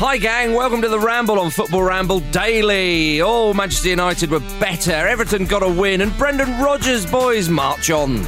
Hi, 0.00 0.16
gang. 0.16 0.52
Welcome 0.52 0.80
to 0.82 0.88
the 0.88 1.00
Ramble 1.00 1.40
on 1.40 1.50
Football 1.50 1.82
Ramble 1.82 2.20
Daily. 2.20 3.20
Oh, 3.20 3.52
Manchester 3.52 3.88
United 3.88 4.30
were 4.30 4.38
better. 4.60 4.92
Everton 4.92 5.44
got 5.44 5.64
a 5.64 5.68
win, 5.68 6.02
and 6.02 6.16
Brendan 6.16 6.62
Rodgers' 6.62 7.04
boys 7.04 7.48
march 7.48 7.90
on. 7.90 8.18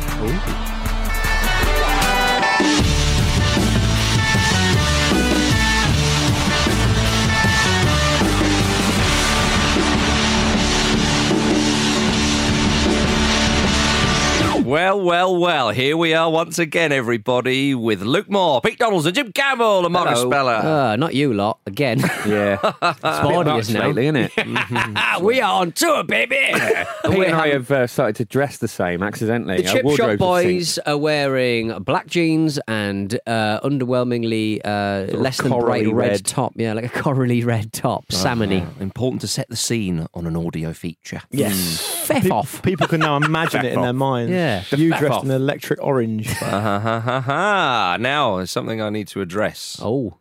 Well, 14.70 15.00
well, 15.00 15.36
well. 15.36 15.70
Here 15.70 15.96
we 15.96 16.14
are 16.14 16.30
once 16.30 16.60
again, 16.60 16.92
everybody, 16.92 17.74
with 17.74 18.02
Luke 18.02 18.30
Moore, 18.30 18.60
Pete 18.60 18.80
and 18.80 19.12
Jim 19.14 19.32
Campbell, 19.32 19.84
and 19.84 19.92
Marcus 19.92 20.20
Speller. 20.20 20.52
Uh, 20.52 20.94
not 20.94 21.12
you 21.12 21.34
lot 21.34 21.58
again. 21.66 21.98
Yeah. 21.98 22.56
it's 22.82 23.20
boring 23.20 23.48
Much 23.48 23.62
us 23.62 23.70
now. 23.70 23.88
lately, 23.88 24.06
isn't 24.06 24.30
it? 24.36 25.22
we 25.22 25.40
are 25.40 25.62
on 25.62 25.72
tour, 25.72 26.04
baby. 26.04 26.36
Pete 26.36 26.56
and 27.04 27.34
I 27.34 27.48
have 27.48 27.68
uh, 27.72 27.88
started 27.88 28.14
to 28.16 28.24
dress 28.26 28.58
the 28.58 28.68
same 28.68 29.02
accidentally. 29.02 29.60
The 29.60 29.66
Our 29.70 29.74
Chip 29.74 29.96
Shop 29.96 30.18
Boys 30.18 30.78
are 30.78 30.96
wearing 30.96 31.76
black 31.80 32.06
jeans 32.06 32.60
and 32.68 33.12
uh, 33.26 33.58
underwhelmingly 33.64 34.60
uh, 34.64 35.16
less 35.16 35.38
than 35.38 35.50
bright 35.50 35.86
red, 35.86 36.10
red. 36.10 36.24
top. 36.24 36.52
Yeah, 36.54 36.74
like 36.74 36.84
a 36.84 37.02
corally 37.02 37.42
red 37.42 37.72
top, 37.72 38.06
salmony. 38.10 38.64
Important 38.80 39.20
to 39.22 39.26
set 39.26 39.48
the 39.48 39.56
scene 39.56 40.06
on 40.14 40.28
an 40.28 40.36
audio 40.36 40.72
feature. 40.72 41.22
Yes. 41.32 42.06
Feff 42.06 42.30
off. 42.30 42.62
People 42.62 42.86
can 42.86 43.00
now 43.00 43.16
imagine 43.16 43.64
it 43.66 43.72
in 43.72 43.82
their 43.82 43.92
minds. 43.92 44.30
Yeah. 44.30 44.59
You 44.76 44.90
dressed 44.90 45.04
off. 45.18 45.24
in 45.24 45.30
electric 45.30 45.82
orange. 45.82 46.26
Ha, 46.28 46.60
ha, 46.60 46.78
ha, 46.80 47.00
ha, 47.00 47.20
ha. 47.20 47.96
Now, 48.00 48.36
there's 48.36 48.50
something 48.50 48.80
I 48.80 48.90
need 48.90 49.08
to 49.08 49.20
address. 49.20 49.78
Oh. 49.82 50.18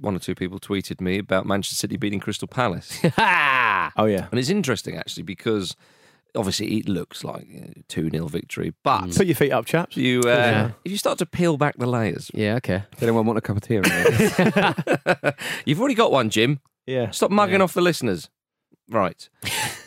One 0.00 0.16
or 0.16 0.18
two 0.18 0.34
people 0.34 0.58
tweeted 0.58 1.00
me 1.00 1.18
about 1.18 1.46
Manchester 1.46 1.76
City 1.76 1.96
beating 1.96 2.20
Crystal 2.20 2.48
Palace. 2.48 3.00
Oh, 3.96 4.06
yeah. 4.06 4.26
and 4.30 4.40
it's 4.40 4.48
interesting, 4.48 4.96
actually, 4.96 5.22
because 5.24 5.76
obviously 6.34 6.78
it 6.78 6.88
looks 6.88 7.22
like 7.22 7.46
a 7.76 7.82
2 7.88 8.10
0 8.10 8.26
victory. 8.26 8.72
But 8.82 9.14
Put 9.14 9.26
your 9.26 9.36
feet 9.36 9.52
up, 9.52 9.66
chaps. 9.66 9.96
you, 9.96 10.20
uh, 10.24 10.28
Yeah. 10.28 10.70
if 10.84 10.90
you 10.90 10.98
start 10.98 11.18
to 11.18 11.26
peel 11.26 11.56
back 11.56 11.76
the 11.76 11.86
layers, 11.86 12.30
Yeah, 12.34 12.54
okay. 12.56 12.82
Does 12.92 13.02
anyone 13.02 13.26
want 13.26 13.38
a 13.38 13.40
cup 13.42 13.56
of 13.58 13.62
tea? 13.62 13.76
around 13.76 15.34
you've 15.64 15.78
already 15.78 15.94
got 15.94 16.10
one, 16.10 16.30
Jim. 16.30 16.60
Yeah. 16.86 17.10
Stop 17.10 17.30
mugging 17.30 17.60
off 17.60 17.72
the 17.74 17.80
listeners. 17.82 18.28
Right. 18.90 19.28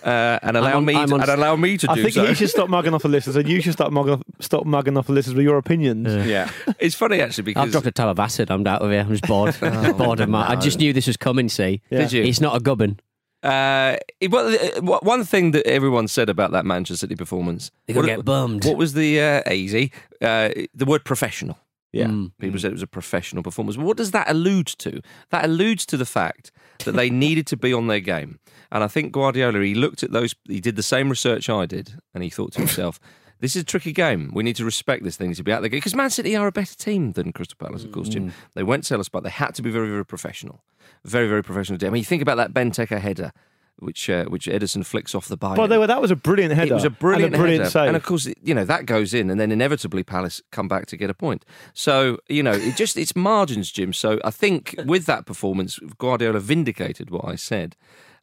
Uh, 0.04 0.40
and 0.42 0.58
allow 0.58 0.78
on- 0.78 0.86
me 0.86 0.94
to, 0.94 1.00
on- 1.00 1.22
and 1.22 1.30
allow 1.30 1.56
me 1.56 1.78
to 1.78 1.92
I 1.92 1.96
do 1.96 2.02
think 2.04 2.14
so. 2.16 2.26
he 2.26 2.34
should 2.34 2.50
stop 2.50 2.70
mugging 2.70 2.94
off 2.94 3.04
the 3.04 3.10
listeners, 3.10 3.36
and 3.36 3.48
you 3.48 3.62
should 3.62 3.74
stop 3.74 3.92
mugging 3.92 4.14
off, 4.14 4.22
stop 4.40 4.66
mugging 4.66 4.98
off 4.98 5.08
the 5.08 5.14
listeners 5.14 5.36
with 5.36 5.44
your 5.44 5.58
opinions. 5.58 6.26
yeah. 6.26 6.50
It's 6.80 6.96
funny 6.96 7.22
actually 7.22 7.44
because 7.44 7.64
I've 7.66 7.72
dropped 7.72 7.88
a 7.88 7.92
tab 7.92 8.10
of 8.10 8.20
acid. 8.20 8.50
I'm 8.50 8.66
out 8.66 8.82
of 8.82 8.90
here. 8.92 9.02
I'm 9.02 9.10
just 9.10 9.28
bored. 9.28 9.54
just 9.60 9.98
bored 9.98 10.20
of 10.20 10.30
my. 10.30 10.50
I 10.50 10.56
just 10.56 10.80
knew 10.80 10.94
this 10.94 11.08
was 11.08 11.18
coming. 11.18 11.50
See, 11.50 11.82
Yeah. 11.90 12.00
Did 12.00 12.14
you? 12.14 12.24
It's 12.24 12.42
not 12.42 12.56
a 12.56 12.60
gubbin. 12.60 13.00
Uh, 13.44 13.98
it- 14.20 14.32
well, 14.32 14.48
uh, 14.54 15.00
one 15.02 15.24
thing 15.24 15.52
that 15.52 15.68
everyone 15.68 16.08
said 16.08 16.28
about 16.30 16.52
that 16.52 16.66
Manchester 16.66 16.98
City 17.02 17.16
performance, 17.16 17.70
They're 17.86 17.94
gonna 17.94 18.08
what- 18.08 18.16
get 18.18 18.26
bummed. 18.26 18.66
What 18.66 18.78
was 18.78 18.94
the 18.94 19.22
uh, 19.22 19.52
easy? 19.54 19.92
Uh, 20.22 20.50
the 20.74 20.86
word 20.86 21.06
professional. 21.06 21.58
Yeah. 21.94 22.08
Mm. 22.08 22.32
People 22.40 22.60
said 22.60 22.72
it 22.72 22.74
was 22.74 22.82
a 22.84 22.88
professional 22.88 23.44
performance. 23.44 23.78
But 23.78 23.86
what 23.86 23.98
does 23.98 24.12
that 24.12 24.30
allude 24.30 24.68
to? 24.80 25.02
That 25.30 25.46
alludes 25.46 25.86
to 25.88 25.98
the 25.98 26.06
fact 26.06 26.52
that 26.80 26.94
they 26.94 27.10
needed 27.10 27.48
to 27.48 27.58
be 27.58 27.74
on 27.74 27.88
their 27.88 28.00
game. 28.00 28.40
And 28.72 28.84
I 28.84 28.88
think 28.88 29.12
Guardiola, 29.12 29.62
he 29.62 29.76
looked 29.76 30.04
at 30.04 30.12
those, 30.12 30.36
he 30.48 30.60
did 30.60 30.76
the 30.76 30.84
same 30.84 31.10
research 31.10 31.50
I 31.50 31.66
did, 31.66 31.94
and 32.14 32.24
he 32.24 32.30
thought 32.30 32.54
to 32.54 32.60
himself, 32.60 33.00
this 33.40 33.56
is 33.56 33.62
a 33.62 33.66
tricky 33.66 33.94
game. 33.94 34.32
We 34.34 34.44
need 34.44 34.56
to 34.58 34.66
respect 34.66 35.04
this 35.04 35.16
thing 35.16 35.34
to 35.34 35.44
be 35.44 35.52
out 35.52 35.62
there. 35.62 35.70
Because 35.70 35.96
Man 35.96 36.10
City 36.10 36.36
are 36.36 36.48
a 36.48 36.52
better 36.52 36.76
team 36.76 37.14
than 37.14 37.32
Crystal 37.32 37.58
Palace, 37.60 37.84
of 37.84 37.92
course, 37.92 38.10
Mm. 38.10 38.32
They 38.56 38.64
won't 38.64 38.86
sell 38.86 39.00
us, 39.00 39.10
but 39.10 39.24
they 39.24 39.30
had 39.30 39.54
to 39.56 39.62
be 39.62 39.70
very, 39.70 39.90
very 39.90 40.06
professional. 40.06 40.64
Very, 41.06 41.28
very 41.28 41.44
professional. 41.44 41.78
I 41.86 41.90
mean, 41.90 42.00
you 42.00 42.06
think 42.06 42.22
about 42.22 42.38
that 42.38 42.54
Benteke 42.54 43.00
header, 43.00 43.32
which 43.80 44.10
uh, 44.10 44.26
which 44.26 44.46
Ederson 44.48 44.86
flicks 44.86 45.14
off 45.16 45.28
the 45.28 45.38
bar. 45.38 45.56
Well, 45.56 45.68
they 45.68 45.78
were, 45.78 45.88
that 45.88 46.02
was 46.02 46.12
a 46.12 46.16
brilliant 46.16 46.54
header. 46.54 46.72
It 46.72 46.76
was 46.76 46.84
a 46.84 46.90
brilliant, 46.90 47.34
and 47.34 47.36
a 47.36 47.38
brilliant 47.38 47.62
header. 47.64 47.70
save. 47.72 47.88
and 47.88 47.96
of 47.96 48.04
course, 48.04 48.28
you 48.42 48.54
know 48.54 48.66
that 48.66 48.86
goes 48.86 49.14
in, 49.14 49.30
and 49.30 49.40
then 49.40 49.52
inevitably 49.52 50.04
Palace 50.04 50.42
come 50.52 50.68
back 50.68 50.86
to 50.88 50.98
get 50.98 51.10
a 51.10 51.14
point. 51.14 51.46
So 51.74 52.18
you 52.28 52.44
know, 52.44 52.52
it 52.54 52.76
just 52.76 52.98
it's 52.98 53.16
margins, 53.16 53.72
Jim. 53.72 53.94
So 53.94 54.20
I 54.26 54.32
think 54.32 54.76
with 54.86 55.06
that 55.06 55.26
performance, 55.26 55.80
Guardiola 55.98 56.40
vindicated 56.40 57.10
what 57.10 57.26
I 57.26 57.36
said, 57.36 57.76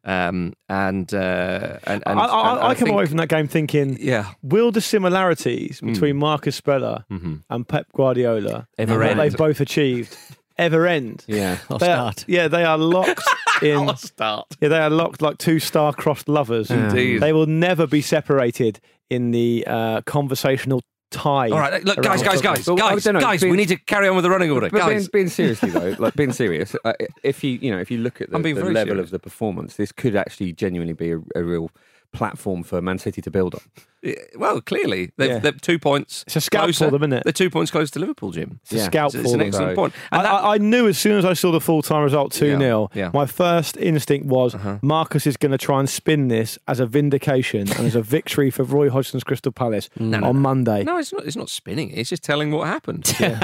um, 0.03 0.53
and, 0.69 1.11
uh, 1.13 1.79
and 1.85 2.03
and 2.05 2.19
I, 2.19 2.25
I, 2.25 2.51
and 2.51 2.59
I, 2.59 2.75
come 2.75 2.85
think- 2.85 2.89
away 2.89 3.05
from 3.07 3.17
that 3.17 3.29
game 3.29 3.47
thinking, 3.47 3.97
yeah. 3.99 4.31
will 4.43 4.71
the 4.71 4.81
similarities 4.81 5.81
Mm. 5.81 5.93
between 5.93 6.17
Marcus 6.17 6.55
Speller 6.55 7.05
Mhm. 7.11 7.43
and 7.49 7.67
Pep 7.67 7.87
Guardiola 7.93 8.67
Ever 8.77 9.01
and 9.01 9.17
what 9.17 9.23
they've 9.23 9.37
both 9.37 9.59
achieved 9.61 10.15
ever 10.57 10.85
end? 10.87 11.23
Yeah, 11.27 11.57
I'll 11.69 11.77
They 11.77 11.87
are- 11.91 12.11
start. 12.13 12.25
yeah, 12.27 12.47
they 12.47 12.63
are 12.63 12.77
locked 12.77 13.23
in. 13.61 13.95
start. 13.97 14.47
Yeah, 14.61 14.69
they 14.69 14.79
are 14.79 14.89
locked 14.89 15.21
like 15.21 15.37
two 15.37 15.59
star-crossed 15.59 16.27
lovers. 16.29 16.69
Indeed. 16.71 17.19
They 17.21 17.33
will 17.33 17.45
never 17.47 17.87
be 17.87 18.01
separated 18.01 18.79
in 19.09 19.31
the 19.31 19.63
uh, 19.67 20.01
conversational 20.01 20.81
tie. 21.11 21.49
All 21.49 21.59
right, 21.59 21.83
look, 21.85 22.01
guys, 22.01 22.21
guys, 22.23 22.41
guys, 22.41 22.67
Well, 22.67 22.81
I 22.81 22.93
guys, 22.95 23.05
know, 23.05 23.19
guys. 23.19 23.43
We 23.43 23.51
need 23.51 23.67
to 23.69 23.77
carry 23.77 24.07
on 24.07 24.15
with 24.15 24.23
the 24.23 24.29
running 24.31 24.51
order, 24.51 24.69
But 24.69 24.79
guys. 24.79 25.07
being 25.07 25.29
seriously 25.29 25.69
though, 25.69 25.95
like 25.99 26.15
being 26.15 26.33
serious, 26.33 26.75
uh, 26.83 26.93
if 27.23 27.43
you 27.43 27.51
you 27.61 27.71
know 27.71 27.79
if 27.79 27.89
you 27.91 27.99
look 27.99 28.19
at 28.21 28.31
the, 28.31 28.39
the 28.39 28.53
level 28.53 28.73
serious. 28.73 28.99
of 29.05 29.11
the 29.11 29.19
performance, 29.19 29.75
this 29.75 29.91
could 29.91 30.15
actually 30.15 30.51
genuinely 30.53 30.93
be 30.93 31.11
a, 31.11 31.19
a 31.35 31.43
real 31.43 31.69
platform 32.11 32.63
for 32.63 32.81
Man 32.81 32.97
City 32.97 33.21
to 33.21 33.29
build 33.31 33.53
on. 33.55 33.61
Yeah, 34.05 34.13
Well, 34.37 34.61
clearly 34.61 35.11
they've, 35.17 35.29
Yeah. 35.29 35.39
they're 35.39 35.51
two 35.51 35.79
points. 35.79 36.23
It's 36.27 36.35
a 36.35 36.41
scout 36.41 36.65
closer. 36.65 36.85
for 36.85 36.91
them, 36.91 37.01
isn't 37.03 37.13
it? 37.13 37.23
They're 37.23 37.33
two 37.33 37.49
points 37.49 37.71
close 37.71 37.89
to 37.91 37.99
Liverpool, 37.99 38.31
Jim. 38.31 38.59
It's 38.63 38.73
a 38.73 38.77
Yeah. 38.77 38.85
scout 38.85 39.15
It's, 39.15 39.23
for 39.23 39.33
an 39.33 39.39
them. 39.39 39.47
excellent 39.47 39.71
So- 39.71 39.75
point. 39.75 39.93
I, 40.11 40.17
And 40.17 40.25
that- 40.25 40.31
I, 40.33 40.53
I 40.53 40.57
knew 40.59 40.87
as 40.87 40.97
soon 40.97 41.17
as 41.17 41.25
I 41.25 41.33
saw 41.33 41.51
the 41.51 41.59
full 41.59 41.81
time 41.81 42.03
result 42.03 42.31
2 42.31 42.57
0, 42.57 42.89
Yeah, 42.93 43.05
yeah. 43.05 43.11
my 43.13 43.25
first 43.25 43.75
instinct 43.77 44.27
was 44.27 44.53
Uh-huh. 44.55 44.77
Marcus 44.81 45.25
is 45.27 45.35
going 45.37 45.51
to 45.51 45.57
try 45.57 45.79
and 45.79 45.89
spin 45.89 46.27
this 46.27 46.57
as 46.67 46.79
a 46.79 46.85
vindication 46.85 47.61
and 47.61 47.87
as 47.87 47.95
a 47.95 48.01
victory 48.01 48.51
for 48.51 48.63
Roy 48.63 48.89
Hodgson's 48.89 49.23
Crystal 49.23 49.51
Palace 49.51 49.89
no, 49.99 50.17
on 50.17 50.21
no. 50.21 50.33
Monday. 50.33 50.83
no, 50.83 50.97
it's 50.97 51.11
not. 51.11 51.25
It's 51.25 51.35
not 51.35 51.49
spinning. 51.49 51.89
It's 51.91 52.09
just 52.09 52.23
telling 52.23 52.51
what 52.51 52.67
happened. 52.67 53.05
Needed 53.19 53.41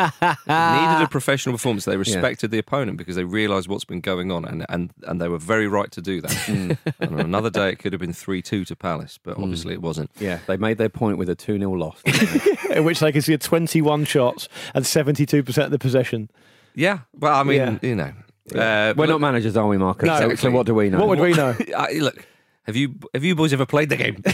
a 0.48 1.08
professional 1.10 1.54
performance. 1.56 1.86
They 1.86 1.98
respected 1.98 2.52
the 2.52 2.60
opponent 2.60 2.98
because 2.98 3.16
they 3.16 3.24
realised 3.24 3.68
what's 3.68 3.86
been 3.86 4.02
going 4.02 4.32
on, 4.32 4.46
and, 4.46 4.66
and, 4.70 4.92
and 5.04 5.20
they 5.20 5.28
were 5.28 5.38
very 5.40 5.68
right 5.68 5.92
to 5.92 6.02
do 6.02 6.22
that. 6.22 6.48
and 6.48 6.78
on 7.02 7.20
another 7.20 7.50
day, 7.50 7.70
it 7.70 7.80
could 7.80 7.94
have 7.94 8.00
been 8.00 8.14
three 8.14 8.42
two 8.42 8.66
to 8.66 8.76
Palace, 8.76 9.20
but 9.24 9.38
obviously 9.38 9.74
it 9.74 9.82
wasn't. 9.82 10.10
Yeah, 10.20 10.40
they 10.52 10.58
made 10.58 10.78
their 10.78 10.90
point 10.90 11.18
with 11.18 11.30
a 11.30 11.36
two 11.36 11.58
0 11.58 11.72
loss. 11.74 12.02
in 12.70 12.84
which 12.84 13.00
they 13.00 13.12
can 13.12 13.22
see 13.22 13.36
21 13.38 14.06
shots 14.06 14.48
and 14.74 14.86
72% 14.86 15.64
of 15.66 15.72
the 15.72 15.80
possession. 15.80 16.30
Yeah. 16.76 17.00
Well, 17.14 17.34
I 17.34 17.44
mean, 17.44 17.58
Yeah. 17.58 17.78
you 17.82 17.96
know, 17.96 18.14
uh, 18.56 18.94
We're 18.96 19.08
look- 19.08 19.10
not 19.10 19.22
managers, 19.22 19.58
are 19.58 19.68
we, 19.68 19.78
Marcus? 19.78 20.08
No, 20.08 20.20
so, 20.30 20.36
so 20.36 20.52
what 20.52 20.66
do 20.66 20.74
we 20.76 20.90
know? 20.90 21.00
What 21.00 21.08
would 21.10 21.20
we 21.20 21.34
know? 21.34 21.56
I, 21.78 21.94
look. 21.94 22.26
Have 22.66 22.76
you 22.76 22.94
have 23.16 23.24
you 23.24 23.34
boys 23.36 23.54
ever 23.54 23.66
played 23.66 23.90
the 23.90 23.96
game? 23.98 24.22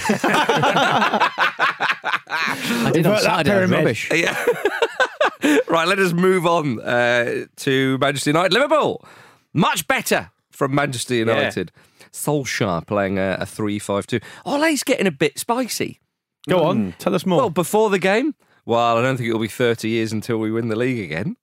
I 2.29 2.91
did 2.93 3.05
on 3.05 3.13
Invert 3.13 3.23
that 3.23 3.45
Saturday. 3.45 3.51
it 3.57 3.61
was 3.61 3.69
pyramid. 3.69 3.77
Rubbish. 3.79 4.09
Yeah. 4.13 5.61
right, 5.69 5.87
let 5.87 5.97
us 5.99 6.11
move 6.13 6.45
on 6.45 6.81
uh, 6.81 7.45
to 7.57 7.97
Manchester 7.99 8.31
United. 8.31 8.53
Liverpool, 8.53 9.05
much 9.53 9.87
better 9.87 10.31
from 10.51 10.75
Manchester 10.75 11.15
United. 11.15 11.71
Solskjaer 12.11 12.85
playing 12.87 13.17
a, 13.19 13.37
a 13.39 13.45
3 13.45 13.79
5 13.79 14.07
2. 14.07 14.19
Ole's 14.45 14.83
getting 14.83 15.07
a 15.07 15.11
bit 15.11 15.37
spicy. 15.39 15.99
Go 16.47 16.63
on, 16.63 16.93
tell 16.99 17.13
us 17.15 17.25
more. 17.25 17.39
Well, 17.39 17.49
before 17.49 17.89
the 17.89 17.99
game, 17.99 18.35
well, 18.65 18.97
I 18.97 19.01
don't 19.01 19.17
think 19.17 19.27
it'll 19.29 19.41
be 19.41 19.47
30 19.47 19.89
years 19.89 20.11
until 20.13 20.37
we 20.37 20.51
win 20.51 20.67
the 20.69 20.75
league 20.75 20.99
again. 21.03 21.35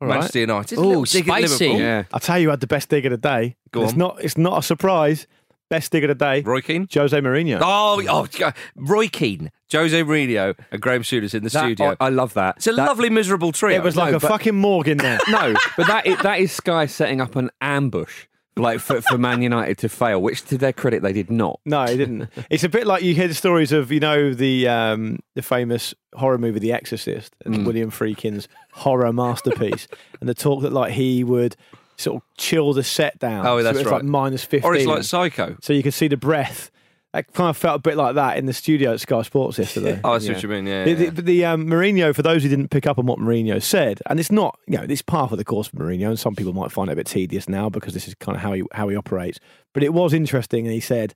All 0.00 0.08
right. 0.08 0.14
Manchester 0.14 0.38
United. 0.40 0.78
Ooh, 0.78 0.82
little 0.82 1.04
dig 1.04 1.28
at 1.28 1.38
spicy. 1.44 1.64
Liverpool. 1.66 1.80
Yeah. 1.80 2.04
I'll 2.12 2.20
tell 2.20 2.38
you 2.38 2.46
who 2.46 2.50
had 2.50 2.60
the 2.60 2.66
best 2.66 2.88
dig 2.88 3.04
of 3.06 3.10
the 3.10 3.18
day. 3.18 3.56
Go 3.70 3.82
it's 3.82 3.92
on. 3.92 3.98
not 3.98 4.24
it's 4.24 4.38
not 4.38 4.58
a 4.58 4.62
surprise. 4.62 5.26
Best 5.68 5.92
dig 5.92 6.02
of 6.02 6.08
the 6.08 6.14
day, 6.16 6.40
Roy 6.40 6.62
Keane. 6.62 6.88
Jose 6.92 7.16
Mourinho. 7.20 7.60
Oh, 7.62 8.02
oh, 8.08 8.26
God. 8.38 8.54
Roy 8.74 9.06
Keane, 9.06 9.52
Jose 9.70 10.02
Mourinho, 10.02 10.58
and 10.72 10.82
Graham 10.82 11.02
Souness 11.02 11.32
in 11.32 11.44
the 11.44 11.50
That- 11.50 11.60
studio. 11.60 11.96
I, 12.00 12.06
I 12.06 12.08
love 12.08 12.34
that. 12.34 12.56
it's 12.56 12.66
a 12.66 12.72
That- 12.72 12.88
lovely, 12.88 13.08
miserable 13.08 13.52
trio. 13.52 13.76
it 13.76 13.84
was 13.84 13.94
like 13.96 14.10
no, 14.10 14.16
a 14.16 14.20
but- 14.20 14.26
fucking 14.28 14.56
morgue 14.56 14.88
in 14.88 14.98
there. 14.98 15.20
No, 15.28 15.54
but 15.76 15.86
that 15.86 16.06
is, 16.08 16.18
that 16.22 16.40
is 16.40 16.50
Sky 16.50 16.86
setting 16.86 17.20
up 17.20 17.36
an 17.36 17.50
ambush, 17.60 18.26
like 18.56 18.80
for, 18.80 19.00
for 19.02 19.16
Man 19.18 19.42
United 19.42 19.78
to 19.78 19.88
fail, 19.88 20.20
which 20.20 20.44
to 20.46 20.58
their 20.58 20.72
credit 20.72 21.02
they 21.02 21.12
did 21.12 21.30
not. 21.30 21.60
No, 21.64 21.84
he 21.86 21.96
didn't. 21.96 22.28
It's 22.50 22.64
a 22.64 22.68
bit 22.68 22.86
like 22.86 23.02
you 23.02 23.14
hear 23.14 23.28
the 23.28 23.34
stories 23.34 23.72
of 23.72 23.90
you 23.92 24.00
know 24.00 24.34
the 24.34 24.68
um, 24.68 25.20
the 25.34 25.42
famous 25.42 25.94
horror 26.14 26.38
movie 26.38 26.58
The 26.58 26.72
Exorcist 26.72 27.34
and 27.44 27.54
Mm. 27.54 27.64
William 27.66 27.90
Friedkin's 27.90 28.48
horror 28.72 29.12
masterpiece, 29.12 29.86
and 30.20 30.28
the 30.28 30.34
talk 30.34 30.62
that 30.62 30.72
like 30.72 30.92
he 30.92 31.22
would 31.24 31.56
sort 31.96 32.16
of 32.16 32.22
chill 32.36 32.72
the 32.72 32.82
set 32.82 33.18
down. 33.18 33.46
Oh, 33.46 33.58
so 33.58 33.62
that's 33.62 33.78
it's 33.78 33.86
right. 33.86 33.96
like 33.96 34.04
minus 34.04 34.42
fifteen, 34.44 34.68
or 34.70 34.74
it's 34.74 34.86
like 34.86 35.04
Psycho. 35.04 35.56
so 35.62 35.72
you 35.72 35.82
can 35.82 35.92
see 35.92 36.08
the 36.08 36.16
breath. 36.16 36.70
I 37.12 37.22
kind 37.22 37.50
of 37.50 37.56
felt 37.56 37.76
a 37.76 37.80
bit 37.80 37.96
like 37.96 38.14
that 38.14 38.36
in 38.36 38.46
the 38.46 38.52
studio 38.52 38.92
at 38.92 39.00
Sky 39.00 39.22
Sports 39.22 39.58
yesterday. 39.58 40.00
Oh, 40.04 40.12
I 40.12 40.18
see 40.18 40.32
what 40.32 40.42
you 40.42 40.48
mean. 40.48 40.66
Yeah. 40.66 40.84
The, 40.84 40.90
yeah. 40.92 41.10
the, 41.10 41.22
the 41.22 41.44
um, 41.44 41.66
Mourinho, 41.66 42.14
for 42.14 42.22
those 42.22 42.42
who 42.42 42.48
didn't 42.48 42.68
pick 42.68 42.86
up 42.86 42.98
on 42.98 43.06
what 43.06 43.18
Mourinho 43.18 43.60
said, 43.60 44.00
and 44.06 44.20
it's 44.20 44.30
not, 44.30 44.58
you 44.66 44.76
know, 44.76 44.86
it's 44.88 45.02
part 45.02 45.32
of 45.32 45.38
the 45.38 45.44
course 45.44 45.68
of 45.68 45.74
Mourinho, 45.74 46.08
and 46.08 46.18
some 46.18 46.36
people 46.36 46.52
might 46.52 46.70
find 46.70 46.88
it 46.88 46.92
a 46.92 46.96
bit 46.96 47.06
tedious 47.06 47.48
now 47.48 47.68
because 47.68 47.94
this 47.94 48.06
is 48.06 48.14
kind 48.14 48.36
of 48.36 48.42
how 48.42 48.52
he 48.52 48.62
how 48.72 48.88
he 48.88 48.96
operates. 48.96 49.40
But 49.72 49.82
it 49.82 49.92
was 49.92 50.14
interesting, 50.14 50.66
and 50.66 50.72
he 50.72 50.80
said, 50.80 51.14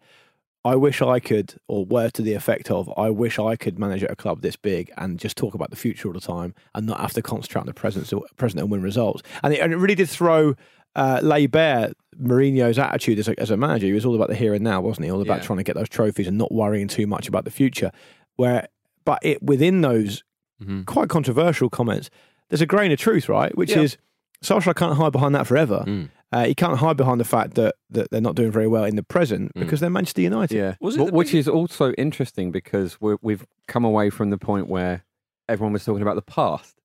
"I 0.65 0.75
wish 0.75 1.01
I 1.01 1.21
could," 1.21 1.55
or 1.69 1.85
were 1.85 2.11
to 2.11 2.23
the 2.23 2.35
effect 2.35 2.71
of, 2.71 2.93
"I 2.97 3.11
wish 3.11 3.39
I 3.39 3.55
could 3.55 3.79
manage 3.79 4.03
at 4.03 4.11
a 4.11 4.17
club 4.17 4.43
this 4.43 4.57
big 4.57 4.93
and 4.97 5.19
just 5.19 5.37
talk 5.37 5.55
about 5.55 5.71
the 5.71 5.77
future 5.77 6.09
all 6.09 6.15
the 6.15 6.21
time 6.21 6.55
and 6.75 6.87
not 6.87 7.01
have 7.01 7.13
to 7.15 7.23
concentrate 7.23 7.61
on 7.61 7.67
the 7.67 7.75
present, 7.75 8.13
present 8.37 8.61
and 8.61 8.71
win 8.71 8.83
results." 8.83 9.23
And 9.45 9.55
it, 9.55 9.61
and 9.61 9.73
it 9.73 9.77
really 9.77 9.95
did 9.95 10.09
throw. 10.09 10.55
Uh, 10.97 11.21
lay 11.23 11.47
bare 11.47 11.93
Mourinho's 12.21 12.79
attitude 12.79 13.19
as 13.19 13.29
a, 13.29 13.39
as 13.41 13.51
a 13.51 13.57
manager. 13.57 13.87
He 13.87 13.93
was 13.93 14.05
all 14.07 14.15
about 14.15 14.29
the 14.29 14.35
here 14.37 14.55
and 14.55 14.63
now, 14.63 14.81
wasn't 14.81 15.07
he? 15.07 15.11
All 15.11 15.21
about 15.23 15.39
Yeah. 15.41 15.45
trying 15.47 15.57
to 15.59 15.65
get 15.65 15.75
those 15.75 15.89
trophies 15.89 16.29
and 16.29 16.39
not 16.39 16.53
worrying 16.53 16.87
too 16.89 17.07
much 17.07 17.27
about 17.27 17.45
the 17.45 17.51
future. 17.51 17.91
Where, 18.37 18.69
but 19.05 19.19
it 19.23 19.43
within 19.43 19.81
those 19.81 20.23
Mhm. 20.63 20.87
quite 20.87 21.09
controversial 21.09 21.69
comments, 21.69 22.11
there's 22.49 22.61
a 22.63 22.67
grain 22.67 22.93
of 22.93 22.99
truth, 23.01 23.29
right? 23.29 23.57
Which 23.59 23.73
Yeah. 23.73 23.81
is 23.81 23.97
Solskjaer 24.43 24.77
can't 24.77 24.97
hide 24.97 25.11
behind 25.13 25.35
that 25.35 25.47
forever. 25.47 25.83
Mm. 25.87 26.11
Uh, 26.31 26.45
he 26.45 26.55
can't 26.55 26.79
hide 26.79 26.97
behind 26.97 27.19
the 27.19 27.25
fact 27.25 27.55
that, 27.55 27.75
that 27.91 28.11
they're 28.11 28.21
not 28.21 28.35
doing 28.37 28.51
very 28.53 28.67
well 28.69 28.85
in 28.85 28.95
the 28.97 29.03
present 29.03 29.53
Mm. 29.55 29.61
because 29.61 29.81
they're 29.81 29.89
Manchester 29.91 30.21
United. 30.23 30.55
Yeah, 30.57 30.75
Was 30.81 30.97
it 30.97 31.13
which 31.13 31.29
big- 31.33 31.37
is 31.41 31.49
also 31.49 31.93
interesting 31.93 32.51
because 32.53 33.01
we're, 33.01 33.17
we've 33.23 33.45
come 33.67 33.85
away 33.85 34.11
from 34.11 34.31
the 34.31 34.39
point 34.39 34.69
where 34.69 35.05
everyone 35.49 35.73
was 35.73 35.85
talking 35.85 36.03
about 36.03 36.17
the 36.17 36.23
past. 36.23 36.81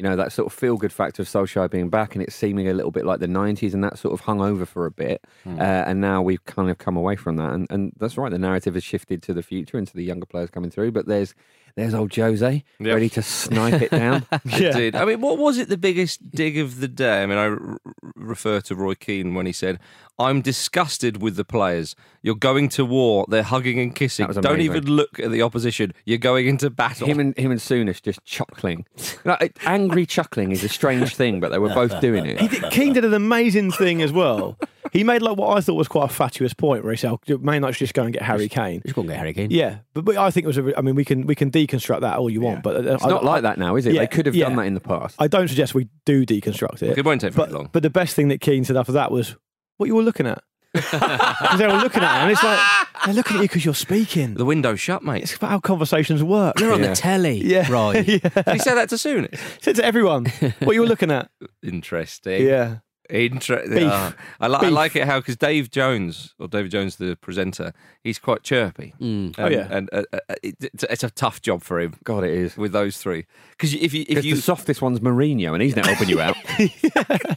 You 0.00 0.04
know, 0.08 0.16
that 0.16 0.32
sort 0.32 0.46
of 0.46 0.58
feel 0.58 0.78
good 0.78 0.94
factor 0.94 1.20
of 1.20 1.28
Solskjaer 1.28 1.70
being 1.70 1.90
back 1.90 2.14
and 2.14 2.22
it 2.22 2.32
seeming 2.32 2.66
a 2.68 2.72
little 2.72 2.90
bit 2.90 3.04
like 3.04 3.20
the 3.20 3.26
90s 3.26 3.74
and 3.74 3.84
that 3.84 3.98
sort 3.98 4.14
of 4.14 4.20
hung 4.20 4.40
over 4.40 4.64
for 4.64 4.86
a 4.86 4.90
bit. 4.90 5.22
Hmm. 5.44 5.60
Uh, 5.60 5.62
and 5.62 6.00
now 6.00 6.22
we've 6.22 6.42
kind 6.46 6.70
of 6.70 6.78
come 6.78 6.96
away 6.96 7.16
from 7.16 7.36
that. 7.36 7.52
And, 7.52 7.66
and 7.68 7.92
that's 7.98 8.16
right, 8.16 8.30
the 8.30 8.38
narrative 8.38 8.72
has 8.72 8.82
shifted 8.82 9.22
to 9.24 9.34
the 9.34 9.42
future 9.42 9.76
and 9.76 9.86
to 9.86 9.92
the 9.94 10.02
younger 10.02 10.24
players 10.24 10.48
coming 10.48 10.70
through. 10.70 10.92
But 10.92 11.04
there's 11.04 11.34
there's 11.76 11.94
old 11.94 12.14
Jose 12.14 12.64
Yep. 12.80 12.94
ready 12.94 13.08
to 13.10 13.22
snipe 13.22 13.80
it 13.82 13.90
down. 13.90 14.26
Yeah. 14.44 14.68
Indeed. 14.68 14.96
I 14.96 15.04
mean, 15.04 15.20
what 15.20 15.38
was 15.38 15.58
it 15.58 15.68
the 15.68 15.76
biggest 15.76 16.30
dig 16.30 16.58
of 16.58 16.80
the 16.80 16.88
day? 16.88 17.22
I 17.22 17.26
mean, 17.26 17.38
I 17.38 17.44
r- 17.46 17.58
r- 17.60 17.78
refer 18.14 18.60
to 18.62 18.74
Roy 18.74 18.94
Keane 18.94 19.34
when 19.34 19.46
he 19.46 19.52
said, 19.52 19.78
I'm 20.18 20.42
disgusted 20.42 21.22
with 21.22 21.36
the 21.36 21.44
players. 21.44 21.96
You're 22.22 22.34
going 22.34 22.68
to 22.70 22.84
war. 22.84 23.24
They're 23.28 23.42
hugging 23.42 23.78
and 23.80 23.94
kissing. 23.94 24.26
Don't 24.26 24.60
even 24.60 24.84
look 24.86 25.18
at 25.18 25.30
the 25.30 25.40
opposition. 25.42 25.94
You're 26.04 26.18
going 26.18 26.46
into 26.46 26.68
battle. 26.68 27.06
him 27.06 27.18
and 27.20 27.36
him 27.38 27.50
and 27.50 27.60
Souness 27.60 28.02
just 28.02 28.22
chuckling. 28.24 28.84
Like, 29.24 29.58
angry 29.64 30.04
chuckling 30.04 30.52
is 30.52 30.62
a 30.62 30.68
strange 30.68 31.14
thing, 31.16 31.40
but 31.40 31.50
they 31.50 31.58
were 31.58 31.70
both 31.70 31.98
doing 32.00 32.24
He 32.38 32.46
it. 32.46 32.50
did, 32.50 32.70
Keane 32.70 32.92
did 32.92 33.04
an 33.04 33.14
amazing 33.14 33.72
thing 33.72 34.02
as 34.02 34.12
well. 34.12 34.58
He 34.92 35.04
made 35.04 35.22
like 35.22 35.36
what 35.36 35.56
I 35.56 35.60
thought 35.60 35.74
was 35.74 35.88
quite 35.88 36.10
a 36.10 36.12
fatuous 36.12 36.54
point 36.54 36.84
where 36.84 36.92
he 36.92 36.96
said, 36.96 37.10
oh, 37.12 37.38
"Man 37.38 37.56
United 37.56 37.74
should 37.74 37.84
just 37.84 37.94
go 37.94 38.02
and 38.04 38.12
get 38.12 38.22
Harry 38.22 38.48
Kane." 38.48 38.80
Just 38.82 38.94
go 38.94 39.02
and 39.02 39.10
get 39.10 39.18
Harry 39.18 39.34
Kane. 39.34 39.50
Yeah, 39.50 39.78
but, 39.94 40.04
but 40.04 40.16
I 40.16 40.30
think 40.30 40.44
it 40.44 40.46
was. 40.48 40.58
A, 40.58 40.78
I 40.78 40.80
mean, 40.80 40.94
we 40.94 41.04
can 41.04 41.26
we 41.26 41.34
can 41.34 41.50
deconstruct 41.50 42.00
that 42.00 42.18
all 42.18 42.30
you 42.30 42.40
want, 42.40 42.62
but 42.62 42.76
uh, 42.76 42.94
It's 42.94 43.04
not 43.04 43.24
like 43.24 43.42
that 43.42 43.58
now, 43.58 43.76
is 43.76 43.86
it? 43.86 43.94
Yeah, 43.94 44.00
they 44.00 44.06
could 44.06 44.26
have 44.26 44.34
yeah. 44.34 44.46
done 44.46 44.56
that 44.56 44.66
in 44.66 44.74
the 44.74 44.80
past. 44.80 45.16
I 45.18 45.28
don't 45.28 45.48
suggest 45.48 45.74
we 45.74 45.88
do 46.04 46.24
deconstruct 46.26 46.82
it. 46.82 46.98
It 46.98 47.04
won't 47.04 47.20
take 47.20 47.32
very 47.34 47.46
but, 47.48 47.54
long. 47.54 47.70
But 47.72 47.82
the 47.82 47.90
best 47.90 48.14
thing 48.16 48.28
that 48.28 48.40
Keane 48.40 48.64
said 48.64 48.76
after 48.76 48.92
that 48.92 49.10
was, 49.10 49.36
"What 49.76 49.86
you 49.86 49.94
were 49.94 50.02
looking 50.02 50.26
at?" 50.26 50.42
Because 50.72 51.58
they 51.58 51.66
were 51.66 51.74
looking 51.78 52.02
at 52.02 52.16
him, 52.16 52.22
and 52.22 52.30
it's 52.30 52.44
like 52.44 52.60
they're 53.04 53.14
looking 53.14 53.36
at 53.36 53.42
you 53.42 53.48
because 53.48 53.64
you're 53.64 53.74
speaking. 53.74 54.34
the 54.34 54.44
window's 54.44 54.80
shut, 54.80 55.02
mate. 55.02 55.22
It's 55.24 55.34
about 55.34 55.50
how 55.50 55.58
conversations 55.60 56.22
work. 56.22 56.60
You're 56.60 56.72
on 56.72 56.80
Yeah. 56.80 56.90
the 56.90 56.96
telly, 56.96 57.38
Yeah, 57.44 57.70
right? 57.72 58.06
yeah. 58.08 58.18
Did 58.18 58.48
he 58.52 58.58
say 58.60 58.74
that 58.74 58.88
to 58.90 58.98
soon? 58.98 59.28
Said 59.60 59.76
to 59.76 59.84
everyone, 59.84 60.26
"What 60.60 60.74
you 60.74 60.80
were 60.80 60.86
looking 60.86 61.10
at?" 61.10 61.28
Interesting. 61.62 62.46
Yeah, 62.46 62.78
Interesting. 63.10 63.74
Beef. 63.74 64.16
I, 64.40 64.48
li- 64.48 64.58
I 64.60 64.68
like 64.68 64.96
it 64.96 65.04
how 65.06 65.20
because 65.20 65.36
Dave 65.36 65.70
Jones 65.70 66.34
or 66.38 66.48
David 66.48 66.70
Jones, 66.70 66.96
the 66.96 67.16
presenter, 67.16 67.72
he's 68.02 68.18
quite 68.18 68.42
chirpy. 68.42 68.94
Mm. 69.00 69.34
Oh, 69.38 69.48
yeah. 69.48 69.68
and 69.70 69.88
uh, 69.92 70.04
uh, 70.12 70.18
it, 70.42 70.56
it's, 70.60 71.04
a 71.04 71.10
tough 71.10 71.42
job 71.42 71.62
for 71.62 71.80
him 71.80 71.94
God, 72.04 72.24
it 72.24 72.32
is. 72.32 72.56
with 72.56 72.72
those 72.72 72.96
three. 72.96 73.26
Because 73.52 73.74
if 73.74 73.92
you 73.94 74.04
if 74.08 74.24
you 74.24 74.36
the 74.36 74.42
softest 74.42 74.80
one's 74.82 75.00
Mourinho, 75.00 75.52
and 75.52 75.62
he's 75.62 75.76
not 75.76 75.86
helping 75.86 76.08
you 76.08 76.20
out. 76.20 76.36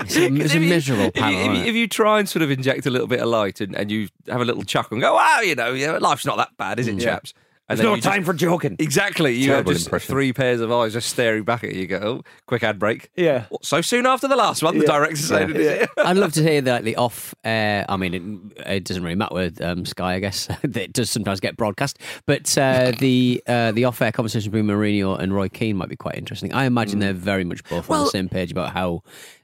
It's 0.00 0.16
a, 0.16 0.24
it's 0.24 0.54
a 0.54 0.56
if 0.56 0.62
you- 0.62 0.68
miserable 0.68 1.04
if 1.08 1.16
you, 1.16 1.22
panel. 1.22 1.50
if, 1.52 1.58
you, 1.58 1.64
if 1.70 1.74
you 1.76 1.86
try 1.86 2.18
and 2.18 2.28
sort 2.28 2.42
of 2.42 2.50
inject 2.50 2.86
a 2.86 2.90
little 2.90 3.06
bit 3.06 3.20
of 3.20 3.28
light 3.28 3.60
and, 3.60 3.76
and 3.76 3.90
you 3.90 4.08
have 4.26 4.40
a 4.40 4.44
little 4.44 4.62
chuckle 4.64 4.94
and 4.96 5.02
go, 5.02 5.14
wow, 5.14 5.40
you 5.40 5.54
know, 5.54 5.72
yeah, 5.74 5.92
life's 5.98 6.26
not 6.26 6.38
that 6.38 6.56
bad, 6.56 6.78
is 6.80 6.88
it, 6.88 6.98
chaps? 6.98 7.34
And 7.72 7.78
There's 7.78 7.84
no 7.86 7.94
you 7.94 8.00
just- 8.00 8.08
time 8.12 8.24
for 8.24 8.32
joking. 8.34 8.76
Exactly. 8.78 9.34
You 9.34 9.46
Terrible 9.48 9.70
have 9.70 9.76
just 9.76 9.86
impression. 9.88 10.12
three 10.12 10.32
pairs 10.32 10.60
of 10.60 10.70
eyes 10.72 10.92
just 10.92 11.08
staring 11.08 11.42
back 11.44 11.64
at 11.64 11.74
you. 11.74 11.82
You 11.82 11.86
go, 11.86 12.00
oh, 12.02 12.22
quick 12.46 12.62
ad 12.62 12.78
break. 12.78 13.10
yeah. 13.16 13.46
So 13.62 13.80
soon 13.80 14.06
after 14.06 14.28
the 14.28 14.36
last 14.36 14.62
one, 14.62 14.78
the 14.78 14.84
Yeah. 14.84 14.92
director 14.98 15.16
said 15.16 15.50
it, 15.50 15.56
is 15.56 15.66
it? 15.82 15.90
I'd 15.98 16.16
love 16.16 16.32
to 16.34 16.42
hear 16.42 16.60
that 16.62 16.84
the 16.84 16.96
off. 16.96 17.34
air. 17.44 17.84
I 17.88 17.96
mean, 17.96 18.52
it, 18.56 18.66
it 18.66 18.84
doesn't 18.84 19.02
really 19.02 19.16
matter 19.16 19.34
with 19.34 19.60
um, 19.60 19.84
Sky, 19.86 20.14
I 20.14 20.18
guess. 20.20 20.48
it 20.62 20.92
does 20.92 21.10
sometimes 21.10 21.40
get 21.40 21.56
broadcast, 21.56 21.98
but 22.26 22.56
uh, 22.58 22.92
the 22.98 23.42
uh, 23.46 23.72
the 23.72 23.84
off-air 23.84 24.12
conversation 24.12 24.50
between 24.50 24.68
Mourinho 24.70 25.18
and 25.18 25.34
Roy 25.34 25.48
Keane 25.48 25.76
might 25.76 25.88
be 25.88 25.96
quite 25.96 26.16
interesting. 26.16 26.52
I 26.52 26.64
imagine 26.66 26.98
they're 27.00 27.12
very 27.12 27.44
much 27.44 27.64
both 27.64 27.90
on 27.90 28.04
the 28.04 28.10
same 28.10 28.28
page 28.28 28.52
about 28.52 28.72
how 28.72 29.02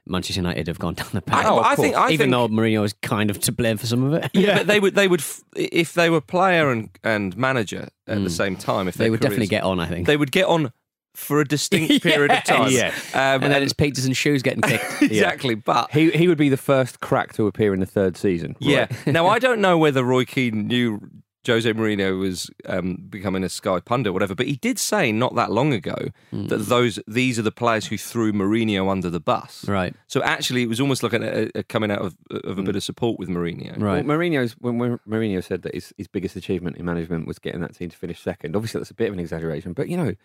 Manchester 0.09 0.39
United 0.41 0.67
have 0.67 0.79
gone 0.79 0.95
down 0.95 1.07
the 1.13 1.21
path. 1.21 1.45
I, 1.45 1.57
I 1.71 1.75
think, 1.75 1.95
I 1.95 2.11
even 2.11 2.31
think, 2.31 2.31
though 2.31 2.47
Mourinho 2.47 2.83
is 2.83 2.93
kind 3.01 3.29
of 3.29 3.39
to 3.41 3.51
blame 3.51 3.77
for 3.77 3.87
some 3.87 4.03
of 4.03 4.13
it. 4.13 4.31
Yeah, 4.33 4.57
but 4.57 4.67
they 4.67 4.79
would 4.79 4.95
they 4.95 5.07
would 5.07 5.23
if 5.55 5.93
they 5.93 6.09
were 6.09 6.21
player 6.21 6.71
and, 6.71 6.89
and 7.03 7.35
manager 7.37 7.89
at 8.07 8.23
the 8.23 8.29
same 8.29 8.55
time. 8.55 8.87
If 8.87 8.95
they 8.95 9.05
their 9.05 9.11
would 9.11 9.19
definitely 9.19 9.47
get 9.47 9.63
on. 9.63 9.79
I 9.79 9.87
think. 9.87 10.07
they 10.07 10.17
would 10.17 10.31
get 10.31 10.45
on 10.45 10.71
for 11.15 11.41
a 11.41 11.45
distinct 11.45 12.03
period 12.03 12.31
of 12.31 12.43
time. 12.43 12.71
Yeah. 12.71 12.93
um, 13.13 13.43
and 13.43 13.51
then 13.51 13.63
it's 13.63 13.73
Peters 13.73 14.05
and 14.05 14.15
shoes 14.15 14.41
getting 14.41 14.61
kicked. 14.61 15.01
exactly. 15.01 15.55
But 15.55 15.91
He 15.91 16.11
he 16.11 16.27
would 16.27 16.37
be 16.37 16.49
the 16.49 16.57
first 16.57 16.99
crack 16.99 17.33
to 17.33 17.47
appear 17.47 17.73
in 17.73 17.79
the 17.79 17.85
third 17.85 18.17
season. 18.17 18.55
yeah, 18.59 18.87
now 19.05 19.27
I 19.27 19.39
don't 19.39 19.61
know 19.61 19.77
whether 19.77 20.03
Roy 20.03 20.25
Keane 20.25 20.67
knew 20.67 21.01
Jose 21.49 21.71
Mourinho 21.73 22.19
was 22.19 22.49
um, 22.65 22.95
becoming 23.09 23.43
a 23.43 23.49
Sky 23.49 23.79
pundit, 23.79 24.13
whatever. 24.13 24.35
But 24.35 24.47
he 24.47 24.55
did 24.55 24.79
say 24.79 25.11
not 25.11 25.35
that 25.35 25.51
long 25.51 25.73
ago 25.73 25.95
that 26.31 26.57
those 26.57 26.99
these 27.07 27.37
are 27.37 27.43
the 27.43 27.51
players 27.51 27.85
who 27.87 27.97
threw 27.97 28.31
Mourinho 28.31 28.89
under 28.89 29.09
the 29.09 29.19
bus. 29.19 29.67
Right. 29.67 29.93
So 30.07 30.21
actually, 30.23 30.63
it 30.63 30.69
was 30.69 30.79
almost 30.79 31.03
like 31.03 31.13
a, 31.13 31.45
a, 31.45 31.59
a 31.59 31.63
coming 31.63 31.91
out 31.91 32.01
of, 32.01 32.15
of 32.43 32.57
a 32.57 32.63
bit 32.63 32.75
of 32.75 32.83
support 32.83 33.19
with 33.19 33.29
Mourinho. 33.29 33.79
Right. 33.79 34.05
Well, 34.05 34.17
Mourinho's 34.17 34.53
when 34.59 34.77
when 34.77 34.99
Mourinho 35.07 35.43
said 35.43 35.63
that 35.63 35.73
his, 35.73 35.93
his 35.97 36.07
biggest 36.07 36.35
achievement 36.35 36.77
in 36.77 36.85
management 36.85 37.27
was 37.27 37.39
getting 37.39 37.61
that 37.61 37.75
team 37.75 37.89
to 37.89 37.97
finish 37.97 38.21
second. 38.21 38.55
Obviously, 38.55 38.79
that's 38.79 38.91
a 38.91 38.95
bit 38.95 39.07
of 39.07 39.13
an 39.13 39.19
exaggeration, 39.19 39.73
but 39.73 39.89
you 39.89 39.97
know, 39.97 40.15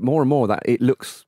more 0.00 0.22
and 0.22 0.28
more 0.28 0.46
that 0.48 0.62
it 0.64 0.80
looks. 0.80 1.24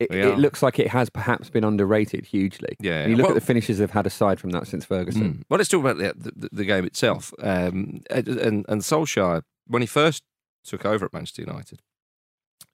It, 0.00 0.10
it 0.12 0.38
looks 0.38 0.62
like 0.62 0.78
it 0.80 0.88
has 0.88 1.08
perhaps 1.08 1.50
been 1.50 1.62
underrated 1.64 2.26
hugely. 2.26 2.74
Yeah, 2.80 3.02
And 3.02 3.10
you 3.10 3.16
look 3.16 3.26
well- 3.28 3.36
at 3.36 3.40
the 3.40 3.46
finishes 3.46 3.78
they've 3.78 3.90
had 3.90 4.06
aside 4.06 4.40
from 4.40 4.50
that 4.50 4.66
since 4.66 4.84
Ferguson. 4.84 5.34
Mm. 5.34 5.42
Well, 5.48 5.58
let's 5.58 5.68
talk 5.70 5.80
about 5.84 5.98
the, 5.98 6.32
the, 6.34 6.48
the 6.52 6.64
game 6.64 6.84
itself. 6.84 7.32
Um, 7.40 8.00
and, 8.10 8.26
and 8.68 8.80
Solskjaer, 8.82 9.42
when 9.68 9.82
he 9.82 9.86
first 9.86 10.22
took 10.64 10.84
over 10.84 11.06
at 11.06 11.12
Manchester 11.12 11.42
United, 11.42 11.80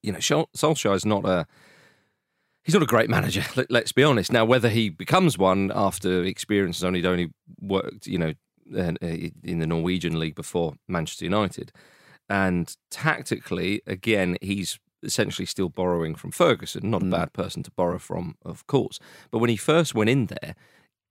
you 0.03 0.13
know, 0.13 0.21
Sol- 0.21 0.49
Solskjaer 0.57 0.95
is 0.95 1.05
not 1.05 1.27
a 1.27 1.47
he's 2.65 2.75
not 2.75 2.83
a 2.83 2.87
great 2.87 3.11
manager. 3.11 3.45
Let, 3.57 3.71
let's 3.71 3.93
be 3.93 4.03
honest. 4.03 4.33
Now, 4.33 4.45
whether 4.47 4.71
he 4.71 4.89
becomes 4.89 5.37
one 5.37 5.71
after 5.75 6.25
experience 6.25 6.79
has 6.79 6.85
only 6.85 7.05
only 7.05 7.31
worked, 7.61 8.07
you 8.07 8.19
know, 8.19 8.33
in 8.73 9.59
the 9.59 9.67
Norwegian 9.67 10.19
league 10.19 10.35
before 10.37 10.75
Manchester 10.89 11.25
United, 11.25 11.73
and 12.29 12.75
tactically, 12.91 13.83
again, 13.87 14.39
he's 14.41 14.79
essentially 15.03 15.47
still 15.47 15.69
borrowing 15.69 16.15
from 16.15 16.31
Ferguson. 16.31 16.91
Not 16.91 17.03
a 17.03 17.07
mm. 17.07 17.11
bad 17.11 17.33
person 17.33 17.63
to 17.63 17.71
borrow 17.71 17.99
from, 17.99 18.37
of 18.45 18.67
course. 18.67 18.99
But 19.31 19.39
when 19.39 19.51
he 19.51 19.57
first 19.57 19.95
went 19.95 20.11
in 20.11 20.27
there, 20.27 20.55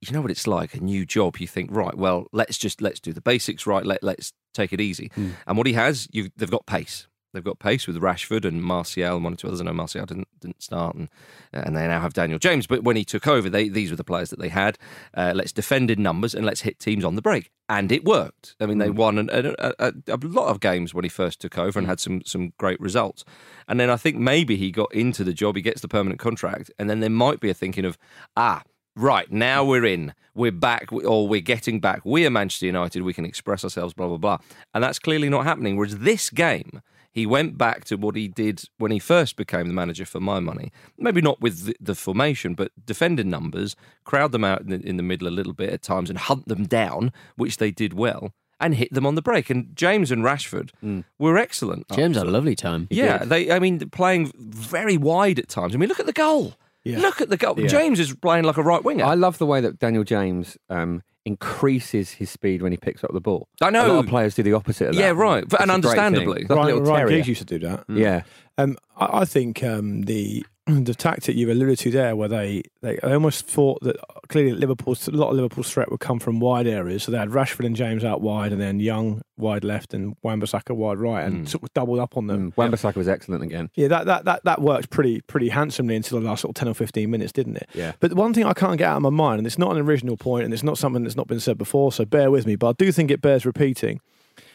you 0.02 0.14
know 0.14 0.22
what 0.22 0.32
it's 0.32 0.48
like 0.48 0.74
a 0.74 0.80
new 0.80 1.06
job 1.06 1.38
you 1.38 1.48
think 1.48 1.70
right 1.72 1.96
well 1.96 2.28
let's 2.32 2.58
just 2.58 2.82
let's 2.82 3.00
do 3.00 3.12
the 3.12 3.22
basics 3.22 3.68
right 3.68 3.86
let, 3.86 4.02
let's 4.04 4.32
take 4.54 4.72
it 4.72 4.80
easy 4.80 5.10
mm. 5.10 5.32
and 5.46 5.58
what 5.58 5.68
he 5.68 5.74
has 5.74 6.08
you 6.12 6.30
they've 6.38 6.50
got 6.50 6.66
pace 6.66 7.08
they've 7.34 7.44
got 7.44 7.60
pace 7.60 7.88
with 7.88 7.98
Rashford 7.98 8.46
and 8.46 8.62
Martial 8.62 9.16
and 9.16 9.24
one 9.24 9.34
or 9.34 9.36
two 9.36 9.48
others 9.48 9.62
I 9.62 9.66
know 9.66 9.74
Martial 9.74 10.06
didn't 10.06 10.28
didn't 10.40 10.64
start 10.64 10.96
and 10.96 11.10
and 11.54 11.76
they 11.76 11.88
now 11.88 12.02
have 12.02 12.14
Daniel 12.14 12.40
James 12.40 12.68
but 12.68 12.84
when 12.84 12.96
he 12.96 13.04
took 13.04 13.28
over 13.28 13.50
they 13.50 13.70
these 13.70 13.90
were 13.90 13.98
the 13.98 14.04
players 14.04 14.30
that 14.30 14.40
they 14.40 14.50
had 14.50 14.78
uh, 15.16 15.34
let's 15.36 15.52
defend 15.52 15.92
in 15.92 16.02
numbers 16.02 16.34
and 16.34 16.46
let's 16.46 16.62
hit 16.62 16.80
teams 16.80 17.06
on 17.06 17.16
the 17.16 17.22
break 17.22 17.52
and 17.68 17.92
it 17.92 18.04
worked 18.06 18.56
I 18.60 18.66
mean 18.66 18.78
they 18.78 18.90
won 18.90 19.18
an, 19.18 19.30
a, 19.32 19.54
a, 19.60 19.74
a, 19.80 19.94
a 20.08 20.18
lot 20.18 20.48
of 20.48 20.60
games 20.60 20.94
when 20.94 21.06
he 21.06 21.10
first 21.10 21.40
took 21.40 21.58
over 21.58 21.80
and 21.80 21.88
had 21.88 22.00
some 22.00 22.22
some 22.26 22.54
great 22.58 22.80
results 22.80 23.24
and 23.68 23.80
then 23.80 23.90
I 23.90 23.98
think 23.98 24.18
maybe 24.18 24.56
he 24.56 24.72
got 24.72 24.94
into 24.94 25.24
the 25.24 25.34
job 25.34 25.56
he 25.56 25.62
gets 25.62 25.82
the 25.82 25.88
permanent 25.88 26.20
contract 26.20 26.72
and 26.80 26.90
then 26.90 27.00
there 27.00 27.10
might 27.10 27.40
be 27.40 27.50
a 27.50 27.54
thinking 27.54 27.86
of 27.86 27.98
ah 28.36 28.64
Right, 28.96 29.32
now 29.32 29.64
we're 29.64 29.86
in. 29.86 30.14
We're 30.36 30.52
back, 30.52 30.92
or 30.92 31.26
we're 31.26 31.40
getting 31.40 31.80
back. 31.80 32.02
We 32.04 32.26
are 32.26 32.30
Manchester 32.30 32.66
United. 32.66 33.04
We 33.04 33.14
can 33.14 33.24
express 33.24 33.64
ourselves, 33.64 33.94
blah, 33.94 34.10
blah, 34.10 34.18
blah. 34.18 34.40
And 34.74 34.84
that's 34.84 35.00
clearly 35.00 35.30
not 35.30 35.46
happening. 35.46 35.78
Whereas 35.78 36.00
this 36.00 36.30
game, 36.30 36.82
he 37.12 37.26
went 37.26 37.58
back 37.58 37.86
to 37.86 37.96
what 37.96 38.16
he 38.16 38.28
did 38.28 38.64
when 38.78 38.92
he 38.92 39.00
first 39.00 39.36
became 39.36 39.68
the 39.68 39.74
manager 39.74 40.06
for 40.06 40.20
my 40.20 40.40
money. 40.40 40.72
Maybe 40.98 41.22
not 41.22 41.42
with 41.42 41.66
the, 41.66 41.76
the 41.80 41.96
formation, 41.96 42.54
but 42.54 42.72
defending 42.86 43.30
numbers, 43.30 43.76
crowd 44.04 44.32
them 44.32 44.44
out 44.44 44.62
in 44.62 44.70
the, 44.70 44.88
in 44.88 44.98
the 44.98 45.04
middle 45.04 45.28
a 45.28 45.30
little 45.30 45.54
bit 45.54 45.72
at 45.72 45.82
times 45.82 46.10
and 46.10 46.20
hunt 46.20 46.48
them 46.48 46.66
down, 46.66 47.12
which 47.36 47.58
they 47.58 47.72
did 47.72 47.94
well, 47.94 48.34
and 48.60 48.76
hit 48.76 48.94
them 48.94 49.06
on 49.06 49.16
the 49.16 49.22
break. 49.22 49.50
And 49.50 49.76
James 49.76 50.12
and 50.12 50.24
Rashford 50.24 50.72
were 51.18 51.38
excellent. 51.38 51.88
James 51.90 52.18
had 52.18 52.28
a 52.28 52.32
lovely 52.32 52.56
time. 52.56 52.88
Yeah, 52.92 53.20
they. 53.26 53.52
I 53.52 53.60
mean, 53.60 53.80
playing 53.90 54.32
very 54.38 54.98
wide 54.98 55.40
at 55.40 55.50
times. 55.50 55.74
I 55.74 55.78
mean, 55.78 55.90
look 55.90 56.00
at 56.00 56.06
the 56.06 56.14
goal. 56.14 56.54
Yeah. 56.84 57.00
Look 57.00 57.22
at 57.22 57.30
the 57.30 57.38
goal. 57.38 57.60
Yeah. 57.60 57.68
James 57.68 58.00
is 58.00 58.16
playing 58.16 58.46
like 58.46 58.58
a 58.58 58.64
right 58.64 58.84
winger. 58.84 59.04
I 59.04 59.14
love 59.16 59.38
the 59.38 59.46
way 59.46 59.62
that 59.62 59.80
Daniel 59.80 60.04
James 60.04 60.58
um, 60.70 61.04
increases 61.26 62.12
his 62.12 62.30
speed 62.30 62.62
when 62.62 62.72
he 62.72 62.78
picks 62.78 63.04
up 63.04 63.12
the 63.14 63.22
ball. 63.22 63.48
I 63.62 63.70
know. 63.70 63.86
A 63.86 63.94
lot 63.94 64.04
of 64.06 64.10
players 64.10 64.36
do 64.36 64.44
the 64.44 64.54
opposite 64.54 64.90
of 64.90 64.96
that. 64.96 65.02
Yeah, 65.02 65.10
right. 65.10 65.44
It's 65.44 65.54
And 65.54 65.64
a 65.64 65.66
great 65.66 65.66
thing. 65.68 65.74
understandably. 65.76 66.42
It's 66.42 66.50
like 66.50 66.58
a 66.58 66.62
Ryan, 66.62 66.76
little 66.80 66.94
Ryan. 66.94 67.08
Giggs 67.10 67.28
used 67.28 67.48
to 67.48 67.60
do 67.60 67.68
that. 67.68 67.86
Yeah. 67.90 68.24
Um, 68.60 68.78
I, 68.98 69.22
I 69.22 69.26
think 69.26 69.64
um, 69.64 70.04
the 70.04 70.46
the 70.68 70.94
tactic 70.94 71.36
you 71.36 71.52
alluded 71.52 71.80
to 71.80 71.92
there, 71.92 72.16
where 72.16 72.28
they, 72.28 72.64
they, 72.82 73.00
they 73.02 73.14
almost 73.14 73.48
thought 73.48 73.82
that 73.82 73.98
clearly 74.28 74.52
Liverpool's 74.52 75.08
a 75.08 75.12
lot 75.12 75.30
of 75.30 75.36
Liverpool's 75.36 75.72
threat 75.72 75.90
would 75.90 76.00
come 76.00 76.20
from 76.20 76.40
wide 76.40 76.68
areas. 76.68 77.04
So 77.04 77.12
they 77.12 77.18
had 77.18 77.30
Rashford 77.30 77.66
and 77.66 77.76
James 77.76 78.04
out 78.04 78.22
wide, 78.22 78.52
and 78.52 78.62
then 78.62 78.80
Young 78.80 79.22
wide 79.38 79.64
left 79.64 79.94
and 79.94 80.16
Wan-Bissaka 80.22 80.76
wide 80.76 80.98
right, 80.98 81.24
and 81.24 81.50
sort 81.50 81.64
of 81.64 81.74
doubled 81.74 82.00
up 82.00 82.18
on 82.18 82.28
them. 82.28 82.52
Mm. 82.52 82.58
Wan-Bissaka 82.58 82.96
was 82.96 83.08
excellent 83.08 83.44
again. 83.44 83.70
Yeah, 83.76 83.88
that, 83.88 84.06
that, 84.06 84.26
that, 84.26 84.44
that 84.44 84.62
worked 84.62 84.90
pretty 84.90 85.22
pretty 85.22 85.50
handsomely 85.50 85.96
until 85.96 86.20
the 86.20 86.26
last 86.26 86.42
sort 86.42 86.52
of 86.52 86.56
10 86.56 86.68
or 86.68 86.74
15 86.74 87.10
minutes, 87.10 87.32
didn't 87.32 87.58
it? 87.58 87.70
Yeah. 87.74 87.94
But 88.00 88.14
one 88.14 88.34
thing 88.34 88.46
I 88.46 88.54
can't 88.54 88.78
get 88.78 88.90
out 88.90 88.98
of 88.98 89.04
my 89.04 89.10
mind, 89.10 89.40
and 89.40 89.48
it's 89.48 89.58
not 89.58 89.72
an 89.72 89.78
original 89.82 90.18
point, 90.18 90.46
and 90.46 90.54
it's 90.54 90.64
not 90.64 90.78
something 90.78 91.04
that's 91.04 91.16
not 91.16 91.28
been 91.28 91.40
said 91.40 91.58
before, 91.58 91.92
so 91.92 92.06
bear 92.06 92.30
with 92.30 92.46
me, 92.46 92.56
but 92.56 92.70
I 92.70 92.74
do 92.74 92.92
think 92.92 93.10
it 93.10 93.22
bears 93.22 93.46
repeating, 93.46 94.02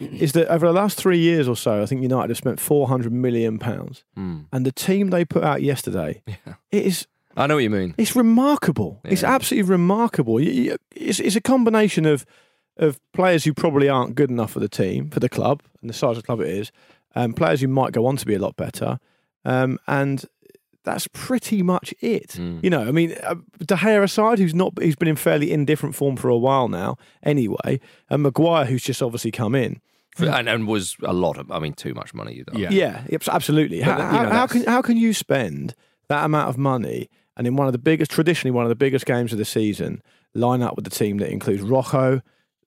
is 0.00 0.32
that 0.32 0.48
over 0.48 0.66
the 0.66 0.72
last 0.72 0.98
three 0.98 1.18
years 1.18 1.48
or 1.48 1.56
so, 1.56 1.82
I 1.82 1.86
think 1.86 2.02
United 2.02 2.30
have 2.30 2.36
spent 2.36 2.58
£400 2.58 3.10
million. 3.10 3.58
And 4.52 4.66
the 4.66 4.72
team 4.72 5.10
they 5.10 5.24
put 5.24 5.44
out 5.44 5.62
yesterday, 5.62 6.22
it 6.70 6.86
is 6.86 7.06
I 7.36 7.46
know 7.46 7.54
what 7.56 7.64
you 7.64 7.70
mean. 7.70 7.94
it's 7.98 8.14
remarkable. 8.14 9.00
It's 9.04 9.24
absolutely 9.24 9.70
remarkable. 9.70 10.38
It's, 10.38 11.18
it's 11.20 11.36
a 11.36 11.40
combination 11.40 12.06
of 12.06 12.24
of 12.76 12.98
players 13.12 13.44
who 13.44 13.54
probably 13.54 13.88
aren't 13.88 14.16
good 14.16 14.30
enough 14.30 14.50
for 14.50 14.60
the 14.60 14.68
team, 14.68 15.08
for 15.08 15.20
the 15.20 15.28
club, 15.28 15.62
and 15.80 15.88
the 15.88 15.94
size 15.94 16.16
of 16.16 16.22
the 16.22 16.26
club 16.26 16.40
it 16.40 16.48
is, 16.48 16.72
um, 17.14 17.32
players 17.32 17.60
who 17.60 17.68
might 17.68 17.92
go 17.92 18.04
on 18.06 18.16
to 18.16 18.26
be 18.26 18.34
a 18.34 18.38
lot 18.38 18.56
better, 18.56 18.98
um, 19.44 19.78
and 19.86 20.24
that's 20.84 21.08
pretty 21.08 21.62
much 21.62 21.94
it. 22.00 22.30
Mm. 22.30 22.62
You 22.62 22.70
know, 22.70 22.82
I 22.82 22.90
mean, 22.90 23.16
uh, 23.22 23.36
De 23.58 23.74
Gea 23.74 24.02
aside, 24.02 24.38
who's 24.38 24.54
not, 24.54 24.80
he's 24.80 24.96
been 24.96 25.08
in 25.08 25.16
fairly 25.16 25.50
indifferent 25.50 25.94
form 25.94 26.16
for 26.16 26.28
a 26.28 26.36
while 26.36 26.68
now, 26.68 26.96
anyway, 27.22 27.80
and 28.10 28.22
Maguire, 28.22 28.66
who's 28.66 28.82
just 28.82 29.02
obviously 29.02 29.30
come 29.30 29.54
in. 29.54 29.80
And, 30.18 30.48
and 30.48 30.68
was 30.68 30.96
a 31.02 31.12
lot 31.12 31.38
of, 31.38 31.50
I 31.50 31.58
mean, 31.58 31.72
too 31.72 31.92
much 31.94 32.14
money. 32.14 32.34
You 32.34 32.44
Yeah. 32.52 32.68
Yeah, 32.70 33.02
yep, 33.08 33.26
absolutely. 33.26 33.80
How, 33.80 33.96
But, 33.96 34.04
you 34.04 34.22
know, 34.22 34.30
how, 34.30 34.30
how 34.30 34.46
can 34.46 34.64
how 34.64 34.82
can 34.82 34.96
you 34.96 35.12
spend 35.12 35.74
that 36.08 36.24
amount 36.24 36.50
of 36.50 36.56
money 36.56 37.10
and 37.36 37.46
in 37.46 37.56
one 37.56 37.66
of 37.66 37.72
the 37.72 37.78
biggest, 37.78 38.12
traditionally 38.12 38.52
one 38.52 38.64
of 38.64 38.68
the 38.68 38.76
biggest 38.76 39.06
games 39.06 39.32
of 39.32 39.38
the 39.38 39.44
season, 39.44 40.02
line 40.34 40.62
up 40.62 40.76
with 40.76 40.84
the 40.84 40.90
team 40.90 41.18
that 41.18 41.30
includes 41.30 41.62
Rojo, 41.62 42.20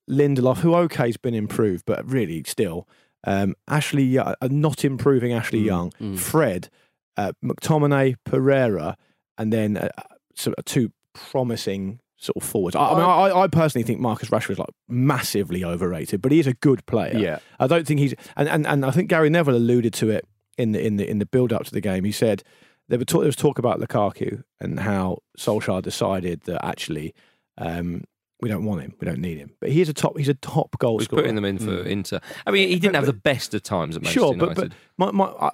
Lindelof, 0.09 0.57
who 0.57 0.71
okay's 0.71 1.17
been 1.17 1.33
improved, 1.33 1.85
but 1.85 2.05
really 2.09 2.43
still, 2.45 2.87
um, 3.25 3.55
Ashley, 3.67 4.17
uh, 4.17 4.35
not 4.43 4.83
improving 4.83 5.33
Ashley 5.33 5.59
Young, 5.59 5.91
Fred, 6.17 6.69
uh, 7.17 7.31
McTominay, 7.43 8.15
Pereira, 8.23 8.95
and 9.37 9.51
then 9.51 9.77
uh, 9.77 9.89
sort 10.35 10.57
of 10.57 10.65
two 10.65 10.91
promising 11.13 11.99
sort 12.17 12.37
of 12.37 12.43
forwards. 12.43 12.75
I, 12.75 12.83
I 12.83 12.93
mean, 12.93 13.03
I, 13.03 13.41
I 13.41 13.47
personally 13.47 13.83
think 13.83 13.99
Marcus 13.99 14.29
Rashford 14.29 14.51
is 14.51 14.59
like 14.59 14.69
massively 14.87 15.63
overrated, 15.63 16.21
but 16.21 16.31
he 16.31 16.39
is 16.39 16.47
a 16.47 16.53
good 16.53 16.85
player. 16.85 17.17
Yeah. 17.17 17.39
I 17.59 17.67
don't 17.67 17.85
think 17.85 17.99
he's 17.99 18.13
and, 18.35 18.49
and, 18.49 18.67
and 18.67 18.85
I 18.85 18.91
think 18.91 19.09
Gary 19.09 19.29
Neville 19.29 19.55
alluded 19.55 19.93
to 19.95 20.09
it 20.09 20.25
in 20.57 20.71
the 20.71 20.85
in 20.85 20.97
the 20.97 21.09
in 21.09 21.19
the 21.19 21.25
build 21.25 21.53
up 21.53 21.65
to 21.65 21.71
the 21.71 21.81
game. 21.81 22.03
He 22.03 22.11
said 22.11 22.43
there, 22.87 22.99
were 22.99 23.05
talk, 23.05 23.21
there 23.21 23.27
was 23.27 23.35
talk 23.35 23.59
about 23.59 23.79
Lukaku 23.79 24.43
and 24.59 24.79
how 24.79 25.19
Solskjaer 25.37 25.81
decided 25.81 26.41
that 26.41 26.65
actually 26.65 27.13
um, 27.57 28.03
we 28.41 28.49
don't 28.49 28.65
want 28.65 28.81
him, 28.81 28.93
we 28.99 29.05
don't 29.05 29.19
need 29.19 29.37
him. 29.37 29.51
But 29.59 29.71
he 29.71 29.81
is 29.81 29.89
a 29.89 29.93
top 29.93 30.17
he's 30.17 30.29
a 30.29 30.33
top 30.35 30.77
goal 30.79 30.99
He's 30.99 31.05
scorer. 31.05 31.23
putting 31.23 31.35
them 31.35 31.45
in 31.45 31.57
for 31.57 31.81
Inter. 31.83 32.19
I 32.45 32.51
mean, 32.51 32.69
he 32.69 32.79
didn't 32.79 32.95
have 32.95 33.05
the 33.05 33.13
best 33.13 33.53
of 33.53 33.63
times 33.63 33.95
at 33.95 34.03
Manchester 34.03 34.19
sure, 34.19 34.33
United. 34.33 34.55
but 34.55 34.73
but 34.97 35.13
my, 35.13 35.25
my, 35.25 35.31
uh, 35.31 35.51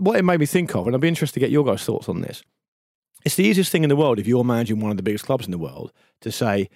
what 0.00 0.16
it 0.16 0.22
made 0.24 0.40
me 0.40 0.46
think 0.46 0.74
of, 0.74 0.86
and 0.86 0.94
I'd 0.94 1.00
be 1.00 1.08
interested 1.08 1.34
to 1.34 1.40
get 1.40 1.50
your 1.50 1.64
guys' 1.64 1.84
thoughts 1.84 2.08
on 2.08 2.20
this. 2.20 2.42
It's 3.24 3.34
the 3.34 3.44
easiest 3.44 3.72
thing 3.72 3.82
in 3.82 3.88
the 3.88 3.96
world 3.96 4.18
if 4.18 4.26
you're 4.26 4.44
managing 4.44 4.80
one 4.80 4.90
of 4.90 4.96
the 4.96 5.02
biggest 5.02 5.24
clubs 5.24 5.46
in 5.46 5.50
the 5.50 5.58
world 5.58 5.92
to 6.20 6.30
say, 6.30 6.68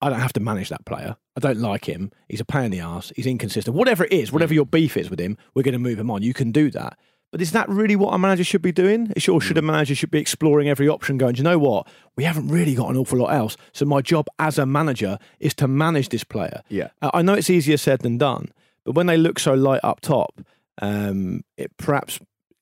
I 0.00 0.08
don't 0.08 0.20
have 0.20 0.32
to 0.34 0.40
manage 0.40 0.70
that 0.70 0.86
player. 0.86 1.16
I 1.36 1.40
don't 1.40 1.58
like 1.58 1.84
him. 1.84 2.10
He's 2.28 2.40
a 2.40 2.44
pain 2.44 2.64
in 2.64 2.70
the 2.70 2.80
ass. 2.80 3.12
He's 3.16 3.26
inconsistent. 3.26 3.76
Whatever 3.76 4.04
it 4.04 4.12
is, 4.12 4.32
whatever 4.32 4.54
your 4.54 4.64
beef 4.64 4.96
is 4.96 5.10
with 5.10 5.20
him, 5.20 5.36
we're 5.54 5.62
going 5.62 5.74
to 5.74 5.78
move 5.78 5.98
him 5.98 6.10
on. 6.10 6.22
You 6.22 6.32
can 6.32 6.52
do 6.52 6.70
that. 6.70 6.98
But 7.32 7.40
is 7.40 7.52
that 7.52 7.68
really 7.68 7.94
what 7.94 8.12
a 8.12 8.18
manager 8.18 8.42
should 8.42 8.62
be 8.62 8.72
doing? 8.72 9.12
Or 9.28 9.40
should 9.40 9.56
a 9.56 9.62
manager 9.62 9.94
should 9.94 10.10
be 10.10 10.18
exploring 10.18 10.68
every 10.68 10.88
option, 10.88 11.16
going, 11.16 11.34
Do 11.34 11.38
you 11.38 11.44
know 11.44 11.58
what? 11.58 11.86
We 12.16 12.24
haven't 12.24 12.48
really 12.48 12.74
got 12.74 12.90
an 12.90 12.96
awful 12.96 13.18
lot 13.18 13.32
else. 13.32 13.56
So 13.72 13.84
my 13.84 14.00
job 14.00 14.26
as 14.38 14.58
a 14.58 14.66
manager 14.66 15.18
is 15.38 15.54
to 15.54 15.68
manage 15.68 16.08
this 16.08 16.24
player. 16.24 16.62
Yeah. 16.68 16.88
Uh, 17.00 17.10
I 17.14 17.22
know 17.22 17.34
it's 17.34 17.50
easier 17.50 17.76
said 17.76 18.00
than 18.00 18.18
done, 18.18 18.52
but 18.84 18.96
when 18.96 19.06
they 19.06 19.16
look 19.16 19.38
so 19.38 19.54
light 19.54 19.80
up 19.84 20.00
top, 20.00 20.40
um, 20.82 21.42
it 21.56 21.76
perhaps 21.76 22.18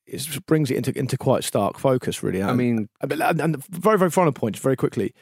it 0.06 0.46
brings 0.46 0.70
it 0.70 0.76
into 0.76 0.98
into 0.98 1.16
quite 1.16 1.44
stark 1.44 1.78
focus. 1.78 2.22
Really, 2.22 2.42
I 2.42 2.52
mean, 2.52 2.88
and 3.00 3.54
the 3.54 3.64
very 3.70 3.98
very 3.98 4.10
final 4.10 4.32
point, 4.32 4.58
very 4.58 4.76
quickly, 4.76 5.14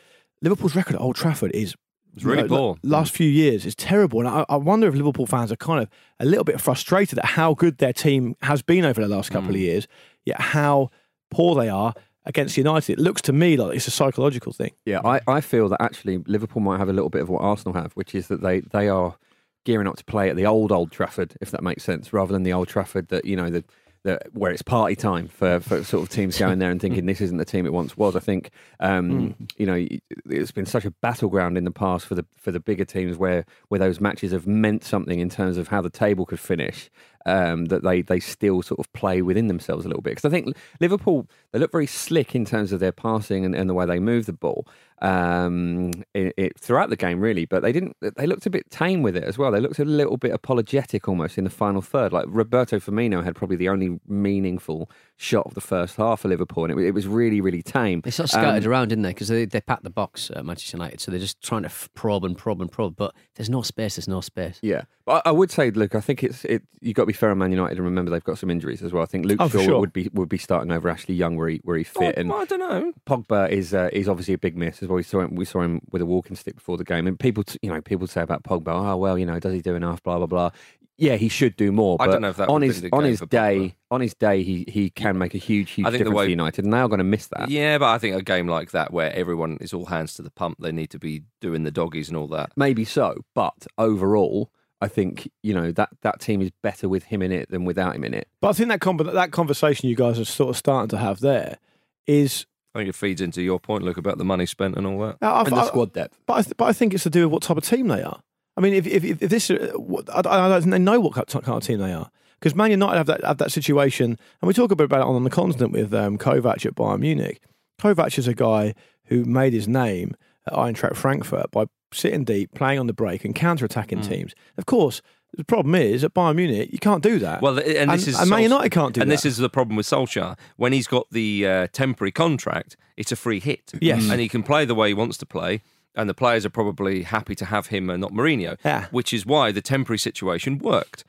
Liverpool's 0.42 0.74
record 0.74 0.96
at 0.96 1.00
Old 1.00 1.16
Trafford 1.16 1.52
is. 1.52 1.74
It's 2.16 2.24
really 2.24 2.42
you 2.42 2.48
poor. 2.48 2.76
Last 2.82 3.12
few 3.12 3.28
years 3.28 3.66
it's 3.66 3.74
terrible, 3.74 4.20
and 4.20 4.28
I, 4.28 4.44
I 4.48 4.56
wonder 4.56 4.88
if 4.88 4.94
Liverpool 4.94 5.26
fans 5.26 5.52
are 5.52 5.56
kind 5.56 5.82
of 5.82 5.88
a 6.18 6.24
little 6.24 6.44
bit 6.44 6.60
frustrated 6.60 7.18
at 7.18 7.26
how 7.26 7.54
good 7.54 7.78
their 7.78 7.92
team 7.92 8.36
has 8.42 8.62
been 8.62 8.84
over 8.84 9.00
the 9.00 9.08
last 9.08 9.30
couple 9.30 9.50
of 9.50 9.56
hmm. 9.56 9.62
years, 9.62 9.86
yet 10.24 10.40
how 10.40 10.90
poor 11.30 11.54
they 11.54 11.68
are 11.68 11.94
against 12.24 12.56
United. 12.56 12.98
It 12.98 13.02
looks 13.02 13.22
to 13.22 13.32
me 13.32 13.56
like 13.56 13.76
it's 13.76 13.86
a 13.86 13.90
psychological 13.90 14.52
thing. 14.52 14.72
Yeah, 14.86 15.00
I, 15.04 15.20
I 15.28 15.40
feel 15.40 15.68
that 15.68 15.80
actually 15.80 16.18
Liverpool 16.26 16.62
might 16.62 16.78
have 16.78 16.88
a 16.88 16.92
little 16.92 17.10
bit 17.10 17.22
of 17.22 17.28
what 17.28 17.42
Arsenal 17.42 17.74
have, 17.74 17.92
which 17.92 18.14
is 18.14 18.28
that 18.28 18.42
they, 18.42 18.60
they 18.60 18.88
are 18.88 19.16
gearing 19.64 19.86
up 19.86 19.96
to 19.96 20.04
play 20.04 20.30
at 20.30 20.36
the 20.36 20.46
old 20.46 20.72
Old 20.72 20.90
Trafford, 20.90 21.36
if 21.40 21.50
that 21.50 21.62
makes 21.62 21.84
sense, 21.84 22.12
rather 22.12 22.32
than 22.32 22.44
the 22.44 22.52
Old 22.52 22.68
Trafford 22.68 23.08
that 23.08 23.26
you 23.26 23.36
know 23.36 23.50
the 23.50 23.64
that 24.06 24.28
where 24.32 24.50
it's 24.50 24.62
party 24.62 24.96
time 24.96 25.28
for, 25.28 25.60
for 25.60 25.84
sort 25.84 26.02
of 26.02 26.08
teams 26.08 26.38
going 26.38 26.58
there 26.58 26.70
and 26.70 26.80
thinking 26.80 27.06
this 27.06 27.20
isn't 27.20 27.36
the 27.36 27.44
team 27.44 27.66
it 27.66 27.72
once 27.72 27.96
was. 27.96 28.16
I 28.16 28.20
think 28.20 28.50
um, 28.80 29.34
you 29.56 29.66
know 29.66 29.86
it's 30.26 30.52
been 30.52 30.66
such 30.66 30.84
a 30.84 30.90
battleground 30.90 31.58
in 31.58 31.64
the 31.64 31.70
past 31.70 32.06
for 32.06 32.14
the 32.14 32.24
for 32.36 32.50
the 32.50 32.60
bigger 32.60 32.84
teams 32.84 33.18
where 33.18 33.44
where 33.68 33.78
those 33.78 34.00
matches 34.00 34.32
have 34.32 34.46
meant 34.46 34.84
something 34.84 35.20
in 35.20 35.28
terms 35.28 35.58
of 35.58 35.68
how 35.68 35.82
the 35.82 35.90
table 35.90 36.24
could 36.24 36.40
finish. 36.40 36.90
Um, 37.28 37.64
that 37.66 37.82
they 37.82 38.02
they 38.02 38.20
still 38.20 38.62
sort 38.62 38.78
of 38.78 38.92
play 38.92 39.20
within 39.20 39.48
themselves 39.48 39.84
a 39.84 39.88
little 39.88 40.00
bit 40.00 40.10
because 40.10 40.24
I 40.24 40.30
think 40.30 40.56
Liverpool 40.80 41.26
they 41.50 41.58
look 41.58 41.72
very 41.72 41.86
slick 41.88 42.36
in 42.36 42.44
terms 42.44 42.70
of 42.70 42.78
their 42.78 42.92
passing 42.92 43.44
and, 43.44 43.52
and 43.52 43.68
the 43.68 43.74
way 43.74 43.84
they 43.84 43.98
move 43.98 44.26
the 44.26 44.32
ball 44.32 44.64
um, 45.02 45.92
it, 46.14 46.32
it, 46.36 46.58
throughout 46.58 46.90
the 46.90 46.96
game, 46.96 47.20
really. 47.20 47.44
But 47.44 47.62
they 47.62 47.72
didn't. 47.72 47.96
They 48.00 48.26
looked 48.26 48.46
a 48.46 48.50
bit 48.50 48.70
tame 48.70 49.02
with 49.02 49.16
it 49.16 49.24
as 49.24 49.38
well. 49.38 49.50
They 49.50 49.60
looked 49.60 49.78
a 49.78 49.84
little 49.84 50.16
bit 50.16 50.32
apologetic 50.32 51.08
almost 51.08 51.38
in 51.38 51.44
the 51.44 51.50
final 51.50 51.82
third. 51.82 52.12
Like 52.12 52.26
Roberto 52.28 52.78
Firmino 52.78 53.22
had 53.22 53.34
probably 53.34 53.56
the 53.56 53.68
only 53.68 54.00
meaningful 54.06 54.90
shot 55.18 55.46
of 55.46 55.54
the 55.54 55.60
first 55.60 55.96
half 55.96 56.20
for 56.20 56.28
Liverpool, 56.28 56.64
and 56.64 56.78
it, 56.78 56.86
it 56.86 56.90
was 56.92 57.06
really, 57.06 57.40
really 57.40 57.62
tame. 57.62 58.00
They 58.02 58.10
sort 58.10 58.24
of 58.26 58.30
scattered 58.30 58.64
Um, 58.64 58.70
around, 58.70 58.88
didn't 58.88 59.02
they? 59.02 59.10
Because 59.10 59.28
they, 59.28 59.44
they 59.46 59.60
packed 59.60 59.82
the 59.84 59.90
box 59.90 60.30
at 60.34 60.44
Manchester 60.44 60.76
United, 60.76 61.00
so 61.00 61.10
they're 61.10 61.20
just 61.20 61.40
trying 61.42 61.62
to 61.62 61.66
f- 61.68 61.88
probe 61.94 62.24
and 62.24 62.36
probe 62.36 62.60
and 62.60 62.70
probe. 62.70 62.96
But 62.96 63.14
there's 63.36 63.48
no 63.50 63.62
space. 63.62 63.96
There's 63.96 64.08
no 64.08 64.20
space. 64.20 64.58
Yeah, 64.62 64.82
but 65.06 65.22
I 65.26 65.30
I 65.30 65.32
would 65.32 65.50
say, 65.50 65.70
look, 65.70 65.94
I 65.94 66.00
think 66.00 66.22
it's 66.22 66.44
it. 66.44 66.62
You 66.80 66.92
got 66.94 67.02
to 67.02 67.06
be 67.06 67.12
fair 67.14 67.30
on 67.30 67.38
Man 67.38 67.50
United 67.50 67.78
and 67.78 67.84
remember 67.84 68.10
they've 68.10 68.22
got 68.22 68.38
some 68.38 68.50
injuries 68.50 68.82
as 68.82 68.92
well. 68.92 69.02
I 69.02 69.06
think 69.06 69.24
Luke 69.24 69.38
Oh, 69.40 69.48
Shaw 69.48 69.62
sure. 69.62 69.80
would 69.80 69.92
be 69.92 70.08
would 70.12 70.28
be 70.28 70.38
starting 70.38 70.70
over 70.70 70.88
Ashley 70.88 71.14
Young 71.14 71.36
where 71.36 71.48
he 71.48 71.60
where 71.64 71.76
he 71.78 71.84
fit, 71.84 72.16
and 72.18 72.30
I 72.32 72.44
don't 72.44 72.60
know. 72.60 72.92
Pogba 73.06 73.48
is 73.50 73.72
uh, 73.74 73.88
is 73.92 74.08
obviously 74.08 74.34
a 74.34 74.38
big 74.38 74.56
miss 74.56 74.82
as 74.82 74.88
well. 74.88 74.96
We 74.96 75.02
saw 75.02 75.20
him 75.20 75.34
we 75.34 75.44
saw 75.46 75.62
him 75.62 75.80
with 75.90 76.02
a 76.02 76.06
walking 76.06 76.36
stick 76.36 76.54
before 76.56 76.76
the 76.76 76.84
game, 76.84 77.06
and 77.06 77.18
people 77.18 77.42
t- 77.42 77.58
you 77.62 77.70
know 77.72 77.80
people 77.80 78.06
say 78.06 78.20
about 78.20 78.42
Pogba, 78.44 78.68
oh 78.92 78.96
well, 78.98 79.18
you 79.18 79.24
know, 79.26 79.40
does 79.40 79.54
he 79.54 79.62
do 79.62 79.74
enough? 79.74 80.02
Blah 80.02 80.18
blah 80.18 80.26
blah. 80.26 80.50
Yeah, 80.98 81.16
he 81.16 81.28
should 81.28 81.56
do 81.56 81.72
more. 81.72 81.96
I 82.00 82.06
don't 82.06 82.22
know 82.22 82.30
if 82.30 82.36
that 82.38 82.48
on 82.48 82.62
his 82.62 82.84
on 82.92 83.04
his 83.04 83.20
day 83.20 83.58
Pogba. 83.58 83.74
on 83.90 84.00
his 84.00 84.14
day 84.14 84.42
he 84.42 84.64
he 84.68 84.88
can 84.90 85.18
make 85.18 85.34
a 85.34 85.38
huge 85.38 85.72
huge 85.72 85.86
I 85.86 85.90
think 85.90 85.98
the 85.98 86.04
difference 86.04 86.16
way- 86.16 86.24
for 86.26 86.30
United, 86.30 86.64
and 86.64 86.72
they 86.72 86.78
are 86.78 86.88
going 86.88 86.98
to 86.98 87.04
miss 87.04 87.26
that. 87.28 87.50
Yeah, 87.50 87.76
but 87.78 87.86
I 87.90 87.98
think 87.98 88.16
a 88.16 88.22
game 88.22 88.48
like 88.48 88.70
that 88.70 88.92
where 88.92 89.12
everyone 89.12 89.58
is 89.60 89.72
all 89.74 89.86
hands 89.86 90.14
to 90.14 90.22
the 90.22 90.30
pump, 90.30 90.56
they 90.60 90.72
need 90.72 90.88
to 90.90 90.98
be 90.98 91.22
doing 91.40 91.64
the 91.64 91.70
doggies 91.70 92.08
and 92.08 92.16
all 92.16 92.28
that. 92.28 92.52
Maybe 92.56 92.84
so, 92.86 93.16
but 93.34 93.66
overall, 93.76 94.50
I 94.80 94.88
think 94.88 95.30
you 95.42 95.52
know 95.54 95.70
that 95.72 95.90
that 96.02 96.20
team 96.20 96.40
is 96.40 96.50
better 96.62 96.88
with 96.88 97.04
him 97.04 97.20
in 97.22 97.30
it 97.32 97.50
than 97.50 97.64
without 97.66 97.94
him 97.94 98.04
in 98.04 98.14
it. 98.14 98.28
But 98.40 98.48
I 98.48 98.52
think 98.54 98.68
that 98.70 98.80
con- 98.80 98.96
that 98.96 99.32
conversation 99.32 99.88
you 99.90 99.96
guys 99.96 100.18
are 100.18 100.24
sort 100.24 100.50
of 100.50 100.56
starting 100.56 100.88
to 100.88 100.98
have 100.98 101.20
there 101.20 101.58
is. 102.06 102.46
I 102.74 102.80
think 102.80 102.90
it 102.90 102.94
feeds 102.94 103.22
into 103.22 103.40
your 103.40 103.58
point, 103.58 103.84
Luke, 103.84 103.96
about 103.96 104.18
the 104.18 104.24
money 104.24 104.44
spent 104.44 104.76
and 104.76 104.86
all 104.86 104.98
that. 105.00 105.16
I- 105.22 105.40
And 105.40 105.48
the 105.56 105.56
I- 105.62 105.66
squad 105.66 105.94
depth. 105.94 106.18
But 106.26 106.34
I, 106.34 106.42
th- 106.42 106.56
but 106.58 106.64
I 106.66 106.72
think 106.74 106.92
it's 106.92 107.04
to 107.04 107.10
do 107.10 107.22
with 107.24 107.32
what 107.32 107.42
type 107.42 107.56
of 107.56 107.64
team 107.64 107.88
they 107.88 108.02
are. 108.02 108.20
I 108.56 108.60
mean, 108.60 108.74
if 108.74 108.86
if, 108.86 109.04
if 109.04 109.18
this, 109.18 109.50
uh, 109.50 109.76
I, 110.12 110.18
I 110.18 110.60
don't 110.60 110.84
know 110.84 111.00
what 111.00 111.14
kind 111.14 111.56
of 111.56 111.62
team 111.62 111.78
they 111.78 111.92
are 111.92 112.10
because 112.38 112.54
Man 112.54 112.70
United 112.70 112.96
have 112.96 113.06
that 113.06 113.24
have 113.24 113.38
that 113.38 113.52
situation, 113.52 114.18
and 114.40 114.48
we 114.48 114.54
talk 114.54 114.70
a 114.70 114.76
bit 114.76 114.84
about 114.84 115.00
it 115.00 115.06
on 115.06 115.24
the 115.24 115.30
continent 115.30 115.72
with 115.72 115.92
um, 115.94 116.18
Kovac 116.18 116.64
at 116.64 116.74
Bayern 116.74 117.00
Munich. 117.00 117.40
Kovac 117.80 118.18
is 118.18 118.26
a 118.26 118.34
guy 118.34 118.74
who 119.06 119.24
made 119.24 119.52
his 119.52 119.68
name 119.68 120.16
at 120.46 120.54
Eintracht 120.54 120.96
Frankfurt 120.96 121.50
by 121.50 121.66
sitting 121.92 122.24
deep, 122.24 122.54
playing 122.54 122.78
on 122.78 122.86
the 122.86 122.92
break, 122.92 123.24
and 123.24 123.34
counter-attacking 123.34 124.00
teams. 124.00 124.34
Of 124.56 124.66
course, 124.66 125.02
the 125.36 125.44
problem 125.44 125.74
is 125.74 126.02
at 126.04 126.14
Bayern 126.14 126.36
Munich 126.36 126.70
you 126.72 126.78
can't 126.78 127.02
do 127.02 127.18
that. 127.18 127.42
Well, 127.42 127.58
and 127.58 127.90
this 127.90 128.08
is 128.08 128.18
and 128.18 128.30
Man 128.30 128.42
United 128.42 128.70
can't 128.70 128.94
do 128.94 129.00
and 129.00 129.10
that. 129.10 129.14
this 129.14 129.24
is 129.24 129.36
the 129.36 129.50
problem 129.50 129.76
with 129.76 129.86
Solskjaer. 129.86 130.38
When 130.56 130.72
he's 130.72 130.86
got 130.86 131.06
the 131.10 131.46
uh, 131.46 131.66
temporary 131.72 132.12
contract, 132.12 132.76
it's 132.96 133.12
a 133.12 133.16
free 133.16 133.40
hit. 133.40 133.72
Yes. 133.80 134.08
and 134.10 134.20
he 134.20 134.28
can 134.28 134.42
play 134.42 134.64
the 134.64 134.74
way 134.74 134.88
he 134.88 134.94
wants 134.94 135.18
to 135.18 135.26
play. 135.26 135.62
And 135.96 136.08
the 136.08 136.14
players 136.14 136.44
are 136.44 136.50
probably 136.50 137.02
happy 137.02 137.34
to 137.36 137.46
have 137.46 137.68
him 137.68 137.88
and 137.90 138.00
not 138.00 138.12
Mourinho, 138.12 138.58
Yeah. 138.64 138.86
which 138.90 139.12
is 139.14 139.24
why 139.24 139.50
the 139.50 139.62
temporary 139.62 139.98
situation 139.98 140.58
worked. 140.58 141.04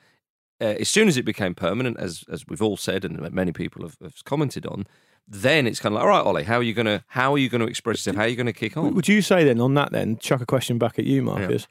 Uh, 0.60 0.76
as 0.80 0.90
soon 0.90 1.08
as 1.08 1.18
it 1.18 1.24
became 1.24 1.54
permanent, 1.54 1.98
as 2.00 2.24
as 2.32 2.46
we've 2.48 2.62
all 2.64 2.78
said 2.78 3.06
and 3.06 3.20
many 3.32 3.52
people 3.52 3.84
have, 3.84 3.98
have 4.02 4.24
commented 4.26 4.66
on, 4.66 4.88
then 5.28 5.68
it's 5.68 5.80
kind 5.80 5.94
of 5.94 5.98
like, 5.98 6.04
all 6.04 6.10
right, 6.10 6.26
Ollie, 6.26 6.44
how 6.46 6.56
are 6.56 6.64
you 6.64 6.74
going 6.74 6.86
to 6.88 7.04
how 7.10 7.34
are 7.34 7.38
you 7.38 7.50
going 7.50 7.62
to 7.62 7.68
express 7.68 7.98
yourself? 7.98 8.16
How 8.16 8.24
are 8.24 8.28
you 8.28 8.36
going 8.38 8.48
to 8.48 8.54
kick 8.54 8.76
on? 8.78 8.96
Would 8.96 9.08
you 9.08 9.22
say 9.22 9.44
then 9.44 9.60
on 9.60 9.74
that 9.76 9.92
then, 9.92 10.18
chuck 10.18 10.42
a 10.42 10.46
question 10.46 10.78
back 10.80 10.98
at 10.98 11.06
you, 11.06 11.22
Marcus? 11.22 11.68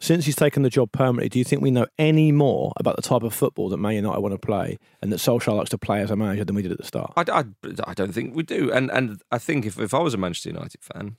Since 0.00 0.26
he's 0.26 0.34
taken 0.36 0.62
the 0.64 0.68
job 0.70 0.90
permanently, 0.92 1.28
do 1.28 1.38
you 1.38 1.44
think 1.44 1.62
we 1.62 1.70
know 1.70 1.86
any 1.98 2.32
more 2.32 2.72
about 2.76 2.96
the 2.96 3.02
type 3.02 3.22
of 3.22 3.32
football 3.32 3.68
that 3.68 3.76
Man 3.76 3.94
United 3.94 4.20
want 4.20 4.34
to 4.34 4.38
play 4.38 4.78
and 5.00 5.12
that 5.12 5.18
Solskjaer 5.20 5.56
likes 5.56 5.70
to 5.70 5.78
play 5.78 6.00
as 6.02 6.10
a 6.10 6.16
manager 6.16 6.44
than 6.44 6.56
we 6.56 6.62
did 6.62 6.72
at 6.72 6.78
the 6.78 6.84
start? 6.84 7.12
I, 7.16 7.24
I, 7.30 7.44
I 7.86 7.94
don't 7.94 8.12
think 8.12 8.34
we 8.34 8.42
do. 8.42 8.72
And 8.72 8.90
and 8.90 9.22
I 9.30 9.38
think 9.38 9.64
if, 9.64 9.78
if 9.78 9.94
I 9.94 10.00
was 10.00 10.12
a 10.12 10.18
Manchester 10.18 10.48
United 10.50 10.82
fan, 10.82 11.16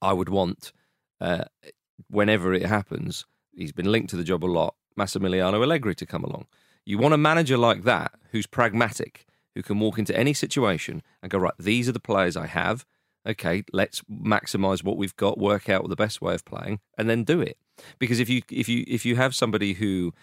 I 0.00 0.12
would 0.12 0.28
want, 0.28 0.72
uh, 1.20 1.44
whenever 2.08 2.54
it 2.54 2.66
happens, 2.66 3.26
he's 3.54 3.72
been 3.72 3.90
linked 3.90 4.10
to 4.10 4.16
the 4.16 4.24
job 4.24 4.44
a 4.44 4.46
lot, 4.46 4.74
Massimiliano 4.98 5.62
Allegri 5.62 5.94
to 5.96 6.06
come 6.06 6.24
along. 6.24 6.46
You 6.84 6.98
want 6.98 7.14
a 7.14 7.18
manager 7.18 7.58
like 7.58 7.84
that 7.84 8.12
who's 8.30 8.46
pragmatic, 8.46 9.26
who 9.54 9.62
can 9.62 9.78
walk 9.80 9.98
into 9.98 10.16
any 10.16 10.32
situation 10.32 11.02
and 11.22 11.30
go, 11.30 11.38
right, 11.38 11.54
these 11.58 11.88
are 11.88 11.92
the 11.92 12.00
players 12.00 12.36
I 12.36 12.46
have. 12.46 12.84
Okay, 13.26 13.64
let's 13.72 14.00
maximise 14.10 14.82
what 14.82 14.96
we've 14.96 15.16
got, 15.16 15.38
work 15.38 15.68
out 15.68 15.86
the 15.88 15.96
best 15.96 16.22
way 16.22 16.34
of 16.34 16.44
playing, 16.44 16.80
and 16.96 17.10
then 17.10 17.24
do 17.24 17.40
it. 17.40 17.58
Because 17.98 18.20
if 18.20 18.28
you 18.30 18.42
if 18.50 18.68
you 18.68 18.84
if 18.86 19.04
you 19.04 19.16
have 19.16 19.34
somebody 19.34 19.74
who 19.74 20.14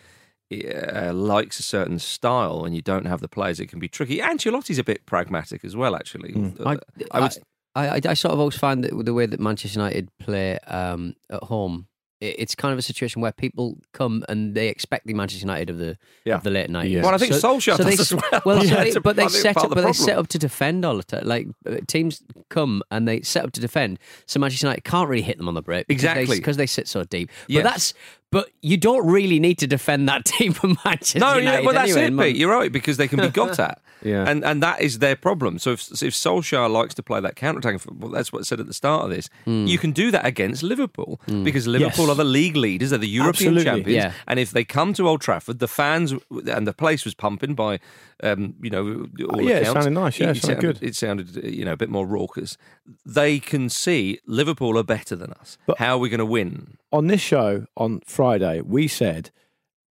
uh, 0.51 1.11
likes 1.13 1.59
a 1.59 1.63
certain 1.63 1.99
style 1.99 2.63
and 2.65 2.75
you 2.75 2.81
don't 2.81 3.05
have 3.05 3.21
the 3.21 3.27
players, 3.27 3.59
it 3.59 3.67
can 3.67 3.79
be 3.79 3.87
tricky. 3.87 4.19
Ancelotti's 4.21 4.79
a 4.79 4.83
bit 4.83 5.05
pragmatic 5.05 5.63
as 5.63 5.75
well, 5.75 5.95
actually. 5.95 6.33
Uh, 6.59 6.69
I, 7.11 7.17
I 7.17 7.19
would, 7.21 7.37
I, 7.75 7.87
I, 7.95 8.01
I 8.09 8.13
sort 8.13 8.33
of 8.33 8.39
always 8.39 8.55
find 8.57 8.83
that 8.83 9.05
the 9.05 9.13
way 9.13 9.25
that 9.25 9.39
Manchester 9.39 9.79
United 9.79 10.09
play 10.19 10.57
um, 10.59 11.15
at 11.29 11.43
home, 11.43 11.87
it, 12.21 12.35
it's 12.39 12.55
kind 12.55 12.71
of 12.71 12.79
a 12.79 12.81
situation 12.81 13.21
where 13.21 13.33
people 13.33 13.77
come 13.93 14.23
and 14.29 14.55
they 14.55 14.69
expect 14.69 15.05
the 15.05 15.13
Manchester 15.13 15.43
United 15.45 15.69
of 15.69 15.77
the 15.77 15.97
Yeah. 16.23 16.35
of 16.35 16.43
the 16.43 16.49
late 16.51 16.69
nineties. 16.69 17.03
Well, 17.03 17.13
I 17.13 17.17
think 17.17 17.33
Solskjaer 17.33 17.77
they, 17.77 17.95
does 17.97 18.11
as 18.13 18.21
well. 18.31 18.41
Well, 18.45 18.63
so 18.65 18.75
they- 18.75 18.99
but 18.99 19.15
they 19.17 19.27
set 19.27 19.57
up, 19.57 19.65
of 19.65 19.69
but 19.71 19.75
the 19.81 19.87
they 19.87 19.93
set 19.93 20.17
up 20.17 20.27
to 20.29 20.39
defend 20.39 20.85
all 20.85 20.95
the 20.97 21.03
time. 21.03 21.25
Like 21.25 21.47
uh, 21.65 21.77
teams 21.87 22.23
come 22.49 22.81
and 22.91 23.07
they 23.07 23.21
set 23.21 23.43
up 23.43 23.51
to 23.53 23.59
defend, 23.61 23.99
so 24.25 24.39
Manchester 24.39 24.67
United 24.67 24.83
can't 24.85 25.09
really 25.09 25.21
hit 25.23 25.37
them 25.37 25.47
on 25.49 25.53
the 25.55 25.61
break 25.61 25.87
because 25.87 26.03
Exactly. 26.03 26.25
they, 26.27 26.35
because 26.35 26.57
they 26.57 26.67
sit 26.67 26.87
so 26.87 27.03
deep. 27.03 27.29
Yes. 27.47 27.63
But 27.63 27.69
that's 27.69 27.93
but 28.35 28.49
you 28.61 28.75
don't 28.75 29.05
really 29.17 29.39
need 29.39 29.57
to 29.59 29.67
defend 29.67 30.09
that 30.09 30.25
team 30.33 30.51
from 30.51 30.77
Manchester 30.83 31.19
no, 31.19 31.37
United. 31.37 31.59
yeah, 31.61 31.65
well, 31.65 31.73
that's 31.73 31.91
anyway, 31.91 32.03
it, 32.03 32.07
and 32.07 32.19
Pete. 32.19 32.35
You're 32.35 32.51
right 32.59 32.71
because 32.71 32.97
they 32.97 33.07
can 33.07 33.19
be 33.21 33.29
got 33.29 33.57
at, 33.67 33.79
Yeah. 34.03 34.29
and 34.29 34.43
and 34.43 34.61
that 34.61 34.81
is 34.81 34.99
their 34.99 35.15
problem. 35.15 35.57
So 35.59 35.71
if 35.71 35.81
if 36.03 36.13
Solskjaer 36.13 36.69
likes 36.69 36.93
to 36.95 37.03
play 37.03 37.21
that 37.21 37.35
counter-attacking 37.37 37.79
football, 37.79 38.09
that's 38.09 38.33
what 38.33 38.39
I 38.39 38.43
said 38.43 38.59
at 38.59 38.67
the 38.67 38.73
start 38.73 39.05
of 39.05 39.09
this. 39.15 39.29
Hmm. 39.45 39.65
You 39.73 39.77
can 39.77 39.91
do 39.93 40.11
that 40.11 40.25
against 40.25 40.63
Liverpool 40.63 41.19
because 41.47 41.65
Liverpool 41.65 42.05
Yes. 42.07 42.13
are 42.13 42.19
the 42.23 42.31
league 42.39 42.57
leaders, 42.57 42.89
they're 42.89 42.99
the 42.99 43.07
European 43.23 43.55
Absolutely. 43.55 43.63
champions, 43.63 44.03
Yeah. 44.03 44.11
and 44.27 44.37
if 44.39 44.51
they 44.51 44.65
come 44.65 44.93
to 44.97 45.07
Old 45.09 45.21
Trafford, 45.21 45.59
the 45.59 45.67
fans 45.81 46.13
and 46.55 46.67
the 46.67 46.73
place 46.73 47.05
was 47.05 47.13
pumping 47.15 47.53
by, 47.55 47.79
um, 48.23 48.55
you 48.61 48.69
know, 48.69 49.07
all 49.29 49.41
yeah, 49.41 49.57
it 49.57 49.65
sounded 49.65 49.91
nice. 49.91 50.19
Yeah, 50.19 50.29
it 50.29 50.37
sounded 50.37 50.41
sounded, 50.61 50.79
good. 50.79 50.83
It 50.87 50.95
sounded, 50.95 51.35
you 51.53 51.65
know, 51.65 51.73
a 51.73 51.77
bit 51.77 51.89
more 51.89 52.05
raucous. 52.05 52.57
They 53.05 53.39
can 53.39 53.69
see 53.69 54.19
Liverpool 54.25 54.77
are 54.77 54.83
better 54.83 55.15
than 55.15 55.31
us. 55.33 55.57
But- 55.65 55.79
How 55.79 55.95
are 55.95 55.97
we 55.99 56.09
going 56.09 56.19
to 56.19 56.25
win? 56.25 56.77
On 56.91 57.07
this 57.07 57.21
show 57.21 57.65
on 57.75 58.01
Friday, 58.05 58.61
we 58.61 58.87
said 58.87 59.31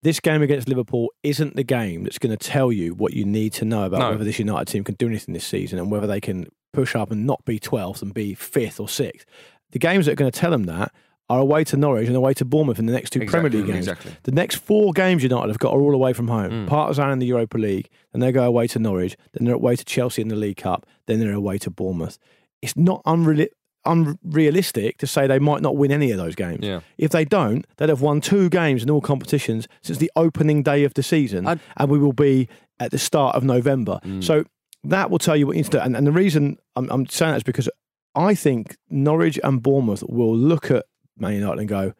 this 0.03 0.19
game 0.19 0.41
against 0.41 0.67
Liverpool 0.69 1.09
isn't 1.23 1.55
the 1.55 1.63
game 1.63 2.03
that's 2.03 2.19
going 2.19 2.35
to 2.35 2.49
tell 2.49 2.71
you 2.71 2.93
what 2.93 3.13
you 3.13 3.25
need 3.25 3.53
to 3.53 3.65
know 3.65 3.83
about 3.85 3.99
No. 3.99 4.09
whether 4.11 4.23
this 4.23 4.39
United 4.39 4.67
team 4.71 4.83
can 4.83 4.95
do 4.95 5.07
anything 5.07 5.33
this 5.33 5.45
season 5.45 5.79
and 5.79 5.91
whether 5.91 6.07
they 6.07 6.21
can 6.21 6.47
push 6.71 6.95
up 6.95 7.11
and 7.11 7.25
not 7.25 7.43
be 7.45 7.59
12th 7.59 8.01
and 8.01 8.13
be 8.13 8.33
fifth 8.33 8.79
or 8.79 8.87
sixth. 8.89 9.25
The 9.71 9.79
games 9.79 10.05
that 10.05 10.13
are 10.13 10.15
going 10.15 10.31
to 10.31 10.39
tell 10.39 10.51
them 10.51 10.63
that 10.63 10.91
are 11.29 11.39
away 11.39 11.63
to 11.63 11.77
Norwich 11.77 12.07
and 12.07 12.15
away 12.15 12.33
to 12.33 12.45
Bournemouth 12.45 12.79
in 12.79 12.85
the 12.85 12.91
next 12.93 13.11
two 13.11 13.19
Premier 13.25 13.49
League 13.49 13.65
games. 13.67 13.87
exactly. 13.87 14.11
The 14.23 14.31
next 14.31 14.55
four 14.57 14.91
games 14.91 15.23
United 15.23 15.47
have 15.47 15.57
got 15.59 15.73
are 15.73 15.79
all 15.81 15.93
away 15.95 16.13
from 16.13 16.27
home. 16.27 16.51
Mm. 16.51 16.67
Partizan 16.67 17.11
in 17.11 17.19
the 17.19 17.25
Europa 17.25 17.57
League, 17.57 17.89
then 18.11 18.19
they 18.19 18.31
go 18.31 18.43
away 18.43 18.67
to 18.67 18.79
Norwich, 18.79 19.15
then 19.33 19.45
they're 19.45 19.55
away 19.55 19.75
to 19.75 19.85
Chelsea 19.85 20.21
in 20.21 20.27
the 20.27 20.35
League 20.35 20.57
Cup, 20.57 20.85
then 21.07 21.19
they're 21.19 21.33
away 21.33 21.57
to 21.59 21.69
Bournemouth. 21.69 22.19
It's 22.61 22.75
not 22.75 23.01
unreal- 23.05 23.47
unrealistic 23.85 24.97
to 24.97 25.07
say 25.07 25.27
they 25.27 25.39
might 25.39 25.61
not 25.61 25.75
win 25.75 25.91
any 25.91 26.11
of 26.11 26.17
those 26.17 26.35
games. 26.35 26.59
Yeah. 26.61 26.81
If 26.97 27.11
they 27.11 27.25
don't, 27.25 27.65
they'd 27.77 27.89
have 27.89 28.01
won 28.01 28.21
two 28.21 28.49
games 28.49 28.83
in 28.83 28.89
all 28.89 29.01
competitions 29.01 29.67
since 29.81 29.97
the 29.99 30.11
opening 30.15 30.63
day 30.63 30.83
of 30.83 30.93
the 30.93 31.03
season, 31.03 31.47
I'd- 31.47 31.61
and 31.77 31.89
we 31.89 31.99
will 31.99 32.13
be 32.13 32.47
at 32.79 32.91
the 32.91 32.97
start 32.99 33.35
of 33.35 33.43
November. 33.43 33.99
So 34.19 34.43
that 34.83 35.09
will 35.09 35.19
tell 35.19 35.35
you 35.37 35.47
what 35.47 35.55
you 35.55 35.59
need 35.63 35.71
to 35.71 35.77
do. 35.77 35.79
And, 35.79 35.95
and 35.95 36.05
the 36.05 36.11
reason 36.11 36.57
I'm, 36.75 36.89
I'm 36.89 37.05
saying 37.07 37.31
that 37.31 37.37
is 37.37 37.43
because 37.43 37.69
I 38.15 38.35
think 38.35 38.75
Norwich 38.89 39.39
and 39.43 39.61
Bournemouth 39.63 40.03
will 40.07 40.35
look 40.35 40.69
at 40.69 40.85
Man 41.17 41.33
United 41.33 41.59
and 41.59 41.69
go, 41.69 41.93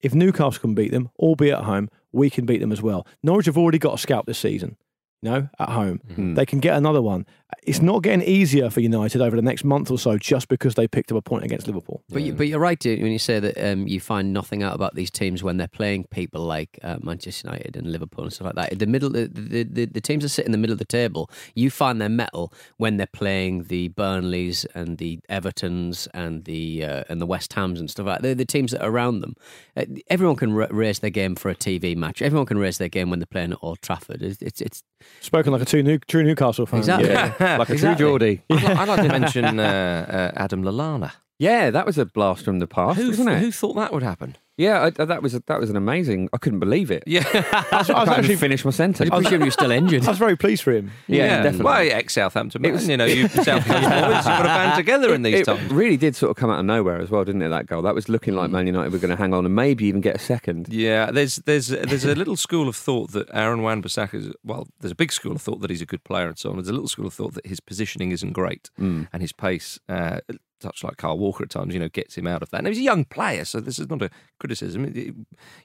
if 0.00 0.14
Newcastle 0.14 0.60
can 0.60 0.74
beat 0.74 0.90
them, 0.90 1.10
albeit 1.18 1.58
at 1.58 1.64
home, 1.64 1.88
we 2.10 2.28
can 2.28 2.44
beat 2.44 2.60
them 2.60 2.72
as 2.72 2.82
well. 2.82 3.06
Norwich 3.22 3.46
have 3.46 3.58
already 3.58 3.78
got 3.78 3.94
a 3.94 3.98
scalp 3.98 4.26
this 4.26 4.38
season. 4.38 4.76
You 5.22 5.30
know, 5.30 5.48
at 5.60 5.68
home, 5.68 6.00
mm-hmm. 6.08 6.34
they 6.34 6.44
can 6.44 6.58
get 6.58 6.76
another 6.76 7.00
one. 7.00 7.26
It's 7.62 7.80
not 7.80 8.02
getting 8.02 8.22
easier 8.22 8.70
for 8.70 8.80
United 8.80 9.20
over 9.20 9.36
the 9.36 9.42
next 9.42 9.64
month 9.64 9.90
or 9.90 9.98
so 9.98 10.18
just 10.18 10.48
because 10.48 10.74
they 10.74 10.88
picked 10.88 11.12
up 11.12 11.18
a 11.18 11.22
point 11.22 11.44
against 11.44 11.66
Liverpool. 11.66 12.02
But, 12.08 12.22
you, 12.22 12.32
but 12.32 12.48
you're 12.48 12.58
right 12.58 12.78
dude, 12.78 13.00
when 13.02 13.12
you 13.12 13.18
say 13.18 13.40
that 13.40 13.56
um, 13.72 13.86
you 13.86 14.00
find 14.00 14.32
nothing 14.32 14.62
out 14.62 14.74
about 14.74 14.94
these 14.94 15.10
teams 15.10 15.42
when 15.42 15.56
they're 15.56 15.68
playing 15.68 16.04
people 16.04 16.42
like 16.44 16.78
uh, 16.82 16.98
Manchester 17.02 17.48
United 17.48 17.76
and 17.76 17.90
Liverpool 17.90 18.24
and 18.24 18.32
stuff 18.32 18.46
like 18.46 18.54
that. 18.56 18.78
The 18.78 18.86
middle, 18.86 19.10
the, 19.10 19.28
the, 19.28 19.62
the, 19.64 19.84
the 19.86 20.00
teams 20.00 20.22
that 20.24 20.30
sit 20.30 20.46
in 20.46 20.52
the 20.52 20.58
middle 20.58 20.72
of 20.72 20.78
the 20.78 20.84
table, 20.84 21.30
you 21.54 21.70
find 21.70 22.00
their 22.00 22.08
metal 22.08 22.52
when 22.78 22.96
they're 22.96 23.06
playing 23.06 23.64
the 23.64 23.88
Burnleys 23.88 24.64
and 24.74 24.98
the 24.98 25.20
Evertons 25.30 26.08
and 26.14 26.44
the 26.44 26.84
uh, 26.84 27.04
and 27.08 27.20
the 27.20 27.26
West 27.26 27.52
Hams 27.52 27.78
and 27.78 27.90
stuff 27.90 28.06
like 28.06 28.16
that. 28.16 28.22
They're 28.22 28.34
the 28.34 28.44
teams 28.44 28.72
that 28.72 28.82
are 28.82 28.90
around 28.90 29.20
them. 29.20 29.34
Uh, 29.76 29.84
everyone 30.08 30.36
can 30.36 30.52
ra- 30.52 30.68
raise 30.70 30.98
their 30.98 31.10
game 31.10 31.36
for 31.36 31.50
a 31.50 31.54
TV 31.54 31.96
match. 31.96 32.22
Everyone 32.22 32.46
can 32.46 32.58
raise 32.58 32.78
their 32.78 32.88
game 32.88 33.10
when 33.10 33.18
they're 33.18 33.26
playing 33.26 33.52
at 33.52 33.58
Old 33.62 33.82
Trafford. 33.82 34.22
It's 34.22 34.40
it's, 34.42 34.60
it's 34.60 34.82
Spoken 35.20 35.52
like 35.52 35.62
a 35.62 35.64
true, 35.64 35.82
New, 35.82 35.98
true 35.98 36.22
Newcastle 36.22 36.66
fan. 36.66 36.80
Exactly. 36.80 37.08
Yeah, 37.10 37.34
like 37.58 37.68
a 37.68 37.72
Exactly. 37.72 37.96
true 38.04 38.06
Geordie. 38.18 38.42
I'd, 38.50 38.62
li- 38.62 38.66
I'd 38.74 38.88
like 38.88 39.02
to 39.02 39.08
mention 39.20 39.58
uh, 39.60 40.32
uh, 40.36 40.40
Adam 40.40 40.62
Lallana. 40.62 41.12
Yeah, 41.38 41.70
that 41.70 41.86
was 41.86 41.98
a 41.98 42.06
blast 42.06 42.44
from 42.44 42.58
the 42.60 42.66
past, 42.68 42.98
Who, 43.00 43.08
wasn't 43.08 43.30
it? 43.30 43.38
who 43.40 43.50
thought 43.50 43.74
that 43.74 43.92
would 43.92 44.02
happen? 44.04 44.36
Yeah, 44.62 44.84
I, 44.84 44.90
that 45.04 45.22
was 45.22 45.34
a, 45.34 45.42
that 45.46 45.58
was 45.60 45.70
an 45.70 45.76
amazing. 45.76 46.28
I 46.32 46.38
couldn't 46.38 46.60
believe 46.60 46.90
it. 46.90 47.02
Yeah. 47.06 47.24
I 47.72 47.78
was, 47.78 47.90
I 47.90 47.94
I 47.96 48.00
was 48.00 48.08
actually 48.10 48.36
finished 48.36 48.64
my 48.64 48.70
sentence. 48.70 49.10
I 49.10 49.20
presume 49.20 49.42
you're 49.42 49.50
still 49.50 49.70
injured. 49.70 50.04
I 50.06 50.10
was 50.10 50.18
very 50.18 50.36
pleased 50.36 50.62
for 50.62 50.72
him. 50.72 50.90
Yeah, 51.08 51.42
definitely. 51.42 51.64
Well, 51.64 51.88
ex 51.92 52.14
Southampton 52.14 52.62
man. 52.62 52.72
was- 52.72 52.88
you 52.88 52.96
know, 52.96 53.04
you 53.04 53.28
South 53.48 53.64
Coast 53.64 53.68
boys, 53.68 53.82
you've 53.82 54.24
got 54.24 54.38
to 54.42 54.48
band 54.48 54.76
together 54.76 55.14
in 55.14 55.22
these 55.22 55.40
it 55.40 55.44
times. 55.46 55.70
really 55.72 55.96
did 55.96 56.14
sort 56.16 56.30
of 56.30 56.36
come 56.36 56.50
out 56.50 56.60
of 56.60 56.66
nowhere 56.66 57.00
as 57.00 57.10
well, 57.10 57.24
didn't 57.24 57.42
it? 57.42 57.48
That 57.48 57.66
goal. 57.66 57.82
That 57.82 57.94
was 57.94 58.08
looking 58.08 58.34
like 58.34 58.50
Man 58.50 58.66
United 58.66 58.92
were 58.92 58.98
going 58.98 59.10
to 59.10 59.16
hang 59.16 59.34
on 59.34 59.44
and 59.46 59.54
maybe 59.54 59.86
even 59.86 60.00
get 60.00 60.16
a 60.16 60.20
second. 60.20 60.68
Yeah, 60.70 61.10
there's 61.10 61.36
there's 61.36 61.68
there's 61.68 62.04
a 62.04 62.14
little 62.14 62.36
school 62.36 62.68
of 62.68 62.76
thought 62.76 63.12
that 63.12 63.28
Aaron 63.32 63.62
Wan-Bissaka 63.62 64.14
is 64.14 64.32
well. 64.44 64.66
There's 64.80 64.92
a 64.92 64.96
big 64.96 65.12
school 65.12 65.32
of 65.32 65.42
thought 65.42 65.60
that 65.60 65.70
he's 65.70 65.82
a 65.82 65.86
good 65.86 66.04
player 66.04 66.28
and 66.28 66.38
so 66.38 66.50
on. 66.50 66.56
There's 66.56 66.68
a 66.68 66.72
little 66.72 66.88
school 66.88 67.06
of 67.06 67.14
thought 67.14 67.34
that 67.34 67.46
his 67.46 67.60
positioning 67.60 68.10
isn't 68.12 68.32
great 68.32 68.70
Mm. 68.78 69.08
and 69.12 69.22
his 69.22 69.32
pace, 69.32 69.78
uh, 69.88 70.20
touch 70.62 70.84
like 70.84 70.96
Kyle 70.96 71.18
Walker 71.18 71.44
at 71.44 71.50
times, 71.50 71.74
you 71.74 71.80
know, 71.80 71.88
gets 71.88 72.16
him 72.16 72.26
out 72.26 72.42
of 72.42 72.50
that. 72.50 72.58
And 72.58 72.68
he's 72.68 72.78
a 72.78 72.82
young 72.82 73.04
player, 73.04 73.44
so 73.44 73.60
this 73.60 73.78
is 73.78 73.88
not 73.88 74.02
a 74.02 74.10
criticism. 74.38 74.84
It- 74.84 75.14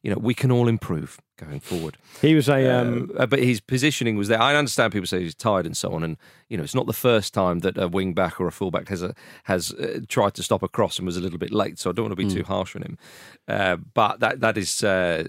you 0.03 0.11
know, 0.11 0.17
we 0.17 0.33
can 0.33 0.51
all 0.51 0.67
improve 0.67 1.19
going 1.37 1.59
forward. 1.59 1.97
He 2.21 2.35
was 2.35 2.49
a. 2.49 2.67
Um, 2.69 3.11
Uh, 3.17 3.25
but 3.25 3.39
his 3.39 3.59
positioning 3.61 4.17
was 4.17 4.27
there. 4.27 4.41
I 4.41 4.55
understand 4.55 4.91
people 4.93 5.07
say 5.07 5.21
he's 5.23 5.35
tired 5.35 5.65
and 5.65 5.75
so 5.77 5.93
on, 5.93 6.03
and 6.03 6.17
you 6.49 6.57
know 6.57 6.63
it's 6.63 6.75
not 6.75 6.85
the 6.87 6.93
first 6.93 7.33
time 7.33 7.59
that 7.59 7.77
a 7.77 7.87
wing 7.87 8.13
back 8.13 8.39
or 8.41 8.47
a 8.47 8.51
full 8.51 8.71
back 8.71 8.89
has 8.89 9.01
a, 9.03 9.13
has 9.43 9.71
uh, 9.73 9.99
tried 10.07 10.33
to 10.35 10.43
stop 10.43 10.63
a 10.63 10.67
cross 10.67 10.97
and 10.99 11.05
was 11.05 11.17
a 11.17 11.21
little 11.21 11.39
bit 11.39 11.51
late. 11.51 11.77
So 11.79 11.89
I 11.89 11.93
don't 11.93 12.05
want 12.05 12.17
to 12.17 12.23
be 12.27 12.33
too 12.33 12.43
harsh 12.43 12.75
on 12.75 12.81
him. 12.81 12.97
Uh, 13.47 13.77
but 13.93 14.19
that 14.19 14.39
that 14.41 14.57
is 14.57 14.83
uh, 14.83 15.23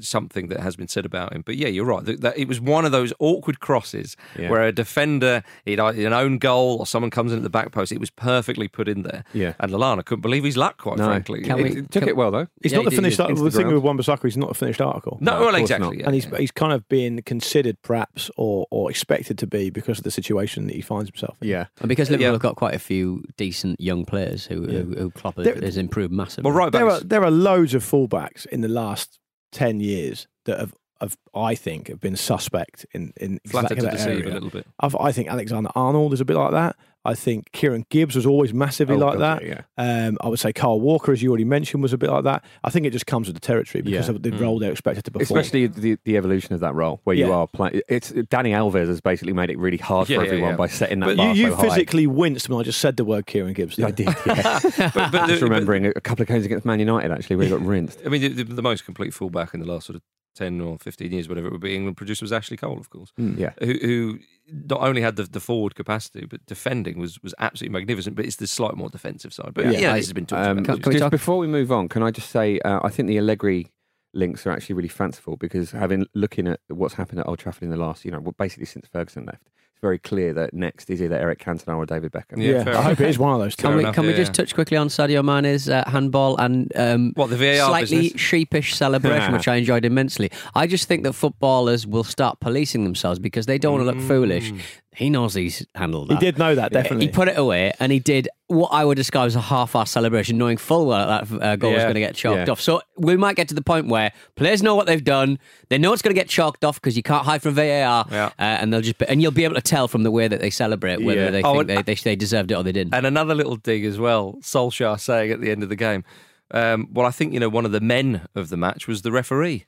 something 0.00 0.48
that 0.48 0.60
has 0.60 0.76
been 0.76 0.88
said 0.88 1.04
about 1.04 1.32
him. 1.32 1.42
But 1.44 1.56
yeah, 1.56 1.68
you're 1.68 1.84
right. 1.84 2.04
That, 2.04 2.20
that 2.22 2.38
it 2.38 2.48
was 2.48 2.60
one 2.60 2.84
of 2.84 2.92
those 2.92 3.12
awkward 3.18 3.60
crosses 3.60 4.16
Yeah. 4.38 4.50
where 4.50 4.62
a 4.62 4.72
defender, 4.72 5.42
he'd 5.64 5.80
either 5.80 6.06
an 6.06 6.12
own 6.12 6.38
goal 6.38 6.78
or 6.78 6.86
someone 6.86 7.10
comes 7.10 7.32
in 7.32 7.38
at 7.38 7.42
the 7.44 7.50
back 7.50 7.72
post. 7.72 7.92
It 7.92 8.00
was 8.00 8.10
perfectly 8.10 8.68
put 8.68 8.88
in 8.88 9.02
there. 9.02 9.24
Yeah. 9.32 9.54
and 9.60 9.72
Lallana 9.72 10.04
couldn't 10.04 10.22
believe 10.22 10.44
his 10.44 10.56
luck. 10.56 10.78
Quite 10.78 10.98
No. 10.98 11.06
frankly, 11.06 11.42
Can 11.42 11.58
It, 11.58 11.62
we- 11.62 11.70
it 11.80 11.90
took 11.90 12.02
can- 12.02 12.08
it 12.08 12.16
well 12.16 12.30
though. 12.30 12.46
he's 12.62 12.72
Yeah, 12.72 12.78
not 12.78 12.84
the 12.84 12.90
he 12.90 12.96
did 12.96 13.02
finished. 13.02 13.14
use 13.18 13.20
article. 13.20 13.44
The 13.44 13.50
Instagram. 13.50 13.56
thing 13.56 13.74
with 13.74 13.82
Wan-Bissaka, 13.84 14.22
he's 14.22 14.36
not 14.36 14.50
a 14.50 14.54
finished 14.54 14.80
article. 14.80 15.18
no, 15.20 15.32
No, 15.32 15.47
of 15.47 15.47
well, 15.52 15.60
course 15.60 15.70
exactly. 15.70 15.86
not. 15.88 15.98
yeah, 15.98 16.04
and 16.06 16.14
he's 16.14 16.26
yeah. 16.26 16.38
he's 16.38 16.50
kind 16.50 16.72
of 16.72 16.88
being 16.88 17.20
considered 17.22 17.76
perhaps 17.82 18.30
or 18.36 18.66
or 18.70 18.90
expected 18.90 19.38
to 19.38 19.46
be 19.46 19.70
because 19.70 19.98
of 19.98 20.04
the 20.04 20.10
situation 20.10 20.66
that 20.66 20.74
he 20.76 20.80
finds 20.82 21.08
himself 21.10 21.36
in. 21.40 21.48
Yeah. 21.48 21.66
And 21.80 21.88
because 21.88 22.10
Liverpool 22.10 22.26
Yeah. 22.26 22.32
have 22.32 22.40
got 22.40 22.56
quite 22.56 22.74
a 22.74 22.78
few 22.78 23.24
decent 23.36 23.80
young 23.80 24.04
players 24.04 24.46
who 24.46 24.66
who, 24.66 24.94
who 24.96 25.10
Klopp 25.10 25.36
has, 25.36 25.44
There- 25.44 25.60
has 25.60 25.76
improved 25.76 26.12
massively. 26.12 26.50
well, 26.50 26.58
right. 26.58 26.72
There 26.72 26.88
are 26.88 27.00
there 27.00 27.24
are 27.24 27.30
loads 27.30 27.74
of 27.74 27.82
fullbacks 27.84 28.46
in 28.46 28.60
the 28.60 28.68
last 28.68 29.18
ten 29.52 29.80
years 29.80 30.26
that 30.44 30.58
have, 30.60 30.74
have 31.00 31.16
I 31.34 31.54
think 31.54 31.88
have 31.88 32.00
been 32.00 32.16
suspect 32.16 32.84
in 32.92 33.12
in 33.16 33.40
flattered 33.46 33.72
exactly 33.72 33.76
to 33.76 33.82
that 33.86 33.92
deceive 33.92 34.22
area. 34.26 34.32
a 34.32 34.34
little 34.34 34.50
bit. 34.50 34.66
I've, 34.80 34.96
I 34.96 35.12
think 35.12 35.28
Alexander 35.28 35.70
Arnold 35.74 36.12
is 36.12 36.20
a 36.20 36.24
bit 36.24 36.36
like 36.36 36.50
that. 36.52 36.76
I 37.08 37.14
think 37.14 37.50
Kieran 37.52 37.84
Gibbs 37.90 38.14
was 38.14 38.26
always 38.26 38.52
massively 38.52 38.96
Oh, 38.96 38.98
like 38.98 39.18
God, 39.18 39.40
that. 39.40 39.46
yeah, 39.46 39.62
Um, 39.78 40.18
I 40.20 40.28
would 40.28 40.38
say 40.38 40.52
Kyle 40.52 40.78
Walker, 40.80 41.10
as 41.12 41.22
you 41.22 41.30
already 41.30 41.44
mentioned, 41.44 41.82
was 41.82 41.92
a 41.92 41.98
bit 41.98 42.10
like 42.10 42.24
that. 42.24 42.44
I 42.62 42.70
think 42.70 42.84
it 42.86 42.90
just 42.90 43.06
comes 43.06 43.26
with 43.28 43.34
the 43.34 43.40
territory 43.40 43.82
because 43.82 44.08
Yeah. 44.08 44.14
of 44.14 44.22
the 44.22 44.30
role 44.32 44.58
they're 44.58 44.70
expected 44.72 45.04
to 45.06 45.10
perform. 45.10 45.38
Especially 45.38 45.66
the, 45.68 45.96
the 46.04 46.16
evolution 46.18 46.54
of 46.54 46.60
that 46.60 46.74
role 46.74 47.00
where 47.04 47.16
you 47.16 47.32
are 47.32 47.46
playing. 47.46 47.80
It's 47.88 48.12
Dani 48.12 48.50
Alves 48.50 48.86
has 48.86 49.00
basically 49.00 49.32
made 49.32 49.48
it 49.50 49.58
really 49.58 49.78
hard 49.78 50.08
Yeah, 50.08 50.18
for 50.18 50.22
yeah, 50.24 50.28
everyone 50.32 50.50
yeah. 50.50 50.56
by 50.56 50.66
setting 50.66 51.00
that 51.00 51.06
But 51.06 51.16
bar 51.16 51.34
you, 51.34 51.46
you 51.46 51.50
so 51.52 51.56
high. 51.56 51.68
physically 51.70 52.06
winced 52.06 52.48
when 52.48 52.60
I 52.60 52.62
just 52.62 52.78
said 52.80 52.96
the 52.98 53.04
word 53.04 53.26
Kieran 53.26 53.54
Gibbs. 53.54 53.78
I 53.82 53.90
didn't. 53.90 54.16
Yeah. 54.26 54.60
but, 54.78 55.10
but 55.10 55.26
Just 55.28 55.40
the- 55.40 55.46
remembering 55.46 55.86
a 55.86 55.92
couple 56.00 56.22
of 56.22 56.28
games 56.28 56.44
against 56.44 56.66
Man 56.66 56.78
United 56.78 57.10
actually, 57.10 57.36
where 57.36 57.46
he 57.46 57.50
got 57.50 57.62
rinsed. 57.62 58.00
I 58.04 58.10
mean, 58.10 58.20
the, 58.20 58.28
the, 58.28 58.44
the 58.44 58.62
most 58.62 58.84
complete 58.84 59.14
fullback 59.14 59.54
in 59.54 59.60
the 59.60 59.66
last 59.66 59.86
sort 59.86 59.96
of 59.96 60.02
10 60.38 60.60
or 60.60 60.78
15 60.78 61.12
years, 61.12 61.28
whatever 61.28 61.48
it 61.48 61.52
would 61.52 61.60
be, 61.60 61.74
England 61.74 61.96
producer 61.96 62.24
was 62.24 62.32
Ashley 62.32 62.56
Cole, 62.56 62.78
of 62.78 62.88
course, 62.90 63.12
Yeah. 63.16 63.52
who, 63.60 63.72
who 63.74 64.18
not 64.50 64.80
only 64.80 65.02
had 65.02 65.16
the, 65.16 65.24
the 65.24 65.40
forward 65.40 65.74
capacity, 65.74 66.24
but 66.26 66.44
defending 66.46 66.98
was, 66.98 67.22
was 67.22 67.34
absolutely 67.38 67.72
magnificent, 67.78 68.16
but 68.16 68.24
it's 68.24 68.36
the 68.36 68.46
slight 68.46 68.76
more 68.76 68.88
defensive 68.88 69.32
side. 69.32 69.52
But 69.54 69.66
yeah, 69.66 69.70
Yeah. 69.72 69.92
this 69.96 70.06
has 70.06 70.12
been 70.12 70.26
talked 70.26 70.46
Um, 70.46 70.58
about. 70.58 70.64
Can- 70.66 70.82
can 70.82 70.90
we 70.90 70.94
just 70.94 71.02
talk- 71.02 71.10
before 71.10 71.38
we 71.38 71.46
move 71.46 71.70
on, 71.72 71.88
can 71.88 72.02
I 72.02 72.10
just 72.10 72.30
say 72.30 72.58
uh, 72.60 72.80
I 72.82 72.88
think 72.88 73.08
the 73.08 73.18
Allegri 73.18 73.72
links 74.14 74.46
are 74.46 74.50
actually 74.52 74.74
really 74.74 74.88
fanciful 74.88 75.36
because 75.36 75.72
having 75.72 76.06
looking 76.14 76.48
at 76.48 76.60
what's 76.68 76.94
happened 76.94 77.20
at 77.20 77.26
Old 77.28 77.38
Trafford 77.40 77.64
in 77.64 77.70
the 77.70 77.76
last, 77.76 78.04
you 78.06 78.10
know, 78.10 78.20
basically 78.38 78.64
since 78.64 78.88
Ferguson 78.88 79.26
left, 79.26 79.48
it's 79.78 79.82
very 79.82 79.98
clear 80.00 80.32
that 80.32 80.52
next 80.54 80.90
is 80.90 81.00
either 81.00 81.14
Eric 81.14 81.38
Cantona 81.38 81.76
or 81.76 81.86
David 81.86 82.10
Beckham. 82.10 82.42
Yeah, 82.42 82.50
Yeah, 82.50 82.64
fair 82.64 82.76
I 82.76 82.82
hope 82.82 83.00
it 83.00 83.08
is 83.08 83.16
one 83.16 83.32
of 83.34 83.38
those. 83.38 83.54
Can 83.54 83.70
two. 83.70 83.76
we 83.76 83.82
enough, 83.84 83.94
can 83.94 84.04
we 84.06 84.10
yeah, 84.10 84.16
just 84.16 84.30
yeah. 84.30 84.44
touch 84.44 84.54
quickly 84.54 84.76
on 84.76 84.88
Sadio 84.88 85.24
Mane's 85.24 85.68
uh, 85.68 85.84
handball 85.88 86.36
and 86.38 86.72
um, 86.74 87.12
What, 87.14 87.30
the 87.30 87.36
VAR 87.36 87.68
slightly 87.68 88.02
business? 88.02 88.20
sheepish 88.20 88.74
celebration, 88.74 89.32
which 89.32 89.46
I 89.46 89.54
enjoyed 89.62 89.84
immensely? 89.84 90.32
I 90.56 90.66
just 90.66 90.88
think 90.88 91.04
that 91.04 91.12
footballers 91.12 91.86
will 91.86 92.02
start 92.02 92.40
policing 92.40 92.82
themselves 92.82 93.20
because 93.20 93.46
they 93.46 93.56
don't 93.56 93.74
want 93.74 93.88
to 93.88 93.92
look 93.94 94.08
foolish. 94.08 94.52
He 94.96 95.10
knows 95.10 95.34
he's 95.34 95.64
handled 95.76 96.10
He 96.10 96.16
did 96.16 96.38
know 96.38 96.54
that 96.56 96.72
definitely. 96.72 97.06
He 97.06 97.12
put 97.12 97.28
it 97.28 97.38
away 97.38 97.72
and 97.78 97.92
he 97.92 98.00
did 98.00 98.28
what 98.48 98.68
I 98.72 98.84
would 98.84 98.96
describe 98.96 99.26
as 99.26 99.36
a 99.36 99.40
half-assed 99.40 99.88
celebration, 99.88 100.38
knowing 100.38 100.56
full 100.56 100.86
well 100.86 101.06
that 101.06 101.42
uh, 101.42 101.56
goal 101.56 101.72
was 101.72 101.82
going 101.82 101.94
to 101.94 102.00
get 102.00 102.16
chalked 102.16 102.46
Yeah. 102.46 102.50
off. 102.52 102.60
So 102.60 102.80
we 102.96 103.16
might 103.16 103.36
get 103.36 103.46
to 103.48 103.54
the 103.54 103.62
point 103.62 103.86
where 103.88 104.10
players 104.34 104.60
know 104.62 104.74
what 104.74 104.86
they've 104.86 105.04
done. 105.04 105.38
They 105.68 105.78
know 105.78 105.92
it's 105.92 106.02
going 106.02 106.14
to 106.14 106.20
get 106.20 106.28
chalked 106.28 106.64
off 106.64 106.80
because 106.80 106.96
you 106.96 107.02
can't 107.04 107.24
hide 107.24 107.42
from 107.42 107.54
VAR, 107.54 108.06
Yeah. 108.10 108.26
uh, 108.26 108.30
and 108.38 108.72
they'll 108.72 108.80
just 108.80 108.98
be, 108.98 109.06
and 109.06 109.22
you'll 109.22 109.30
be 109.30 109.44
able 109.44 109.54
to 109.54 109.60
tell 109.60 109.86
from 109.86 110.02
the 110.02 110.10
way 110.10 110.26
that 110.26 110.40
they 110.40 110.50
celebrate 110.50 111.04
whether 111.04 111.24
Yeah. 111.26 111.30
they 111.30 111.42
Oh, 111.42 111.52
think 111.58 111.70
and- 111.70 111.78
they, 111.86 111.94
they 111.94 111.94
they 111.94 112.16
deserved 112.16 112.50
it 112.50 112.54
or 112.54 112.64
they 112.64 112.72
didn't. 112.72 112.94
And 112.94 113.06
another 113.06 113.34
little 113.36 113.56
dig 113.56 113.84
as 113.84 113.98
well, 114.00 114.38
Solskjaer 114.42 114.98
saying 114.98 115.30
at 115.30 115.40
the 115.40 115.50
end 115.50 115.62
of 115.62 115.68
the 115.68 115.76
game, 115.76 116.02
um, 116.50 116.88
well, 116.90 117.06
I 117.06 117.10
think, 117.10 117.34
you 117.34 117.40
know, 117.40 117.50
one 117.50 117.66
of 117.66 117.72
the 117.72 117.80
men 117.80 118.22
of 118.34 118.48
the 118.48 118.56
match 118.56 118.88
was 118.88 119.02
the 119.02 119.12
referee. 119.12 119.66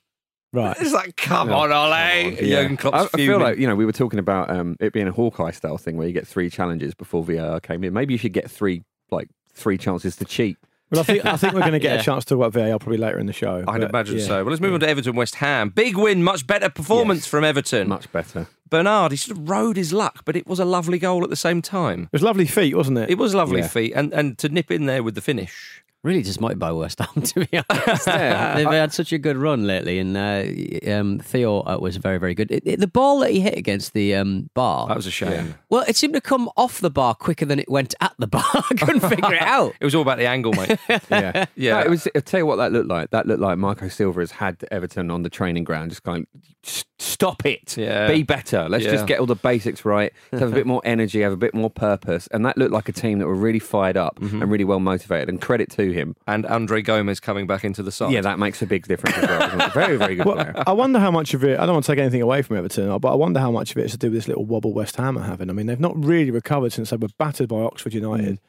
Right. 0.53 0.75
It's 0.79 0.93
like, 0.93 1.15
come 1.15 1.51
on, 1.51 1.71
Ole. 1.71 2.35
Jurgen 2.35 2.73
I, 2.73 2.75
Klopp's 2.75 3.13
I 3.13 3.17
feel 3.17 3.39
like 3.39 3.57
you 3.57 3.67
know 3.67 3.75
we 3.75 3.85
were 3.85 3.91
talking 3.91 4.19
about 4.19 4.49
um, 4.49 4.75
it 4.79 4.93
being 4.93 5.07
a 5.07 5.11
Hawkeye 5.11 5.51
style 5.51 5.77
thing 5.77 5.97
where 5.97 6.07
you 6.07 6.13
get 6.13 6.27
three 6.27 6.49
challenges 6.49 6.93
before 6.93 7.23
VAR 7.23 7.59
came 7.59 7.83
in. 7.83 7.93
Maybe 7.93 8.13
you 8.13 8.17
should 8.17 8.33
get 8.33 8.49
three 8.49 8.83
like 9.09 9.27
three 9.53 9.77
chances 9.77 10.15
to 10.17 10.25
cheat. 10.25 10.57
Well, 10.91 10.99
I 11.01 11.03
think 11.03 11.25
I 11.25 11.37
think 11.37 11.53
we're 11.53 11.61
going 11.61 11.71
to 11.73 11.79
get 11.79 11.93
Yeah. 11.95 11.99
a 12.01 12.03
chance 12.03 12.25
to 12.25 12.35
talk 12.35 12.47
about 12.47 12.53
VAR 12.53 12.77
probably 12.79 12.97
later 12.97 13.17
in 13.19 13.25
the 13.25 13.33
show. 13.33 13.63
I'd 13.67 13.79
but, 13.81 13.89
imagine 13.89 14.17
yeah. 14.17 14.25
so. 14.25 14.43
Well, 14.43 14.51
let's 14.51 14.61
move 14.61 14.73
on 14.73 14.81
to 14.81 14.89
Everton 14.89 15.15
West 15.15 15.35
Ham. 15.35 15.69
Big 15.69 15.95
win, 15.97 16.21
much 16.23 16.45
better 16.47 16.69
performance 16.69 17.21
Yes. 17.21 17.27
from 17.27 17.43
Everton. 17.45 17.87
Much 17.87 18.11
better. 18.11 18.47
Bernard, 18.71 19.11
he 19.11 19.17
sort 19.17 19.37
of 19.37 19.47
rode 19.47 19.77
his 19.77 19.93
luck, 19.93 20.23
but 20.25 20.35
it 20.35 20.47
was 20.47 20.59
a 20.59 20.65
lovely 20.65 20.97
goal 20.97 21.23
at 21.23 21.29
the 21.29 21.35
same 21.35 21.61
time. 21.61 22.03
It 22.05 22.13
was 22.13 22.23
lovely 22.23 22.47
feet, 22.47 22.75
wasn't 22.75 22.97
it? 22.97 23.09
It 23.11 23.19
was 23.19 23.35
lovely 23.35 23.59
Yeah. 23.59 23.67
feat, 23.67 23.93
and 23.95 24.11
and 24.13 24.37
to 24.39 24.49
nip 24.49 24.71
in 24.71 24.87
there 24.87 25.03
with 25.03 25.13
the 25.15 25.21
finish. 25.21 25.83
Really 26.03 26.23
disappointed 26.23 26.57
by 26.57 26.71
West 26.71 26.97
Ham, 26.97 27.21
to 27.21 27.45
be 27.45 27.61
honest. 27.69 28.07
Yeah. 28.07 28.55
They've 28.55 28.65
had 28.71 28.91
such 28.91 29.13
a 29.13 29.19
good 29.19 29.37
run 29.37 29.67
lately, 29.67 29.99
and 29.99 30.17
uh, 30.17 30.91
um, 30.91 31.19
Theo 31.19 31.59
uh, 31.61 31.77
was 31.79 31.97
very, 31.97 32.17
very 32.17 32.33
good. 32.33 32.49
It, 32.49 32.63
it- 32.65 32.79
the 32.79 32.87
ball 32.87 33.19
that 33.19 33.29
he 33.29 33.39
hit 33.39 33.55
against 33.55 33.93
the 33.93 34.15
um, 34.15 34.49
bar, 34.55 34.87
That 34.87 34.97
was 34.97 35.05
a 35.05 35.11
shame. 35.11 35.53
well, 35.69 35.83
it 35.87 35.95
seemed 35.95 36.15
to 36.15 36.21
come 36.21 36.49
off 36.57 36.81
the 36.81 36.89
bar 36.89 37.13
quicker 37.13 37.45
than 37.45 37.59
it 37.59 37.69
went 37.69 37.93
at 38.01 38.13
the 38.17 38.25
bar. 38.25 38.43
I 38.55 38.73
couldn't 38.73 39.01
figure 39.11 39.31
it 39.35 39.43
out. 39.43 39.75
It 39.79 39.85
was 39.85 39.93
all 39.93 40.01
about 40.01 40.17
the 40.17 40.25
angle, 40.25 40.53
mate. 40.53 40.79
Yeah, 41.11 41.45
Yeah. 41.55 41.73
No, 41.73 41.79
it 41.81 41.89
was. 41.91 42.07
I'll 42.15 42.21
tell 42.23 42.39
you 42.39 42.47
what 42.47 42.55
that 42.55 42.71
looked 42.71 42.89
like. 42.89 43.11
That 43.11 43.27
looked 43.27 43.41
like 43.41 43.59
Marco 43.59 43.87
Silva 43.87 44.21
has 44.21 44.31
had 44.31 44.57
Everton 44.71 45.11
on 45.11 45.21
the 45.21 45.29
training 45.29 45.65
ground, 45.65 45.91
just 45.91 46.01
going, 46.01 46.25
"S- 46.65 46.83
stop 46.97 47.45
it, 47.45 47.77
Yeah. 47.77 48.07
be 48.07 48.23
better. 48.23 48.60
Let's 48.69 48.85
Yeah. 48.85 48.91
just 48.91 49.07
get 49.07 49.19
all 49.19 49.25
the 49.25 49.35
basics 49.35 49.85
right. 49.85 50.11
Let's 50.31 50.41
have 50.43 50.51
a 50.51 50.55
bit 50.55 50.65
more 50.65 50.81
energy, 50.83 51.21
have 51.21 51.31
a 51.31 51.37
bit 51.37 51.53
more 51.53 51.69
purpose, 51.69 52.27
and 52.31 52.45
that 52.45 52.57
looked 52.57 52.71
like 52.71 52.89
a 52.89 52.91
team 52.91 53.19
that 53.19 53.27
were 53.27 53.35
really 53.35 53.59
fired 53.59 53.97
up 53.97 54.19
Mm-hmm. 54.19 54.41
and 54.41 54.51
really 54.51 54.63
well 54.63 54.79
motivated. 54.79 55.29
And 55.29 55.41
credit 55.41 55.69
to 55.71 55.91
him. 55.91 56.15
and 56.27 56.45
Andre 56.45 56.81
Gomes 56.81 57.19
coming 57.19 57.47
back 57.47 57.63
into 57.63 57.81
the 57.83 57.91
side. 57.91 58.11
Yeah, 58.11 58.21
that 58.21 58.39
makes 58.39 58.61
a 58.61 58.65
big 58.65 58.87
difference 58.87 59.17
as 59.17 59.27
well. 59.29 59.69
Very, 59.69 59.97
very 59.97 60.15
good 60.15 60.25
Well, 60.25 60.35
player. 60.35 60.63
I 60.67 60.71
wonder 60.73 60.99
how 60.99 61.11
much 61.11 61.33
of 61.33 61.43
it. 61.43 61.59
I 61.59 61.65
don't 61.65 61.73
want 61.73 61.85
to 61.85 61.91
take 61.91 61.99
anything 61.99 62.21
away 62.21 62.41
from 62.41 62.57
Everton, 62.57 62.97
but 62.99 63.11
I 63.11 63.15
wonder 63.15 63.39
how 63.39 63.51
much 63.51 63.71
of 63.71 63.77
it 63.77 63.85
is 63.85 63.91
to 63.91 63.97
do 63.97 64.07
with 64.07 64.15
this 64.15 64.27
little 64.27 64.45
wobble 64.45 64.73
West 64.73 64.95
Ham 64.97 65.17
are 65.17 65.21
having. 65.23 65.49
I 65.49 65.53
mean, 65.53 65.65
they've 65.67 65.79
not 65.79 65.93
really 66.03 66.31
recovered 66.31 66.73
since 66.73 66.89
they 66.89 66.97
were 66.97 67.07
battered 67.17 67.49
by 67.49 67.57
Oxford 67.61 67.93
United. 67.93 68.39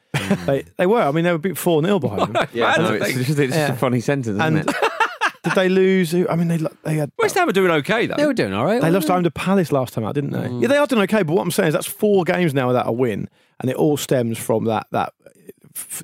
they 0.46 0.64
they 0.76 0.86
were. 0.86 1.00
I 1.00 1.10
mean, 1.10 1.24
they 1.24 1.32
were 1.32 1.38
beat 1.38 1.56
four 1.56 1.82
0 1.82 1.98
behind 1.98 2.34
them. 2.34 2.46
Yeah, 2.52 2.74
no, 2.78 2.88
to 2.98 3.04
it's, 3.04 3.14
just, 3.26 3.38
it's 3.38 3.54
just 3.54 3.72
a 3.72 3.76
funny 3.76 4.00
sentence, 4.00 4.36
isn't 4.36 4.40
And 4.42 4.68
it? 4.68 4.76
Did 5.42 5.54
they 5.54 5.68
lose? 5.68 6.14
I 6.14 6.36
mean, 6.36 6.48
they 6.48 6.58
lo- 6.58 6.70
they 6.84 6.94
had. 6.94 7.10
West 7.18 7.34
Ham 7.36 7.48
are 7.48 7.52
doing 7.52 7.70
okay 7.70 8.06
though. 8.06 8.14
They 8.16 8.26
were 8.26 8.34
doing 8.34 8.52
all 8.54 8.64
right. 8.64 8.74
They 8.80 8.86
weren't 8.86 8.94
lost 8.94 9.08
home 9.08 9.24
to 9.24 9.30
Palace 9.30 9.72
last 9.72 9.94
time 9.94 10.04
out, 10.04 10.14
didn't 10.14 10.30
they? 10.30 10.48
Yeah, 10.60 10.68
they 10.68 10.76
are 10.76 10.86
doing 10.86 11.02
okay. 11.02 11.22
But 11.22 11.34
what 11.34 11.42
I'm 11.42 11.50
saying 11.50 11.68
is 11.68 11.74
that's 11.74 11.86
four 11.86 12.24
games 12.24 12.54
now 12.54 12.66
without 12.68 12.86
a 12.88 12.92
win, 12.92 13.28
and 13.60 13.70
it 13.70 13.76
all 13.76 13.96
stems 13.96 14.38
from 14.38 14.64
that 14.66 14.86
that 14.92 15.12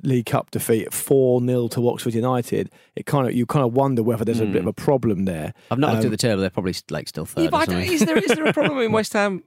League 0.02 0.26
Cup 0.26 0.50
defeat, 0.50 0.92
four 0.94 1.40
0 1.44 1.68
to 1.68 1.88
Oxford 1.88 2.14
United. 2.14 2.70
It 2.96 3.06
kind 3.06 3.28
of 3.28 3.34
you 3.34 3.46
kind 3.46 3.64
of 3.64 3.74
wonder 3.74 4.02
whether 4.02 4.24
there's 4.24 4.40
a 4.40 4.46
bit 4.46 4.62
of 4.62 4.66
a 4.66 4.72
problem 4.72 5.24
there. 5.26 5.52
I've 5.70 5.78
not 5.78 5.92
looked 5.92 6.00
Um, 6.04 6.06
at 6.06 6.10
the 6.12 6.16
table. 6.16 6.40
They're 6.40 6.50
probably 6.50 6.74
like 6.90 7.06
still 7.08 7.26
third. 7.26 7.42
Yeah, 7.42 7.48
or 7.48 7.50
but 7.50 7.56
I 7.58 7.64
don't- 7.66 7.82
is 7.82 8.00
there 8.04 8.16
is 8.18 8.26
there 8.28 8.46
a 8.46 8.52
problem 8.52 8.78
in 8.80 8.92
West 8.98 9.12
Ham? 9.12 9.42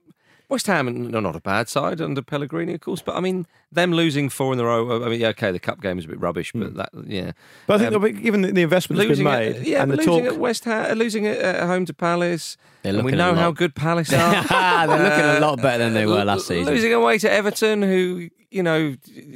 West 0.52 0.68
Ham, 0.68 1.10
no, 1.10 1.22
not 1.22 1.34
a 1.34 1.40
bad 1.40 1.70
side 1.70 2.02
under 2.02 2.22
Pellegrini, 2.22 2.74
of 2.74 2.82
course, 2.82 3.02
but 3.02 3.16
I 3.16 3.22
mean, 3.22 3.48
them 3.72 3.94
losing 3.94 4.28
four 4.28 4.52
in 4.52 4.60
a 4.60 4.66
row. 4.66 5.02
I 5.02 5.08
mean, 5.08 5.22
yeah, 5.22 5.30
okay, 5.30 5.50
the 5.50 5.60
cup 5.60 5.82
game 5.82 5.98
is 5.98 6.04
a 6.04 6.10
bit 6.10 6.20
rubbish, 6.20 6.52
but 6.52 6.68
hmm. 6.68 6.78
that, 6.78 6.90
yeah, 7.08 7.32
But 7.68 7.76
I 7.82 7.90
think 7.90 8.04
Um, 8.04 8.22
given 8.22 8.42
the, 8.42 8.62
investment 8.62 8.98
that's 8.98 9.18
been 9.18 9.24
made 9.24 9.56
at, 9.56 9.66
yeah, 9.66 9.82
and 9.82 9.90
but 9.90 10.02
the 10.02 10.06
losing 10.06 10.26
talk, 10.26 10.34
at 10.34 10.40
West 10.40 10.66
Ham, 10.66 10.92
uh, 10.92 10.94
losing 10.94 11.26
at, 11.26 11.38
at 11.38 11.68
home 11.68 11.86
to 11.86 11.94
Palace. 11.94 12.58
And 12.84 13.06
we 13.06 13.14
know 13.14 13.34
how 13.34 13.52
good 13.52 13.76
Palace 13.76 14.12
are. 14.14 14.44
They're 14.88 14.88
looking 14.88 15.26
a 15.26 15.40
lot 15.40 15.62
better 15.62 15.86
than 15.86 15.94
they 15.94 16.04
uh, 16.04 16.10
were 16.10 16.26
last 16.26 16.48
season. 16.48 16.74
Losing 16.74 16.92
away 16.92 17.18
to 17.20 17.32
Everton, 17.32 17.82
who 17.82 18.30
you 18.52 18.62
know, 18.62 18.96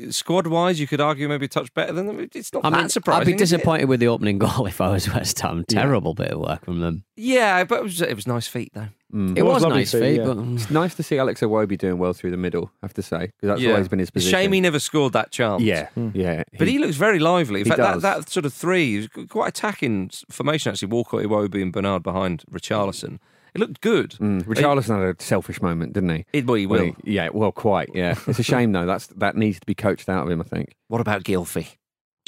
squad 0.10 0.48
wise, 0.48 0.80
you 0.80 0.88
could 0.88 1.00
argue 1.00 1.28
maybe 1.30 1.46
a 1.46 1.50
touch 1.50 1.74
better 1.74 1.94
than 1.94 2.06
them. 2.06 2.30
It's 2.34 2.54
not 2.54 2.66
I 2.66 2.70
that 2.70 2.78
mean, 2.78 2.90
surprising. 2.90 3.22
I'd 3.22 3.26
be 3.26 3.34
disappointed 3.34 3.86
with 3.86 4.02
the 4.02 4.08
opening 4.08 4.38
goal 4.38 4.68
if 4.68 4.82
I 4.82 4.90
was 4.90 5.12
West 5.12 5.40
Ham. 5.40 5.64
Terrible 5.68 6.14
bit 6.14 6.32
of 6.32 6.40
work 6.40 6.66
from 6.66 6.82
them. 6.82 7.06
Yeah, 7.16 7.64
but 7.64 7.80
it 7.80 7.84
was, 7.84 8.02
it 8.02 8.16
was 8.16 8.28
nice 8.28 8.48
feet 8.48 8.72
though. 8.74 8.90
Mm. 9.14 9.38
It, 9.38 9.44
was, 9.44 9.64
lovely 9.64 9.80
nice 9.80 9.92
to 9.92 10.00
see, 10.00 10.04
feet, 10.04 10.18
yeah. 10.18 10.26
but 10.26 10.38
It's 10.54 10.70
nice 10.70 10.96
to 10.96 11.04
see 11.04 11.18
Alex 11.18 11.40
Iwobi 11.40 11.78
doing 11.78 11.98
well 11.98 12.12
through 12.12 12.32
the 12.32 12.38
middle. 12.38 12.72
I 12.84 12.88
have 12.88 12.94
to 12.96 13.02
say 13.02 13.28
because 13.28 13.48
that's 13.48 13.62
yeah. 13.62 13.72
always 13.72 13.88
been 13.88 14.00
his 14.00 14.12
position. 14.12 14.38
Shame 14.38 14.52
he 14.52 14.60
never 14.60 14.80
scored 14.80 15.14
that 15.14 15.32
chance. 15.32 15.62
Yeah, 15.62 15.88
yeah. 16.14 16.44
But 16.58 16.68
he 16.68 16.80
looks 16.80 16.98
very 16.98 17.20
lively. 17.20 17.62
In 17.62 17.68
fact, 17.68 17.78
that, 17.78 18.02
that 18.02 18.30
sort 18.30 18.46
of 18.46 18.54
three 18.54 19.08
quite 19.30 19.50
attacking 19.50 20.12
formation, 20.30 20.72
actually. 20.72 20.90
Walcott, 20.90 21.24
Iwobi, 21.24 21.62
and 21.62 21.72
Bernard 21.72 22.04
behind 22.04 22.44
Richarlison. 22.52 23.20
It 23.56 23.60
looked 23.62 23.80
good. 23.82 24.12
Mm, 24.20 24.44
Richarlison 24.44 25.00
had 25.00 25.16
a 25.20 25.24
selfish 25.24 25.62
moment, 25.62 25.94
didn't 25.94 26.10
he? 26.10 26.26
It, 26.34 26.46
well, 26.46 26.56
he 26.56 26.68
will. 26.68 26.94
he- 27.04 27.14
yeah, 27.14 27.30
well, 27.32 27.52
quite. 27.54 27.90
Yeah, 27.94 28.16
it's 28.28 28.38
a 28.38 28.44
shame 28.44 28.74
though. 28.74 28.86
That's 28.86 29.08
that 29.08 29.36
needs 29.38 29.60
to 29.62 29.66
be 29.66 29.74
coached 29.74 30.10
out 30.10 30.26
of 30.26 30.30
him. 30.32 30.42
I 30.42 30.44
think. 30.44 30.76
What 30.90 31.02
about 31.02 31.24
Gylfi? 31.24 31.78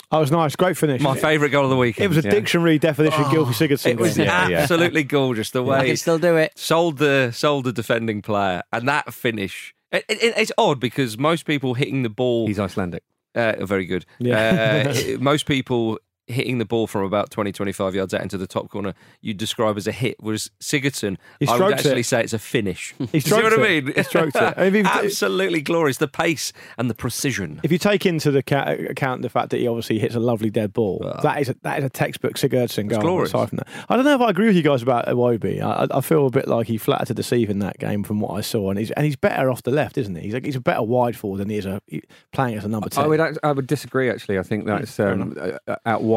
Oh, 0.10 0.20
it 0.20 0.22
was 0.22 0.32
nice. 0.32 0.56
Great 0.56 0.78
finish. 0.78 1.02
My 1.02 1.18
favourite 1.18 1.52
goal 1.52 1.66
of 1.66 1.70
the 1.70 1.76
weekend. 1.76 2.06
It 2.06 2.16
was 2.16 2.24
a 2.24 2.28
yeah. 2.28 2.34
dictionary 2.34 2.80
definition 2.80 3.24
of 3.24 3.28
Gylfi 3.28 3.48
Sigurdsson. 3.68 3.88
It 3.92 3.98
was 4.00 4.18
Yeah, 4.18 4.48
yeah. 4.48 4.60
absolutely 4.60 5.04
gorgeous 5.04 5.52
the 5.52 5.62
I 5.66 5.68
way 5.82 5.88
can 5.88 5.98
still 5.98 6.18
do 6.18 6.38
it. 6.38 6.54
sold 6.58 6.98
the 6.98 7.32
sold 7.34 7.66
the 7.66 7.74
defending 7.74 8.22
player 8.22 8.64
and 8.72 8.88
that 8.88 9.14
finish. 9.14 9.76
It, 9.92 10.06
it, 10.08 10.34
it's 10.38 10.52
odd 10.58 10.80
because 10.80 11.18
most 11.18 11.46
people 11.46 11.74
hitting 11.74 12.04
the 12.04 12.10
ball 12.10 12.48
He's 12.48 12.58
Icelandic. 12.60 13.04
Uh, 13.36 13.66
very 13.66 13.86
good. 13.86 14.06
Yeah. 14.20 14.94
Uh, 14.96 15.18
most 15.20 15.46
people 15.46 16.00
hitting 16.28 16.58
the 16.58 16.66
ball 16.66 16.88
from 16.88 17.04
about 17.04 17.30
20, 17.32 17.52
25 17.54 17.96
yards 17.96 18.14
out 18.14 18.22
into 18.22 18.38
the 18.38 18.48
top 18.48 18.70
corner, 18.70 18.94
you 19.22 19.34
describe 19.34 19.78
as 19.78 19.88
a 19.88 19.92
hit, 19.92 20.16
whereas 20.20 20.52
Sigurdsson, 20.62 21.18
He 21.40 21.48
I 21.48 21.58
would 21.58 21.74
actually 21.74 22.02
it. 22.02 22.06
say 22.06 22.22
it's 22.22 22.34
a 22.34 22.40
finish. 22.40 22.94
He 23.12 23.20
Do 23.20 23.30
you 23.30 23.32
know 23.42 23.48
stroked 23.50 23.58
what 23.58 23.60
I 23.60 23.70
mean? 23.82 23.94
He 23.96 24.04
stroked 24.04 24.36
it. 24.36 24.54
I 24.58 24.70
mean, 24.70 24.86
if 24.86 24.92
Absolutely 25.04 25.62
glorious. 25.62 25.98
The 25.98 26.08
pace 26.08 26.52
and 26.78 26.90
the 26.90 26.94
precision. 26.96 27.60
If 27.64 27.72
you 27.72 27.78
take 27.78 28.06
into 28.06 28.30
the 28.32 28.44
ca- 28.44 28.76
account 28.90 29.22
the 29.22 29.30
fact 29.30 29.50
that 29.52 29.58
he 29.60 29.68
obviously 29.68 30.00
hits 30.00 30.16
a 30.16 30.20
lovely 30.20 30.50
dead 30.50 30.74
ball, 30.74 31.02
Ah. 31.06 31.22
that 31.22 31.42
is 31.42 31.50
a, 31.50 31.56
that 31.64 31.80
is 31.80 31.86
a 31.86 31.90
textbook 31.90 32.34
Sigurdsson 32.34 32.88
goal. 32.90 33.00
glorious. 33.02 33.30
Aside 33.30 33.50
from 33.50 33.58
that, 33.60 33.68
I 33.90 33.96
don't 33.96 34.04
know 34.06 34.16
if 34.16 34.22
I 34.22 34.30
agree 34.30 34.48
with 34.48 34.56
you 34.58 34.64
guys 34.64 34.82
about 34.82 35.06
Iwobi. 35.08 35.62
I, 35.62 35.84
I- 35.86 35.98
I 35.98 36.02
feel 36.02 36.28
a 36.28 36.30
bit 36.30 36.48
like 36.50 36.68
he 36.68 36.78
flattered 36.78 37.08
to 37.08 37.14
deceive 37.14 37.50
in 37.50 37.60
that 37.60 37.80
game 37.80 38.04
from 38.04 38.20
what 38.20 38.32
I 38.38 38.42
saw, 38.42 38.70
and 38.70 38.78
he's 38.78 38.92
and 38.92 39.06
he's 39.06 39.16
better 39.16 39.50
off 39.50 39.64
the 39.64 39.72
left, 39.72 39.98
isn't 39.98 40.14
he? 40.16 40.24
He's 40.24 40.34
a, 40.34 40.40
he's 40.44 40.56
a 40.58 40.60
better 40.60 40.84
wide 40.84 41.16
forward 41.16 41.38
than 41.38 41.50
he 41.50 41.58
is 41.58 41.66
a 41.66 41.82
he- 41.88 42.04
playing 42.34 42.58
as 42.58 42.66
a 42.66 42.68
number 42.68 42.90
ten. 42.90 43.06
I 43.06 43.08
would 43.08 43.20
act- 43.22 43.38
I 43.44 43.54
would 43.54 43.66
disagree. 43.68 44.10
Actually, 44.10 44.38
I 44.40 44.44
think 44.44 44.66
that's 44.66 44.92
fair 44.94 45.14
um, 45.14 45.36
uh, 45.68 45.76
out 45.86 46.04
wide. 46.04 46.17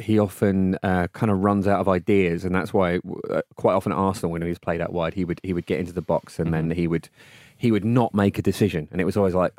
He 0.00 0.18
often 0.20 0.78
uh, 0.84 1.08
kind 1.12 1.30
of 1.32 1.38
runs 1.42 1.66
out 1.66 1.80
of 1.80 1.88
ideas, 1.88 2.44
and 2.44 2.54
that's 2.54 2.72
why 2.72 3.00
uh, 3.30 3.42
quite 3.56 3.74
often 3.74 3.90
at 3.90 3.98
Arsenal, 3.98 4.30
when 4.30 4.42
he 4.42 4.48
was 4.48 4.58
played 4.60 4.80
out 4.80 4.92
wide, 4.92 5.14
he 5.14 5.24
would 5.24 5.40
he 5.42 5.52
would 5.52 5.66
get 5.66 5.80
into 5.80 5.92
the 5.92 6.02
box 6.02 6.38
and 6.38 6.54
then 6.54 6.70
he 6.70 6.86
would 6.86 7.08
he 7.56 7.72
would 7.72 7.84
not 7.84 8.14
make 8.14 8.38
a 8.38 8.42
decision, 8.42 8.86
and 8.92 9.00
it 9.00 9.04
was 9.04 9.16
always 9.16 9.34
like 9.34 9.52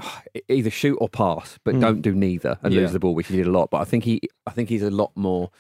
either 0.48 0.70
shoot 0.70 0.96
or 1.02 1.10
pass, 1.10 1.60
but 1.66 1.78
don't 1.82 2.02
do 2.02 2.14
neither 2.14 2.58
and 2.64 2.74
Yeah. 2.74 2.82
lose 2.82 2.94
the 2.94 3.00
ball, 3.00 3.14
which 3.16 3.28
he 3.28 3.36
did 3.36 3.48
a 3.48 3.52
lot. 3.52 3.70
But 3.70 3.82
I 3.82 3.84
think 3.84 4.06
he 4.06 4.22
I 4.48 4.52
think 4.52 4.70
he's 4.70 4.82
a 4.84 4.90
lot 4.90 5.12
more 5.16 5.52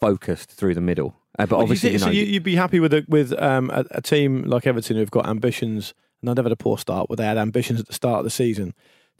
focused 0.00 0.50
through 0.50 0.74
the 0.74 0.80
middle. 0.80 1.14
Uh, 1.38 1.44
but 1.44 1.56
Well, 1.56 1.60
you 1.60 1.62
obviously, 1.64 1.92
you 1.92 1.98
know, 1.98 2.06
so 2.06 2.10
you, 2.10 2.24
you'd 2.24 2.42
be 2.42 2.56
happy 2.56 2.80
with 2.80 2.94
a, 2.94 3.04
with 3.08 3.32
um, 3.40 3.68
a, 3.70 3.84
a 3.90 4.00
team 4.02 4.42
like 4.44 4.66
Everton 4.66 4.96
who've 4.96 5.10
got 5.10 5.26
ambitions, 5.28 5.92
and 6.22 6.34
they've 6.36 6.44
had 6.44 6.52
a 6.52 6.56
poor 6.56 6.78
start, 6.78 7.08
but 7.08 7.18
they 7.18 7.24
had 7.24 7.36
ambitions 7.38 7.80
at 7.80 7.86
the 7.86 7.92
start 7.94 8.18
of 8.20 8.24
the 8.24 8.30
season 8.30 8.72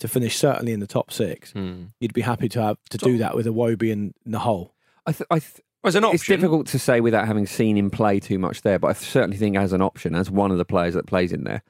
to 0.03 0.09
finish 0.09 0.37
certainly 0.37 0.73
in 0.73 0.81
the 0.81 0.87
top 0.87 1.11
six. 1.11 1.53
Hmm. 1.53 1.85
You'd 1.99 2.13
be 2.13 2.21
happy 2.21 2.49
to 2.51 2.63
have 2.63 2.77
to 2.91 2.99
do 2.99 3.19
that 3.19 3.35
with 3.35 3.47
Iwobi 3.47 3.91
and 3.93 4.13
the 4.27 4.41
whole. 4.41 4.75
I, 5.07 5.13
th- 5.13 5.27
I 5.31 5.39
th- 5.41 5.61
As 5.83 5.95
an 5.97 6.05
option, 6.05 6.15
it's 6.17 6.27
difficult 6.27 6.67
to 6.69 6.79
say 6.79 7.01
without 7.01 7.27
having 7.27 7.47
seen 7.47 7.77
him 7.77 7.91
play 7.91 8.21
too 8.21 8.39
much 8.39 8.63
there, 8.63 8.79
but 8.79 8.89
I 8.89 8.93
certainly 8.93 9.37
think 9.39 9.57
as 9.57 9.73
an 9.73 9.83
option, 9.83 10.15
as 10.15 10.31
one 10.31 10.51
of 10.53 10.59
the 10.59 10.65
players 10.65 10.95
that 10.95 11.07
plays 11.07 11.33
in 11.33 11.45
there. 11.45 11.63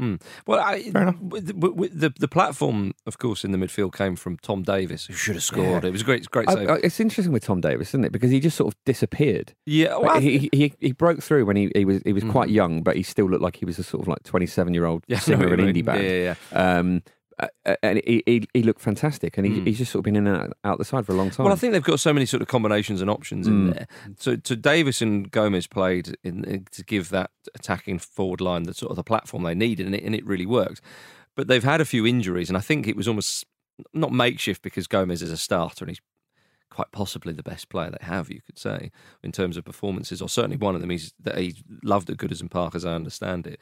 Mm. 0.00 0.18
Well, 0.46 0.58
I, 0.60 0.80
Fair 0.90 1.02
enough. 1.02 1.18
with- 1.20 1.52
with- 1.54 1.74
with 1.74 2.00
the 2.00 2.08
the 2.18 2.26
platform, 2.28 2.94
of 3.04 3.18
course, 3.18 3.44
in 3.44 3.52
the 3.52 3.58
midfield 3.58 3.92
came 3.94 4.16
from 4.16 4.38
Tom 4.38 4.62
Davies, 4.62 5.04
who 5.04 5.12
should 5.12 5.34
have 5.34 5.44
scored. 5.44 5.84
It 5.84 5.90
was 5.92 6.00
a 6.00 6.04
great, 6.04 6.24
great 6.30 6.48
save. 6.48 6.70
I, 6.70 6.76
it's 6.82 7.00
interesting 7.00 7.34
with 7.34 7.44
Tom 7.44 7.60
Davies, 7.60 7.88
isn't 7.88 8.04
it? 8.06 8.12
Because 8.12 8.30
he 8.30 8.40
just 8.40 8.56
sort 8.56 8.72
of 8.72 8.78
disappeared. 8.86 9.52
yeah, 9.66 9.88
well, 9.98 10.08
I 10.08 10.14
Like, 10.14 10.22
th- 10.22 10.40
he, 10.40 10.48
he 10.58 10.72
he 10.80 10.92
broke 10.92 11.22
through 11.22 11.44
when 11.44 11.56
he, 11.56 11.70
he 11.74 11.84
was 11.84 12.00
he 12.06 12.14
was 12.14 12.24
Mhm. 12.24 12.32
quite 12.32 12.48
young, 12.48 12.82
but 12.82 12.96
he 12.96 13.02
still 13.02 13.28
looked 13.28 13.42
like 13.42 13.56
he 13.56 13.66
was 13.66 13.78
a 13.78 13.82
sort 13.82 14.00
of 14.00 14.08
like 14.08 14.22
twenty 14.22 14.46
seven 14.46 14.72
year 14.72 14.86
old 14.86 15.04
Yeah, 15.06 15.16
I 15.16 15.18
know 15.18 15.22
singer 15.24 15.50
what 15.50 15.60
of 15.60 15.66
an 15.66 15.66
indie 15.74 15.84
band. 15.84 16.02
Yeah, 16.02 16.08
yeah, 16.10 16.34
yeah. 16.50 16.78
Um, 16.78 17.02
uh, 17.66 17.76
and 17.82 18.00
he, 18.06 18.22
he 18.26 18.42
he 18.54 18.62
looked 18.62 18.80
fantastic, 18.80 19.36
and 19.38 19.46
he, 19.46 19.52
Mm. 19.60 19.66
he's 19.66 19.78
just 19.78 19.92
sort 19.92 20.00
of 20.00 20.04
been 20.04 20.16
in 20.16 20.26
and 20.26 20.36
out, 20.36 20.52
out 20.64 20.78
the 20.78 20.84
side 20.84 21.06
for 21.06 21.12
a 21.12 21.16
long 21.16 21.30
time. 21.30 21.44
Well, 21.44 21.52
I 21.52 21.56
think 21.56 21.72
they've 21.72 21.82
got 21.82 22.00
so 22.00 22.12
many 22.12 22.26
sort 22.26 22.42
of 22.42 22.48
combinations 22.48 23.00
and 23.00 23.10
options 23.10 23.46
in 23.46 23.68
Mm. 23.70 23.74
there. 23.74 23.86
So, 24.18 24.36
so 24.44 24.54
Davies 24.54 25.00
and 25.02 25.30
Gomes 25.30 25.66
played 25.66 26.16
in, 26.24 26.44
in- 26.44 26.66
to 26.72 26.84
give 26.84 27.08
that 27.10 27.30
attacking 27.54 27.98
forward 28.00 28.40
line 28.40 28.64
the 28.64 28.74
sort 28.74 28.90
of 28.90 28.96
the 28.96 29.04
platform 29.04 29.42
they 29.44 29.54
needed, 29.54 29.86
and 29.86 29.94
it, 29.94 30.02
and 30.04 30.14
it 30.14 30.24
really 30.26 30.46
worked. 30.46 30.80
But 31.36 31.48
they've 31.48 31.64
had 31.64 31.80
a 31.80 31.84
few 31.84 32.06
injuries, 32.06 32.48
and 32.50 32.56
I 32.56 32.60
think 32.60 32.86
it 32.88 32.96
was 32.96 33.08
almost 33.08 33.46
not 33.94 34.12
makeshift 34.12 34.62
because 34.62 34.86
Gomes 34.86 35.22
is 35.22 35.30
a 35.30 35.36
starter 35.38 35.84
and 35.84 35.90
he's 35.90 36.00
quite 36.70 36.92
possibly 36.92 37.32
the 37.32 37.42
best 37.42 37.68
player 37.68 37.90
they 37.90 38.04
have, 38.06 38.30
you 38.30 38.40
could 38.46 38.58
say, 38.58 38.90
in 39.22 39.32
terms 39.32 39.56
of 39.56 39.64
performances, 39.64 40.20
or 40.22 40.28
certainly 40.28 40.56
one 40.56 40.74
of 40.74 40.80
them. 40.80 40.90
He's 40.90 41.12
that 41.22 41.38
he 41.38 41.56
loved 41.82 42.10
at 42.10 42.16
Goodison 42.16 42.50
Park, 42.50 42.74
as 42.74 42.84
I 42.84 42.92
understand 42.94 43.46
it. 43.46 43.58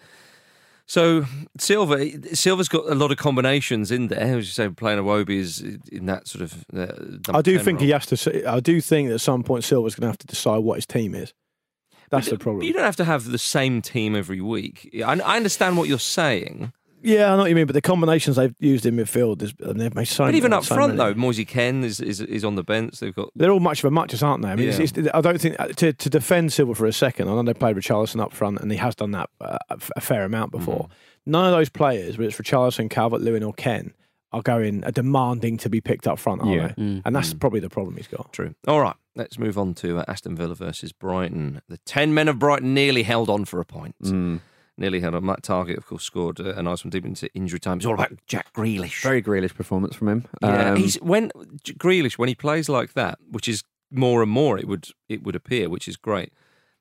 So 0.89 1.27
Silva, 1.59 2.35
Silva's 2.35 2.69
got 2.69 2.91
a 2.91 2.95
lot 2.95 3.13
of 3.13 3.19
combinations 3.19 3.91
in 3.91 4.09
there. 4.09 4.21
As 4.21 4.47
you 4.47 4.53
say, 4.53 4.71
playing 4.71 4.99
Iwobi 4.99 5.37
is 5.37 5.61
in 5.93 6.07
that 6.07 6.27
sort 6.27 6.43
of. 6.43 6.65
Uh, 6.75 7.37
I 7.37 7.43
do 7.43 7.59
think 7.59 7.79
role. 7.79 7.87
he 7.87 7.93
has 7.93 8.07
to. 8.07 8.51
I 8.51 8.61
do 8.61 8.81
think 8.81 9.09
that 9.09 9.17
at 9.17 9.21
some 9.21 9.43
point 9.43 9.65
Silva's 9.65 9.95
going 9.95 10.07
to 10.07 10.09
have 10.09 10.19
to 10.19 10.27
decide 10.27 10.59
what 10.59 10.77
his 10.77 10.87
team 10.87 11.15
is. 11.15 11.35
That's 12.11 12.31
But 12.31 12.39
the 12.39 12.43
problem. 12.43 12.65
You 12.65 12.73
don't 12.73 12.85
have 12.85 12.97
to 12.97 13.05
have 13.05 13.31
the 13.31 13.39
same 13.39 13.83
team 13.83 14.17
every 14.17 14.41
week. 14.41 14.91
I, 15.05 15.21
I 15.21 15.37
understand 15.37 15.77
what 15.77 15.89
you're 15.89 15.99
saying, 15.99 16.73
Yeah, 17.03 17.33
I 17.33 17.37
know 17.37 17.43
what 17.43 17.49
you 17.49 17.55
mean, 17.55 17.67
but 17.67 17.75
the 17.75 17.81
combinations 17.81 18.37
they've 18.37 18.55
used 18.59 18.85
in 18.85 18.97
midfield, 18.97 19.41
is, 19.43 19.55
and 19.61 19.81
they've 19.81 19.95
made 19.95 20.09
so. 20.09 20.25
but 20.25 20.35
even 20.35 20.53
up 20.53 20.65
so 20.65 20.75
front 20.75 20.97
many. 20.97 21.13
though, 21.15 21.19
Moise 21.19 21.45
Kean 21.47 21.85
is, 21.85 22.01
is 22.01 22.21
is 22.21 22.45
on 22.45 22.57
the 22.57 22.65
bench. 22.65 22.99
They've 22.99 23.15
got 23.15 23.31
They're 23.37 23.51
all 23.53 23.61
much 23.61 23.81
of 23.81 23.85
a 23.87 23.91
muchness, 23.91 24.23
aren't 24.23 24.43
they? 24.43 24.49
I 24.51 24.57
mean, 24.57 24.67
Yeah. 24.69 24.81
it's, 24.81 24.93
I 25.15 25.21
don't 25.21 25.41
think 25.41 25.57
to, 25.77 25.93
to 25.93 26.11
defend 26.11 26.53
Silva 26.53 26.75
for 26.75 26.87
a 26.87 26.93
second. 26.93 27.29
I 27.29 27.33
know 27.35 27.43
they 27.45 27.55
played 27.55 27.77
Richarlison 27.77 28.21
up 28.21 28.33
front, 28.33 28.61
and 28.61 28.71
he 28.73 28.79
has 28.79 28.95
done 28.95 29.13
that 29.13 29.31
uh, 29.41 29.59
a 29.71 29.75
f- 29.75 29.91
a 29.97 30.01
fair 30.01 30.25
amount 30.25 30.51
before. 30.51 30.85
Mm-hmm. 30.85 31.31
None 31.33 31.45
of 31.47 31.53
those 31.53 31.69
players, 31.69 32.19
whether 32.19 32.29
it's 32.29 32.39
Richarlison, 32.39 32.91
Calvert 32.91 33.21
Lewin, 33.21 33.43
or 33.45 33.53
Kean, 33.53 33.93
are 34.33 34.43
going 34.43 34.83
are 34.85 34.91
demanding 34.91 35.57
to 35.59 35.69
be 35.71 35.81
picked 35.81 36.07
up 36.09 36.19
front, 36.19 36.43
are 36.43 36.49
Yeah. 36.55 36.69
they? 36.77 36.83
Mm. 36.83 37.03
And 37.05 37.15
that's 37.17 37.33
probably 37.33 37.61
the 37.61 37.71
problem 37.71 37.97
he's 37.97 38.09
got. 38.09 38.33
true. 38.33 38.55
All 38.67 38.81
right, 38.81 38.97
let's 39.15 39.39
move 39.39 39.57
on 39.57 39.75
to 39.75 39.99
uh, 39.99 40.05
Aston 40.09 40.35
Villa 40.37 40.55
versus 40.55 40.93
Brighton. 40.93 41.63
The 41.69 41.79
ten 41.79 42.13
men 42.13 42.29
of 42.29 42.39
Brighton 42.39 42.75
nearly 42.75 43.05
held 43.05 43.31
on 43.31 43.45
for 43.45 43.61
a 43.61 43.65
point. 43.65 43.95
Mm. 44.03 44.41
Nearly 44.79 45.01
held 45.01 45.15
on. 45.15 45.27
Matt 45.27 45.43
Targett, 45.43 45.77
of 45.77 45.87
course, 45.87 46.05
scored 46.05 46.41
uh, 46.41 46.55
a 46.55 46.63
nice 46.63 46.85
one 46.85 46.91
deep 46.91 47.05
into 47.05 47.29
injury 47.35 47.59
time. 47.59 47.79
It's 47.79 47.87
all 47.87 47.95
about 47.95 48.13
Jack 48.27 48.53
Grealish. 48.55 49.03
very 49.03 49.23
Grealish 49.23 49.55
performance 49.55 49.95
from 49.97 50.09
him. 50.09 50.25
Yeah, 50.43 50.71
Um, 50.71 50.77
he's 50.77 50.95
when 51.03 51.31
Grealish 51.65 52.17
when 52.17 52.29
he 52.29 52.35
plays 52.35 52.69
like 52.69 52.93
that, 52.95 53.19
which 53.31 53.49
is 53.49 53.65
more 53.91 54.23
and 54.23 54.31
more 54.31 54.59
it 54.59 54.69
would 54.69 54.89
it 55.09 55.23
would 55.23 55.35
appear, 55.35 55.69
which 55.69 55.89
is 55.89 55.97
great. 55.97 56.33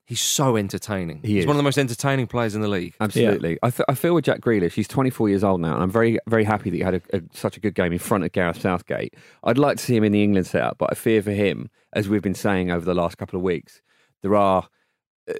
He's 0.05 0.21
so 0.21 0.55
entertaining. 0.55 1.19
He 1.21 1.33
he's 1.33 1.43
is. 1.43 1.47
one 1.47 1.55
of 1.55 1.57
the 1.57 1.63
most 1.63 1.77
entertaining 1.77 2.27
players 2.27 2.55
in 2.55 2.61
the 2.61 2.69
league. 2.69 2.95
Absolutely. 3.01 3.57
I 3.61 3.69
feel 3.93 4.13
with 4.15 4.23
Jack 4.23 4.39
Grealish, 4.39 4.71
he's 4.71 4.87
24 4.87 5.27
years 5.27 5.43
old 5.43 5.59
now, 5.59 5.73
and 5.73 5.83
I'm 5.83 5.91
very, 5.91 6.17
very 6.29 6.45
happy 6.45 6.69
that 6.69 6.77
he 6.77 6.81
had 6.81 6.93
a, 6.93 7.01
a, 7.11 7.21
such 7.33 7.57
a 7.57 7.59
good 7.59 7.75
game 7.75 7.91
in 7.91 7.99
front 7.99 8.23
of 8.23 8.31
Gareth 8.31 8.61
Southgate. 8.61 9.15
I'd 9.43 9.57
like 9.57 9.75
to 9.75 9.83
see 9.83 9.97
him 9.97 10.05
in 10.05 10.13
the 10.13 10.23
England 10.23 10.47
setup, 10.47 10.77
but 10.77 10.89
I 10.91 10.95
fear 10.95 11.21
for 11.21 11.31
him, 11.31 11.69
as 11.91 12.07
we've 12.07 12.21
been 12.21 12.35
saying 12.35 12.71
over 12.71 12.85
the 12.85 12.93
last 12.93 13.17
couple 13.17 13.35
of 13.35 13.43
weeks, 13.43 13.81
there 14.21 14.33
are, 14.33 14.69
uh, 15.29 15.33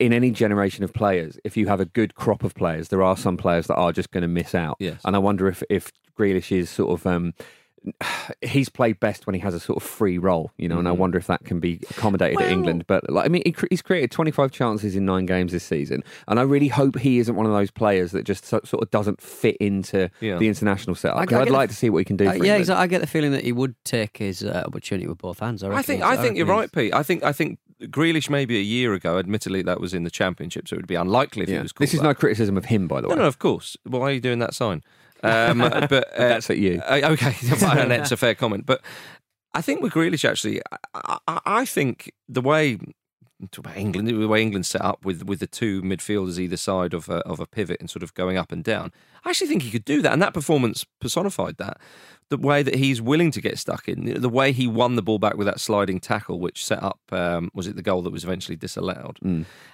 in 0.00 0.12
any 0.12 0.30
generation 0.30 0.84
of 0.84 0.92
players, 0.92 1.38
if 1.44 1.56
you 1.56 1.66
have 1.68 1.80
a 1.80 1.84
good 1.86 2.14
crop 2.14 2.44
of 2.44 2.54
players, 2.54 2.88
there 2.88 3.02
are 3.02 3.16
some 3.16 3.36
players 3.36 3.66
that 3.68 3.76
are 3.76 3.92
just 3.92 4.10
going 4.10 4.22
to 4.22 4.28
miss 4.28 4.54
out. 4.54 4.76
Yes. 4.80 5.00
And 5.04 5.14
I 5.16 5.18
wonder 5.18 5.48
if, 5.48 5.62
if 5.70 5.90
Grealish 6.18 6.50
is 6.56 6.68
sort 6.70 6.98
of. 7.00 7.06
Um, 7.06 7.34
He's 8.42 8.68
played 8.68 8.98
best 8.98 9.26
when 9.28 9.34
he 9.34 9.40
has 9.40 9.54
a 9.54 9.60
sort 9.60 9.76
of 9.76 9.88
free 9.88 10.18
role, 10.18 10.50
you 10.58 10.68
know, 10.68 10.78
and 10.80 10.88
I 10.88 10.90
Mhm. 10.90 10.96
wonder 10.98 11.18
if 11.18 11.28
that 11.28 11.44
can 11.44 11.60
be 11.60 11.78
accommodated 11.90 12.40
at 12.40 12.50
England. 12.50 12.84
But 12.88 13.08
like, 13.08 13.24
I 13.26 13.28
mean, 13.28 13.42
he, 13.46 13.52
cre- 13.52 13.66
he's 13.70 13.80
created 13.82 14.10
25 14.10 14.50
chances 14.50 14.96
in 14.96 15.04
nine 15.04 15.24
games 15.24 15.52
this 15.52 15.62
season, 15.62 16.02
and 16.26 16.40
I 16.40 16.42
really 16.42 16.66
hope 16.66 16.98
he 16.98 17.18
isn't 17.20 17.36
one 17.36 17.46
of 17.46 17.52
those 17.52 17.70
players 17.70 18.10
that 18.10 18.24
just 18.24 18.44
so, 18.44 18.60
sort 18.64 18.82
of 18.82 18.90
doesn't 18.90 19.20
fit 19.20 19.56
into 19.58 20.10
Yeah. 20.20 20.36
the 20.38 20.48
international 20.48 20.96
setup. 20.96 21.18
I- 21.18 21.26
'Cause 21.26 21.38
I 21.38 21.42
I'd 21.42 21.50
like 21.50 21.68
the- 21.68 21.74
to 21.74 21.78
see 21.78 21.88
what 21.90 21.98
he 21.98 22.04
can 22.04 22.16
do. 22.16 22.26
Uh, 22.28 22.32
For 22.32 22.44
yeah, 22.44 22.56
exactly. 22.56 22.82
I 22.82 22.86
get 22.88 23.02
the 23.02 23.06
feeling 23.06 23.30
that 23.32 23.44
he 23.44 23.52
would 23.52 23.76
take 23.84 24.16
his 24.18 24.42
uh, 24.42 24.64
opportunity 24.66 25.06
with 25.06 25.18
both 25.18 25.38
hands. 25.38 25.62
I, 25.62 25.70
I 25.70 25.82
think 25.82 26.02
he's- 26.02 26.18
I 26.18 26.20
think 26.20 26.36
you're 26.36 26.46
right, 26.46 26.70
Pete. 26.72 26.92
I 26.92 27.04
think 27.04 27.22
I 27.22 27.30
think 27.32 27.60
Grealish 27.82 28.30
maybe 28.30 28.56
a 28.56 28.62
year 28.62 28.94
ago. 28.94 29.18
Admittedly, 29.18 29.62
that 29.62 29.80
was 29.80 29.92
in 29.94 30.04
the 30.04 30.10
championship, 30.10 30.66
so 30.68 30.74
it 30.74 30.78
would 30.78 30.86
be 30.86 30.94
unlikely 30.94 31.42
if 31.42 31.48
Yeah. 31.48 31.56
he 31.56 31.62
was. 31.62 31.72
Called 31.72 31.84
This 31.86 31.94
is 31.94 32.00
that. 32.00 32.06
no 32.06 32.14
criticism 32.14 32.56
of 32.56 32.66
him, 32.66 32.88
by 32.88 33.00
the 33.00 33.08
way. 33.08 33.16
no, 33.16 33.24
of 33.26 33.38
course. 33.38 33.76
Why 33.84 34.00
are 34.00 34.12
you 34.12 34.20
doing 34.20 34.38
that 34.40 34.54
sign? 34.54 34.82
Um, 35.22 35.58
but 35.90 35.92
uh, 35.92 36.28
That's 36.28 36.50
at 36.50 36.58
you. 36.58 36.80
uh, 36.88 37.00
okay, 37.12 37.34
that's 37.42 38.12
a 38.12 38.16
fair 38.16 38.34
comment. 38.34 38.66
But 38.66 38.82
I 39.54 39.60
think 39.62 39.82
with 39.82 39.92
Grealish, 39.92 40.28
actually, 40.28 40.60
I, 40.94 41.18
I, 41.28 41.40
I 41.46 41.64
think 41.64 42.12
the 42.28 42.40
way 42.42 42.78
talk 43.50 43.66
about 43.66 43.76
England, 43.76 44.08
the 44.08 44.26
way 44.28 44.40
England's 44.42 44.68
set 44.68 44.80
up 44.82 45.04
with 45.04 45.24
with 45.24 45.40
the 45.40 45.46
two 45.46 45.82
midfielders 45.82 46.38
either 46.38 46.56
side 46.56 46.94
of 46.94 47.08
a, 47.10 47.16
of 47.26 47.38
a 47.40 47.46
pivot 47.46 47.78
and 47.80 47.90
sort 47.90 48.02
of 48.02 48.14
going 48.14 48.36
up 48.38 48.50
and 48.52 48.64
down, 48.64 48.92
I 49.24 49.30
actually 49.30 49.48
think 49.48 49.62
he 49.62 49.70
could 49.70 49.84
do 49.84 50.00
that, 50.02 50.12
and 50.14 50.22
that 50.22 50.32
performance 50.34 50.84
personified 51.00 51.56
that. 51.58 51.78
The 52.28 52.36
way 52.36 52.62
that 52.62 52.74
he's 52.74 53.00
willing 53.00 53.30
to 53.30 53.40
get 53.40 53.58
stuck 53.58 53.88
in, 53.88 54.20
the 54.20 54.28
way 54.28 54.50
he 54.50 54.66
won 54.66 54.96
the 54.96 55.02
ball 55.02 55.18
back 55.18 55.36
with 55.36 55.46
that 55.46 55.60
sliding 55.60 56.00
tackle, 56.00 56.40
which 56.40 56.64
set 56.64 56.82
up, 56.82 56.98
um, 57.12 57.50
was 57.54 57.68
it 57.68 57.76
the 57.76 57.82
goal 57.82 58.02
that 58.02 58.12
was 58.12 58.24
eventually 58.24 58.56
disallowed? 58.56 59.18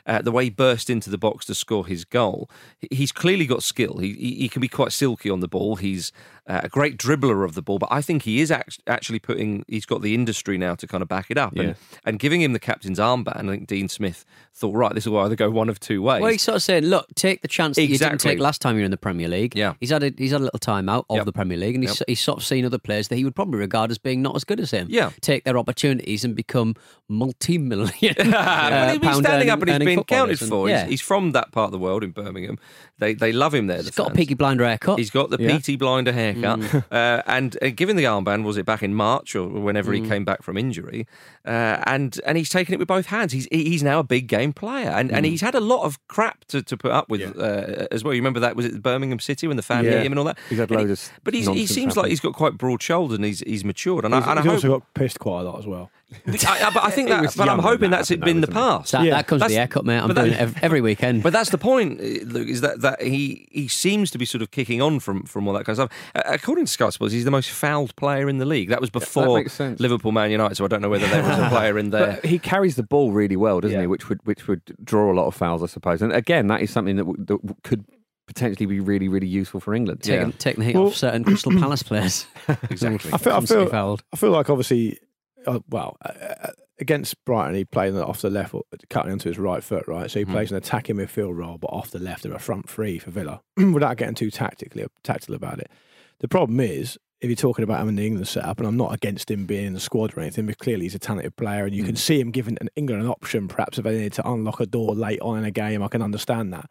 Uh, 0.06 0.20
the 0.20 0.32
way 0.32 0.44
he 0.44 0.50
burst 0.50 0.90
into 0.90 1.08
the 1.08 1.16
box 1.16 1.46
to 1.46 1.54
score 1.54 1.86
his 1.86 2.04
goal. 2.04 2.50
He's 2.90 3.12
clearly 3.12 3.46
got 3.46 3.62
skill. 3.62 3.98
He, 3.98 4.12
he, 4.12 4.48
can 4.48 4.60
be 4.60 4.68
quite 4.68 4.92
silky 4.92 5.30
on 5.30 5.40
the 5.40 5.48
ball. 5.48 5.76
He's 5.76 6.12
uh, 6.46 6.60
a 6.64 6.68
great 6.68 6.98
dribbler 6.98 7.44
of 7.44 7.54
the 7.54 7.62
ball, 7.62 7.78
but 7.78 7.88
I 7.90 8.02
think 8.02 8.24
he 8.24 8.40
is 8.40 8.50
act- 8.50 8.80
actually 8.86 9.20
putting, 9.20 9.64
he's 9.68 9.86
got 9.86 10.02
the 10.02 10.14
industry 10.14 10.58
now 10.58 10.74
to 10.74 10.86
kind 10.86 11.00
of 11.00 11.08
back 11.08 11.30
it 11.30 11.38
up. 11.38 11.54
Yeah. 11.54 11.62
And, 11.62 11.76
and 12.04 12.18
giving 12.18 12.42
him 12.42 12.52
the 12.52 12.58
captain's 12.58 12.98
armband, 12.98 13.48
I 13.48 13.52
think 13.52 13.66
Dean 13.66 13.88
Smith 13.88 14.24
thought, 14.52 14.74
right, 14.74 14.92
this 14.92 15.06
will 15.06 15.18
either 15.18 15.36
go 15.36 15.50
one 15.50 15.68
of 15.68 15.80
two 15.80 16.02
ways. 16.02 16.20
Well, 16.20 16.32
he's 16.32 16.42
sort 16.42 16.56
of 16.56 16.62
saying, 16.62 16.84
look, 16.84 17.06
take 17.14 17.40
the 17.42 17.48
chance 17.48 17.76
that 17.76 17.84
you 17.84 17.96
didn't 17.96 18.18
take 18.18 18.40
last 18.40 18.60
time 18.60 18.74
you 18.74 18.80
were 18.82 18.86
in 18.86 18.90
the 18.90 18.96
Premier 18.96 19.28
League. 19.28 19.56
Yeah. 19.56 19.74
He's 19.80 19.90
had 19.90 20.02
a, 20.02 20.12
he's 20.18 20.32
had 20.32 20.40
a 20.40 20.44
little 20.44 20.58
time 20.58 20.88
out 20.88 21.06
of 21.08 21.16
Yep. 21.16 21.26
the 21.26 21.32
Premier 21.32 21.56
League 21.56 21.76
and 21.76 21.84
he's, 21.84 22.00
Yep. 22.00 22.08
he's 22.08 22.20
sort 22.20 22.38
of 22.38 22.41
seen 22.44 22.64
other 22.64 22.78
players 22.78 23.08
that 23.08 23.16
he 23.16 23.24
would 23.24 23.34
probably 23.34 23.58
regard 23.60 23.90
as 23.90 23.98
being 23.98 24.22
not 24.22 24.36
as 24.36 24.44
good 24.44 24.60
as 24.60 24.70
him. 24.70 24.86
Yeah. 24.90 25.10
Take 25.20 25.44
their 25.44 25.56
opportunities 25.58 26.24
and 26.24 26.34
become 26.34 26.74
multi-million 27.08 28.14
well, 28.18 28.34
uh, 28.34 28.92
he's 28.92 29.00
standing 29.00 29.26
earning- 29.26 29.50
up 29.50 29.60
and 29.60 29.68
he's 29.68 29.76
earning 29.76 29.86
been 29.96 30.04
counted. 30.04 30.40
And- 30.40 30.50
for. 30.50 30.68
Yeah. 30.68 30.82
He's, 30.82 30.90
he's 30.90 31.00
from 31.00 31.32
that 31.32 31.52
part 31.52 31.66
of 31.66 31.72
the 31.72 31.78
world 31.78 32.02
in 32.04 32.10
Birmingham. 32.10 32.58
They 32.98 33.14
they 33.14 33.32
love 33.32 33.52
him 33.54 33.66
there. 33.66 33.78
He's 33.78 33.86
the 33.86 33.92
got 33.92 34.02
a 34.02 34.10
fans. 34.10 34.16
Peaky 34.18 34.34
Blinder 34.34 34.64
haircut. 34.64 34.98
He's 34.98 35.10
got 35.10 35.30
the 35.30 35.36
Yeah. 35.40 35.56
Peaky 35.56 35.76
Blinder 35.76 36.12
haircut, 36.12 36.60
Mm. 36.60 36.84
uh, 36.92 37.22
and 37.26 37.56
uh, 37.62 37.70
given 37.70 37.96
the 37.96 38.04
armband, 38.04 38.44
was 38.44 38.56
it 38.56 38.64
back 38.64 38.82
in 38.82 38.94
March 38.94 39.34
or 39.34 39.48
whenever 39.48 39.92
Mm. 39.92 40.02
he 40.04 40.08
came 40.08 40.24
back 40.24 40.42
from 40.42 40.56
injury? 40.56 41.06
Uh, 41.44 41.82
and 41.86 42.20
and 42.24 42.38
he's 42.38 42.48
taken 42.48 42.74
it 42.74 42.78
with 42.78 42.86
both 42.88 43.06
hands. 43.06 43.32
He's 43.32 43.48
he's 43.50 43.82
now 43.82 43.98
a 43.98 44.04
big 44.04 44.28
game 44.28 44.52
player, 44.52 44.88
and, 44.90 45.10
Mm. 45.10 45.14
and 45.16 45.26
he's 45.26 45.40
had 45.40 45.54
a 45.54 45.60
lot 45.60 45.82
of 45.84 45.98
crap 46.06 46.44
to, 46.46 46.62
to 46.62 46.76
put 46.76 46.92
up 46.92 47.08
with 47.08 47.22
uh, 47.36 47.86
as 47.90 48.04
well. 48.04 48.14
You 48.14 48.20
remember 48.20 48.40
that 48.40 48.54
was 48.56 48.66
it 48.66 48.80
Birmingham 48.82 49.18
City 49.18 49.48
when 49.48 49.56
the 49.56 49.62
fan 49.62 49.84
Yeah. 49.84 49.92
hit 49.92 50.06
him 50.06 50.12
and 50.12 50.18
all 50.20 50.24
that. 50.26 50.38
He's 50.48 50.58
had 50.58 50.70
And 50.70 50.80
he- 50.80 50.86
loads 50.86 51.08
of 51.08 51.12
but 51.24 51.34
he's, 51.34 51.46
he 51.46 51.52
nonsense 51.52 51.70
seems 51.74 51.96
like 51.96 52.06
he's 52.10 52.20
got 52.20 52.31
quite 52.32 52.58
broad 52.58 52.82
shoulders 52.82 53.16
and 53.16 53.24
he's 53.24 53.40
he's 53.40 53.64
matured. 53.64 54.04
And 54.04 54.14
He's, 54.14 54.24
I, 54.24 54.30
and 54.30 54.38
I 54.38 54.42
he's 54.42 54.46
hope, 54.50 54.54
also 54.56 54.68
got 54.80 54.94
pissed 54.94 55.18
quite 55.20 55.40
a 55.40 55.44
lot 55.44 55.58
as 55.58 55.66
well. 55.66 55.90
I, 56.26 56.66
I- 56.66 56.70
but 56.74 56.84
I 56.84 56.90
think 56.90 57.08
He 57.08 57.14
that, 57.14 57.34
but 57.36 57.48
I'm 57.48 57.58
hoping 57.60 57.90
that 57.90 57.96
that's 57.98 58.10
it 58.10 58.20
been 58.20 58.42
the 58.42 58.46
past. 58.46 58.92
that, 58.92 59.02
Yeah. 59.04 59.12
that 59.16 59.26
comes 59.26 59.40
with 59.40 59.50
the 59.50 59.56
haircut, 59.56 59.86
mate. 59.86 59.98
I'm 59.98 60.08
that- 60.08 60.14
doing 60.14 60.32
it 60.32 60.38
every, 60.38 60.62
every 60.62 60.80
weekend. 60.82 61.22
But 61.22 61.32
that's 61.32 61.48
the 61.50 61.56
point, 61.58 62.00
uh, 62.00 62.04
Luke, 62.26 62.48
is 62.48 62.60
that, 62.60 62.82
that 62.82 63.00
he 63.00 63.48
he 63.50 63.66
seems 63.68 64.10
to 64.10 64.18
be 64.18 64.24
sort 64.26 64.42
of 64.42 64.50
kicking 64.50 64.82
on 64.82 65.00
from, 65.00 65.22
from 65.24 65.48
all 65.48 65.54
that 65.54 65.64
kind 65.64 65.78
of 65.78 65.90
stuff. 65.90 65.98
Uh, 66.14 66.22
according 66.34 66.66
to 66.66 66.70
Sky 66.72 66.90
Sports, 66.90 67.14
he's 67.14 67.24
the 67.24 67.30
most 67.30 67.48
fouled 67.50 67.96
player 67.96 68.28
in 68.28 68.36
the 68.38 68.44
league. 68.44 68.68
That 68.68 68.80
was 68.82 68.90
before 68.90 69.38
makes 69.38 69.54
sense. 69.54 69.80
Liverpool 69.80 70.12
Man 70.12 70.30
United, 70.30 70.54
so 70.56 70.64
I 70.64 70.68
don't 70.68 70.82
know 70.82 70.90
whether 70.90 71.06
there 71.06 71.22
was 71.22 71.38
a 71.38 71.48
player 71.48 71.78
in 71.78 71.90
there. 71.96 72.18
But 72.20 72.26
he 72.26 72.38
carries 72.38 72.76
the 72.76 72.82
ball 72.82 73.12
really 73.12 73.36
well, 73.36 73.60
doesn't 73.62 73.74
Yeah. 73.74 73.82
he? 73.82 73.86
Which 73.86 74.08
would 74.10 74.20
which 74.26 74.46
would 74.48 74.60
draw 74.84 75.10
a 75.10 75.14
lot 75.14 75.26
of 75.28 75.34
fouls, 75.34 75.62
I 75.62 75.66
suppose. 75.66 76.02
And 76.02 76.12
again, 76.12 76.48
that 76.48 76.60
is 76.60 76.70
something 76.70 76.96
that, 76.96 77.04
w- 77.06 77.24
that 77.24 77.38
could 77.62 77.84
potentially 78.26 78.66
be 78.66 78.80
really, 78.80 79.08
really 79.08 79.26
useful 79.26 79.60
for 79.60 79.74
England. 79.74 80.02
taking, 80.02 80.28
yeah. 80.28 80.36
taking 80.38 80.60
the 80.60 80.66
heat 80.66 80.74
Well- 80.74 80.86
off 80.86 80.96
certain 80.96 81.24
Crystal 81.24 81.52
Palace 81.58 81.82
players. 81.82 82.26
Exactly. 82.70 83.12
I 83.12 83.18
feel, 83.18 83.32
I 83.34 83.40
feel, 83.40 83.66
fouled. 83.68 84.02
I 84.12 84.16
feel 84.16 84.30
like 84.30 84.50
obviously, 84.50 84.98
uh, 85.46 85.60
well, 85.68 85.96
uh, 86.04 86.08
uh, 86.08 86.50
against 86.80 87.24
Brighton, 87.24 87.54
he 87.54 87.64
played 87.64 87.94
off 87.94 88.20
the 88.22 88.30
left, 88.30 88.54
cutting 88.90 89.12
onto 89.12 89.28
his 89.28 89.38
right 89.38 89.62
foot, 89.62 89.86
right? 89.86 90.10
So 90.10 90.18
he 90.18 90.24
plays 90.24 90.50
an 90.50 90.56
attacking 90.56 90.96
midfield 90.96 91.36
role, 91.36 91.58
but 91.58 91.68
off 91.68 91.90
the 91.90 91.98
left 91.98 92.24
of 92.24 92.32
a 92.32 92.38
front 92.38 92.68
three 92.68 92.98
for 92.98 93.10
Villa, 93.10 93.40
without 93.56 93.96
getting 93.96 94.14
too 94.14 94.30
tactically 94.30 94.84
tactical 95.04 95.34
about 95.34 95.60
it. 95.60 95.70
The 96.18 96.28
problem 96.28 96.58
is, 96.60 96.98
if 97.20 97.28
you're 97.28 97.36
talking 97.36 97.62
about 97.62 97.80
him 97.80 97.88
in 97.88 97.96
the 97.96 98.06
England 98.06 98.26
setup, 98.26 98.58
and 98.58 98.66
I'm 98.66 98.76
not 98.76 98.92
against 98.92 99.30
him 99.30 99.46
being 99.46 99.66
in 99.66 99.72
the 99.74 99.80
squad 99.80 100.16
or 100.16 100.20
anything, 100.20 100.46
but 100.46 100.58
clearly 100.58 100.84
he's 100.84 100.94
a 100.96 100.98
talented 100.98 101.36
player, 101.36 101.64
and 101.64 101.74
you 101.74 101.84
can 101.84 101.94
see 101.94 102.18
him 102.20 102.32
giving 102.32 102.58
an 102.60 102.68
England 102.74 103.02
an 103.02 103.08
option, 103.08 103.46
perhaps 103.46 103.78
if 103.78 103.84
they 103.84 103.96
need 103.96 104.12
to 104.14 104.28
unlock 104.28 104.58
a 104.58 104.66
door 104.66 104.94
late 104.94 105.20
on 105.20 105.38
in 105.38 105.44
a 105.44 105.52
game. 105.52 105.82
I 105.84 105.88
can 105.88 106.02
understand 106.02 106.52
that. 106.52 106.68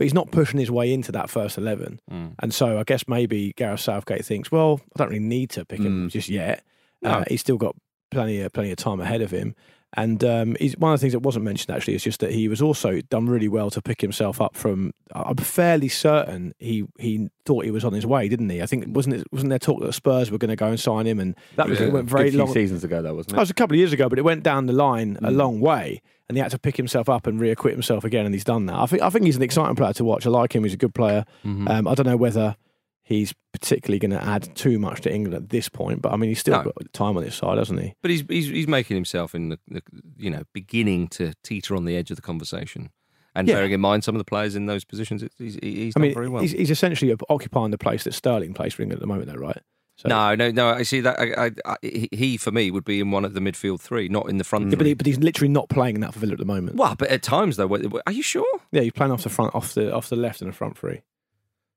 But 0.00 0.04
he's 0.06 0.14
not 0.14 0.30
pushing 0.30 0.58
his 0.58 0.70
way 0.70 0.94
into 0.94 1.12
that 1.12 1.28
first 1.28 1.58
11. 1.58 2.00
And 2.38 2.54
so 2.54 2.78
I 2.78 2.84
guess 2.84 3.06
maybe 3.06 3.52
Gareth 3.58 3.80
Southgate 3.80 4.24
thinks, 4.24 4.50
well, 4.50 4.80
I 4.96 4.98
don't 4.98 5.08
really 5.10 5.20
need 5.20 5.50
to 5.50 5.66
pick 5.66 5.80
him 5.80 6.08
just 6.08 6.30
yet. 6.30 6.64
Uh, 7.04 7.24
he's 7.28 7.42
still 7.42 7.58
got 7.58 7.76
plenty 8.10 8.40
of, 8.40 8.50
plenty 8.54 8.70
of 8.70 8.78
time 8.78 8.98
ahead 9.00 9.20
of 9.20 9.30
him. 9.30 9.54
And 9.92 10.24
um, 10.24 10.56
he's, 10.58 10.74
one 10.78 10.94
of 10.94 10.98
the 11.00 11.02
things 11.04 11.12
that 11.12 11.18
wasn't 11.20 11.44
mentioned 11.44 11.76
actually 11.76 11.96
is 11.96 12.02
just 12.02 12.20
that 12.20 12.32
he 12.32 12.48
was 12.48 12.62
also 12.62 13.02
done 13.10 13.26
really 13.26 13.48
well 13.48 13.68
to 13.72 13.82
pick 13.82 14.00
himself 14.00 14.40
up 14.40 14.56
from. 14.56 14.94
I'm 15.14 15.36
fairly 15.36 15.88
certain 15.88 16.54
he 16.58 16.86
he 16.98 17.28
thought 17.44 17.66
he 17.66 17.70
was 17.70 17.84
on 17.84 17.92
his 17.92 18.06
way, 18.06 18.26
didn't 18.28 18.48
he? 18.48 18.62
I 18.62 18.66
think 18.66 18.86
wasn't 18.96 19.16
it 19.16 19.26
wasn't 19.32 19.50
there 19.50 19.58
talk 19.58 19.82
that 19.82 19.92
Spurs 19.92 20.30
were 20.30 20.38
going 20.38 20.48
to 20.48 20.56
go 20.56 20.68
and 20.68 20.80
sign 20.80 21.06
him, 21.06 21.18
and 21.20 21.34
That 21.56 21.68
was 21.68 21.78
it 21.80 21.88
a 21.88 21.92
went 21.92 22.08
very 22.08 22.30
few 22.30 22.38
long. 22.38 22.52
seasons 22.54 22.84
ago, 22.84 23.02
though, 23.02 23.14
wasn't 23.14 23.32
That 23.32 23.38
it? 23.38 23.40
was 23.40 23.50
a 23.50 23.54
couple 23.54 23.74
of 23.74 23.78
years 23.78 23.92
ago, 23.92 24.08
but 24.08 24.18
it 24.18 24.22
went 24.22 24.44
down 24.44 24.64
the 24.66 24.72
line 24.72 25.18
a 25.22 25.30
long 25.32 25.60
way, 25.60 26.00
and 26.30 26.36
he 26.36 26.40
had 26.40 26.50
to 26.52 26.58
pick 26.58 26.76
himself 26.78 27.08
up 27.10 27.26
and 27.26 27.38
reacquit 27.38 27.72
himself 27.72 28.04
again, 28.04 28.24
and 28.24 28.34
he's 28.34 28.44
done 28.44 28.64
that. 28.66 28.76
I 28.76 28.86
think 28.86 29.02
I 29.02 29.10
think 29.10 29.26
he's 29.26 29.36
an 29.36 29.42
exciting 29.42 29.76
player 29.76 29.92
to 29.92 30.04
watch. 30.04 30.26
I 30.26 30.30
like 30.30 30.54
him; 30.54 30.64
he's 30.64 30.72
a 30.74 30.78
good 30.78 30.94
player. 30.94 31.24
Um, 31.44 31.86
I 31.86 31.94
don't 31.94 32.06
know 32.06 32.16
whether 32.16 32.56
he's 33.02 33.34
particularly 33.52 33.98
going 33.98 34.12
to 34.12 34.22
add 34.22 34.54
too 34.54 34.78
much 34.78 35.00
to 35.02 35.12
England 35.12 35.34
at 35.34 35.50
this 35.50 35.68
point, 35.68 36.00
but 36.00 36.12
I 36.12 36.16
mean, 36.16 36.28
he's 36.30 36.38
still 36.38 36.56
No. 36.58 36.62
got 36.64 36.92
time 36.92 37.16
on 37.16 37.24
his 37.24 37.34
side, 37.34 37.58
hasn't 37.58 37.80
he? 37.80 37.94
But 38.02 38.10
he's, 38.12 38.22
he's 38.28 38.46
he's 38.46 38.68
making 38.68 38.96
himself 38.96 39.34
in 39.34 39.50
the, 39.50 39.58
the 39.68 39.82
you 40.16 40.30
know 40.30 40.44
beginning 40.54 41.08
to 41.08 41.34
teeter 41.42 41.74
on 41.76 41.84
the 41.84 41.96
edge 41.96 42.10
of 42.10 42.16
the 42.16 42.22
conversation, 42.22 42.90
and 43.34 43.48
Yeah. 43.48 43.56
bearing 43.56 43.72
in 43.72 43.80
mind 43.80 44.04
some 44.04 44.14
of 44.14 44.20
the 44.20 44.24
players 44.24 44.54
in 44.54 44.66
those 44.66 44.84
positions, 44.84 45.22
it's- 45.22 45.38
he's, 45.38 45.58
he's 45.62 45.94
I 45.96 45.98
done 45.98 46.02
mean, 46.02 46.14
very 46.14 46.28
well. 46.28 46.42
he's, 46.42 46.52
he's 46.52 46.70
essentially 46.70 47.14
occupying 47.28 47.72
the 47.72 47.78
place 47.78 48.04
that 48.04 48.14
Sterling 48.14 48.54
plays 48.54 48.74
for 48.74 48.82
England 48.82 48.98
at 48.98 49.02
the 49.02 49.08
moment, 49.08 49.28
though, 49.28 49.40
right? 49.40 49.60
So, 50.00 50.08
no, 50.08 50.34
no, 50.34 50.50
no. 50.50 50.68
I 50.70 50.82
see 50.82 51.00
that. 51.02 51.18
I, 51.20 51.46
I, 51.46 51.50
I, 51.66 51.76
he- 51.82 52.36
for 52.38 52.50
me 52.50 52.70
would 52.70 52.84
be 52.84 53.00
in 53.00 53.10
one 53.10 53.24
of 53.24 53.34
the 53.34 53.40
midfield 53.40 53.80
three, 53.80 54.08
not 54.08 54.30
in 54.30 54.38
the 54.38 54.44
front. 54.44 54.70
Yeah, 54.70 54.76
but, 54.76 54.86
he, 54.86 54.94
but 54.94 55.04
he's 55.06 55.18
literally 55.18 55.50
not 55.52 55.68
playing 55.68 55.96
in 55.96 56.00
that 56.00 56.14
for 56.14 56.20
Villa 56.20 56.32
at 56.32 56.38
the 56.38 56.44
moment. 56.46 56.76
well, 56.76 56.94
but 56.94 57.08
at 57.10 57.22
times 57.22 57.56
though, 57.56 57.68
are 58.06 58.12
you 58.12 58.22
sure? 58.22 58.46
Yeah, 58.72 58.80
he's 58.82 58.92
playing 58.92 59.12
off 59.12 59.22
the 59.24 59.28
front, 59.28 59.54
off 59.54 59.74
the 59.74 59.92
off 59.94 60.08
the 60.08 60.16
left, 60.16 60.40
and 60.40 60.50
the 60.50 60.54
front 60.56 60.78
three. 60.78 61.02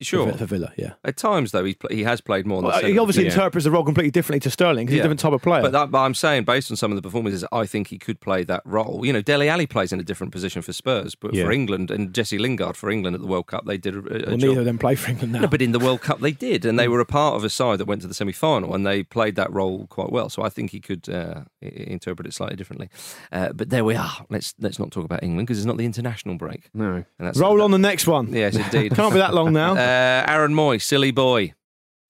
Sure. 0.06 0.32
for, 0.32 0.38
for 0.40 0.46
Villa. 0.46 0.72
Yeah. 0.78 0.94
At 1.04 1.18
times 1.18 1.52
though, 1.52 1.64
he's, 1.66 1.76
pl- 1.76 1.90
he 1.92 2.04
has 2.04 2.22
played 2.22 2.46
more. 2.46 2.62
Well, 2.62 2.80
he 2.84 2.98
obviously 2.98 3.24
Yeah. 3.26 3.32
interprets 3.32 3.66
the 3.66 3.72
role 3.72 3.84
completely 3.84 4.12
differently 4.12 4.40
to 4.42 4.50
Sterling 4.52 4.86
because 4.86 4.94
he's 4.94 5.00
a 5.00 5.04
different 5.04 5.20
type 5.20 5.34
of 5.34 5.42
player. 5.42 5.62
But, 5.62 5.72
that, 5.74 5.92
but 5.92 6.00
I'm 6.00 6.14
saying, 6.14 6.44
based 6.46 6.72
on 6.72 6.78
some 6.78 6.92
of 6.92 6.96
the 6.96 7.02
performances, 7.02 7.44
I 7.52 7.66
think 7.66 7.88
he 7.88 7.98
could 7.98 8.20
play 8.22 8.44
that 8.46 8.62
role. 8.66 9.06
You 9.06 9.14
know, 9.14 9.22
Dele 9.22 9.50
Alli 9.50 9.66
plays 9.68 9.92
in 9.94 10.00
a 10.00 10.04
different 10.04 10.32
position 10.32 10.62
for 10.62 10.74
Spurs, 10.74 11.16
but 11.16 11.34
Yeah. 11.34 11.46
for 11.46 11.52
England 11.52 11.92
and 11.92 12.14
Jesse 12.14 12.38
Lingard 12.38 12.76
for 12.78 12.90
England 12.90 13.16
at 13.16 13.22
the 13.22 13.28
World 13.28 13.48
Cup, 13.48 13.66
they 13.66 13.78
did 13.78 13.96
a, 13.96 14.00
a 14.00 14.02
well, 14.02 14.20
job. 14.38 14.40
neither 14.40 14.60
of 14.60 14.66
them 14.66 14.78
play 14.78 14.96
for 14.96 15.12
England 15.12 15.34
now. 15.34 15.40
No, 15.42 15.48
but 15.48 15.62
in 15.62 15.72
the 15.72 15.80
World 15.80 16.02
Cup 16.02 16.20
they 16.20 16.32
did, 16.32 16.66
and 16.66 16.78
they 16.78 16.88
were 16.88 17.00
a 17.00 17.06
part 17.06 17.36
of 17.36 17.44
a 17.44 17.50
side 17.50 17.80
that 17.80 17.86
went 17.86 18.02
to 18.02 18.08
the 18.08 18.14
semi-final, 18.14 18.74
and 18.74 18.86
they 18.86 19.04
played 19.04 19.36
that 19.36 19.52
role 19.52 19.88
quite 19.88 20.12
well. 20.12 20.30
So 20.30 20.42
I 20.44 20.50
think 20.50 20.72
he 20.72 20.80
could 20.80 21.08
uh, 21.10 21.42
interpret 21.62 22.28
it 22.28 22.34
slightly 22.34 22.56
differently. 22.56 22.90
Uh, 23.32 23.52
but 23.54 23.70
there 23.70 23.84
we 23.84 23.96
are. 23.96 24.26
Let's 24.30 24.54
let's 24.60 24.80
not 24.80 24.92
talk 24.92 25.06
about 25.06 25.24
England 25.24 25.48
because 25.48 25.58
it's 25.60 25.66
not 25.66 25.78
the 25.78 25.86
international 25.86 26.36
break. 26.36 26.70
No. 26.74 26.94
And 26.96 27.06
that's 27.20 27.38
Roll 27.40 27.62
on 27.62 27.72
the 27.72 27.78
next 27.78 28.08
one. 28.08 28.34
Yes, 28.34 28.56
indeed. 28.56 28.94
Can't 28.96 29.14
be 29.14 29.20
that 29.20 29.34
long 29.34 29.54
now. 29.54 29.74
Uh, 29.74 29.76
Aaron 30.28 30.54
Mooy, 30.54 30.82
silly 30.82 31.12
boy. 31.12 31.54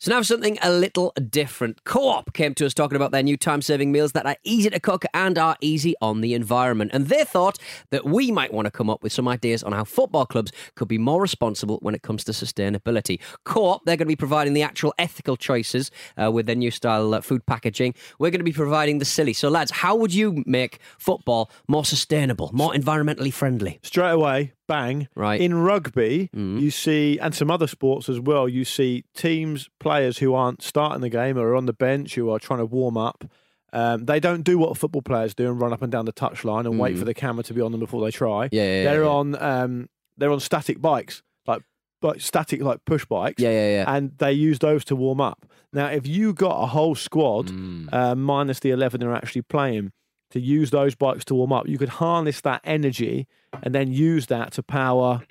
So 0.04 0.12
now 0.12 0.22
something 0.22 0.58
a 0.62 0.69
little 0.69 1.13
different. 1.30 1.86
Co-op 1.86 2.34
came 2.34 2.54
to 2.56 2.65
us 2.65 2.74
talking 2.74 2.98
about 2.98 3.12
their 3.12 3.24
new 3.24 3.38
time-saving 3.38 3.89
meals 3.89 4.12
that 4.12 4.26
are 4.26 4.36
easy 4.43 4.69
to 4.69 4.78
cook 4.82 5.06
and 5.13 5.38
are 5.38 5.56
easy 5.62 5.96
on 6.02 6.19
the 6.19 6.34
environment. 6.34 6.91
And 6.93 7.08
they 7.08 7.24
thought 7.24 7.58
that 7.91 8.04
we 8.04 8.30
might 8.30 8.54
want 8.54 8.65
to 8.65 8.72
come 8.72 8.89
up 8.89 9.02
with 9.02 9.13
some 9.13 9.30
ideas 9.30 9.63
on 9.63 9.72
how 9.72 9.86
football 9.86 10.26
clubs 10.26 10.52
could 10.76 10.89
be 10.89 10.98
more 10.98 11.22
responsible 11.22 11.80
when 11.82 11.96
it 11.96 12.02
comes 12.02 12.26
to 12.26 12.34
sustainability. 12.34 13.22
Co-op, 13.46 13.86
they're 13.86 13.96
going 13.96 14.06
to 14.06 14.12
be 14.12 14.17
providing 14.17 14.54
the 14.54 14.62
actual 14.62 14.93
ethical 14.98 15.38
choices 15.38 15.89
uh, 16.22 16.30
with 16.30 16.48
their 16.48 16.58
new 16.58 16.69
style 16.69 17.13
uh, 17.13 17.22
food 17.22 17.46
packaging. 17.46 17.96
We're 18.19 18.32
going 18.32 18.41
to 18.41 18.43
be 18.43 18.52
providing 18.52 18.98
the 18.98 19.06
silly. 19.06 19.32
So 19.32 19.48
lads, 19.48 19.72
how 19.72 19.96
would 19.96 20.13
you 20.13 20.43
make 20.46 20.80
football 20.98 21.50
more 21.69 21.86
sustainable, 21.86 22.50
more 22.52 22.74
environmentally 22.74 23.32
friendly? 23.32 23.80
Straight 23.84 24.12
away, 24.12 24.52
bang. 24.67 25.08
Right. 25.15 25.39
In 25.41 25.54
rugby, 25.56 26.30
you 26.34 26.71
see, 26.71 27.17
and 27.19 27.34
some 27.36 27.49
other 27.52 27.67
sports 27.67 28.10
as 28.10 28.19
well, 28.19 28.47
you 28.47 28.65
see 28.65 29.04
teams, 29.15 29.69
players 29.80 30.17
who 30.19 30.34
aren't 30.34 30.62
starting 30.62 31.02
the 31.02 31.10
game 31.10 31.38
or 31.38 31.49
are 31.49 31.56
on 31.56 31.65
the 31.65 31.73
bench 31.73 32.15
who 32.15 32.30
are 32.30 32.39
trying 32.39 32.60
to 32.60 32.65
warm 32.65 32.97
up. 32.97 33.26
Um, 33.71 34.06
they 34.06 34.19
don't 34.19 34.43
do 34.43 34.58
what 34.60 34.78
football 34.78 35.02
players 35.02 35.34
do 35.34 35.49
and 35.49 35.60
run 35.60 35.73
up 35.73 35.82
and 35.82 35.91
down 35.91 36.06
the 36.06 36.13
touchline 36.13 36.65
and 36.65 36.78
wait 36.80 36.97
for 36.97 37.06
the 37.06 37.13
camera 37.15 37.43
to 37.45 37.54
be 37.56 37.62
on 37.62 37.71
them 37.71 37.80
before 37.80 38.04
they 38.06 38.12
try. 38.12 38.49
Yeah, 38.52 38.62
yeah, 38.63 38.84
they're 38.84 39.04
yeah. 39.04 39.10
on 39.10 39.41
um, 39.41 39.89
they're 40.17 40.32
on 40.32 40.39
static 40.39 40.80
bikes, 40.80 41.23
like 41.47 41.63
like 42.04 42.21
static 42.21 42.62
like 42.62 42.86
push 42.86 43.04
bikes. 43.06 43.41
Yeah, 43.41 43.49
yeah, 43.49 43.69
yeah. 43.78 43.95
and 43.95 44.15
they 44.19 44.32
use 44.34 44.60
those 44.60 44.86
to 44.86 44.95
warm 44.95 45.19
up. 45.19 45.47
Now, 45.71 45.88
if 45.88 46.06
you 46.06 46.34
got 46.34 46.62
a 46.62 46.67
whole 46.67 46.93
squad 46.93 47.47
Mm. 47.47 47.91
uh, 47.91 48.13
minus 48.13 48.60
the 48.60 48.69
eleven 48.69 49.02
who 49.02 49.08
are 49.08 49.15
actually 49.15 49.41
playing 49.41 49.91
to 50.34 50.39
use 50.39 50.72
those 50.72 50.96
bikes 50.96 51.24
to 51.26 51.36
warm 51.36 51.54
up, 51.54 51.67
you 51.67 51.78
could 51.78 51.89
harness 51.89 52.41
that 52.41 52.60
energy 52.63 53.28
and 53.62 53.74
then 53.74 53.91
use 53.91 54.26
that 54.28 54.52
to 54.54 54.63
power. 54.63 55.22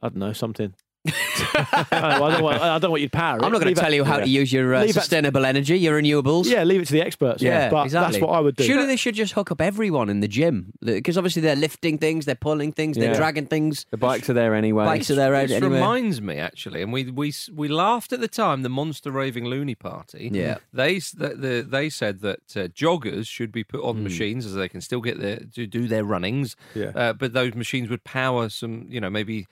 I 0.00 0.08
don't 0.08 0.16
know 0.16 0.32
something. 0.32 0.74
I, 1.06 1.86
don't 1.90 2.00
know, 2.00 2.24
I 2.24 2.30
don't 2.32 2.42
want. 2.42 2.62
I 2.62 2.78
don't 2.78 2.90
want 2.90 3.02
you 3.02 3.08
to 3.08 3.16
power. 3.16 3.36
it. 3.38 3.44
I'm 3.44 3.52
not 3.52 3.58
going 3.58 3.66
Leave 3.68 3.76
to 3.76 3.80
it- 3.80 3.84
tell 3.84 3.92
you 3.94 4.04
how 4.04 4.18
to 4.18 4.28
use 4.28 4.52
your 4.52 4.74
uh, 4.74 4.80
Leave 4.80 4.90
it- 4.90 4.94
sustainable 4.94 5.44
energy, 5.44 5.78
your 5.78 6.00
renewables. 6.00 6.46
Yeah, 6.46 6.64
leave 6.64 6.80
it 6.80 6.86
to 6.86 6.92
the 6.92 7.02
experts. 7.02 7.42
Yeah, 7.42 7.68
but 7.70 7.84
exactly. 7.84 8.12
that's 8.20 8.22
what 8.26 8.34
I 8.34 8.40
would 8.40 8.56
do. 8.56 8.64
Surely 8.64 8.86
they 8.86 8.96
should 8.96 9.14
just 9.14 9.34
hook 9.34 9.50
up 9.50 9.60
everyone 9.60 10.08
in 10.08 10.20
the 10.20 10.28
gym 10.28 10.72
because 10.82 11.18
obviously 11.18 11.42
they're 11.42 11.56
lifting 11.56 11.98
things, 11.98 12.24
they're 12.24 12.34
pulling 12.34 12.72
things, 12.72 12.96
they're 12.96 13.10
Yeah. 13.12 13.16
dragging 13.18 13.46
things. 13.46 13.84
The 13.90 13.96
bikes 13.98 14.30
are 14.30 14.34
there 14.34 14.54
anyway. 14.54 14.84
Bikes 14.86 15.10
are 15.10 15.14
there 15.14 15.34
out 15.34 15.48
This 15.48 15.56
anyway. 15.58 15.74
reminds 15.74 16.20
me 16.22 16.36
actually, 16.36 16.82
and 16.82 16.92
we 16.92 17.10
we 17.10 17.32
we 17.54 17.68
laughed 17.68 18.12
at 18.12 18.20
the 18.20 18.28
time. 18.28 18.62
The 18.62 18.68
Monster 18.70 19.10
Raving 19.10 19.44
Loony 19.44 19.74
Party. 19.74 20.30
Yeah. 20.32 20.58
they 20.72 20.98
the, 20.98 21.34
the, 21.36 21.66
they 21.68 21.90
said 21.90 22.20
that 22.20 22.40
uh, 22.56 22.68
joggers 22.68 23.26
should 23.26 23.52
be 23.52 23.62
put 23.64 23.82
on 23.82 24.02
machines 24.02 24.46
as 24.46 24.54
they 24.54 24.68
can 24.68 24.80
still 24.80 25.00
get 25.00 25.20
their 25.20 25.40
to 25.54 25.66
do 25.66 25.86
their 25.86 26.04
runnings. 26.04 26.56
Yeah. 26.74 26.92
uh, 26.94 27.12
but 27.12 27.32
those 27.34 27.54
machines 27.54 27.90
would 27.90 28.04
power 28.04 28.48
some, 28.48 28.86
you 28.88 29.00
know, 29.00 29.10
maybe 29.10 29.46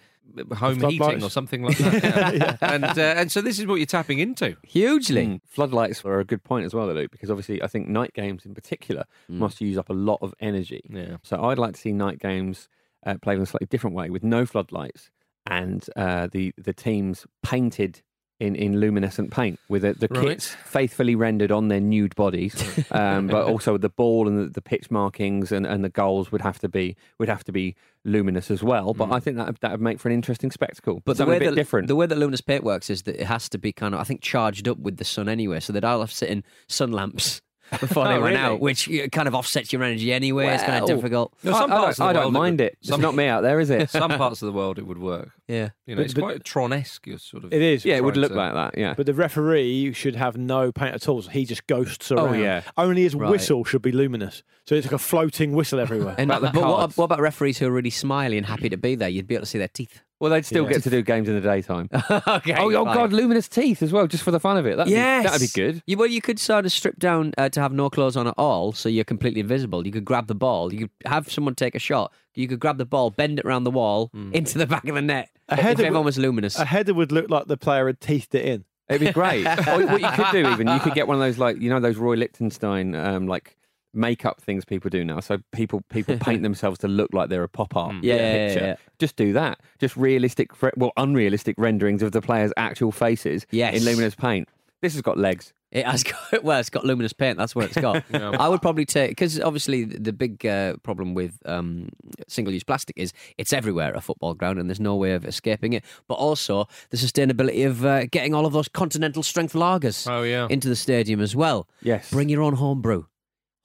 home 0.54 0.76
heating 0.76 0.98
floodlights. 0.98 1.24
or 1.24 1.30
something 1.30 1.62
like 1.62 1.78
that. 1.78 2.34
yeah. 2.34 2.56
And 2.60 2.84
uh, 2.84 3.14
and 3.16 3.30
so 3.32 3.40
this 3.40 3.58
is 3.58 3.66
what 3.66 3.76
you're 3.76 3.86
tapping 3.86 4.18
into. 4.18 4.56
Hugely. 4.66 5.26
Mm. 5.26 5.40
Floodlights 5.46 6.04
are 6.04 6.20
a 6.20 6.24
good 6.24 6.42
point 6.42 6.66
as 6.66 6.74
well, 6.74 6.86
though, 6.86 6.94
Luke, 6.94 7.10
because 7.10 7.30
obviously 7.30 7.62
I 7.62 7.66
think 7.66 7.88
night 7.88 8.12
games 8.14 8.44
in 8.46 8.54
particular 8.54 9.04
must 9.28 9.60
use 9.60 9.78
up 9.78 9.90
a 9.90 9.94
lot 9.94 10.18
of 10.22 10.34
energy. 10.40 10.82
Yeah. 10.88 11.16
So 11.22 11.42
I'd 11.44 11.58
like 11.58 11.74
to 11.74 11.80
see 11.80 11.92
night 11.92 12.18
games 12.18 12.68
uh, 13.04 13.16
played 13.20 13.36
in 13.36 13.42
a 13.42 13.46
slightly 13.46 13.66
different 13.66 13.96
way 13.96 14.10
with 14.10 14.22
no 14.22 14.46
floodlights 14.46 15.10
and 15.46 15.84
uh, 15.96 16.28
the 16.30 16.52
the 16.56 16.72
teams 16.72 17.26
painted. 17.42 18.02
In, 18.42 18.56
in 18.56 18.80
luminescent 18.80 19.30
paint 19.30 19.60
with 19.68 19.82
the, 19.82 19.92
the 19.92 20.08
Right. 20.10 20.30
kits 20.30 20.56
faithfully 20.64 21.14
rendered 21.14 21.52
on 21.52 21.68
their 21.68 21.78
nude 21.80 22.16
bodies, 22.16 22.54
um, 22.90 23.28
but 23.28 23.46
also 23.52 23.78
the 23.78 23.88
ball 23.88 24.26
and 24.26 24.36
the, 24.36 24.50
the 24.50 24.60
pitch 24.60 24.90
markings 24.90 25.52
and, 25.52 25.64
and 25.64 25.84
the 25.84 25.88
goals 25.88 26.32
would 26.32 26.40
have 26.40 26.58
to 26.58 26.68
be 26.68 26.96
would 27.20 27.28
have 27.28 27.44
to 27.44 27.52
be 27.52 27.76
luminous 28.04 28.50
as 28.50 28.60
well. 28.60 28.94
But 28.94 29.12
I 29.12 29.20
think 29.20 29.36
that 29.36 29.60
that 29.60 29.70
would 29.70 29.80
make 29.80 30.00
for 30.00 30.08
an 30.08 30.14
interesting 30.14 30.50
spectacle. 30.50 30.96
Mm. 30.96 31.02
But 31.04 31.18
the 31.18 31.26
way 31.26 31.36
a 31.36 31.38
bit 31.38 31.50
that 31.50 31.54
different. 31.54 31.86
the 31.86 31.94
way 31.94 32.06
that 32.06 32.18
luminous 32.18 32.40
paint 32.40 32.64
works 32.64 32.90
is 32.90 33.02
that 33.02 33.14
it 33.20 33.26
has 33.26 33.48
to 33.50 33.58
be 33.58 33.72
kind 33.72 33.94
of, 33.94 34.00
I 34.00 34.04
think, 34.04 34.22
charged 34.22 34.66
up 34.66 34.78
with 34.78 34.96
the 34.96 35.04
sun 35.04 35.28
anyway. 35.28 35.60
So 35.60 35.72
they'd 35.72 35.84
all 35.84 36.00
have 36.00 36.10
to 36.10 36.16
sit 36.16 36.28
in 36.28 36.42
sun 36.66 36.90
lamps 36.90 37.42
before 37.80 38.04
they 38.04 38.14
Oh, 38.14 38.20
went 38.20 38.34
really? 38.34 38.36
out, 38.36 38.60
which 38.60 38.88
kind 39.12 39.26
of 39.28 39.34
offsets 39.34 39.72
your 39.72 39.82
energy 39.82 40.12
anyway. 40.12 40.46
it's 40.48 40.62
kind 40.62 40.82
of 40.82 40.88
difficult. 40.88 41.32
No, 41.42 41.52
some 41.52 41.72
I, 41.72 41.76
parts 41.76 41.98
don't, 41.98 42.08
of 42.08 42.14
the 42.14 42.20
I 42.20 42.22
don't 42.22 42.22
world 42.22 42.34
it 42.34 42.38
mind 42.38 42.60
would- 42.60 42.66
it. 42.66 42.78
It's 42.80 42.98
not 42.98 43.14
me 43.14 43.26
out 43.26 43.40
there, 43.42 43.60
is 43.60 43.70
it? 43.70 43.90
Some 44.02 44.10
parts 44.12 44.42
of 44.42 44.46
the 44.46 44.52
world 44.52 44.78
it 44.78 44.86
would 44.86 44.98
work. 44.98 45.30
Yeah. 45.48 45.70
You 45.86 45.94
know, 45.94 46.00
But- 46.00 46.04
it's 46.04 46.14
but- 46.14 46.20
quite 46.20 46.44
Tron-esque. 46.44 47.06
Sort 47.18 47.44
of. 47.44 47.52
It 47.52 47.62
is. 47.62 47.84
yeah, 47.84 47.96
it 47.96 48.04
would 48.04 48.16
look 48.16 48.32
to- 48.32 48.38
like 48.38 48.54
that. 48.54 48.78
Yeah. 48.78 48.94
But 48.94 49.06
the 49.06 49.14
referee 49.14 49.92
should 49.92 50.16
have 50.16 50.36
no 50.36 50.72
paint 50.72 50.94
at 50.94 51.08
all. 51.08 51.22
So 51.22 51.30
he 51.30 51.44
just 51.44 51.66
ghosts 51.66 52.10
oh, 52.12 52.16
around. 52.16 52.28
Oh, 52.36 52.38
yeah. 52.38 52.62
Only 52.76 53.02
his 53.02 53.14
Right. 53.14 53.30
whistle 53.30 53.64
should 53.64 53.82
be 53.82 53.92
luminous. 53.92 54.42
So 54.66 54.74
it's 54.74 54.86
like 54.86 54.92
a 54.92 54.98
floating 54.98 55.52
whistle 55.52 55.80
everywhere. 55.80 56.14
And, 56.18 56.30
About 56.30 56.42
the 56.42 56.60
but 56.60 56.68
what, 56.68 56.96
what 56.96 57.04
about 57.04 57.20
referees 57.20 57.58
who 57.58 57.66
are 57.66 57.70
really 57.72 57.90
smiley 57.90 58.36
and 58.38 58.46
happy 58.46 58.68
to 58.68 58.76
be 58.76 58.94
there? 58.94 59.08
You'd 59.08 59.26
be 59.26 59.34
able 59.34 59.42
to 59.42 59.50
see 59.50 59.58
their 59.58 59.68
teeth. 59.68 60.02
Well, 60.22 60.30
they'd 60.30 60.46
still 60.46 60.62
Yeah. 60.66 60.74
get 60.74 60.84
to 60.84 60.90
do 60.90 61.02
games 61.02 61.28
in 61.28 61.34
the 61.34 61.40
daytime. 61.40 61.88
okay. 62.28 62.54
oh, 62.56 62.72
oh. 62.72 62.84
God, 62.84 63.12
luminous 63.12 63.48
teeth 63.48 63.82
as 63.82 63.92
well, 63.92 64.06
just 64.06 64.22
for 64.22 64.30
the 64.30 64.38
fun 64.38 64.56
of 64.56 64.64
it. 64.66 64.76
That'd 64.76 64.92
yes, 64.92 65.24
be, 65.24 65.28
that'd 65.28 65.40
be 65.40 65.52
good. 65.52 65.82
You, 65.84 65.96
well, 65.96 66.06
you 66.06 66.20
could 66.22 66.38
sort 66.38 66.64
of 66.64 66.70
strip 66.70 66.96
down 67.00 67.32
uh, 67.36 67.48
to 67.48 67.60
have 67.60 67.72
no 67.72 67.90
clothes 67.90 68.16
on 68.16 68.28
at 68.28 68.34
all, 68.38 68.72
so 68.72 68.88
you're 68.88 69.02
completely 69.02 69.40
invisible. 69.40 69.84
You 69.84 69.90
could 69.90 70.04
grab 70.04 70.28
the 70.28 70.36
ball. 70.36 70.72
You 70.72 70.78
could 70.86 70.90
have 71.06 71.28
someone 71.28 71.56
take 71.56 71.74
a 71.74 71.80
shot. 71.80 72.12
You 72.36 72.46
could 72.46 72.60
grab 72.60 72.78
the 72.78 72.84
ball, 72.86 73.10
bend 73.10 73.40
it 73.40 73.44
around 73.44 73.64
the 73.64 73.72
wall 73.72 74.12
into 74.32 74.58
the 74.58 74.66
back 74.68 74.86
of 74.86 74.94
the 74.94 75.02
net. 75.02 75.28
A 75.48 75.54
if 75.54 75.58
header 75.58 75.82
everyone 75.82 76.02
would- 76.02 76.04
was 76.06 76.18
luminous. 76.18 76.56
a 76.56 76.66
header 76.66 76.94
would 76.94 77.10
look 77.10 77.28
like 77.28 77.48
the 77.48 77.56
player 77.56 77.88
had 77.88 78.00
teethed 78.00 78.32
it 78.36 78.44
in. 78.44 78.64
It'd 78.88 79.04
be 79.04 79.12
great. 79.12 79.44
or 79.68 79.86
what 79.86 80.00
you 80.00 80.08
could 80.10 80.30
do, 80.30 80.48
even 80.48 80.68
you 80.68 80.78
could 80.78 80.94
get 80.94 81.08
one 81.08 81.16
of 81.16 81.20
those 81.20 81.38
like 81.38 81.60
you 81.60 81.68
know 81.68 81.80
those 81.80 81.96
Roy 81.96 82.14
Lichtenstein 82.14 82.94
um, 82.94 83.26
like 83.26 83.56
makeup 83.94 84.40
things 84.40 84.64
people 84.64 84.88
do 84.90 85.04
now. 85.04 85.20
So 85.20 85.38
people 85.52 85.82
people 85.90 86.16
paint 86.20 86.42
themselves 86.42 86.78
to 86.80 86.88
look 86.88 87.12
like 87.12 87.28
they're 87.28 87.42
a 87.42 87.48
pop 87.48 87.76
art 87.76 87.96
Yeah, 88.02 88.14
yeah, 88.14 88.20
yeah, 88.22 88.48
picture. 88.48 88.64
yeah. 88.66 88.76
Just 88.98 89.16
do 89.16 89.32
that. 89.34 89.60
Just 89.78 89.96
realistic, 89.96 90.50
well, 90.76 90.92
unrealistic 90.96 91.56
renderings 91.58 92.02
of 92.02 92.12
the 92.12 92.20
players' 92.22 92.52
actual 92.56 92.92
faces 92.92 93.46
Yes. 93.50 93.74
in 93.76 93.84
luminous 93.84 94.14
paint. 94.14 94.48
This 94.80 94.94
has 94.94 95.02
got 95.02 95.16
legs. 95.18 95.52
It 95.70 95.86
has 95.86 96.02
got 96.02 96.42
well, 96.44 96.60
it's 96.60 96.68
got 96.68 96.84
luminous 96.84 97.14
paint. 97.14 97.38
That's 97.38 97.54
what 97.54 97.64
it's 97.66 97.80
got. 97.80 98.04
I 98.14 98.46
would 98.48 98.60
probably 98.60 98.84
take 98.84 99.10
because 99.12 99.40
obviously 99.40 99.84
the 99.84 99.98
the 100.00 100.12
big 100.12 100.44
uh, 100.44 100.76
problem 100.82 101.14
with 101.14 101.38
um, 101.46 101.88
single-use 102.28 102.62
plastic 102.64 102.98
is 102.98 103.12
it's 103.38 103.52
everywhere 103.54 103.88
at 103.88 103.96
a 103.96 104.00
football 104.02 104.34
ground, 104.34 104.58
and 104.58 104.68
there's 104.68 104.80
no 104.80 104.96
way 104.96 105.12
of 105.12 105.24
escaping 105.24 105.72
it. 105.72 105.82
But 106.08 106.14
also 106.16 106.66
the 106.90 106.98
sustainability 106.98 107.66
of 107.66 107.84
uh, 107.86 108.04
getting 108.06 108.34
all 108.34 108.44
of 108.44 108.52
those 108.52 108.68
continental 108.68 109.22
strength 109.22 109.54
lagers 109.54 110.06
Oh 110.10 110.24
yeah. 110.24 110.46
into 110.50 110.68
the 110.68 110.76
stadium 110.76 111.20
as 111.22 111.34
well. 111.34 111.66
Yes. 111.80 112.10
Bring 112.10 112.28
your 112.28 112.42
own 112.42 112.54
home 112.54 112.82
brew. 112.82 113.06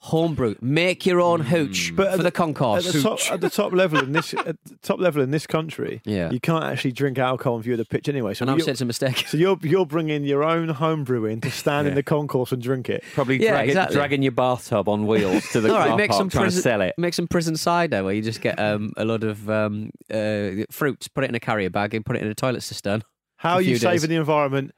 Home 0.02 0.36
brew. 0.36 0.56
Make 0.62 1.08
your 1.08 1.20
own 1.20 1.39
hooch 1.41 1.91
But 1.95 2.12
for 2.12 2.18
the- 2.18 2.24
the 2.24 2.32
concourse. 2.32 2.86
At 2.88 2.93
the 2.93 3.02
top, 3.02 3.20
at 3.32 3.41
the 3.41 3.50
top 3.50 3.74
level 3.74 4.00
in 4.00 4.12
this, 4.12 4.32
at 4.45 4.56
the 4.64 4.76
top 4.84 5.00
level 5.00 5.24
in 5.24 5.32
this 5.32 5.48
country, 5.48 6.02
Yeah. 6.06 6.30
you 6.30 6.39
can't 6.39 6.64
actually 6.64 6.91
drink 6.91 7.18
alcohol 7.18 7.56
and 7.56 7.64
view 7.64 7.76
the 7.76 7.84
pitch 7.84 8.08
anyway. 8.08 8.36
So 8.36 8.43
and 8.43 8.52
I've 8.52 8.58
you're, 8.60 8.66
said 8.66 8.72
it's 8.74 8.82
a 8.82 8.86
mistake. 8.86 9.26
so 9.28 9.38
you're 9.38 9.58
you're 9.64 9.88
bringing 9.88 10.24
your 10.24 10.43
own 10.43 10.70
homebrew 10.70 11.26
in 11.26 11.41
to 11.41 11.50
stand 11.52 11.88
in 11.88 11.95
the 11.95 12.04
concourse 12.04 12.52
and 12.52 12.62
drink 12.62 12.89
it. 12.89 13.04
Probably 13.16 13.41
Yeah, 13.43 13.52
drag 13.54 13.66
it- 13.66 13.72
exactly. 13.72 13.95
dragging 13.95 14.22
your 14.22 14.34
bathtub 14.34 14.88
on 14.88 15.08
wheels 15.08 15.50
to 15.52 15.62
the 15.62 15.70
All 15.74 15.80
right, 15.80 15.88
car 15.89 15.98
make 15.98 16.10
park 16.12 16.20
some 16.20 16.30
trying 16.30 16.43
prison, 16.43 16.58
to 16.60 16.64
sell 16.64 16.82
it. 16.82 16.93
Make 17.00 17.14
some 17.16 17.28
prison 17.28 17.58
cider 17.58 18.04
where 18.04 18.14
you 18.14 18.22
just 18.22 18.41
get 18.41 18.60
um, 18.60 18.93
a 18.98 19.04
lot 19.04 19.24
of 19.24 19.50
um, 19.50 19.89
uh, 20.14 20.50
fruits, 20.70 21.08
put 21.08 21.24
it 21.24 21.30
in 21.30 21.36
a 21.36 21.39
carrier 21.39 21.72
bag, 21.72 21.95
and 21.95 22.06
put 22.06 22.16
it 22.16 22.22
in 22.22 22.28
a 22.28 22.36
toilet 22.36 22.62
cistern. 22.62 23.04
How 23.38 23.56
are 23.56 23.62
you 23.62 23.78
few 23.78 23.89
days. 23.89 24.02
saving 24.02 24.12
the 24.12 24.20
environment? 24.20 24.74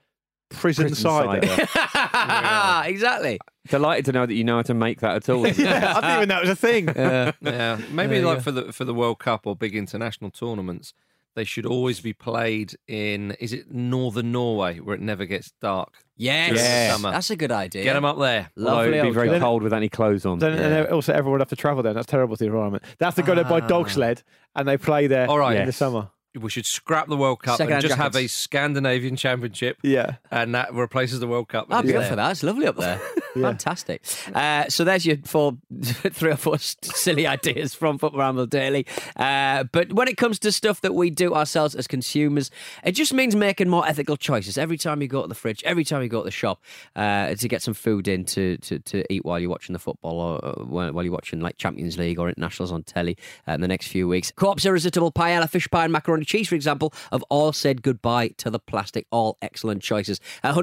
Prison, 0.49 0.87
Prison 0.87 0.95
cider. 1.11 1.45
cider. 1.47 1.67
exactly. 2.85 3.39
Delighted 3.67 4.05
to 4.05 4.11
know 4.11 4.25
that 4.25 4.33
you 4.33 4.43
know 4.43 4.57
how 4.57 4.61
to 4.63 4.73
make 4.73 5.01
that 5.01 5.15
at 5.15 5.29
all. 5.29 5.47
yeah, 5.47 5.93
I 5.95 6.01
didn't 6.01 6.15
even 6.15 6.29
know 6.29 6.37
it 6.37 6.41
was 6.41 6.49
a 6.49 6.55
thing. 6.55 6.89
Yeah, 7.41 7.79
maybe 7.91 8.15
There 8.15 8.25
like 8.25 8.37
go. 8.37 8.41
for 8.41 8.51
the 8.51 8.73
for 8.73 8.85
the 8.85 8.93
World 8.93 9.19
Cup 9.19 9.45
or 9.45 9.55
big 9.55 9.75
international 9.75 10.31
tournaments, 10.31 10.93
they 11.35 11.43
should 11.43 11.65
always 11.65 11.99
be 11.99 12.13
played 12.13 12.75
in. 12.87 13.31
Is 13.39 13.53
it 13.53 13.71
northern 13.71 14.31
Norway 14.31 14.79
where 14.79 14.95
it 14.95 15.01
never 15.01 15.25
gets 15.25 15.51
dark? 15.61 16.03
Yes, 16.17 16.49
During 16.49 16.63
the 16.63 16.93
summer. 16.93 17.11
that's 17.11 17.29
a 17.29 17.35
good 17.35 17.51
idea. 17.51 17.83
Get 17.83 17.93
them 17.93 18.05
up 18.05 18.19
there. 18.19 18.49
Although 18.57 18.71
Lovely. 18.71 18.97
it'd 18.97 19.03
be 19.03 19.13
very 19.13 19.29
job. 19.29 19.41
cold 19.41 19.63
with 19.63 19.73
any 19.73 19.89
clothes 19.89 20.25
on. 20.25 20.39
Then 20.39 20.53
and 20.53 20.87
also 20.87 21.13
everyone 21.13 21.33
would 21.33 21.41
have 21.41 21.49
to 21.49 21.55
travel 21.55 21.83
there. 21.83 21.93
That's 21.93 22.07
terrible 22.07 22.35
for 22.35 22.39
the 22.39 22.47
environment. 22.47 22.83
They 22.97 23.05
have 23.05 23.15
to 23.15 23.23
go 23.23 23.35
there 23.35 23.45
by 23.45 23.61
ah. 23.61 23.67
dog 23.67 23.89
sled 23.89 24.23
and 24.55 24.67
they 24.67 24.77
play 24.77 25.07
there 25.07 25.29
All 25.29 25.39
right. 25.39 25.57
in 25.57 25.65
the 25.65 25.71
summer. 25.71 26.09
We 26.39 26.49
should 26.49 26.65
scrap 26.65 27.07
the 27.07 27.17
World 27.17 27.41
Cup 27.41 27.57
Second-hand 27.57 27.83
and 27.83 27.89
just 27.89 27.99
have 27.99 28.15
a. 28.15 28.27
Scandinavian 28.27 29.15
Championship, 29.15 29.77
Yeah. 29.81 30.15
and 30.29 30.53
that 30.53 30.73
replaces 30.73 31.19
the 31.19 31.27
World 31.27 31.47
Cup. 31.49 31.67
I'd 31.71 31.85
be 31.85 31.95
up 31.95 32.05
for 32.07 32.15
that. 32.15 32.31
It's 32.31 32.43
lovely 32.43 32.67
up 32.67 32.77
there. 32.77 33.01
Fantastic. 33.33 34.03
Uh, 34.33 34.67
so 34.69 34.83
there's 34.83 35.05
your 35.05 35.17
four, 35.23 35.57
three 35.81 36.31
or 36.31 36.37
four 36.37 36.57
silly 36.57 37.27
ideas 37.27 37.73
from 37.73 37.97
Football 37.97 38.19
Ramble 38.19 38.45
Daily. 38.45 38.85
Uh, 39.15 39.63
but 39.65 39.93
when 39.93 40.07
it 40.07 40.17
comes 40.17 40.39
to 40.39 40.51
stuff 40.51 40.81
that 40.81 40.93
we 40.93 41.09
do 41.09 41.33
ourselves 41.33 41.75
as 41.75 41.87
consumers, 41.87 42.51
it 42.83 42.93
just 42.93 43.13
means 43.13 43.35
making 43.35 43.69
more 43.69 43.87
ethical 43.87 44.17
choices. 44.17 44.57
Every 44.57 44.77
time 44.77 45.01
you 45.01 45.07
go 45.07 45.21
to 45.21 45.27
the 45.27 45.35
fridge, 45.35 45.63
every 45.63 45.83
time 45.83 46.01
you 46.01 46.09
go 46.09 46.19
to 46.19 46.25
the 46.25 46.31
shop 46.31 46.61
uh, 46.95 47.35
to 47.35 47.47
get 47.47 47.61
some 47.61 47.73
food 47.73 48.07
in 48.07 48.25
to, 48.25 48.57
to, 48.57 48.79
to 48.79 49.13
eat 49.13 49.25
while 49.25 49.39
you're 49.39 49.49
watching 49.49 49.73
the 49.73 49.79
football 49.79 50.19
or 50.19 50.39
while 50.63 50.91
while 50.91 51.03
you're 51.03 51.13
watching 51.13 51.39
like 51.39 51.57
Champions 51.57 51.97
League 51.97 52.19
or 52.19 52.27
internationals 52.27 52.71
on 52.71 52.83
telly 52.83 53.17
uh, 53.47 53.53
in 53.53 53.61
the 53.61 53.67
next 53.67 53.87
few 53.87 54.07
weeks. 54.07 54.31
Co-op's 54.35 54.65
irresistible 54.65 55.11
paella, 55.11 55.49
fish 55.49 55.69
pie, 55.69 55.83
and 55.83 55.93
macaroni 55.93 56.25
cheese, 56.25 56.47
for 56.47 56.55
example, 56.55 56.93
have 57.11 57.23
all 57.29 57.53
said 57.53 57.81
goodbye 57.81 58.29
to 58.37 58.49
the 58.49 58.59
plastic. 58.59 59.05
All 59.11 59.37
excellent 59.41 59.81
choices. 59.81 60.19
100% 60.43 60.57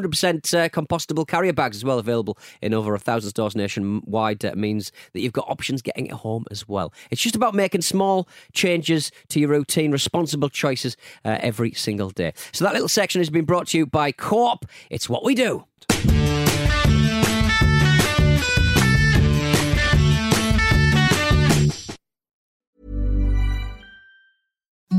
uh, 0.55 0.69
compostable 0.69 1.27
carrier 1.27 1.53
bags 1.53 1.77
as 1.77 1.85
well 1.85 1.99
available 1.99 2.37
in 2.61 2.75
over 2.75 2.95
a 2.95 2.99
thousand 2.99 3.31
stores 3.31 3.57
nationwide. 3.57 4.45
Uh, 4.45 4.55
means 4.57 4.93
that 5.13 5.21
you've 5.21 5.33
got 5.33 5.49
options 5.49 5.83
getting 5.83 6.07
it 6.07 6.13
home 6.13 6.45
as 6.51 6.69
well. 6.69 6.93
It's 7.11 7.23
just 7.23 7.37
about 7.37 7.55
making 7.55 7.83
small 7.83 8.29
changes 8.53 9.13
to 9.29 9.41
your 9.41 9.51
routine, 9.51 9.93
responsible 9.93 10.49
choices 10.49 10.97
uh, 11.25 11.39
every 11.41 11.73
single 11.73 12.11
day. 12.11 12.33
So 12.53 12.65
that 12.65 12.75
little 12.75 12.89
section 12.89 13.21
has 13.21 13.31
been 13.31 13.45
brought 13.45 13.69
to 13.69 13.79
you 13.79 13.87
by 13.87 14.13
Co-op. 14.13 14.67
It's 14.91 15.09
what 15.09 15.25
we 15.25 15.35
do. 15.35 15.65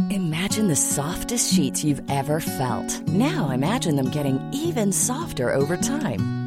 Imagine 0.10 0.68
the 0.70 0.76
softest 0.76 1.54
sheets 1.54 1.84
you've 1.84 2.02
ever 2.10 2.40
felt. 2.40 3.02
Now 3.08 3.50
imagine 3.52 3.96
them 3.96 4.10
getting 4.10 4.40
even 4.54 4.92
softer 4.92 5.54
over 5.54 5.78
time. 5.78 6.47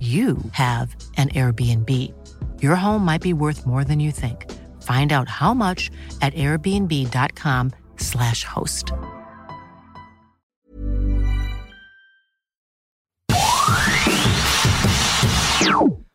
you 0.00 0.38
have 0.52 0.96
an 1.16 1.28
Airbnb. 1.28 1.88
Your 2.60 2.74
home 2.74 3.04
might 3.04 3.22
be 3.22 3.32
worth 3.32 3.64
more 3.64 3.84
than 3.84 4.00
you 4.00 4.10
think. 4.10 4.50
Find 4.82 5.12
out 5.12 5.28
how 5.28 5.54
much 5.54 5.92
at 6.20 6.34
airbnb.com/slash 6.34 8.42
host. 8.44 8.92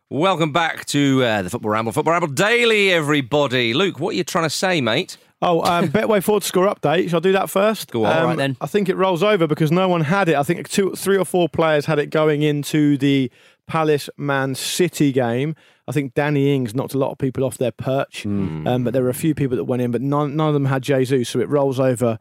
Welcome 0.10 0.54
back 0.54 0.86
to 0.86 1.24
uh, 1.24 1.42
the 1.42 1.50
Football 1.50 1.72
Ramble, 1.72 1.92
Football 1.92 2.14
Ramble 2.14 2.30
Daily, 2.30 2.92
everybody. 2.92 3.74
Luke, 3.74 4.00
what 4.00 4.14
are 4.14 4.18
you 4.18 4.24
trying 4.24 4.46
to 4.46 4.50
say, 4.50 4.80
mate? 4.80 5.18
Oh, 5.42 5.62
um, 5.64 5.88
Betway 5.90 6.24
four 6.24 6.40
to 6.40 6.46
score 6.46 6.74
update. 6.74 7.10
Shall 7.10 7.18
I 7.18 7.20
do 7.20 7.34
that 7.34 7.50
first? 7.50 7.92
Go 7.92 8.06
on. 8.06 8.14
Um, 8.14 8.18
All 8.18 8.26
right 8.28 8.38
then. 8.38 8.58
I 8.62 8.68
think 8.68 8.88
it 8.88 8.96
rolls 8.96 9.22
over 9.22 9.48
because 9.48 9.70
no 9.70 9.90
one 9.90 10.02
had 10.02 10.30
it. 10.30 10.36
I 10.36 10.44
think 10.44 10.70
two, 10.70 10.96
three 10.96 11.18
or 11.18 11.26
four 11.26 11.50
players 11.50 11.86
had 11.86 12.00
it 12.00 12.10
going 12.10 12.42
into 12.42 12.98
the 12.98 13.30
Palace 13.68 14.10
Man 14.18 14.56
City 14.56 15.12
game. 15.12 15.56
I 15.88 15.92
think 15.92 16.14
Danny 16.14 16.54
Ings 16.56 16.74
knocked 16.76 16.94
a 16.94 16.98
lot 16.98 17.12
of 17.12 17.18
people 17.18 17.44
off 17.44 17.58
their 17.58 17.72
perch, 17.72 18.24
Hmm. 18.24 18.68
um, 18.68 18.84
but 18.84 18.94
there 18.94 19.04
were 19.04 19.10
a 19.10 19.14
few 19.14 19.34
people 19.36 19.56
that 19.58 19.66
went 19.66 19.82
in, 19.82 19.92
but 19.92 20.02
none, 20.02 20.36
none 20.36 20.48
of 20.48 20.54
them 20.54 20.66
had 20.66 20.82
Jesus, 20.84 21.30
so 21.30 21.40
it 21.40 21.48
rolls 21.50 21.80
over 21.80 22.18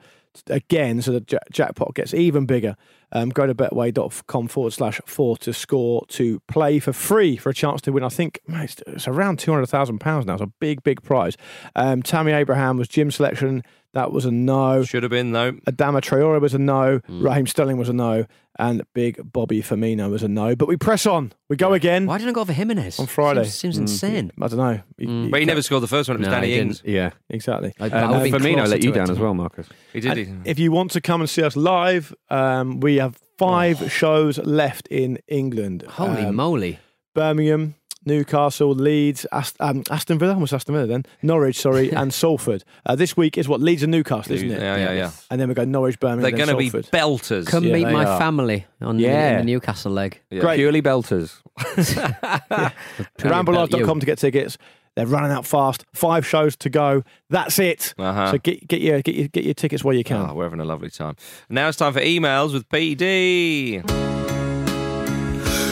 again. 0.48 1.00
So 1.02 1.12
the 1.12 1.24
ja- 1.28 1.38
jackpot 1.52 1.94
gets 1.94 2.12
even 2.14 2.46
bigger. 2.46 2.76
Um, 3.12 3.28
go 3.30 3.46
to 3.46 3.54
betway.com 3.54 4.48
forward 4.48 4.72
slash 4.72 5.00
four 5.06 5.36
to 5.38 5.52
score 5.52 6.04
to 6.08 6.40
play 6.48 6.78
for 6.80 6.92
free 6.92 7.36
for 7.36 7.50
a 7.50 7.54
chance 7.54 7.80
to 7.82 7.92
win. 7.92 8.02
I 8.02 8.08
think 8.08 8.40
man, 8.46 8.62
it's, 8.62 8.76
it's 8.86 9.06
around 9.08 9.38
two 9.38 9.52
hundred 9.52 9.66
thousand 9.66 9.98
pounds 10.00 10.26
now. 10.26 10.34
It's 10.34 10.42
a 10.42 10.46
big, 10.60 10.82
big 10.82 11.02
prize. 11.02 11.36
Um, 11.76 12.02
Tammy 12.02 12.32
Abraham 12.32 12.76
was 12.78 12.88
gym 12.88 13.10
selection. 13.10 13.62
That 13.92 14.12
was 14.12 14.26
a 14.26 14.30
no. 14.30 14.82
Should 14.84 15.04
have 15.04 15.10
been, 15.10 15.32
though. 15.32 15.52
Adama 15.52 16.02
Traore 16.02 16.38
was 16.38 16.52
a 16.52 16.58
no. 16.58 16.98
Hmm. 17.06 17.22
Raheem 17.24 17.46
Sterling 17.46 17.78
was 17.78 17.88
a 17.88 17.94
no. 17.94 18.26
And 18.58 18.82
Big 18.94 19.18
Bobby 19.32 19.62
Firmino 19.62 20.10
was 20.10 20.22
a 20.22 20.28
no. 20.28 20.54
But 20.56 20.68
we 20.68 20.76
press 20.76 21.06
on. 21.06 21.32
We 21.48 21.56
go 21.56 21.72
again 21.74 22.06
Why 22.06 22.16
didn't 22.18 22.30
I 22.30 22.32
go 22.32 22.44
for 22.44 22.52
Jimenez? 22.54 22.98
on 22.98 23.06
Friday. 23.06 23.44
Seems, 23.44 23.54
seems 23.54 23.78
insane. 23.78 24.32
I 24.40 24.48
don't 24.48 24.58
know. 24.58 24.80
He- 24.98 25.06
Mm. 25.06 25.24
he- 25.24 25.30
But 25.30 25.40
he 25.40 25.46
never 25.46 25.62
scored 25.62 25.82
the 25.82 25.86
first 25.88 26.08
one. 26.10 26.16
It 26.16 26.20
was 26.20 26.28
No, 26.28 26.34
Danny 26.34 26.48
he. 26.52 26.58
Ings. 26.58 26.82
Yeah. 26.84 27.10
Exactly. 27.30 27.72
I, 27.80 27.86
I 27.86 28.18
would've 28.18 28.32
Firmino 28.42 28.66
let 28.68 28.82
you 28.82 28.92
to 28.92 28.96
it. 28.98 29.04
down 29.06 29.10
as 29.10 29.18
well, 29.18 29.32
Marcus. 29.34 29.66
He 29.94 30.00
did. 30.00 30.18
And 30.28 30.46
if 30.46 30.58
you 30.58 30.72
want 30.72 30.90
to 30.92 31.00
come 31.00 31.20
and 31.22 31.28
see 31.30 31.42
us 31.42 31.54
live, 31.56 32.14
um, 32.30 32.80
we 32.80 32.95
have 33.40 33.78
five 33.78 33.92
shows 33.92 34.38
left 34.38 34.86
in 34.88 35.18
England. 35.28 35.84
Holy 35.88 36.22
Um, 36.26 36.36
moly. 36.36 36.78
Birmingham, 37.14 37.74
Newcastle, 38.04 38.74
Leeds, 38.74 39.26
Ast- 39.32 39.56
um, 39.58 39.82
Aston 39.90 40.18
Villa, 40.18 40.34
almost 40.34 40.52
Aston 40.52 40.74
Villa 40.74 40.86
then, 40.86 41.04
Norwich, 41.22 41.56
sorry, 41.58 41.90
and 41.96 42.12
Salford. 42.12 42.62
Uh, 42.84 42.94
this 42.94 43.16
week 43.16 43.36
is 43.38 43.48
what 43.48 43.60
Leeds 43.60 43.82
and 43.82 43.90
Newcastle, 43.90 44.32
isn't 44.34 44.50
it? 44.50 44.60
Yeah, 44.60 44.76
yeah, 44.76 44.92
yeah. 44.92 45.10
And 45.30 45.40
then 45.40 45.48
we 45.48 45.54
go 45.54 45.64
Norwich, 45.64 45.98
Birmingham, 45.98 46.22
They're 46.36 46.46
going 46.46 46.70
to 46.70 46.78
be 46.78 46.88
belters. 46.90 47.46
Come 47.46 47.64
Yeah, 47.64 47.72
meet 47.72 47.84
my 47.88 48.04
are. 48.04 48.18
family 48.18 48.66
on 48.82 48.98
the, 48.98 49.04
Yeah. 49.04 49.38
in 49.40 49.46
the 49.46 49.52
Newcastle 49.52 49.92
leg. 49.92 50.20
Yeah. 50.30 50.40
Great. 50.40 50.56
Purely 50.56 50.82
belters. 50.82 51.40
Ramblelive.com 53.18 54.00
to 54.00 54.06
get 54.06 54.18
tickets. 54.18 54.58
They're 54.96 55.06
running 55.06 55.30
out 55.30 55.46
fast. 55.46 55.84
Five 55.94 56.26
shows 56.26 56.56
to 56.56 56.70
go. 56.70 57.04
That's 57.30 57.58
it. 57.58 57.94
Uh-huh. 57.98 58.32
So 58.32 58.38
get 58.38 58.66
get 58.66 58.80
your 58.80 59.02
get 59.02 59.14
your 59.14 59.28
get 59.28 59.44
your 59.44 59.54
tickets 59.54 59.84
where 59.84 59.94
you 59.94 60.02
can. 60.04 60.16
Ah, 60.22 60.32
we're 60.32 60.44
having 60.44 60.60
a 60.60 60.64
lovely 60.64 60.90
time. 60.90 61.16
Now 61.50 61.68
it's 61.68 61.76
time 61.76 61.92
for 61.92 62.00
emails 62.00 62.52
with 62.54 62.68
PD. 62.70 63.84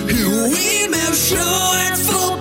Email 0.07 1.13
show 1.15 1.37
at 1.39 1.97
footballrambledaily.com. 1.97 2.34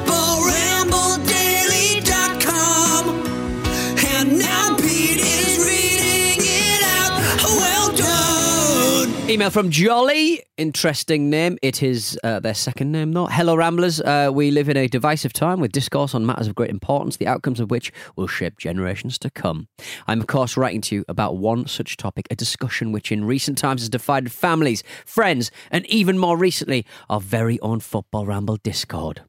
Email 9.30 9.50
from 9.50 9.70
Jolly. 9.72 10.44
Interesting 10.58 11.30
name. 11.30 11.58
It 11.62 11.82
is 11.82 12.20
uh, 12.26 12.42
their 12.42 12.54
second 12.54 12.92
name, 12.92 13.14
though. 13.14 13.28
Hello, 13.28 13.56
Ramblers. 13.56 14.02
Uh, 14.02 14.32
we 14.34 14.52
live 14.52 14.68
in 14.68 14.76
a 14.76 14.90
divisive 14.90 15.32
time 15.32 15.62
with 15.62 15.72
discourse 15.72 16.14
on 16.14 16.26
matters 16.26 16.48
of 16.48 16.56
great 16.56 16.70
importance, 16.70 17.16
the 17.16 17.26
outcomes 17.26 17.62
of 17.62 17.72
which 17.72 17.94
will 18.18 18.28
shape 18.28 18.58
generations 18.58 19.18
to 19.20 19.32
come. 19.32 19.70
I'm, 20.08 20.20
of 20.20 20.28
course, 20.28 20.58
writing 20.58 20.82
to 20.82 20.96
you 20.96 21.06
about 21.08 21.38
one 21.38 21.68
such 21.68 21.96
topic, 21.96 22.28
a 22.30 22.36
discussion 22.36 22.92
which 22.92 23.14
in 23.14 23.24
recent 23.24 23.58
times 23.58 23.82
has 23.82 23.90
divided 23.90 24.30
families, 24.30 24.84
friends, 25.06 25.52
and 25.72 25.86
even 25.86 26.18
more 26.18 26.38
recently, 26.38 26.86
our 27.10 27.22
very 27.22 27.62
own 27.62 27.80
Football 27.80 28.26
Ramble 28.26 28.58
Discord. 28.58 29.22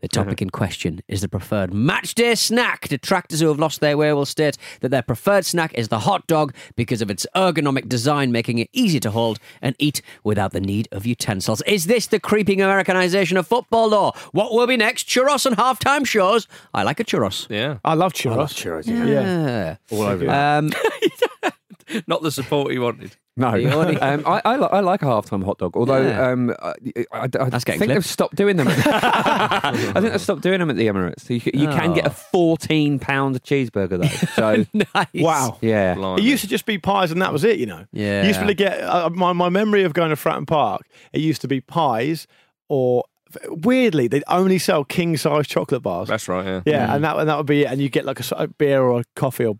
The 0.00 0.08
topic 0.08 0.42
in 0.42 0.50
question 0.50 1.00
is 1.08 1.20
the 1.20 1.28
preferred 1.28 1.72
match 1.72 2.14
day 2.14 2.34
snack. 2.34 2.88
Detractors 2.88 3.40
who 3.40 3.48
have 3.48 3.58
lost 3.58 3.80
their 3.80 3.96
way 3.96 4.12
will 4.12 4.26
state 4.26 4.56
that 4.80 4.90
their 4.90 5.02
preferred 5.02 5.44
snack 5.44 5.72
is 5.74 5.88
the 5.88 6.00
hot 6.00 6.26
dog 6.26 6.54
because 6.76 7.02
of 7.02 7.10
its 7.10 7.26
ergonomic 7.34 7.88
design, 7.88 8.32
making 8.32 8.58
it 8.58 8.68
easy 8.72 9.00
to 9.00 9.10
hold 9.10 9.38
and 9.62 9.74
eat 9.78 10.02
without 10.24 10.52
the 10.52 10.60
need 10.60 10.88
of 10.92 11.06
utensils. 11.06 11.62
Is 11.66 11.86
this 11.86 12.06
the 12.06 12.20
creeping 12.20 12.60
Americanization 12.62 13.36
of 13.36 13.46
football, 13.46 13.88
though? 13.90 14.12
What 14.32 14.52
will 14.52 14.66
be 14.66 14.76
next? 14.76 15.08
Churros 15.08 15.46
and 15.46 15.56
halftime 15.56 16.06
shows? 16.06 16.46
I 16.74 16.82
like 16.82 17.00
a 17.00 17.04
churros. 17.04 17.46
Yeah. 17.50 17.78
I 17.84 17.94
love 17.94 18.12
churros. 18.12 18.32
I 18.32 18.36
love 18.36 18.50
churros, 18.52 18.86
Yeah. 18.86 19.04
yeah. 19.06 19.76
All 19.90 20.02
over 20.02 20.24
you. 20.24 20.30
Um, 20.30 20.70
Not 22.06 22.22
the 22.22 22.30
support 22.30 22.70
he 22.72 22.78
wanted. 22.78 23.16
No, 23.38 23.48
only- 23.54 23.96
um, 24.00 24.22
I, 24.26 24.42
I, 24.44 24.56
li- 24.56 24.68
I 24.70 24.80
like 24.80 25.02
a 25.02 25.06
halftime 25.06 25.44
hot 25.44 25.58
dog. 25.58 25.76
Although 25.76 26.02
Yeah. 26.06 26.30
um, 26.30 26.54
I, 26.60 26.72
I, 27.12 27.20
I 27.22 27.26
That's 27.48 27.64
getting 27.64 27.78
think 27.78 27.92
they've 27.92 28.04
stopped 28.04 28.34
doing 28.34 28.56
them. 28.56 28.68
I 28.70 29.72
think 29.94 29.94
they've 30.12 30.20
stopped 30.20 30.42
doing 30.42 30.58
them 30.60 30.70
at 30.70 30.76
the 30.76 30.86
Emirates. 30.88 31.20
So 31.20 31.34
you, 31.34 31.40
c- 31.40 31.52
you 31.54 31.68
can 31.68 31.94
get 31.94 32.06
a 32.06 32.10
Oh. 32.10 32.12
fourteen 32.32 32.98
pound 32.98 33.42
cheeseburger 33.42 34.00
though. 34.00 34.26
So 34.34 34.66
nice. 34.94 35.06
Wow. 35.14 35.58
yeah, 35.60 35.94
It 36.16 36.22
used 36.22 36.42
to 36.42 36.48
just 36.48 36.66
be 36.66 36.78
pies 36.78 37.10
and 37.10 37.22
that 37.22 37.32
was 37.32 37.44
it, 37.44 37.58
you 37.58 37.66
know. 37.66 37.84
Yeah. 37.92 38.22
You 38.22 38.28
used 38.28 38.40
to 38.40 38.46
be 38.46 38.54
get 38.54 38.80
uh, 38.82 39.08
my 39.10 39.32
my 39.32 39.48
memory 39.48 39.84
of 39.84 39.92
going 39.94 40.10
to 40.10 40.16
Fratton 40.16 40.46
Park. 40.46 40.82
It 41.12 41.20
used 41.20 41.40
to 41.42 41.48
be 41.48 41.60
pies 41.60 42.26
or 42.68 43.04
weirdly 43.48 44.08
they'd 44.08 44.24
only 44.28 44.58
sell 44.58 44.84
king 44.84 45.16
size 45.16 45.46
chocolate 45.46 45.82
bars. 45.82 46.08
That's 46.08 46.28
right, 46.28 46.44
yeah. 46.46 46.62
yeah, 46.66 46.94
and 46.94 47.04
that 47.04 47.16
and 47.18 47.28
that 47.28 47.36
would 47.36 47.46
be 47.46 47.62
it. 47.62 47.70
And 47.70 47.80
you 47.80 47.88
get 47.88 48.04
like 48.04 48.20
a 48.32 48.48
beer 48.48 48.80
or 48.82 49.00
a 49.00 49.04
coffee 49.16 49.44
or 49.44 49.54
a 49.54 49.58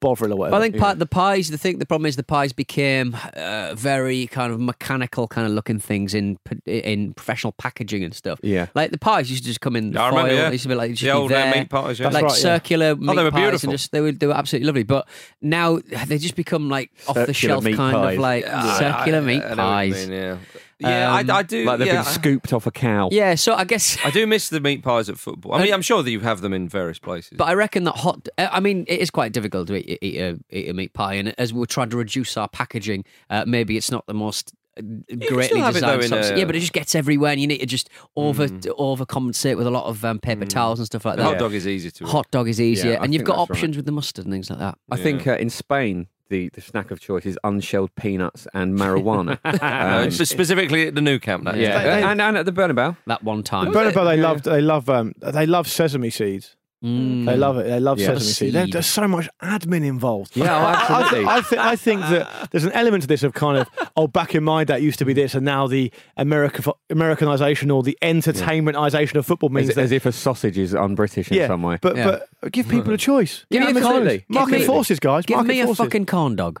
bovril 0.00 0.32
or 0.32 0.36
whatever. 0.36 0.56
I 0.56 0.60
think 0.60 0.76
pi- 0.78 0.94
the 0.94 1.06
pies. 1.06 1.50
The 1.50 1.58
thing, 1.58 1.78
the 1.78 1.86
problem 1.86 2.06
is 2.06 2.16
the 2.16 2.22
pies 2.22 2.52
became 2.52 3.16
uh, 3.34 3.74
very 3.74 4.26
kind 4.26 4.52
of 4.52 4.60
mechanical, 4.60 5.26
kind 5.28 5.46
of 5.46 5.52
looking 5.52 5.78
things 5.78 6.14
in 6.14 6.38
in 6.66 7.14
professional 7.14 7.52
packaging 7.52 8.02
and 8.04 8.14
stuff. 8.14 8.38
Yeah. 8.42 8.66
like 8.74 8.90
the 8.90 8.98
pies 8.98 9.30
used 9.30 9.42
to 9.44 9.48
just 9.50 9.60
come 9.60 9.76
in 9.76 9.92
Yeah, 9.92 10.04
I 10.06 10.10
foil. 10.10 10.18
remember, 10.18 10.34
yeah. 10.34 10.46
They 10.48 10.54
used 10.54 10.62
to 10.64 10.68
be 10.68 10.74
like 10.74 10.90
just 10.92 11.02
The 11.02 11.06
be 11.08 11.12
old, 11.12 11.32
uh, 11.32 11.34
there. 11.36 11.54
meat 11.54 11.70
pies, 11.70 11.98
yeah. 11.98 12.04
That's 12.04 12.14
like 12.14 12.24
right, 12.24 12.32
yeah. 12.36 12.42
circular 12.42 12.96
meat 12.96 13.16
they 13.16 13.22
were 13.24 13.30
pies, 13.30 13.40
beautiful. 13.40 13.68
and 13.70 13.78
just 13.78 13.92
they 13.92 14.00
were 14.00 14.12
they 14.12 14.26
were 14.26 14.34
absolutely 14.36 14.66
lovely. 14.66 14.82
But 14.84 15.08
now 15.42 15.78
they 16.06 16.18
just 16.18 16.36
become 16.36 16.68
like 16.68 16.90
off 17.08 17.14
the 17.14 17.32
shelf 17.34 17.64
kind 17.64 17.76
pies. 17.76 18.14
of 18.14 18.20
like 18.20 18.46
I- 18.46 18.78
circular 18.78 19.18
I- 19.18 19.22
meat 19.22 19.42
I 19.42 19.54
know 19.54 19.64
what 19.66 19.86
you 19.86 19.92
pies. 19.94 20.08
mean, 20.08 20.12
yeah, 20.18 20.36
yeah 20.78 21.16
Um, 21.18 21.30
I, 21.30 21.34
I 21.36 21.42
do. 21.42 21.64
like 21.64 21.78
they've 21.78 21.88
yeah, 21.88 22.02
been 22.02 22.12
scooped 22.12 22.52
off 22.52 22.66
a 22.66 22.70
cow. 22.70 23.08
Yeah, 23.12 23.34
so 23.34 23.54
I 23.54 23.64
guess. 23.64 23.96
I 24.04 24.10
do 24.10 24.26
miss 24.26 24.48
the 24.48 24.60
meat 24.60 24.82
pies 24.82 25.08
at 25.08 25.18
football. 25.18 25.54
I 25.54 25.62
mean, 25.62 25.72
I'm 25.72 25.82
sure 25.82 26.02
that 26.02 26.10
you 26.10 26.20
have 26.20 26.40
them 26.40 26.52
in 26.52 26.68
various 26.68 26.98
places. 26.98 27.36
But 27.36 27.44
I 27.48 27.54
reckon 27.54 27.84
that 27.84 27.96
hot. 27.96 28.28
I 28.38 28.60
mean, 28.60 28.84
it 28.88 29.00
is 29.00 29.10
quite 29.10 29.32
difficult 29.32 29.68
to 29.68 29.76
eat, 29.76 29.98
eat, 30.02 30.18
a, 30.20 30.38
eat 30.50 30.68
a 30.68 30.74
meat 30.74 30.92
pie, 30.92 31.14
and 31.14 31.34
as 31.38 31.52
we're 31.52 31.66
trying 31.66 31.90
to 31.90 31.96
reduce 31.96 32.36
our 32.36 32.48
packaging, 32.48 33.04
uh, 33.30 33.44
maybe 33.46 33.76
it's 33.76 33.90
not 33.90 34.06
the 34.06 34.14
most 34.14 34.52
uh, 34.76 34.82
greatly 35.28 35.44
still 35.44 35.58
have 35.60 35.76
it, 35.76 35.80
though, 35.80 36.00
designed. 36.00 36.24
a- 36.34 36.38
yeah, 36.38 36.44
but 36.44 36.56
it 36.56 36.60
just 36.60 36.72
gets 36.72 36.94
everywhere, 36.96 37.30
and 37.32 37.40
you 37.40 37.46
need 37.46 37.58
to 37.58 37.66
just 37.66 37.88
over 38.16 38.48
overcompensate 38.48 39.56
with 39.56 39.66
a 39.66 39.70
lot 39.70 39.84
of 39.86 40.04
um, 40.04 40.18
paper 40.18 40.44
towels 40.44 40.78
and 40.78 40.86
stuff 40.86 41.04
like 41.04 41.16
that. 41.16 41.22
hot 41.24 41.38
dog 41.38 41.54
is 41.54 41.66
easy 41.66 41.90
to. 41.90 42.04
eat. 42.04 42.10
Hot 42.10 42.30
dog 42.30 42.48
is 42.48 42.60
easier, 42.60 42.92
Yeah, 42.92 43.00
I 43.00 43.04
and 43.04 43.14
you've 43.14 43.24
got 43.24 43.36
that's 43.36 43.50
right. 43.50 43.56
options 43.56 43.76
with 43.76 43.86
the 43.86 43.92
mustard 43.92 44.24
and 44.24 44.32
things 44.34 44.50
like 44.50 44.58
that. 44.58 44.78
I 44.90 44.96
think 44.96 45.26
uh, 45.26 45.36
in 45.36 45.50
Spain 45.50 46.08
the, 46.30 46.48
the 46.54 46.60
snack 46.60 46.90
of 46.90 47.00
choice 47.00 47.26
is 47.26 47.38
unshelled 47.44 47.94
peanuts 47.96 48.46
and 48.54 48.74
marijuana. 48.78 49.38
Um, 50.04 50.10
sp- 50.10 50.24
specifically 50.26 50.86
at 50.88 50.94
the 50.94 51.00
Nou 51.00 51.18
Camp. 51.18 51.44
That 51.44 51.56
is. 51.56 51.62
yeah, 51.62 51.78
They- 51.78 51.84
they- 51.84 52.02
and, 52.02 52.20
and 52.20 52.36
at 52.38 52.46
the 52.46 52.52
Bernabeu. 52.52 52.96
That 53.06 53.22
one 53.22 53.42
time. 53.42 53.72
Bernabeu, 53.72 54.04
they 54.04 54.16
loved 54.16 54.44
they 54.44 54.60
love 54.60 54.88
um 54.88 55.12
they 55.18 55.46
love 55.46 55.68
sesame 55.68 56.10
seeds. 56.10 56.56
Mm. 56.84 57.24
They 57.24 57.36
love 57.36 57.56
it. 57.58 57.64
They 57.66 57.80
love 57.80 57.98
Yeah. 57.98 58.08
sesame 58.08 58.20
seeds. 58.20 58.54
Seed. 58.56 58.72
There's 58.72 58.86
so 58.86 59.08
much 59.08 59.28
admin 59.42 59.84
involved. 59.86 60.36
Yeah, 60.36 60.54
oh, 60.54 60.64
I, 60.66 60.72
absolutely. 61.00 61.26
I, 61.30 61.40
thi- 61.40 61.56
I 61.58 61.76
think 61.76 62.00
that 62.02 62.50
there's 62.50 62.64
an 62.64 62.72
element 62.72 63.02
to 63.02 63.08
this 63.08 63.22
of 63.22 63.32
kind 63.32 63.56
of 63.58 63.68
oh, 63.96 64.06
back 64.06 64.34
in 64.34 64.44
my 64.44 64.64
day 64.64 64.76
it 64.76 64.82
used 64.82 64.98
to 64.98 65.04
be 65.06 65.14
this, 65.14 65.34
and 65.34 65.44
now 65.46 65.66
the 65.66 65.90
American 66.18 66.64
Americanization 66.90 67.70
or 67.70 67.82
the 67.82 67.96
entertainmentization 68.02 69.14
of 69.16 69.24
football 69.26 69.48
means 69.48 69.70
As, 69.70 69.74
that 69.76 69.82
as 69.82 69.92
if 69.92 70.06
a 70.06 70.12
sausage 70.12 70.58
is 70.58 70.74
un-British 70.74 71.30
in 71.30 71.36
yeah, 71.38 71.46
some 71.46 71.62
way. 71.62 71.78
But 71.80 71.96
Yeah. 71.96 72.18
but 72.40 72.52
give 72.52 72.68
people 72.68 72.92
a 72.92 72.98
choice. 72.98 73.46
Give 73.50 73.62
Yeah, 73.62 73.70
me 73.72 73.80
a 73.80 73.84
absolutely. 73.84 74.18
corn- 74.20 74.24
Market 74.28 74.50
give 74.52 74.60
me- 74.60 74.66
forces, 74.66 75.00
guys. 75.00 75.24
Give 75.26 75.36
market 75.36 75.48
me 75.48 75.60
a 75.60 75.64
forces. 75.66 75.84
fucking 75.86 76.06
corn 76.06 76.36
dog. 76.36 76.60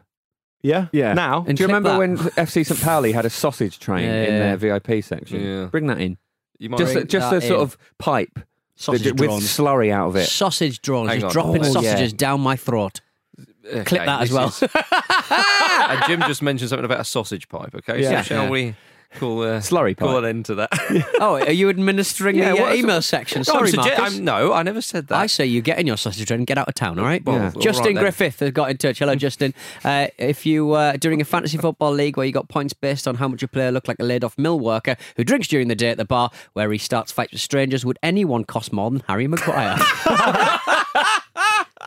yeah 0.62 0.86
Yeah. 0.92 1.12
Now 1.12 1.44
And 1.46 1.56
Do 1.58 1.62
you 1.62 1.66
remember 1.66 1.90
that. 1.90 1.98
when 1.98 2.16
FC 2.16 2.64
St 2.64 2.80
Pauli 2.80 3.12
had 3.12 3.26
a 3.26 3.30
sausage 3.30 3.78
train 3.78 4.04
Yeah, 4.04 4.22
in 4.24 4.32
yeah. 4.32 4.38
their 4.56 4.56
VIP 4.56 5.04
section? 5.04 5.40
Yeah. 5.44 5.64
Bring 5.66 5.86
that 5.88 6.00
in. 6.00 6.16
You 6.58 6.70
might 6.70 6.78
Just, 6.78 6.92
a, 6.92 6.94
Bring 7.00 7.06
just 7.08 7.30
that 7.30 7.36
a 7.36 7.46
sort 7.46 7.58
in. 7.60 7.62
of 7.64 7.76
pipe 7.98 8.38
Sausage 8.76 9.04
with 9.12 9.16
drones. 9.16 9.44
slurry 9.44 9.90
out 9.90 10.08
of 10.08 10.16
it. 10.16 10.26
Sausage 10.26 10.80
drones, 10.82 11.10
Hang 11.10 11.20
just 11.20 11.36
on. 11.36 11.44
dropping 11.44 11.64
Oh, 11.64 11.72
sausages 11.72 12.12
yeah. 12.12 12.16
down 12.16 12.40
my 12.40 12.56
throat. 12.56 13.00
Uh, 13.38 13.82
Clip 13.84 14.04
that 14.04 14.22
as 14.22 14.28
this 14.30 14.36
well. 14.36 14.48
is- 14.48 14.62
and 15.30 16.02
Jim 16.06 16.20
just 16.28 16.42
mentioned 16.42 16.68
something 16.70 16.84
about 16.84 17.00
a 17.00 17.04
sausage 17.04 17.48
pipe. 17.48 17.74
Okay, 17.74 18.02
Yeah. 18.02 18.20
so 18.22 18.34
shall 18.34 18.50
we 18.50 18.74
call 19.14 19.42
uh, 19.42 19.60
Slurry 19.60 19.96
call 19.96 20.08
pipe. 20.08 20.18
an 20.18 20.24
end 20.24 20.44
to 20.46 20.54
that? 20.56 20.68
oh, 21.20 21.36
are 21.36 21.50
you 21.52 21.68
administering 21.68 22.36
Yeah, 22.36 22.52
the 22.54 22.64
uh, 22.66 22.74
email 22.74 23.00
section? 23.02 23.40
No, 23.40 23.42
Sorry, 23.44 23.72
Marcus. 23.72 23.98
I'm- 23.98 24.24
no, 24.24 24.52
I 24.52 24.62
never 24.62 24.80
said 24.80 25.08
that. 25.08 25.18
I 25.18 25.26
say 25.26 25.46
you 25.46 25.62
get 25.62 25.78
in 25.78 25.86
your 25.86 25.96
sausage 25.96 26.30
and 26.30 26.46
get 26.46 26.58
out 26.58 26.68
of 26.68 26.74
town, 26.74 26.98
all 26.98 27.04
right? 27.04 27.24
Well, 27.24 27.36
Yeah. 27.36 27.52
all 27.54 27.60
Justin 27.60 27.94
right. 27.96 28.02
Griffith 28.02 28.40
has 28.40 28.50
got 28.50 28.70
in 28.70 28.76
touch. 28.76 28.98
Hello, 28.98 29.14
Justin. 29.26 29.54
Uh, 29.84 30.08
if 30.18 30.44
you 30.46 30.72
uh, 30.72 30.96
during 30.96 31.20
a 31.20 31.24
fantasy 31.24 31.58
football 31.58 31.92
league 31.92 32.16
where 32.16 32.26
you 32.26 32.32
got 32.32 32.48
points 32.48 32.72
based 32.74 33.06
on 33.08 33.16
how 33.16 33.28
much 33.28 33.42
a 33.42 33.48
player 33.48 33.70
looked 33.72 33.88
like 33.88 33.98
a 34.00 34.04
laid 34.04 34.24
off 34.24 34.36
mill 34.38 34.58
worker 34.60 34.96
who 35.16 35.24
drinks 35.24 35.48
during 35.48 35.68
the 35.68 35.74
day 35.74 35.90
at 35.90 35.96
the 35.96 36.04
bar 36.04 36.30
where 36.52 36.70
he 36.72 36.78
starts 36.78 37.12
fights 37.12 37.32
with 37.32 37.40
strangers, 37.40 37.84
would 37.84 37.98
anyone 38.02 38.44
cost 38.44 38.72
more 38.72 38.90
than 38.90 39.02
Harry 39.08 39.26
Maguire? 39.26 39.76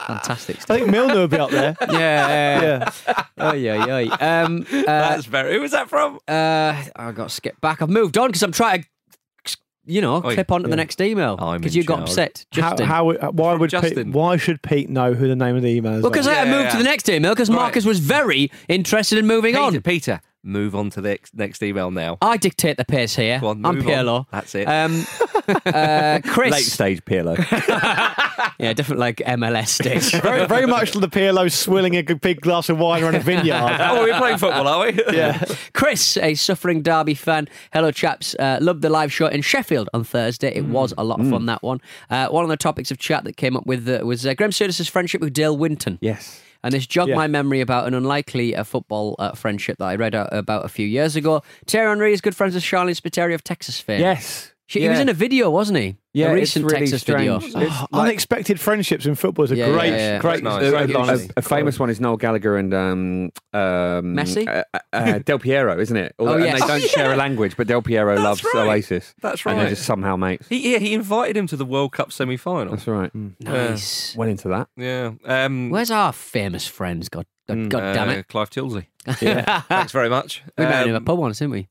Fantastic 0.07 0.57
I 0.69 0.77
think 0.79 0.87
Milner 0.89 1.15
would 1.15 1.29
be 1.29 1.37
up 1.37 1.51
there. 1.51 1.75
Yeah, 1.91 2.61
Yeah. 2.61 2.89
Oh, 3.37 3.53
yeah, 3.53 3.99
yeah. 3.99 4.43
Um, 4.43 4.65
uh, 4.71 4.81
That's 4.85 5.25
very. 5.25 5.53
Who 5.53 5.61
was 5.61 5.71
that 5.71 5.89
from? 5.89 6.15
uh, 6.27 6.83
I 6.95 7.11
got 7.11 7.29
to 7.29 7.29
skip 7.29 7.59
back. 7.61 7.81
I've 7.81 7.89
moved 7.89 8.17
on 8.17 8.29
because 8.29 8.41
I'm 8.43 8.51
trying 8.51 8.83
to, 8.83 9.57
you 9.85 10.01
know, 10.01 10.17
Oi. 10.25 10.33
clip 10.33 10.51
on 10.51 10.63
to 10.63 10.69
the 10.69 10.75
next 10.75 10.99
email 11.01 11.35
because 11.57 11.75
you 11.75 11.83
got 11.83 11.99
upset. 12.01 12.45
How, 12.51 12.61
Justin. 12.71 12.85
how, 12.87 13.05
would- 13.05 13.21
why 13.37 13.53
would 13.53 13.71
Pete, 13.71 14.07
why 14.07 14.37
should 14.37 14.61
Pete 14.61 14.89
know 14.89 15.13
who 15.13 15.27
the 15.27 15.35
name 15.35 15.55
of 15.55 15.61
the 15.61 15.69
email 15.69 15.93
is? 15.95 16.01
Well, 16.03 16.11
because 16.11 16.27
on? 16.27 16.33
I 16.33 16.43
Yeah, 16.43 16.51
moved 16.51 16.63
yeah, 16.65 16.69
to 16.71 16.77
the 16.77 16.83
next 16.83 17.09
email 17.09 17.33
because 17.33 17.49
Right. 17.49 17.55
Marcus 17.55 17.85
was 17.85 17.99
very 17.99 18.51
interested 18.67 19.17
in 19.19 19.27
moving 19.27 19.53
Peter, 19.53 19.63
on. 19.77 19.81
Peter, 19.81 20.21
move 20.43 20.75
on 20.75 20.89
to 20.91 21.01
the 21.01 21.09
next, 21.09 21.35
next 21.35 21.61
email 21.63 21.91
now. 21.91 22.17
I 22.21 22.37
dictate 22.37 22.77
the 22.77 22.85
pace 22.85 23.15
here. 23.15 23.39
Go 23.39 23.47
on, 23.47 23.65
I'm 23.65 23.75
move 23.75 23.87
on. 23.87 24.25
That's 24.31 24.55
it. 24.55 24.65
Um, 24.65 25.05
uh, 25.65 26.19
Chris. 26.25 26.51
Late 26.51 26.63
stage 26.65 27.05
Pirlo. 27.05 27.37
Yeah, 28.59 28.73
different 28.73 28.99
like 28.99 29.17
MLS 29.17 29.67
stage. 29.67 30.11
very, 30.21 30.47
very 30.47 30.65
much 30.65 30.91
the 30.91 31.07
Pirlo 31.07 31.51
swilling 31.51 31.95
a 31.95 32.01
big 32.03 32.41
glass 32.41 32.69
of 32.69 32.79
wine 32.79 33.03
around 33.03 33.15
a 33.15 33.19
vineyard. 33.19 33.55
oh, 33.79 34.01
we're 34.03 34.17
playing 34.17 34.37
football, 34.37 34.67
are 34.67 34.87
we? 34.87 34.99
yeah. 35.15 35.43
Chris, 35.73 36.17
a 36.17 36.33
suffering 36.33 36.81
Derby 36.81 37.13
fan. 37.13 37.47
Hello, 37.71 37.91
chaps. 37.91 38.35
Uh, 38.39 38.57
loved 38.61 38.81
the 38.81 38.89
live 38.89 39.13
show 39.13 39.27
in 39.27 39.41
Sheffield 39.41 39.89
on 39.93 40.03
Thursday. 40.03 40.53
It 40.55 40.65
was 40.65 40.93
a 40.97 41.03
lot 41.03 41.19
of 41.19 41.29
fun, 41.29 41.45
that 41.45 41.61
one. 41.61 41.81
Uh, 42.09 42.29
one 42.29 42.43
of 42.43 42.49
the 42.49 42.57
topics 42.57 42.89
of 42.89 42.97
chat 42.97 43.23
that 43.25 43.37
came 43.37 43.55
up 43.55 43.65
with 43.67 43.87
uh, 43.87 44.03
was 44.05 44.25
uh, 44.25 44.33
Graeme 44.33 44.51
Souness's 44.51 44.87
friendship 44.87 45.21
with 45.21 45.33
Dale 45.33 45.55
Winton. 45.57 45.99
yes. 46.01 46.41
And 46.63 46.73
this 46.73 46.87
jogged 46.87 47.09
Yeah. 47.09 47.15
my 47.15 47.27
memory 47.27 47.61
about 47.61 47.87
an 47.87 47.93
unlikely 47.93 48.55
uh, 48.55 48.63
football 48.63 49.15
uh, 49.19 49.33
friendship 49.33 49.77
that 49.77 49.85
I 49.85 49.95
read 49.95 50.15
uh, 50.15 50.27
about 50.31 50.65
a 50.65 50.67
few 50.69 50.87
years 50.87 51.15
ago. 51.15 51.43
Thierry 51.67 51.87
Henry 51.87 52.11
is 52.13 52.19
good 52.19 52.35
friends 52.35 52.55
with 52.55 52.63
Sharleen 52.63 52.99
Spiteri 52.99 53.35
of 53.35 53.43
Texas 53.43 53.79
fame. 53.79 54.01
Yes. 54.01 54.51
She, 54.69 54.81
He 54.81 54.89
was 54.89 54.99
in 54.99 55.07
a 55.07 55.13
video, 55.13 55.49
wasn't 55.49 55.77
he? 55.79 55.95
Yeah, 56.13 56.27
a 56.27 56.31
it's 56.33 56.39
recent 56.41 56.65
really 56.65 56.79
Texas 56.79 57.01
strange. 57.01 57.41
video. 57.41 57.61
It's 57.61 57.73
Oh, 57.79 57.87
like- 57.91 58.07
unexpected 58.09 58.59
friendships 58.59 59.05
in 59.05 59.15
football 59.15 59.45
is 59.45 59.51
a 59.51 59.55
Yeah, 59.55 59.71
great, 59.71 59.89
yeah, 59.91 59.97
yeah. 59.97 60.19
great, 60.19 60.41
A, 60.41 60.43
nice. 60.43 60.69
great 60.71 60.89
line. 60.89 61.09
a- 61.19 61.39
a 61.39 61.41
famous 61.41 61.79
one 61.79 61.89
is 61.89 62.01
Noel 62.01 62.17
Gallagher 62.17 62.57
and 62.57 62.73
um, 62.73 63.23
um, 63.53 64.15
Messi? 64.15 64.45
uh, 64.45 64.63
uh, 64.73 64.79
uh, 64.91 65.19
Del 65.19 65.39
Piero, 65.39 65.79
isn't 65.79 65.95
it? 65.95 66.15
Oh, 66.19 66.33
and 66.33 66.43
they 66.43 66.51
don't 66.59 66.69
Oh, 66.69 66.79
share 66.79 67.09
yeah. 67.09 67.15
a 67.15 67.17
language, 67.17 67.55
but 67.55 67.67
Del 67.67 67.81
Piero 67.81 68.15
That's 68.15 68.23
loves 68.23 68.43
right. 68.53 68.67
Oasis. 68.67 69.15
That's 69.21 69.45
And 69.45 69.55
they're 69.57 69.63
right. 69.65 69.69
just 69.69 69.83
somehow 69.85 70.17
mates. 70.17 70.47
He, 70.49 70.73
yeah, 70.73 70.79
he 70.79 70.93
invited 70.93 71.37
him 71.37 71.47
to 71.47 71.55
the 71.55 71.65
World 71.65 71.93
Cup 71.93 72.11
semi-final. 72.11 72.73
That's 72.75 72.87
right. 72.87 73.11
Nice. 73.39 74.15
Well 74.17 74.27
into 74.27 74.49
that. 74.49 74.67
Yeah. 74.75 75.11
Um, 75.23 75.69
Where's 75.69 75.91
our 75.91 76.11
famous 76.11 76.67
friends? 76.67 77.07
God, 77.07 77.25
God, 77.47 77.69
God 77.69 77.93
damn 77.93 78.09
uh, 78.09 78.13
it. 78.13 78.27
Clive 78.27 78.49
Tyldesley. 78.49 78.87
Thanks 79.07 79.91
very 79.93 80.09
much. 80.09 80.43
We 80.57 80.65
met 80.65 80.83
him 80.85 80.89
Um, 80.89 80.95
at 80.97 81.01
a 81.01 81.05
pub 81.05 81.19
once, 81.19 81.39
didn't 81.39 81.51
we? 81.51 81.67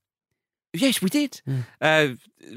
Yes, 0.77 1.03
we 1.03 1.09
did. 1.09 1.41
Uh, 1.81 2.09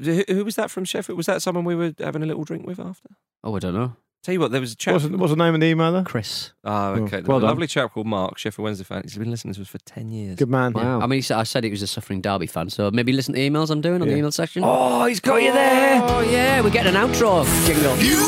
who, 0.02 0.24
who 0.28 0.44
was 0.44 0.56
that 0.56 0.70
from 0.70 0.84
Sheffield? 0.84 1.16
Was 1.16 1.26
that 1.26 1.42
someone 1.42 1.64
we 1.64 1.74
were 1.74 1.94
having 1.98 2.22
a 2.22 2.26
little 2.26 2.44
drink 2.44 2.66
with 2.66 2.78
after? 2.80 3.08
Oh, 3.42 3.56
I 3.56 3.58
don't 3.58 3.74
know. 3.74 3.96
Tell 4.22 4.34
you 4.34 4.40
what, 4.40 4.50
there 4.50 4.60
was 4.60 4.72
a 4.72 4.76
chap. 4.76 4.94
What's, 4.94 5.06
what's 5.06 5.32
the 5.32 5.36
name 5.36 5.54
of 5.54 5.60
the 5.60 5.66
email 5.66 5.92
there? 5.92 6.02
Chris. 6.02 6.52
Oh, 6.62 6.90
okay. 6.90 7.22
well 7.22 7.38
a 7.38 7.40
done. 7.40 7.48
lovely 7.48 7.66
chap 7.66 7.94
called 7.94 8.06
Mark, 8.06 8.36
Sheffield 8.36 8.64
Wednesday 8.64 8.84
fan. 8.84 9.00
He's 9.02 9.16
been 9.16 9.30
listening 9.30 9.54
to 9.54 9.62
us 9.62 9.68
for 9.68 9.78
10 9.78 10.10
years. 10.10 10.36
Good 10.36 10.50
man. 10.50 10.74
Wow. 10.74 11.00
I 11.00 11.06
mean, 11.06 11.22
I 11.30 11.42
said 11.44 11.64
he 11.64 11.70
was 11.70 11.80
a 11.80 11.86
suffering 11.86 12.20
Derby 12.20 12.46
fan, 12.46 12.68
so 12.68 12.90
maybe 12.90 13.14
listen 13.14 13.32
to 13.32 13.40
the 13.40 13.48
emails 13.48 13.70
I'm 13.70 13.80
doing 13.80 14.02
on 14.02 14.08
the 14.08 14.14
email 14.14 14.30
section. 14.30 14.62
Oh, 14.62 15.06
he's 15.06 15.20
got 15.20 15.42
you 15.42 15.52
there. 15.52 16.02
Oh, 16.02 16.20
yeah, 16.20 16.60
we're 16.60 16.68
getting 16.68 16.94
an 16.94 17.00
outro 17.00 17.46
jingle. 17.66 17.96
You 17.96 18.18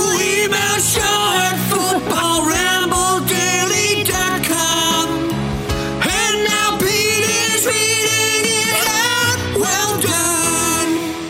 email 0.47 0.79
show 0.79 1.03
at 1.03 1.69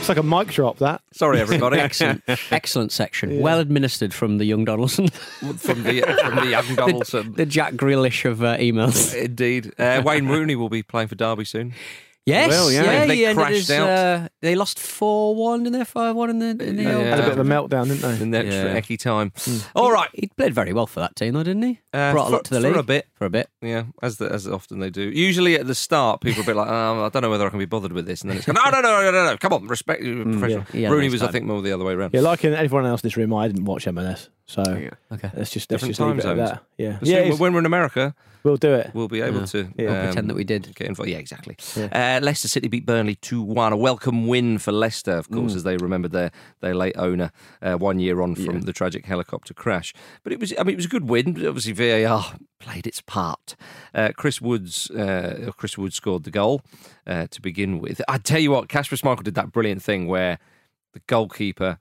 It's 0.02 0.08
like 0.08 0.18
a 0.18 0.22
mic 0.24 0.48
drop, 0.48 0.78
that. 0.78 1.00
Sorry, 1.12 1.38
everybody. 1.38 1.78
Excellent, 1.78 2.24
excellent 2.50 2.90
section. 2.90 3.38
Well 3.38 3.60
administered 3.60 4.12
from 4.12 4.38
the 4.38 4.44
young 4.44 4.64
Donaldson, 4.64 5.06
from 5.06 5.84
the 5.84 6.00
from 6.00 6.34
the 6.44 6.54
Adam 6.56 6.74
Donaldson. 6.74 7.34
the 7.34 7.46
Jack 7.46 7.74
Grealish 7.74 8.28
of 8.28 8.42
uh, 8.42 8.56
emails. 8.56 9.14
Indeed. 9.14 9.72
Uh, 9.78 10.02
Wayne 10.04 10.26
Rooney 10.26 10.56
will 10.56 10.68
be 10.68 10.82
playing 10.82 11.06
for 11.06 11.14
Derby 11.14 11.44
soon. 11.44 11.72
Yes, 12.24 12.50
Well, 12.50 12.70
yeah. 12.70 12.82
yeah, 12.84 13.06
They 13.06 13.26
he 13.26 13.34
crashed 13.34 13.52
his, 13.56 13.70
out. 13.72 13.88
uh, 13.88 14.28
they 14.42 14.54
lost 14.54 14.78
four 14.78 15.34
one 15.34 15.66
in 15.66 15.72
their 15.72 15.84
five 15.84 16.14
one 16.14 16.30
in 16.30 16.38
the. 16.38 16.50
In 16.64 16.76
the 16.76 16.82
Yeah. 16.84 16.94
old- 16.94 17.06
Had 17.06 17.18
a 17.18 17.22
bit 17.24 17.32
of 17.32 17.38
a 17.40 17.42
meltdown, 17.50 17.88
didn't 17.88 18.00
they? 18.02 18.22
In 18.22 18.30
the 18.30 18.38
extra 18.38 18.72
Yeah. 18.74 18.80
ecky 18.80 18.96
time. 18.96 19.32
All 19.74 19.90
right. 19.90 20.08
He 20.14 20.28
played 20.36 20.54
very 20.54 20.72
well 20.72 20.86
for 20.86 21.00
that 21.00 21.16
team, 21.16 21.34
though, 21.34 21.42
didn't 21.42 21.62
he? 21.64 21.80
Uh, 21.92 22.12
Brought 22.12 22.22
a 22.22 22.26
for- 22.26 22.32
lot 22.32 22.44
to 22.44 22.54
the 22.54 22.60
for 22.60 22.68
league 22.68 22.76
a 22.76 22.82
bit. 22.84 23.06
For 23.16 23.24
a 23.24 23.30
bit. 23.30 23.48
Yeah, 23.60 23.84
as 24.04 24.18
the, 24.18 24.26
as 24.32 24.46
often 24.46 24.78
they 24.78 24.90
do. 24.90 25.02
Usually 25.02 25.56
at 25.56 25.66
the 25.66 25.74
start, 25.74 26.20
people 26.20 26.42
are 26.42 26.44
a 26.44 26.46
bit 26.46 26.56
like, 26.56 26.68
um, 26.68 27.02
I 27.02 27.08
don't 27.08 27.22
know 27.22 27.30
whether 27.30 27.44
I 27.46 27.50
can 27.50 27.58
be 27.58 27.64
bothered 27.64 27.92
with 27.92 28.06
this, 28.06 28.22
and 28.22 28.30
then 28.30 28.38
it's 28.38 28.46
no, 28.46 28.54
no, 28.54 28.70
no, 28.70 28.80
no, 28.80 29.10
no, 29.10 29.24
no. 29.26 29.36
Come 29.36 29.52
on, 29.54 29.66
respect 29.66 30.02
you, 30.04 30.22
professional. 30.22 30.64
Yeah, 30.72 30.90
Rooney 30.90 31.06
nice 31.06 31.12
was, 31.14 31.22
I 31.24 31.32
think, 31.32 31.46
more 31.46 31.60
the 31.60 31.72
other 31.72 31.84
way 31.84 31.94
around. 31.94 32.10
Yeah, 32.14 32.20
like 32.20 32.44
in 32.44 32.54
everyone 32.54 32.86
else 32.86 33.02
in 33.02 33.08
this 33.08 33.16
room, 33.16 33.34
I 33.34 33.48
didn't 33.48 33.64
watch 33.64 33.86
MLS. 33.86 34.28
So 34.46 34.62
Okay. 34.62 35.30
let's 35.34 35.50
just, 35.50 35.68
Different 35.68 35.90
let's 35.90 35.98
just 35.98 36.00
leave 36.00 36.08
time 36.08 36.16
it 36.16 36.18
at 36.18 36.22
zones. 36.22 36.50
that. 36.50 36.62
Yeah. 36.76 36.96
But 36.98 37.08
yeah, 37.08 37.28
soon, 37.30 37.38
when 37.38 37.52
we're 37.52 37.60
in 37.60 37.66
America, 37.66 38.14
we'll 38.42 38.56
do 38.56 38.74
it. 38.74 38.90
we'll 38.92 39.08
be 39.08 39.20
able 39.22 39.40
Yeah. 39.40 39.46
to 39.46 39.68
Yeah. 39.78 39.86
um, 40.00 40.04
Pretend 40.06 40.30
that 40.30 40.34
we 40.34 40.44
did. 40.44 40.74
get 40.74 40.88
involved. 40.88 41.10
Yeah, 41.10 41.18
exactly. 41.18 41.56
Uh, 41.76 42.18
Leicester 42.22 42.48
City 42.48 42.68
beat 42.68 42.84
Burnley 42.84 43.14
2 43.14 43.40
1. 43.40 43.72
A 43.72 43.76
welcome 43.76 44.26
win 44.26 44.58
for 44.58 44.72
Leicester, 44.72 45.12
of 45.12 45.28
Mm. 45.28 45.34
course, 45.36 45.54
as 45.54 45.62
they 45.62 45.76
remembered 45.76 46.10
their, 46.12 46.32
their 46.60 46.74
late 46.74 46.96
owner 46.98 47.30
uh, 47.62 47.74
one 47.74 47.98
year 48.00 48.20
on 48.20 48.34
from 48.34 48.62
the 48.62 48.72
tragic 48.72 49.06
helicopter 49.06 49.54
crash. 49.54 49.94
But 50.24 50.32
it 50.32 50.40
was, 50.40 50.52
I 50.58 50.64
mean, 50.64 50.74
it 50.74 50.76
was 50.76 50.86
a 50.86 50.88
good 50.88 51.08
win. 51.08 51.32
But 51.34 51.46
obviously, 51.46 51.72
VAR 51.72 52.34
played 52.58 52.86
its 52.86 53.00
part. 53.00 53.54
Uh, 53.94 54.10
Chris 54.16 54.40
Woods, 54.40 54.90
uh, 54.90 55.52
Chris 55.56 55.78
Woods 55.78 55.94
scored 55.96 56.24
the 56.24 56.30
goal 56.30 56.62
uh, 57.06 57.26
to 57.30 57.40
begin 57.40 57.78
with. 57.78 58.02
I 58.08 58.18
tell 58.18 58.40
you 58.40 58.50
what, 58.50 58.68
Kasper 58.68 58.96
Schmeichel 58.96 59.22
did 59.22 59.34
that 59.36 59.52
brilliant 59.52 59.82
thing 59.82 60.08
where 60.08 60.38
the 60.92 61.00
goalkeeper 61.06 61.78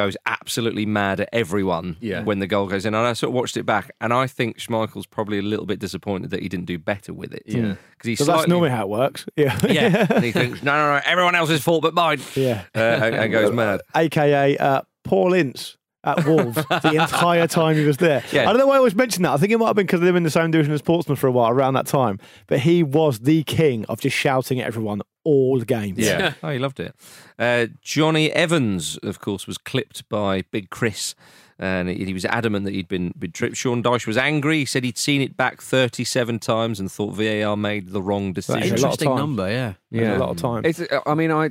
goes 0.00 0.16
absolutely 0.26 0.86
mad 0.86 1.20
at 1.20 1.28
everyone 1.32 1.96
Yeah. 2.00 2.22
when 2.22 2.38
the 2.38 2.46
goal 2.46 2.66
goes 2.66 2.86
in. 2.86 2.94
And 2.94 3.06
I 3.06 3.12
sort 3.12 3.30
of 3.30 3.34
watched 3.34 3.56
it 3.56 3.64
back, 3.66 3.90
and 4.00 4.12
I 4.12 4.26
think 4.26 4.58
Schmeichel's 4.58 5.06
probably 5.06 5.38
a 5.38 5.42
little 5.42 5.66
bit 5.66 5.78
disappointed 5.78 6.30
that 6.30 6.40
he 6.42 6.48
didn't 6.48 6.66
do 6.66 6.78
better 6.78 7.12
with 7.12 7.32
it. 7.34 7.42
Yeah. 7.46 7.74
because 7.92 8.06
he's 8.08 8.18
So 8.18 8.24
that's 8.24 8.48
normally 8.48 8.70
how 8.70 8.82
it 8.84 8.88
works. 8.88 9.26
Yeah. 9.36 9.58
yeah, 9.68 10.06
and 10.14 10.24
he 10.24 10.32
thinks, 10.32 10.62
no, 10.62 10.72
no, 10.72 10.94
no, 10.94 11.00
everyone 11.04 11.34
else's 11.34 11.62
fault 11.62 11.82
but 11.82 11.94
mine. 11.94 12.20
yeah. 12.34 12.64
Uh, 12.74 12.78
and, 12.80 13.14
and 13.14 13.32
goes 13.32 13.52
mad. 13.52 13.80
AKA 13.94 14.56
uh, 14.58 14.82
Paul 15.04 15.32
Ince 15.34 15.76
at 16.04 16.24
Wolves 16.26 16.54
the 16.54 16.94
entire 17.00 17.46
time 17.46 17.76
he 17.76 17.84
was 17.84 17.98
there. 17.98 18.22
Yeah. 18.32 18.42
I 18.42 18.52
don't 18.52 18.58
know 18.58 18.66
why 18.66 18.74
I 18.74 18.78
always 18.78 18.94
mention 18.94 19.22
that. 19.24 19.32
I 19.32 19.36
think 19.36 19.52
it 19.52 19.58
might 19.58 19.66
have 19.66 19.76
been 19.76 19.86
because 19.86 20.00
they 20.00 20.10
were 20.10 20.16
in 20.16 20.22
the 20.22 20.30
same 20.30 20.50
division 20.50 20.72
as 20.72 20.82
Portsmouth 20.82 21.18
for 21.18 21.26
a 21.26 21.32
while 21.32 21.50
around 21.50 21.74
that 21.74 21.86
time. 21.86 22.18
But 22.46 22.60
he 22.60 22.82
was 22.82 23.20
the 23.20 23.42
king 23.44 23.84
of 23.86 24.00
just 24.00 24.16
shouting 24.16 24.60
at 24.60 24.66
everyone 24.66 25.02
all 25.24 25.60
games. 25.60 25.98
Yeah. 25.98 26.34
oh, 26.42 26.50
he 26.50 26.58
loved 26.58 26.80
it. 26.80 26.94
Uh, 27.38 27.66
Jonny 27.82 28.32
Evans, 28.32 28.98
of 29.02 29.20
course, 29.20 29.46
was 29.46 29.58
clipped 29.58 30.08
by 30.08 30.42
Big 30.50 30.70
Chris. 30.70 31.14
And 31.62 31.90
he 31.90 32.06
he 32.06 32.14
was 32.14 32.24
adamant 32.24 32.64
that 32.64 32.72
he'd 32.72 32.88
been, 32.88 33.12
been 33.18 33.32
tripped. 33.32 33.58
Sean 33.58 33.82
Dyche 33.82 34.06
was 34.06 34.16
angry. 34.16 34.60
He 34.60 34.64
said 34.64 34.82
he'd 34.82 34.96
seen 34.96 35.20
it 35.20 35.36
back 35.36 35.60
37 35.60 36.38
times 36.38 36.80
and 36.80 36.90
thought 36.90 37.14
VAR 37.14 37.54
made 37.54 37.90
the 37.90 38.00
wrong 38.00 38.32
That 38.32 38.38
is 38.38 38.48
a 38.48 38.52
decision. 38.54 38.70
lot 38.70 38.76
of 38.76 38.82
Interesting 38.84 39.14
number, 39.16 39.50
yeah. 39.50 39.74
Yeah, 39.90 40.16
a 40.16 40.18
lot 40.18 40.30
of 40.30 40.38
time. 40.38 40.64
It's. 40.64 40.80
I 41.04 41.12
mean, 41.12 41.30
I, 41.30 41.50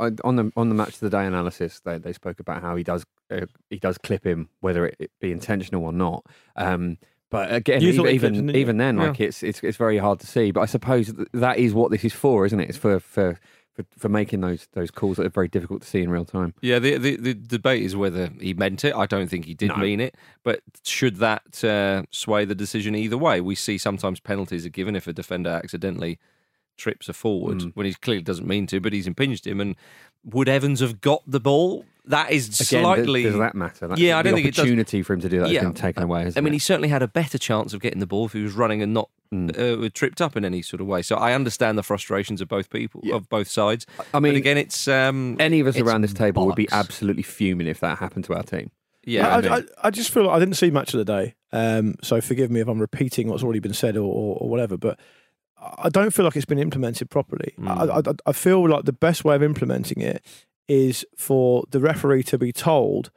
I 0.00 0.10
on 0.24 0.36
the 0.36 0.52
on 0.56 0.68
the 0.68 0.74
match 0.74 0.94
of 0.94 1.00
the 1.00 1.10
day 1.10 1.24
analysis, 1.26 1.80
they 1.84 1.98
they 1.98 2.12
spoke 2.12 2.40
about 2.40 2.62
how 2.62 2.76
he 2.76 2.82
does 2.82 3.04
uh, 3.30 3.46
he 3.70 3.78
does 3.78 3.98
clip 3.98 4.24
him, 4.24 4.48
whether 4.60 4.86
it, 4.86 4.96
it 4.98 5.10
be 5.20 5.30
intentional 5.32 5.84
or 5.84 5.92
not. 5.92 6.26
Um, 6.56 6.98
but 7.30 7.52
again, 7.52 7.82
You 7.82 7.90
even 7.90 8.06
even, 8.08 8.32
didn't 8.34 8.56
even 8.56 8.76
then, 8.78 8.96
like 8.96 9.20
it's 9.20 9.42
it's 9.42 9.62
it's 9.62 9.76
very 9.76 9.98
hard 9.98 10.18
to 10.20 10.26
see. 10.26 10.50
But 10.50 10.62
I 10.62 10.66
suppose 10.66 11.12
that 11.32 11.58
is 11.58 11.74
what 11.74 11.90
this 11.90 12.04
is 12.04 12.12
for, 12.12 12.46
isn't 12.46 12.58
it? 12.60 12.68
It's 12.68 12.78
for 12.78 12.98
for. 13.00 13.38
For, 13.74 13.84
for 13.96 14.08
making 14.08 14.40
those 14.40 14.66
those 14.72 14.90
calls 14.90 15.18
that 15.18 15.26
are 15.26 15.28
very 15.30 15.46
difficult 15.46 15.82
to 15.82 15.86
see 15.88 16.02
in 16.02 16.10
real 16.10 16.24
time. 16.24 16.52
Yeah, 16.60 16.80
the, 16.80 16.98
the 16.98 17.14
the 17.14 17.34
debate 17.34 17.84
is 17.84 17.94
whether 17.94 18.28
he 18.40 18.52
meant 18.52 18.84
it. 18.84 18.92
I 18.92 19.06
don't 19.06 19.28
think 19.28 19.44
he 19.44 19.54
did 19.54 19.68
No. 19.68 19.76
mean 19.76 20.00
it, 20.00 20.16
but 20.42 20.62
should 20.82 21.18
that 21.18 21.62
uh, 21.62 22.02
sway 22.10 22.44
the 22.44 22.56
decision 22.56 22.96
either 22.96 23.16
way? 23.16 23.40
We 23.40 23.54
see 23.54 23.78
sometimes 23.78 24.18
penalties 24.18 24.66
are 24.66 24.70
given 24.70 24.96
if 24.96 25.06
a 25.06 25.12
defender 25.12 25.50
accidentally 25.50 26.18
trips 26.78 27.08
a 27.08 27.12
forward 27.12 27.58
Mm. 27.58 27.72
when 27.74 27.84
he 27.86 27.92
clearly 27.94 28.22
doesn't 28.22 28.46
mean 28.46 28.66
to, 28.68 28.80
but 28.80 28.92
he's 28.92 29.06
impinged 29.06 29.46
him. 29.46 29.60
And 29.60 29.76
would 30.24 30.48
Evans 30.48 30.80
have 30.80 31.00
got 31.00 31.22
the 31.26 31.40
ball? 31.40 31.84
That 32.06 32.30
is 32.30 32.58
Again, 32.58 32.82
slightly. 32.84 33.22
does, 33.24 33.32
does 33.32 33.40
that 33.40 33.54
matter? 33.54 33.86
That's 33.86 34.00
yeah, 34.00 34.16
I 34.18 34.22
don't 34.22 34.32
think 34.32 34.46
it 34.46 34.54
does. 34.54 34.60
opportunity 34.60 35.02
for 35.02 35.12
him 35.12 35.20
to 35.20 35.28
do 35.28 35.40
that 35.40 35.50
has 35.50 35.62
been 35.62 35.74
taken 35.74 36.02
away. 36.04 36.20
I 36.20 36.24
hasn't 36.24 36.42
mean, 36.42 36.54
it? 36.54 36.56
he 36.56 36.58
certainly 36.58 36.88
had 36.88 37.02
a 37.02 37.08
better 37.08 37.36
chance 37.36 37.74
of 37.74 37.80
getting 37.82 37.98
the 38.00 38.06
ball 38.06 38.24
if 38.24 38.32
he 38.32 38.42
was 38.42 38.54
running 38.54 38.80
and 38.82 38.94
not 38.94 39.10
Mm. 39.30 39.84
uh, 39.84 39.90
tripped 39.92 40.22
up 40.22 40.38
in 40.38 40.44
any 40.46 40.62
sort 40.62 40.80
of 40.80 40.86
way. 40.86 41.02
So 41.02 41.14
I 41.16 41.34
understand 41.34 41.76
the 41.76 41.82
frustrations 41.82 42.40
of 42.40 42.48
both 42.48 42.70
people, 42.70 43.02
of 43.12 43.28
both 43.28 43.46
sides. 43.48 43.84
I 44.14 44.20
mean, 44.20 44.32
but 44.32 44.38
again, 44.38 44.56
it's 44.56 44.88
um, 44.88 45.36
any 45.38 45.60
of 45.60 45.66
us 45.66 45.76
around 45.78 46.00
this 46.00 46.14
table 46.14 46.46
would 46.46 46.54
be 46.54 46.66
absolutely 46.72 47.24
fuming 47.24 47.66
if 47.66 47.78
that 47.80 47.98
happened 47.98 48.24
to 48.24 48.34
our 48.34 48.42
team. 48.42 48.70
Yeah, 49.04 49.28
I, 49.28 49.36
I 49.36 49.40
mean- 49.42 49.52
I, 49.52 49.62
I 49.88 49.90
just 49.90 50.10
feel 50.14 50.24
like 50.24 50.34
I 50.36 50.38
didn't 50.38 50.54
see 50.54 50.70
much 50.70 50.94
of 50.94 50.98
the 50.98 51.04
day, 51.04 51.34
um, 51.52 51.96
so 52.02 52.22
forgive 52.22 52.50
me 52.50 52.60
if 52.60 52.68
I'm 52.68 52.78
repeating 52.80 53.28
what's 53.28 53.42
already 53.42 53.60
been 53.60 53.74
said 53.74 53.98
or, 53.98 54.04
or, 54.10 54.38
or 54.40 54.48
whatever. 54.48 54.78
But 54.78 54.98
I 55.60 55.88
don't 55.88 56.12
feel 56.12 56.24
like 56.24 56.36
it's 56.36 56.44
been 56.46 56.58
implemented 56.58 57.10
properly. 57.10 57.54
Mm. 57.58 57.68
I, 57.68 58.10
I, 58.10 58.14
I 58.26 58.32
feel 58.32 58.68
like 58.68 58.84
the 58.84 58.92
best 58.92 59.24
way 59.24 59.34
of 59.34 59.42
implementing 59.42 60.00
it 60.00 60.24
is 60.68 61.04
for 61.16 61.64
the 61.70 61.80
referee 61.80 62.22
to 62.24 62.38
be 62.38 62.52
told. 62.52 63.10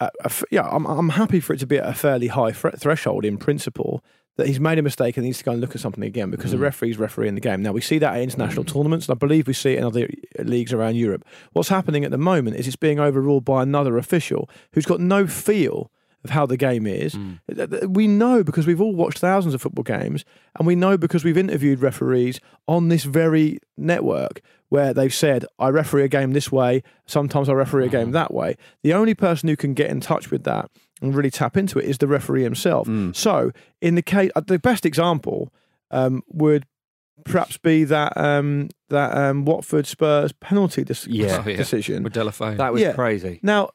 Uh, 0.00 0.08
yeah, 0.50 0.68
I'm, 0.68 0.86
I'm 0.86 1.10
happy 1.10 1.40
for 1.40 1.52
it 1.52 1.58
to 1.58 1.66
be 1.66 1.78
at 1.78 1.88
a 1.88 1.92
fairly 1.94 2.28
high 2.28 2.52
thre- 2.52 2.70
threshold 2.70 3.24
in 3.24 3.36
principle 3.38 4.02
that 4.36 4.48
he's 4.48 4.58
made 4.58 4.78
a 4.78 4.82
mistake 4.82 5.16
and 5.16 5.24
he 5.24 5.28
needs 5.28 5.38
to 5.38 5.44
go 5.44 5.52
and 5.52 5.60
look 5.60 5.74
at 5.76 5.80
something 5.80 6.02
again 6.02 6.30
because 6.30 6.50
the 6.50 6.56
Mm. 6.56 6.62
referee's 6.62 6.98
refereeing 6.98 7.34
the 7.36 7.40
game. 7.40 7.62
Now 7.62 7.70
we 7.72 7.80
see 7.80 7.98
that 7.98 8.14
at 8.16 8.20
international 8.22 8.64
tournaments, 8.64 9.08
and 9.08 9.14
I 9.14 9.18
believe 9.18 9.46
we 9.46 9.52
see 9.52 9.74
it 9.74 9.78
in 9.78 9.84
other 9.84 10.08
leagues 10.40 10.72
around 10.72 10.96
Europe. 10.96 11.24
What's 11.52 11.68
happening 11.68 12.04
at 12.04 12.10
the 12.10 12.18
moment 12.18 12.56
is 12.56 12.66
it's 12.66 12.74
being 12.76 12.98
overruled 12.98 13.44
by 13.44 13.62
another 13.62 13.96
official 13.96 14.48
who's 14.72 14.86
got 14.86 15.00
no 15.00 15.26
feel 15.28 15.90
of 16.24 16.30
how 16.30 16.46
the 16.46 16.56
game 16.56 16.86
is. 16.86 17.12
Th- 17.54 17.70
th- 17.70 17.84
We 17.84 18.06
know 18.08 18.42
because 18.42 18.66
we've 18.66 18.80
all 18.80 18.94
watched 18.94 19.18
thousands 19.18 19.54
of 19.54 19.60
football 19.62 19.84
games, 19.84 20.24
and 20.58 20.66
we 20.66 20.74
know 20.74 20.96
because 20.96 21.22
we've 21.24 21.36
interviewed 21.38 21.80
referees 21.80 22.40
on 22.66 22.88
this 22.88 23.04
very 23.04 23.58
network 23.76 24.40
where 24.70 24.92
they've 24.94 25.14
said, 25.14 25.44
I 25.58 25.68
referee 25.68 26.04
a 26.04 26.08
game 26.08 26.32
this 26.32 26.50
way, 26.50 26.82
sometimes 27.06 27.48
I 27.48 27.52
referee 27.52 27.86
a 27.86 27.88
game 27.90 28.10
that 28.12 28.32
way. 28.34 28.56
The 28.82 28.94
only 28.94 29.14
person 29.14 29.48
who 29.48 29.56
can 29.56 29.74
get 29.74 29.90
in 29.90 30.00
touch 30.00 30.30
with 30.30 30.44
that 30.44 30.70
and 31.02 31.14
really 31.14 31.30
tap 31.30 31.56
into 31.56 31.78
it 31.78 31.84
is 31.84 31.98
the 31.98 32.08
referee 32.08 32.42
himself. 32.42 32.88
So, 33.12 33.52
in 33.80 33.94
the 33.94 34.02
case, 34.02 34.30
uh, 34.34 34.40
the 34.46 34.58
best 34.58 34.84
example 34.86 35.52
um, 35.90 36.22
would 36.28 36.64
perhaps 37.24 37.56
be 37.58 37.84
that 37.84 38.16
um, 38.16 38.68
that 38.88 39.16
um, 39.16 39.44
Watford 39.44 39.86
Spurs 39.86 40.32
penalty 40.32 40.82
dis- 40.82 41.06
Yeah. 41.06 41.42
Oh, 41.44 41.48
yeah. 41.48 41.56
decision. 41.56 42.02
with 42.02 42.14
Deulofeu. 42.14 42.56
That 42.56 42.72
was 42.72 42.82
Yeah. 42.82 42.92
crazy. 42.94 43.38
Now, 43.42 43.70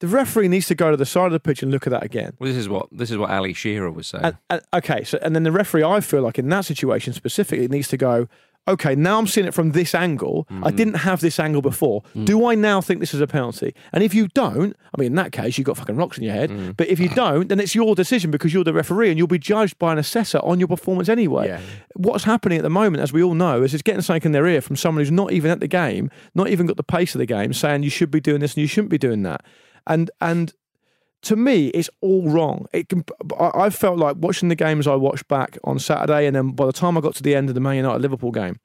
the 0.00 0.06
referee 0.06 0.48
needs 0.48 0.66
to 0.66 0.74
go 0.74 0.90
to 0.90 0.96
the 0.96 1.06
side 1.06 1.26
of 1.26 1.32
the 1.32 1.40
pitch 1.40 1.62
and 1.62 1.72
look 1.72 1.86
at 1.86 1.90
that 1.90 2.04
again. 2.04 2.34
Well, 2.38 2.48
this 2.48 2.56
is 2.56 2.68
what 2.68 2.88
this 2.92 3.10
is 3.10 3.18
what 3.18 3.30
Ali 3.30 3.52
Shearer 3.52 3.90
was 3.90 4.06
saying. 4.06 4.24
And, 4.24 4.36
and, 4.48 4.62
okay, 4.74 5.04
so 5.04 5.18
and 5.22 5.34
then 5.34 5.42
the 5.42 5.52
referee, 5.52 5.84
I 5.84 6.00
feel 6.00 6.22
like 6.22 6.38
in 6.38 6.48
that 6.50 6.64
situation 6.64 7.12
specifically, 7.12 7.68
needs 7.68 7.88
to 7.88 7.96
go. 7.96 8.28
Okay, 8.66 8.94
now 8.94 9.18
I'm 9.18 9.26
seeing 9.26 9.46
it 9.46 9.54
from 9.54 9.72
this 9.72 9.94
angle. 9.94 10.46
I 10.50 10.70
mm. 10.70 10.76
didn't 10.76 10.96
have 10.96 11.22
this 11.22 11.40
angle 11.40 11.62
before. 11.62 12.02
Mm. 12.14 12.26
Do 12.26 12.46
I 12.50 12.54
now 12.54 12.82
think 12.82 13.00
this 13.00 13.14
is 13.14 13.20
a 13.22 13.26
penalty? 13.26 13.74
And 13.94 14.04
if 14.04 14.12
you 14.12 14.28
don't, 14.28 14.76
I 14.94 15.00
mean, 15.00 15.06
in 15.06 15.14
that 15.14 15.32
case, 15.32 15.56
you've 15.56 15.64
got 15.64 15.78
fucking 15.78 15.96
rocks 15.96 16.18
in 16.18 16.24
your 16.24 16.34
head. 16.34 16.50
Mm. 16.50 16.76
But 16.76 16.88
if 16.88 17.00
you 17.00 17.08
don't, 17.14 17.48
then 17.48 17.60
it's 17.60 17.74
your 17.74 17.94
decision 17.94 18.30
because 18.30 18.52
you're 18.52 18.64
the 18.64 18.74
referee 18.74 19.08
and 19.08 19.16
you'll 19.16 19.26
be 19.26 19.38
judged 19.38 19.78
by 19.78 19.92
an 19.92 19.98
assessor 19.98 20.40
on 20.40 20.58
your 20.58 20.68
performance 20.68 21.08
anyway. 21.08 21.48
Yeah. 21.48 21.60
What's 21.94 22.24
happening 22.24 22.58
at 22.58 22.62
the 22.62 22.68
moment, 22.68 23.02
as 23.02 23.10
we 23.10 23.22
all 23.22 23.32
know, 23.32 23.62
is 23.62 23.72
it's 23.72 23.82
getting 23.82 24.02
something 24.02 24.28
in 24.28 24.32
their 24.32 24.46
ear 24.46 24.60
from 24.60 24.76
someone 24.76 25.00
who's 25.00 25.10
not 25.10 25.32
even 25.32 25.50
at 25.50 25.60
the 25.60 25.68
game, 25.68 26.10
not 26.34 26.48
even 26.50 26.66
got 26.66 26.76
the 26.76 26.82
pace 26.82 27.14
of 27.14 27.20
the 27.20 27.26
game, 27.26 27.54
saying 27.54 27.84
you 27.84 27.90
should 27.90 28.10
be 28.10 28.20
doing 28.20 28.40
this 28.40 28.52
and 28.52 28.60
you 28.60 28.68
shouldn't 28.68 28.90
be 28.90 28.98
doing 28.98 29.22
that. 29.22 29.42
And 29.88 30.10
and 30.20 30.52
to 31.22 31.34
me, 31.34 31.68
it's 31.68 31.90
all 32.00 32.30
wrong. 32.30 32.66
It 32.72 32.88
can, 32.88 33.04
I 33.38 33.50
I 33.54 33.70
felt 33.70 33.98
like 33.98 34.16
watching 34.18 34.48
the 34.48 34.54
games 34.54 34.86
I 34.86 34.94
watched 34.94 35.26
back 35.26 35.58
on 35.64 35.78
Saturday, 35.78 36.26
and 36.26 36.36
then 36.36 36.50
by 36.50 36.66
the 36.66 36.72
time 36.72 36.96
I 36.96 37.00
got 37.00 37.16
to 37.16 37.22
the 37.22 37.34
end 37.34 37.48
of 37.48 37.54
the 37.54 37.60
Man 37.60 37.76
United 37.76 38.00
Liverpool 38.00 38.30
game, 38.30 38.60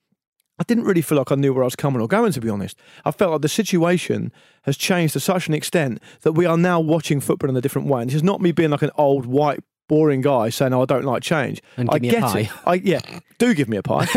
I 0.60 0.64
didn't 0.64 0.84
really 0.84 1.02
feel 1.02 1.18
like 1.18 1.32
I 1.32 1.36
knew 1.36 1.54
where 1.54 1.64
I 1.64 1.66
was 1.66 1.76
coming 1.76 2.00
or 2.00 2.08
going, 2.08 2.32
to 2.32 2.42
be 2.42 2.50
honest. 2.50 2.78
I 3.06 3.12
felt 3.12 3.32
like 3.32 3.42
the 3.42 3.50
situation 3.50 4.32
has 4.64 4.78
changed 4.78 5.14
to 5.14 5.20
such 5.20 5.48
an 5.48 5.54
extent 5.54 6.02
that 6.22 6.34
we 6.34 6.46
are 6.46 6.58
now 6.58 6.80
watching 6.80 7.20
football 7.20 7.50
in 7.50 7.58
a 7.58 7.62
different 7.62 7.88
way. 7.88 8.02
And 8.02 8.10
this 8.10 8.16
is 8.16 8.24
not 8.24 8.40
me 8.40 8.52
being 8.52 8.70
like 8.70 8.84
an 8.84 8.92
old, 8.96 9.26
white, 9.26 9.64
boring 9.88 10.22
guy 10.22 10.50
saying, 10.50 10.74
oh, 10.74 10.84
I 10.84 10.86
don't 10.86 11.06
like 11.06 11.24
change. 11.24 11.62
And 11.76 11.90
I 11.92 12.00
give 12.00 12.02
me 12.02 12.10
a 12.10 12.12
get 12.12 12.22
pie. 12.22 12.40
it. 12.40 12.50
I, 12.66 12.74
yeah, 12.76 13.20
do 13.40 13.54
give 13.54 13.68
me 13.68 13.78
a 13.78 13.84
pie. 13.84 14.08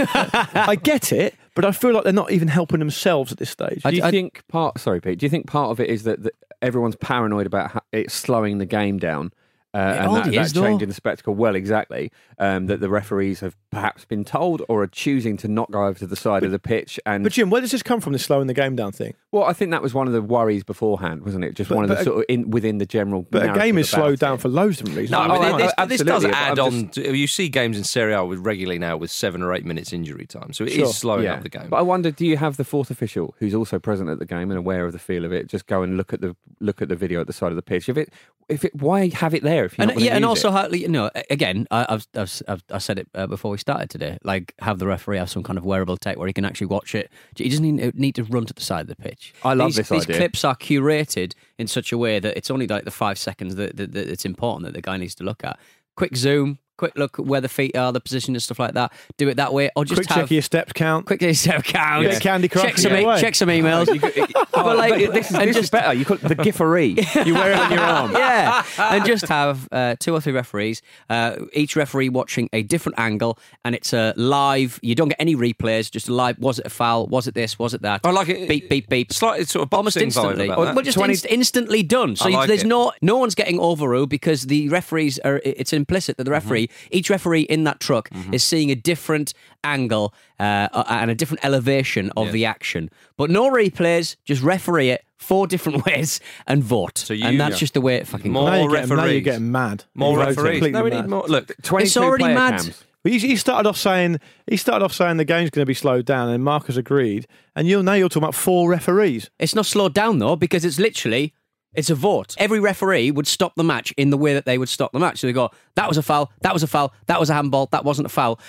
I 0.54 0.76
get 0.76 1.10
it, 1.10 1.34
but 1.54 1.64
I 1.64 1.72
feel 1.72 1.92
like 1.92 2.04
they're 2.04 2.12
not 2.12 2.30
even 2.30 2.48
helping 2.48 2.78
themselves 2.80 3.32
at 3.32 3.38
this 3.38 3.50
stage. 3.50 3.82
Do 3.82 3.94
you 3.94 4.08
think 4.10 4.46
part? 4.48 4.78
Sorry, 4.78 5.00
Pete. 5.00 5.18
Do 5.18 5.26
you 5.26 5.30
think 5.30 5.46
part 5.46 5.70
of 5.70 5.80
it 5.80 5.88
is 5.88 6.04
that, 6.04 6.22
that 6.22 6.34
everyone's 6.62 6.96
paranoid 6.96 7.46
about 7.46 7.70
how 7.72 7.80
it 7.92 8.10
slowing 8.10 8.58
the 8.58 8.66
game 8.66 8.98
down? 8.98 9.32
Uh, 9.76 9.78
and 9.78 9.98
that, 9.98 10.08
already 10.08 10.30
that 10.36 10.42
is, 10.46 10.52
though. 10.54 10.62
changing 10.62 10.88
the 10.88 10.94
spectacle. 10.94 11.34
Well, 11.34 11.54
exactly. 11.54 12.10
Um, 12.38 12.66
that 12.66 12.80
the 12.80 12.88
referees 12.88 13.40
have 13.40 13.56
perhaps 13.70 14.04
been 14.04 14.24
told 14.24 14.62
or 14.68 14.82
are 14.82 14.86
choosing 14.86 15.36
to 15.38 15.48
not 15.48 15.70
go 15.70 15.84
over 15.86 15.98
to 15.98 16.06
the 16.06 16.16
side 16.16 16.44
of 16.44 16.50
the 16.50 16.58
pitch. 16.58 16.98
And 17.06 17.22
But 17.22 17.32
Jim, 17.32 17.50
where 17.50 17.60
does 17.60 17.70
this 17.72 17.82
come 17.82 18.00
from? 18.00 18.12
The 18.12 18.18
slowing 18.18 18.46
the 18.46 18.54
game 18.54 18.74
down 18.76 18.92
thing. 18.92 19.14
well, 19.32 19.44
I 19.44 19.52
think 19.52 19.70
that 19.72 19.82
was 19.82 19.92
one 19.94 20.06
of 20.06 20.12
the 20.12 20.22
worries 20.22 20.64
beforehand, 20.64 21.22
wasn't 21.24 21.44
it? 21.44 21.54
Just 21.54 21.68
But- 21.68 21.76
one 21.76 21.84
of 21.84 21.90
the 21.90 21.98
a- 22.00 22.04
sort 22.04 22.18
of 22.18 22.24
in, 22.28 22.50
within 22.50 22.78
the 22.78 22.86
general. 22.86 23.26
But 23.30 23.50
a 23.50 23.52
game 23.58 23.76
is 23.78 23.92
about 23.92 24.00
slowed 24.02 24.18
down 24.18 24.38
for 24.38 24.48
loads 24.48 24.80
of 24.80 24.88
reasons. 24.88 25.10
No, 25.10 25.28
but 25.28 25.40
I- 25.78 25.86
this, 25.86 25.98
this 25.98 26.06
does 26.06 26.24
add 26.24 26.58
on. 26.58 26.88
To, 26.90 27.16
you 27.16 27.26
see 27.26 27.48
games 27.48 27.76
in 27.76 27.84
Serie 27.84 28.14
A 28.14 28.24
with 28.24 28.38
regularly 28.40 28.78
now 28.78 28.96
with 28.96 29.10
seven 29.10 29.42
or 29.42 29.52
eight 29.54 29.64
minutes 29.66 29.92
injury 29.92 30.26
time, 30.26 30.52
so 30.52 30.64
it 30.64 30.68
is 30.70 30.74
Sure. 30.76 30.86
slowing 30.92 31.24
Yeah. 31.24 31.34
up 31.34 31.42
the 31.42 31.48
game. 31.48 31.68
But 31.68 31.76
I 31.76 31.82
wonder, 31.82 32.10
do 32.10 32.24
you 32.26 32.36
have 32.38 32.56
the 32.56 32.64
fourth 32.64 32.90
official 32.90 33.34
who's 33.38 33.54
also 33.54 33.78
present 33.78 34.08
at 34.08 34.18
the 34.18 34.26
game 34.26 34.50
and 34.50 34.58
aware 34.58 34.84
of 34.86 34.92
the 34.92 34.98
feel 34.98 35.24
of 35.24 35.32
it? 35.32 35.48
Just 35.48 35.66
go 35.66 35.82
and 35.82 35.96
look 35.96 36.12
at 36.12 36.20
the 36.20 36.34
look 36.60 36.80
at 36.80 36.88
the 36.88 36.96
video 36.96 37.20
at 37.20 37.26
the 37.26 37.32
side 37.34 37.50
of 37.52 37.56
the 37.56 37.62
pitch. 37.62 37.88
If 37.88 37.96
it, 37.98 38.10
if 38.48 38.64
it, 38.64 38.74
why 38.74 39.08
have 39.08 39.34
it 39.34 39.42
there 39.42 39.64
if 39.64 39.76
you're 39.76 39.90
and 39.90 40.00
yeah, 40.00 40.14
and 40.14 40.24
also 40.24 40.48
it? 40.48 40.52
how, 40.52 40.68
you 40.68 40.88
know, 40.88 41.10
again, 41.30 41.66
I, 41.70 41.86
I've, 41.88 42.06
I've, 42.14 42.42
I've 42.46 42.62
I 42.70 42.78
said 42.78 42.98
it 42.98 43.08
uh, 43.14 43.26
before 43.26 43.50
we 43.50 43.58
started 43.58 43.90
today. 43.90 44.18
Like, 44.22 44.54
have 44.60 44.78
the 44.78 44.86
referee 44.86 45.18
have 45.18 45.30
some 45.30 45.42
kind 45.42 45.58
of 45.58 45.64
wearable 45.64 45.96
tech 45.96 46.16
where 46.16 46.26
he 46.26 46.32
can 46.32 46.44
actually 46.44 46.68
watch 46.68 46.94
it. 46.94 47.10
He 47.34 47.48
doesn't 47.48 47.64
need, 47.64 47.94
need 47.94 48.14
to 48.14 48.24
run 48.24 48.46
to 48.46 48.54
the 48.54 48.62
side 48.62 48.82
of 48.82 48.88
the 48.88 48.96
pitch. 48.96 49.34
I 49.42 49.54
love 49.54 49.68
these, 49.68 49.76
this 49.76 49.88
These 49.88 50.02
idea. 50.04 50.16
clips 50.16 50.44
are 50.44 50.56
curated 50.56 51.34
in 51.58 51.66
such 51.66 51.92
a 51.92 51.98
way 51.98 52.20
that 52.20 52.36
it's 52.36 52.50
only 52.50 52.66
like 52.66 52.84
the 52.84 52.90
five 52.90 53.18
seconds 53.18 53.56
that, 53.56 53.76
that, 53.76 53.92
that 53.92 54.08
it's 54.08 54.24
important 54.24 54.64
that 54.66 54.74
the 54.74 54.82
guy 54.82 54.96
needs 54.96 55.14
to 55.16 55.24
look 55.24 55.42
at. 55.42 55.58
Quick 55.96 56.16
zoom, 56.16 56.58
quick 56.76 56.92
look 56.96 57.18
at 57.18 57.24
where 57.26 57.40
the 57.40 57.48
feet 57.48 57.76
are, 57.76 57.92
the 57.92 58.00
position 58.00 58.34
and 58.34 58.42
stuff 58.42 58.58
like 58.58 58.74
that. 58.74 58.92
Do 59.18 59.28
it 59.28 59.34
that 59.36 59.52
way, 59.52 59.70
or 59.76 59.84
just 59.84 59.96
Quick 59.98 60.08
check 60.08 60.16
have 60.16 60.24
of 60.24 60.30
your 60.32 60.42
steps 60.42 60.72
count. 60.72 61.06
quick 61.06 61.22
step 61.34 61.64
count. 61.64 62.04
Bit 62.04 62.16
of 62.16 62.20
Candy 62.22 62.48
Crush 62.48 62.64
Check 62.64 62.78
some, 62.78 62.92
and 62.92 63.04
get 63.04 63.20
check 63.20 63.34
some 63.34 63.48
emails. 63.48 63.86
Oh, 64.58 64.62
but 64.64 64.76
like, 64.78 64.92
but 65.04 65.12
this 65.12 65.30
is, 65.30 65.36
and 65.36 65.48
this 65.48 65.56
is 65.56 65.62
just 65.64 65.72
better. 65.72 65.92
You 65.92 66.06
call 66.06 66.16
it 66.16 66.22
the 66.22 66.34
giffery. 66.34 66.96
You 67.26 67.34
wear 67.34 67.52
it 67.52 67.58
on 67.58 67.70
your 67.72 67.80
arm. 67.80 68.12
yeah, 68.16 68.64
and 68.78 69.04
just 69.04 69.28
have 69.28 69.68
uh, 69.70 69.96
two 70.00 70.14
or 70.14 70.20
three 70.22 70.32
referees, 70.32 70.80
uh, 71.10 71.36
each 71.52 71.76
referee 71.76 72.08
watching 72.08 72.48
a 72.54 72.62
different 72.62 72.98
angle, 72.98 73.38
and 73.66 73.74
it's 73.74 73.92
a 73.92 74.14
live. 74.16 74.80
You 74.82 74.94
don't 74.94 75.08
get 75.08 75.18
any 75.20 75.36
replays, 75.36 75.90
just 75.90 76.08
a 76.08 76.14
live. 76.14 76.38
Was 76.38 76.58
it 76.58 76.66
a 76.66 76.70
foul? 76.70 77.06
Was 77.08 77.26
it 77.26 77.34
this? 77.34 77.58
Was 77.58 77.74
it 77.74 77.82
that? 77.82 78.00
I 78.04 78.10
like 78.12 78.30
it. 78.30 78.48
Beep 78.48 78.70
beep 78.70 78.88
beep. 78.88 79.12
Slightly 79.12 79.44
sort 79.44 79.64
of 79.66 79.74
Almost 79.74 79.98
instantly, 79.98 80.46
about 80.46 80.58
Or- 80.58 80.64
that. 80.66 80.74
well, 80.74 80.84
just 80.84 80.96
20 80.96 81.12
inst- 81.12 81.26
instantly 81.26 81.82
done. 81.82 82.16
So 82.16 82.30
I 82.30 82.32
like 82.32 82.48
there's 82.48 82.62
it. 82.62 82.66
no 82.66 82.92
no 83.02 83.18
one's 83.18 83.34
getting 83.34 83.60
overruled 83.60 84.08
because 84.08 84.44
the 84.46 84.70
referees 84.70 85.18
are. 85.18 85.42
It's 85.44 85.74
implicit 85.74 86.16
that 86.16 86.24
the 86.24 86.30
referee, 86.30 86.65
each 86.90 87.10
referee 87.10 87.42
in 87.42 87.64
that 87.64 87.80
truck, 87.80 88.08
is 88.32 88.42
seeing 88.42 88.70
a 88.70 88.74
different 88.74 89.34
angle 89.64 90.14
uh, 90.38 90.68
and 90.88 91.10
a 91.10 91.14
different 91.14 91.44
elevation 91.44 92.10
of 92.16 92.32
the 92.32 92.44
action. 92.44 92.90
But 93.16 93.30
no 93.30 93.50
replays, 93.50 94.16
just 94.24 94.42
referee 94.42 94.90
it 94.90 95.04
four 95.16 95.46
different 95.46 95.84
ways 95.86 96.20
and 96.46 96.62
vote. 96.62 96.98
So 96.98 97.14
you- 97.14 97.24
and 97.26 97.40
that's 97.40 97.54
yeah. 97.56 97.58
just 97.58 97.74
the 97.74 97.80
way 97.80 97.96
it 97.96 98.06
fucking 98.06 98.30
More 98.32 98.50
goes. 98.50 98.52
now 98.52 98.56
you're 98.62 98.70
getting, 98.80 98.96
now 98.96 99.04
you're 99.06 99.20
getting 99.20 99.50
mad. 99.52 99.84
More 99.94 100.10
You're 100.12 100.26
referees. 100.26 100.36
completely 100.36 100.70
No, 100.72 100.84
we 100.84 100.90
mad. 100.90 101.02
need 101.02 101.10
more. 101.10 101.24
Look, 101.26 101.52
22 101.62 102.00
already 102.00 102.24
mad. 102.24 102.60
cams. 102.60 102.84
He, 103.04 103.18
he 103.20 103.36
started 103.36 103.68
off 103.68 103.76
saying 103.76 104.18
he 104.48 104.56
started 104.56 104.84
off 104.84 104.92
saying 104.92 105.16
the 105.16 105.24
game's 105.24 105.50
going 105.50 105.62
to 105.62 105.66
be 105.66 105.74
slowed 105.74 106.04
down, 106.06 106.28
and 106.28 106.42
Marcus 106.42 106.76
agreed. 106.76 107.28
And 107.54 107.68
you 107.68 107.80
now 107.82 107.92
you're 107.92 108.08
talking 108.08 108.24
about 108.24 108.34
four 108.34 108.68
referees. 108.68 109.30
It's 109.38 109.54
not 109.54 109.64
slowed 109.64 109.94
down 109.94 110.18
though 110.18 110.34
because 110.34 110.64
it's 110.64 110.80
literally 110.80 111.32
it's 111.76 111.90
a 111.90 111.94
vote. 111.94 112.34
Every 112.38 112.58
referee 112.60 113.10
would 113.10 113.26
stop 113.26 113.54
the 113.54 113.64
match 113.64 113.92
in 113.96 114.10
the 114.10 114.16
way 114.18 114.34
that 114.34 114.44
they 114.46 114.58
would 114.58 114.68
stop 114.68 114.92
the 114.92 114.98
match. 114.98 115.18
So 115.18 115.26
they 115.26 115.32
go, 115.32 115.50
that 115.74 115.88
was 115.88 115.96
a 115.98 116.02
foul, 116.02 116.32
that 116.42 116.52
was 116.52 116.62
a 116.62 116.66
foul, 116.66 116.92
that 117.06 117.20
was 117.20 117.30
a 117.30 117.34
handball, 117.34 117.66
that 117.72 117.84
wasn't 117.84 118.06
a 118.06 118.08
foul. 118.10 118.40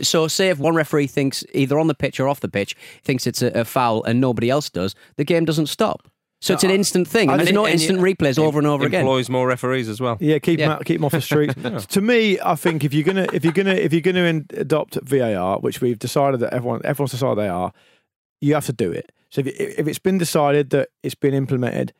So 0.00 0.26
say 0.26 0.48
if 0.48 0.58
one 0.58 0.74
referee 0.74 1.06
thinks 1.06 1.44
either 1.52 1.78
on 1.78 1.86
the 1.86 1.94
pitch 1.94 2.18
or 2.18 2.26
off 2.28 2.40
the 2.40 2.48
pitch 2.48 2.74
thinks 3.04 3.26
it's 3.26 3.42
a, 3.42 3.48
a 3.60 3.64
foul 3.64 4.02
and 4.04 4.20
nobody 4.20 4.50
else 4.50 4.70
does, 4.70 4.94
the 5.16 5.24
game 5.24 5.44
doesn't 5.44 5.66
stop. 5.66 6.08
So 6.40 6.54
it's 6.54 6.64
an 6.64 6.70
instant 6.72 7.06
thing. 7.06 7.30
And 7.30 7.38
And 7.38 7.46
there's 7.46 7.54
no 7.54 7.68
instant 7.68 8.00
it 8.00 8.02
replays 8.02 8.36
over 8.36 8.58
and 8.58 8.66
over 8.66 8.84
again. 8.84 9.02
employs 9.02 9.28
more 9.30 9.46
referees 9.46 9.88
as 9.88 10.00
well. 10.00 10.16
Yeah, 10.18 10.40
keep 10.40 10.58
Yeah. 10.58 10.64
Him 10.66 10.70
out, 10.72 10.84
keep 10.84 10.96
him 10.96 11.04
off 11.04 11.12
the 11.12 11.20
streets. 11.20 11.54
To 11.86 12.00
me, 12.00 12.36
I 12.44 12.56
think 12.56 12.82
if 12.82 12.92
you're 12.92 13.04
gonna 13.04 13.26
if 13.32 13.44
you're 13.44 13.52
gonna 13.52 13.74
if 13.74 13.92
you're 13.92 14.00
gonna 14.02 14.24
in- 14.24 14.46
adopt 14.56 14.98
VAR, 15.02 15.60
which 15.60 15.80
we've 15.80 16.00
decided 16.00 16.40
that 16.40 16.52
everyone 16.52 16.80
everyone's 16.84 17.12
decided 17.12 17.38
they 17.38 17.48
are, 17.48 17.72
you 18.40 18.54
have 18.54 18.66
to 18.66 18.72
do 18.72 18.90
it. 18.90 19.12
So 19.30 19.40
if, 19.42 19.46
if 19.46 19.86
it's 19.86 20.00
been 20.00 20.18
decided 20.18 20.70
that 20.70 20.88
it's 21.04 21.14
been 21.14 21.32
implemented, 21.32 21.92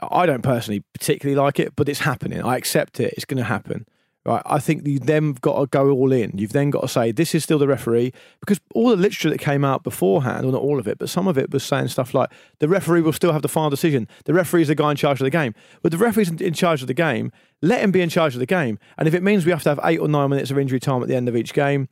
I 0.00 0.26
don't 0.26 0.42
personally 0.42 0.84
particularly 0.92 1.40
like 1.40 1.58
it, 1.58 1.74
but 1.76 1.88
it's 1.88 2.00
happening. 2.00 2.42
I 2.42 2.56
accept 2.56 3.00
it. 3.00 3.14
It's 3.16 3.24
going 3.24 3.38
to 3.38 3.44
happen. 3.44 3.86
Right. 4.26 4.42
I 4.44 4.58
think 4.58 4.84
you 4.84 4.98
then 4.98 5.34
got 5.34 5.60
to 5.60 5.66
go 5.68 5.88
all 5.92 6.10
in. 6.10 6.36
You've 6.36 6.52
then 6.52 6.70
got 6.70 6.80
to 6.80 6.88
say 6.88 7.12
this 7.12 7.32
is 7.32 7.44
still 7.44 7.60
the 7.60 7.68
referee 7.68 8.12
because 8.40 8.58
all 8.74 8.90
the 8.90 8.96
literature 8.96 9.30
that 9.30 9.38
came 9.38 9.64
out 9.64 9.84
beforehand, 9.84 10.42
well, 10.42 10.50
not 10.50 10.62
all 10.62 10.80
of 10.80 10.88
it, 10.88 10.98
but 10.98 11.08
some 11.08 11.28
of 11.28 11.38
it 11.38 11.52
was 11.52 11.62
saying 11.62 11.86
stuff 11.88 12.12
like 12.12 12.32
the 12.58 12.66
referee 12.66 13.02
will 13.02 13.12
still 13.12 13.32
have 13.32 13.42
the 13.42 13.48
final 13.48 13.70
decision. 13.70 14.08
The 14.24 14.34
referee 14.34 14.62
is 14.62 14.68
the 14.68 14.74
guy 14.74 14.90
in 14.90 14.96
charge 14.96 15.20
of 15.20 15.26
the 15.26 15.30
game. 15.30 15.54
But 15.80 15.92
the 15.92 15.98
referee's 15.98 16.28
in 16.28 16.54
charge 16.54 16.80
of 16.80 16.88
the 16.88 16.94
game. 16.94 17.30
Let 17.62 17.82
him 17.82 17.92
be 17.92 18.00
in 18.00 18.08
charge 18.08 18.34
of 18.34 18.40
the 18.40 18.46
game. 18.46 18.80
And 18.98 19.06
if 19.06 19.14
it 19.14 19.22
means 19.22 19.46
we 19.46 19.52
have 19.52 19.62
to 19.62 19.68
have 19.68 19.78
eight 19.84 20.00
or 20.00 20.08
nine 20.08 20.30
minutes 20.30 20.50
of 20.50 20.58
injury 20.58 20.80
time 20.80 21.02
at 21.02 21.08
the 21.08 21.14
end 21.14 21.28
of 21.28 21.36
each 21.36 21.54
game, 21.54 21.88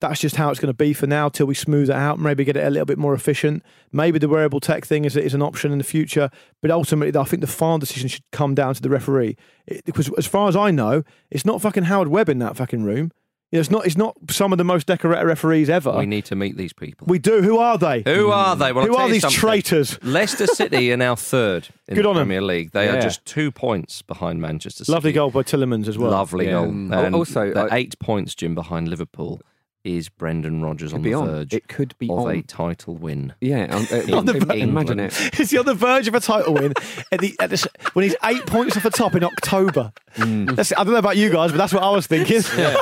that's 0.00 0.20
just 0.20 0.36
how 0.36 0.50
it's 0.50 0.60
going 0.60 0.68
to 0.72 0.74
be 0.76 0.92
for 0.92 1.06
now 1.06 1.28
till 1.28 1.46
we 1.46 1.54
smooth 1.54 1.88
it 1.88 1.96
out, 1.96 2.18
maybe 2.18 2.44
get 2.44 2.56
it 2.56 2.66
a 2.66 2.70
little 2.70 2.84
bit 2.84 2.98
more 2.98 3.14
efficient. 3.14 3.62
Maybe 3.92 4.18
the 4.18 4.28
wearable 4.28 4.60
tech 4.60 4.84
thing 4.84 5.04
is, 5.06 5.16
is 5.16 5.32
an 5.34 5.42
option 5.42 5.72
in 5.72 5.78
the 5.78 5.84
future, 5.84 6.30
but 6.60 6.70
ultimately, 6.70 7.18
I 7.18 7.24
think 7.24 7.40
the 7.40 7.46
final 7.46 7.78
decision 7.78 8.08
should 8.08 8.22
come 8.30 8.54
down 8.54 8.74
to 8.74 8.82
the 8.82 8.90
referee. 8.90 9.36
It, 9.66 9.84
because 9.84 10.10
as 10.18 10.26
far 10.26 10.48
as 10.48 10.56
I 10.56 10.70
know, 10.70 11.02
it's 11.30 11.44
not 11.46 11.62
fucking 11.62 11.84
Howard 11.84 12.08
Webb 12.08 12.28
in 12.28 12.38
that 12.40 12.56
fucking 12.56 12.84
room. 12.84 13.10
You 13.52 13.58
know, 13.58 13.60
it's 13.60 13.70
not. 13.70 13.86
It's 13.86 13.96
not 13.96 14.16
some 14.28 14.50
of 14.50 14.58
the 14.58 14.64
most 14.64 14.88
decorated 14.88 15.24
referees 15.24 15.70
ever. 15.70 15.96
We 15.96 16.04
need 16.04 16.24
to 16.26 16.34
meet 16.34 16.56
these 16.56 16.72
people. 16.72 17.06
We 17.08 17.20
do. 17.20 17.42
Who 17.42 17.58
are 17.58 17.78
they? 17.78 18.02
Who 18.04 18.30
are 18.32 18.56
they? 18.56 18.72
Well, 18.72 18.84
Who 18.86 18.96
are 18.96 19.08
these 19.08 19.20
something. 19.22 19.38
traitors? 19.38 20.02
Leicester 20.02 20.48
City 20.48 20.92
are 20.92 20.96
now 20.96 21.14
third 21.14 21.68
in 21.86 21.94
Good 21.94 22.04
the 22.04 22.08
on 22.08 22.16
'em. 22.18 22.26
Premier 22.26 22.42
League. 22.42 22.72
They 22.72 22.88
are 22.88 23.00
just 23.00 23.24
two 23.24 23.52
points 23.52 24.02
behind 24.02 24.40
Manchester 24.40 24.84
City. 24.84 24.92
Lovely 24.92 25.12
goal 25.12 25.30
by 25.30 25.44
Tielemans 25.44 25.86
as 25.86 25.96
well. 25.96 26.10
Lovely 26.10 26.46
Yeah. 26.46 26.50
goal. 26.54 26.64
Um, 26.64 26.92
And 26.92 27.14
also, 27.14 27.52
the 27.54 27.60
I- 27.72 27.76
eight 27.76 27.96
points, 28.00 28.34
Jim, 28.34 28.56
behind 28.56 28.88
Liverpool 28.88 29.40
is 29.86 30.08
Brendan 30.08 30.62
Rodgers 30.62 30.92
on 30.92 31.02
the 31.02 31.14
on. 31.14 31.26
verge 31.28 31.54
It 31.54 31.68
could 31.68 31.96
be 31.98 32.06
of 32.10 32.18
on. 32.18 32.30
a 32.36 32.42
title 32.42 32.96
win. 32.96 33.32
Yeah, 33.40 33.64
um, 33.74 33.86
uh, 33.92 34.16
On 34.16 34.26
the 34.26 34.34
im- 34.34 34.40
verge. 34.46 34.58
imagine 34.58 35.00
it. 35.00 35.38
Is 35.40 35.50
he 35.50 35.58
on 35.58 35.64
the 35.64 35.74
verge 35.74 36.08
of 36.08 36.14
a 36.14 36.20
title 36.20 36.54
win 36.54 36.72
at 37.12 37.20
the, 37.20 37.34
at 37.40 37.50
the, 37.50 37.68
when 37.92 38.02
he's 38.04 38.16
eight 38.24 38.44
points 38.46 38.76
off 38.76 38.82
the 38.82 38.90
top 38.90 39.14
in 39.14 39.22
October? 39.24 39.92
Mm. 40.16 40.56
That's, 40.56 40.72
I 40.72 40.82
don't 40.84 40.92
know 40.92 40.98
about 40.98 41.16
you 41.16 41.30
guys, 41.30 41.52
but 41.52 41.58
that's 41.58 41.72
what 41.72 41.82
I 41.82 41.90
was 41.90 42.06
thinking. 42.06 42.42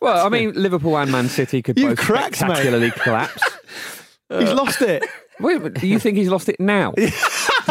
Well, 0.00 0.24
I 0.24 0.28
mean, 0.28 0.52
Liverpool 0.52 0.96
and 0.98 1.10
Man 1.10 1.28
City 1.28 1.62
could 1.62 1.78
You 1.78 1.88
both 1.88 1.98
cracked, 1.98 2.32
mate. 2.42 2.50
spectacularly 2.50 2.90
collapse. 2.92 3.42
he's 4.28 4.52
lost 4.52 4.80
it. 4.82 5.02
Wait, 5.40 5.60
but 5.60 5.74
do 5.74 5.86
you 5.88 5.98
think 5.98 6.16
he's 6.16 6.28
lost 6.28 6.48
it 6.48 6.60
now? 6.60 6.92
Did 6.92 7.12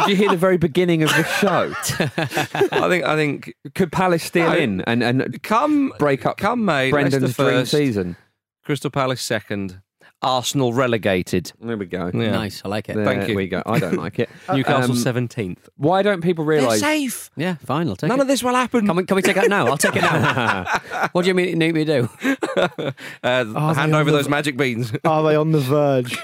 you 0.07 0.15
hear 0.17 0.29
the 0.31 0.35
very 0.37 0.57
beginning 0.57 1.01
of 1.03 1.09
the 1.09 1.23
show? 1.23 1.73
I 1.79 2.89
think. 2.89 3.05
I 3.05 3.15
think. 3.15 3.53
Could 3.73 3.91
Palace 3.91 4.23
steal 4.23 4.49
No. 4.49 4.57
in 4.57 4.81
and, 4.81 5.01
and 5.01 5.41
Come 5.43 5.93
break 5.97 6.25
up 6.25 6.37
Come 6.37 6.65
May. 6.65 6.91
Brendan's 6.91 7.23
Leicester 7.23 7.43
dream 7.51 7.65
season? 7.65 8.17
Crystal 8.65 8.89
Palace 8.91 9.21
second. 9.21 9.81
Arsenal 10.21 10.73
relegated. 10.73 11.51
There 11.61 11.77
we 11.77 11.85
go. 11.85 12.09
Yeah. 12.11 12.31
Nice, 12.31 12.61
I 12.65 12.69
like 12.69 12.89
it. 12.89 12.95
There 12.95 13.05
Thank 13.05 13.27
you. 13.29 13.35
we 13.35 13.47
go. 13.47 13.61
I 13.65 13.77
don't 13.79 13.97
like 13.97 14.17
it. 14.17 14.29
Newcastle 14.51 14.91
Um, 14.93 14.97
seventeenth. 14.97 15.69
Why 15.77 16.01
don't 16.01 16.21
people 16.21 16.45
They're 16.45 16.59
realise? 16.61 16.79
safe. 16.79 17.29
Yeah, 17.35 17.55
fine. 17.55 17.87
I'll 17.89 17.95
take 17.95 18.07
None 18.07 18.19
it. 18.19 18.23
of 18.23 18.27
this 18.27 18.41
will 18.41 18.55
happen. 18.55 18.87
Can 18.87 18.95
we, 18.95 19.05
can 19.05 19.15
we 19.15 19.21
take 19.21 19.37
it 19.37 19.49
now? 19.49 19.67
I'll 19.67 19.77
take 19.77 19.95
it 19.95 20.01
now. 20.01 20.65
what 21.11 21.23
do 21.23 21.27
you 21.27 21.35
mean, 21.35 21.59
need 21.59 21.75
me 21.75 21.85
to 21.85 22.01
do? 22.01 22.09
Uh, 23.23 23.73
hand 23.73 23.93
over 23.93 24.09
the- 24.09 24.17
those 24.17 24.29
magic 24.29 24.55
beans. 24.57 24.93
Are 25.03 25.21
they 25.23 25.35
on 25.35 25.51
the 25.51 25.59
verge? 25.59 26.17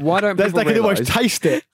Why 0.00 0.20
don't 0.20 0.36
They, 0.36 0.44
people 0.46 0.58
they 0.58 0.64
can 0.74 0.76
almost 0.82 1.06
taste 1.06 1.46
it. 1.46 1.64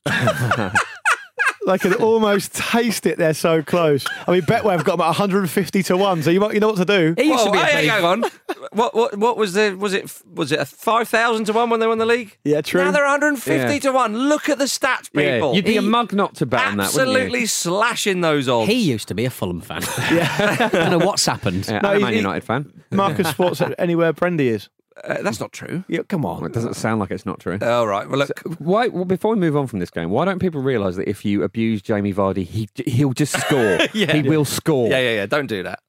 They 1.66 1.78
can 1.78 1.94
almost 1.94 2.54
taste 2.54 3.06
it. 3.06 3.18
They're 3.18 3.34
so 3.34 3.62
close. 3.62 4.06
I 4.26 4.32
mean, 4.32 4.42
Betway 4.42 4.72
have 4.72 4.84
got 4.84 4.94
about 4.94 5.08
150 5.08 5.82
to 5.84 5.96
one, 5.96 6.22
so 6.22 6.30
you 6.30 6.40
might, 6.40 6.54
you 6.54 6.60
know 6.60 6.68
what 6.68 6.76
to 6.78 6.84
do. 6.84 7.14
He 7.16 7.28
used 7.28 7.44
to 7.44 7.50
be 7.50 7.58
a 7.58 7.64
hey, 7.64 7.80
big- 7.82 7.90
hang 7.90 8.04
on. 8.04 8.24
What, 8.72 8.94
what, 8.94 9.16
what 9.18 9.36
was 9.36 9.52
the? 9.54 9.74
Was 9.74 9.92
it? 9.92 10.10
Was 10.34 10.52
it 10.52 10.58
a 10.60 10.64
five 10.66 11.08
thousand 11.08 11.44
to 11.46 11.52
one 11.52 11.70
when 11.70 11.80
they 11.80 11.86
won 11.86 11.98
the 11.98 12.06
league? 12.06 12.36
Yeah, 12.44 12.60
true. 12.60 12.82
Now 12.84 12.90
they're 12.92 13.02
150 13.04 13.72
Yeah. 13.74 13.78
to 13.80 13.92
one. 13.92 14.16
Look 14.16 14.48
at 14.48 14.58
the 14.58 14.64
stats, 14.64 15.10
Yeah, 15.12 15.34
people. 15.36 15.54
you'd 15.54 15.64
be 15.64 15.76
a 15.76 15.82
He- 15.82 15.88
mug 15.88 16.12
not 16.12 16.34
to 16.36 16.46
bet 16.46 16.60
on 16.66 16.76
that, 16.78 16.92
wouldn't 16.92 17.08
you? 17.10 17.16
Absolutely 17.16 17.46
slashing 17.46 18.20
those 18.20 18.48
odds. 18.48 18.68
He 18.70 18.80
used 18.80 19.08
to 19.08 19.14
be 19.14 19.24
a 19.24 19.30
Fulham 19.30 19.60
fan. 19.60 19.82
Yeah. 20.10 20.28
I 20.60 20.68
don't 20.68 20.90
know 20.98 21.06
what's 21.06 21.24
happened. 21.26 21.66
Yeah, 21.68 21.80
No, 21.80 21.90
I'm 21.90 21.94
a 21.96 21.98
he- 21.98 22.04
Man 22.04 22.12
he- 22.12 22.18
United 22.18 22.44
fan. 22.44 22.72
Marcus 22.90 23.28
Sports 23.28 23.62
anywhere 23.78 24.12
Brendy 24.12 24.46
is. 24.50 24.68
Uh, 25.04 25.22
that's 25.22 25.40
not 25.40 25.52
true. 25.52 25.84
Yeah, 25.88 26.00
come 26.08 26.22
Well, 26.22 26.34
on. 26.34 26.44
it 26.46 26.52
doesn't 26.52 26.74
sound 26.74 27.00
like 27.00 27.10
it's 27.10 27.26
not 27.26 27.40
true. 27.40 27.58
All 27.62 27.86
right. 27.86 28.08
Well, 28.08 28.18
look. 28.18 28.30
Why? 28.58 28.88
Well, 28.88 29.04
before 29.04 29.34
we 29.34 29.40
move 29.40 29.56
on 29.56 29.66
from 29.66 29.78
this 29.78 29.90
game, 29.90 30.10
why 30.10 30.24
don't 30.24 30.38
people 30.38 30.60
realise 30.62 30.96
that 30.96 31.08
if 31.08 31.24
you 31.24 31.42
abuse 31.42 31.82
Jamie 31.82 32.12
Vardy, 32.14 32.44
he 32.44 32.68
he'll 32.86 33.12
just 33.12 33.38
score. 33.46 33.78
Yeah. 33.94 34.12
he 34.14 34.22
will 34.22 34.44
score. 34.44 34.88
Yeah, 34.90 34.98
yeah, 35.00 35.14
yeah. 35.16 35.26
Don't 35.26 35.46
do 35.46 35.62
that. 35.62 35.80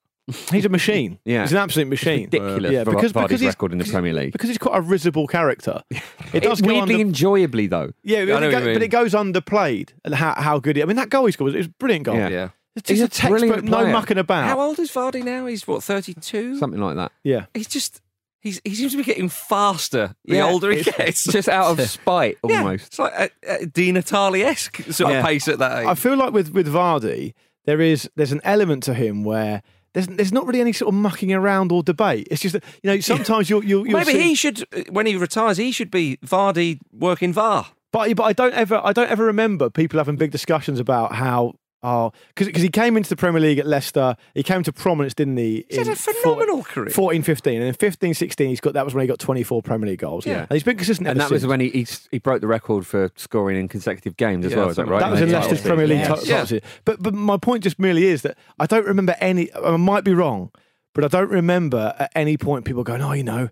He's 0.50 0.64
a 0.66 0.70
machine. 0.70 1.20
Yeah. 1.26 1.42
He's 1.42 1.52
an 1.52 1.58
absolute 1.58 1.88
machine. 1.90 2.22
Ridiculous. 2.32 2.72
Yeah, 2.72 2.84
for 2.86 2.92
because, 2.92 3.12
Vardy's 3.12 3.28
because, 3.28 3.42
he's, 3.42 3.48
record 3.50 3.72
in 3.74 3.80
the 3.80 3.86
Premier 3.86 4.14
League. 4.14 4.32
because 4.32 4.48
he's 4.48 4.58
quite 4.60 4.78
a 4.78 4.82
risible 4.82 5.28
character. 5.28 5.82
It 6.34 6.44
does 6.44 6.60
It- 6.62 6.64
go 6.64 6.68
weirdly 6.74 6.96
under, 6.96 7.08
enjoyably 7.08 7.68
though. 7.68 7.92
yeah, 8.04 8.20
I 8.20 8.26
but 8.26 8.40
know 8.40 8.50
it, 8.50 8.54
what 8.54 8.60
go, 8.60 8.66
mean. 8.66 8.74
but 8.76 8.84
it 8.84 8.88
goes 8.88 9.14
underplayed 9.14 9.90
and 10.06 10.16
how, 10.16 10.34
how 10.36 10.60
good 10.60 10.78
he. 10.78 10.82
I 10.82 10.86
mean, 10.86 10.96
that 10.96 11.10
goal 11.10 11.26
he 11.26 11.34
scored 11.34 11.48
was, 11.48 11.56
it 11.56 11.58
was 11.58 11.66
a 11.68 11.72
brilliant 11.72 12.06
goal. 12.06 12.16
Yeah. 12.16 12.30
Yeah. 12.30 12.50
It's 12.78 12.90
He's 12.90 13.02
a 13.02 13.06
a 13.06 13.30
brilliant 13.30 13.56
textbook, 13.66 13.86
no 13.86 13.92
mucking 13.92 14.18
about. 14.18 14.46
How 14.46 14.62
old 14.62 14.80
is 14.80 14.90
Vardy 14.92 15.22
now? 15.26 15.46
He's 15.48 15.68
what 15.68 15.84
32. 15.84 16.58
Something 16.58 16.80
like 16.80 16.96
that. 16.96 17.12
Yeah. 17.26 17.48
He's 17.54 17.68
just. 17.68 18.02
He's, 18.42 18.60
he 18.66 18.74
seems 18.76 18.92
to 18.94 18.98
be 18.98 19.04
getting 19.04 19.30
faster 19.30 20.16
the 20.26 20.38
Yeah, 20.38 20.48
older 20.48 20.72
he 20.72 20.82
gets. 20.84 21.24
Just 21.26 21.48
out 21.48 21.68
of 21.80 21.90
spite, 21.90 22.38
Yeah, 22.44 22.58
almost. 22.58 22.88
It's 22.88 23.00
like 23.00 23.14
a, 23.14 23.30
a 23.62 23.66
Di 23.68 23.92
Natale 23.92 24.44
esque 24.44 24.82
sort 24.92 25.12
Yeah. 25.14 25.20
of 25.20 25.26
pace 25.26 25.48
at 25.48 25.60
that 25.60 25.82
age. 25.82 25.88
I 25.88 25.94
feel 25.96 26.16
like 26.18 26.34
with 26.34 26.50
with 26.52 26.68
Vardy, 26.68 27.34
there 27.66 27.80
is 27.80 28.10
there's 28.16 28.32
an 28.32 28.42
element 28.44 28.84
to 28.84 28.94
him 28.96 29.24
where 29.24 29.62
there's 29.94 30.08
there's 30.08 30.32
not 30.34 30.48
really 30.48 30.62
any 30.62 30.74
sort 30.74 30.88
of 30.94 31.00
mucking 31.00 31.32
around 31.34 31.72
or 31.72 31.84
debate. 31.84 32.28
It's 32.32 32.42
just 32.42 32.54
that 32.54 32.64
you 32.82 32.90
know 32.90 33.00
sometimes 33.00 33.50
you'll 33.50 33.64
you'll, 33.64 33.86
you'll 33.88 34.00
Maybe 34.00 34.14
see, 34.14 34.22
he 34.22 34.36
should, 34.36 34.66
when 34.90 35.06
he 35.06 35.16
retires, 35.16 35.58
he 35.58 35.72
should 35.72 35.92
be 35.92 36.18
Vardy 36.26 36.80
working 36.92 37.34
VAR. 37.34 37.68
But 37.92 38.16
but 38.16 38.24
I 38.24 38.34
don't 38.34 38.54
ever 38.54 38.82
I 38.84 38.94
don't 38.94 39.10
ever 39.12 39.26
remember 39.26 39.70
people 39.70 40.00
having 40.00 40.16
big 40.16 40.32
discussions 40.32 40.80
about 40.80 41.14
how. 41.16 41.54
Oh, 41.84 42.12
because 42.36 42.62
he 42.62 42.70
came 42.70 42.96
into 42.96 43.10
the 43.10 43.16
Premier 43.16 43.42
League 43.42 43.58
at 43.58 43.66
Leicester. 43.66 44.16
He 44.36 44.44
came 44.44 44.62
to 44.64 44.72
prominence, 44.72 45.16
didn't 45.16 45.38
he? 45.38 45.66
He's 45.68 45.80
had 45.80 45.88
a 45.88 45.96
phenomenal 45.96 46.64
career. 46.64 46.90
14, 46.92 47.24
15. 47.24 47.56
And 47.56 47.64
then 47.66 47.74
15, 47.74 48.14
16, 48.14 48.50
he's 48.50 48.62
got, 48.62 48.74
that 48.74 48.86
was 48.86 48.94
when 48.94 49.02
he 49.02 49.08
got 49.08 49.18
24 49.18 49.64
Premier 49.64 49.90
League 49.90 50.00
goals. 50.00 50.26
Yeah. 50.26 50.42
And 50.42 50.52
he's 50.52 50.62
been 50.64 50.78
consistent 50.78 51.08
And 51.08 51.20
ever 51.20 51.30
that 51.30 51.34
was 51.34 51.48
when 51.48 51.60
he, 51.60 51.70
he 51.70 51.88
he 52.12 52.20
broke 52.20 52.42
the 52.42 52.48
record 52.48 52.86
for 52.86 53.10
scoring 53.16 53.58
in 53.60 53.68
consecutive 53.68 54.16
games 54.16 54.46
as 54.46 54.52
Yeah, 54.52 54.58
well. 54.60 54.70
Is 54.70 54.76
that 54.76 54.88
right? 54.88 55.00
That 55.00 55.12
was 55.12 55.22
in 55.22 55.30
Yeah. 55.30 55.40
Leicester's 55.40 55.62
Premier 55.62 55.88
League 55.88 56.00
Yes. 56.00 56.08
title. 56.08 56.26
Yeah. 56.28 56.40
title. 56.42 56.60
But 56.86 57.02
but 57.02 57.14
my 57.16 57.38
point 57.38 57.64
just 57.64 57.80
merely 57.80 58.06
is 58.06 58.22
that 58.22 58.38
I 58.60 58.68
don't 58.68 58.86
remember 58.86 59.16
any. 59.20 59.52
I 59.56 59.76
might 59.78 60.04
be 60.04 60.14
wrong, 60.14 60.52
but 60.94 61.04
I 61.04 61.08
don't 61.08 61.32
remember 61.32 61.96
at 61.98 62.12
any 62.14 62.38
point 62.38 62.66
people 62.66 62.84
going, 62.84 63.02
"Oh, 63.02 63.14
you 63.14 63.24
know, 63.24 63.50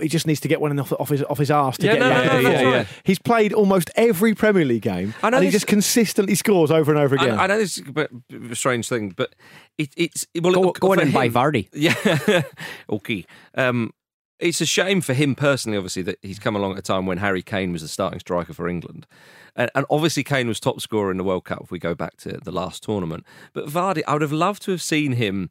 he 0.00 0.08
just 0.08 0.26
needs 0.26 0.40
to 0.40 0.48
get 0.48 0.60
one 0.60 0.78
off, 0.78 0.92
off 0.92 1.08
his 1.08 1.22
off 1.24 1.38
his 1.38 1.50
arse 1.50 1.76
to 1.78 1.86
Yeah, 1.86 1.94
get 1.94 2.00
no, 2.00 2.08
the 2.08 2.14
no, 2.14 2.20
no, 2.20 2.36
of 2.36 2.42
the 2.42 2.48
that's 2.50 2.64
right. 2.64 3.02
He's 3.04 3.18
played 3.18 3.52
almost 3.52 3.90
every 3.96 4.34
Premier 4.34 4.64
League 4.64 4.82
game, 4.82 5.14
I 5.22 5.30
know 5.30 5.38
and 5.38 5.46
he 5.46 5.50
just 5.50 5.66
consistently 5.66 6.34
scores 6.34 6.70
over 6.70 6.90
and 6.92 7.00
over 7.00 7.14
again. 7.14 7.38
I, 7.38 7.44
I 7.44 7.46
know 7.46 7.58
this 7.58 7.78
is 7.78 7.88
a 7.88 7.92
bit 7.92 8.10
a 8.50 8.54
strange 8.54 8.88
thing, 8.88 9.10
but 9.10 9.34
it, 9.76 9.90
it's 9.96 10.26
well, 10.40 10.52
Go, 10.52 10.68
it, 10.70 10.80
go 10.80 10.92
on 10.92 10.98
for 10.98 11.02
and 11.04 11.12
buy 11.12 11.28
Vardy. 11.28 11.68
Yeah, 11.74 12.42
okay. 12.90 13.24
Um, 13.54 13.92
it's 14.38 14.60
a 14.60 14.66
shame 14.66 15.00
for 15.00 15.14
him 15.14 15.34
personally, 15.34 15.76
obviously, 15.76 16.02
that 16.02 16.18
he's 16.22 16.38
come 16.38 16.54
along 16.54 16.72
at 16.72 16.78
a 16.78 16.82
time 16.82 17.06
when 17.06 17.18
Harry 17.18 17.42
Kane 17.42 17.72
was 17.72 17.82
the 17.82 17.88
starting 17.88 18.20
striker 18.20 18.52
for 18.52 18.68
England. 18.68 19.06
And, 19.56 19.70
and 19.74 19.84
obviously, 19.90 20.22
Kane 20.22 20.46
was 20.46 20.60
top 20.60 20.80
scorer 20.80 21.10
in 21.10 21.16
the 21.16 21.24
World 21.24 21.44
Cup 21.44 21.62
if 21.64 21.70
we 21.72 21.78
go 21.80 21.94
back 21.94 22.16
to 22.18 22.38
the 22.44 22.52
last 22.52 22.84
tournament. 22.84 23.26
But 23.52 23.66
Vardy, 23.66 24.02
I 24.06 24.12
would 24.12 24.22
have 24.22 24.32
loved 24.32 24.62
to 24.62 24.70
have 24.70 24.82
seen 24.82 25.12
him, 25.12 25.50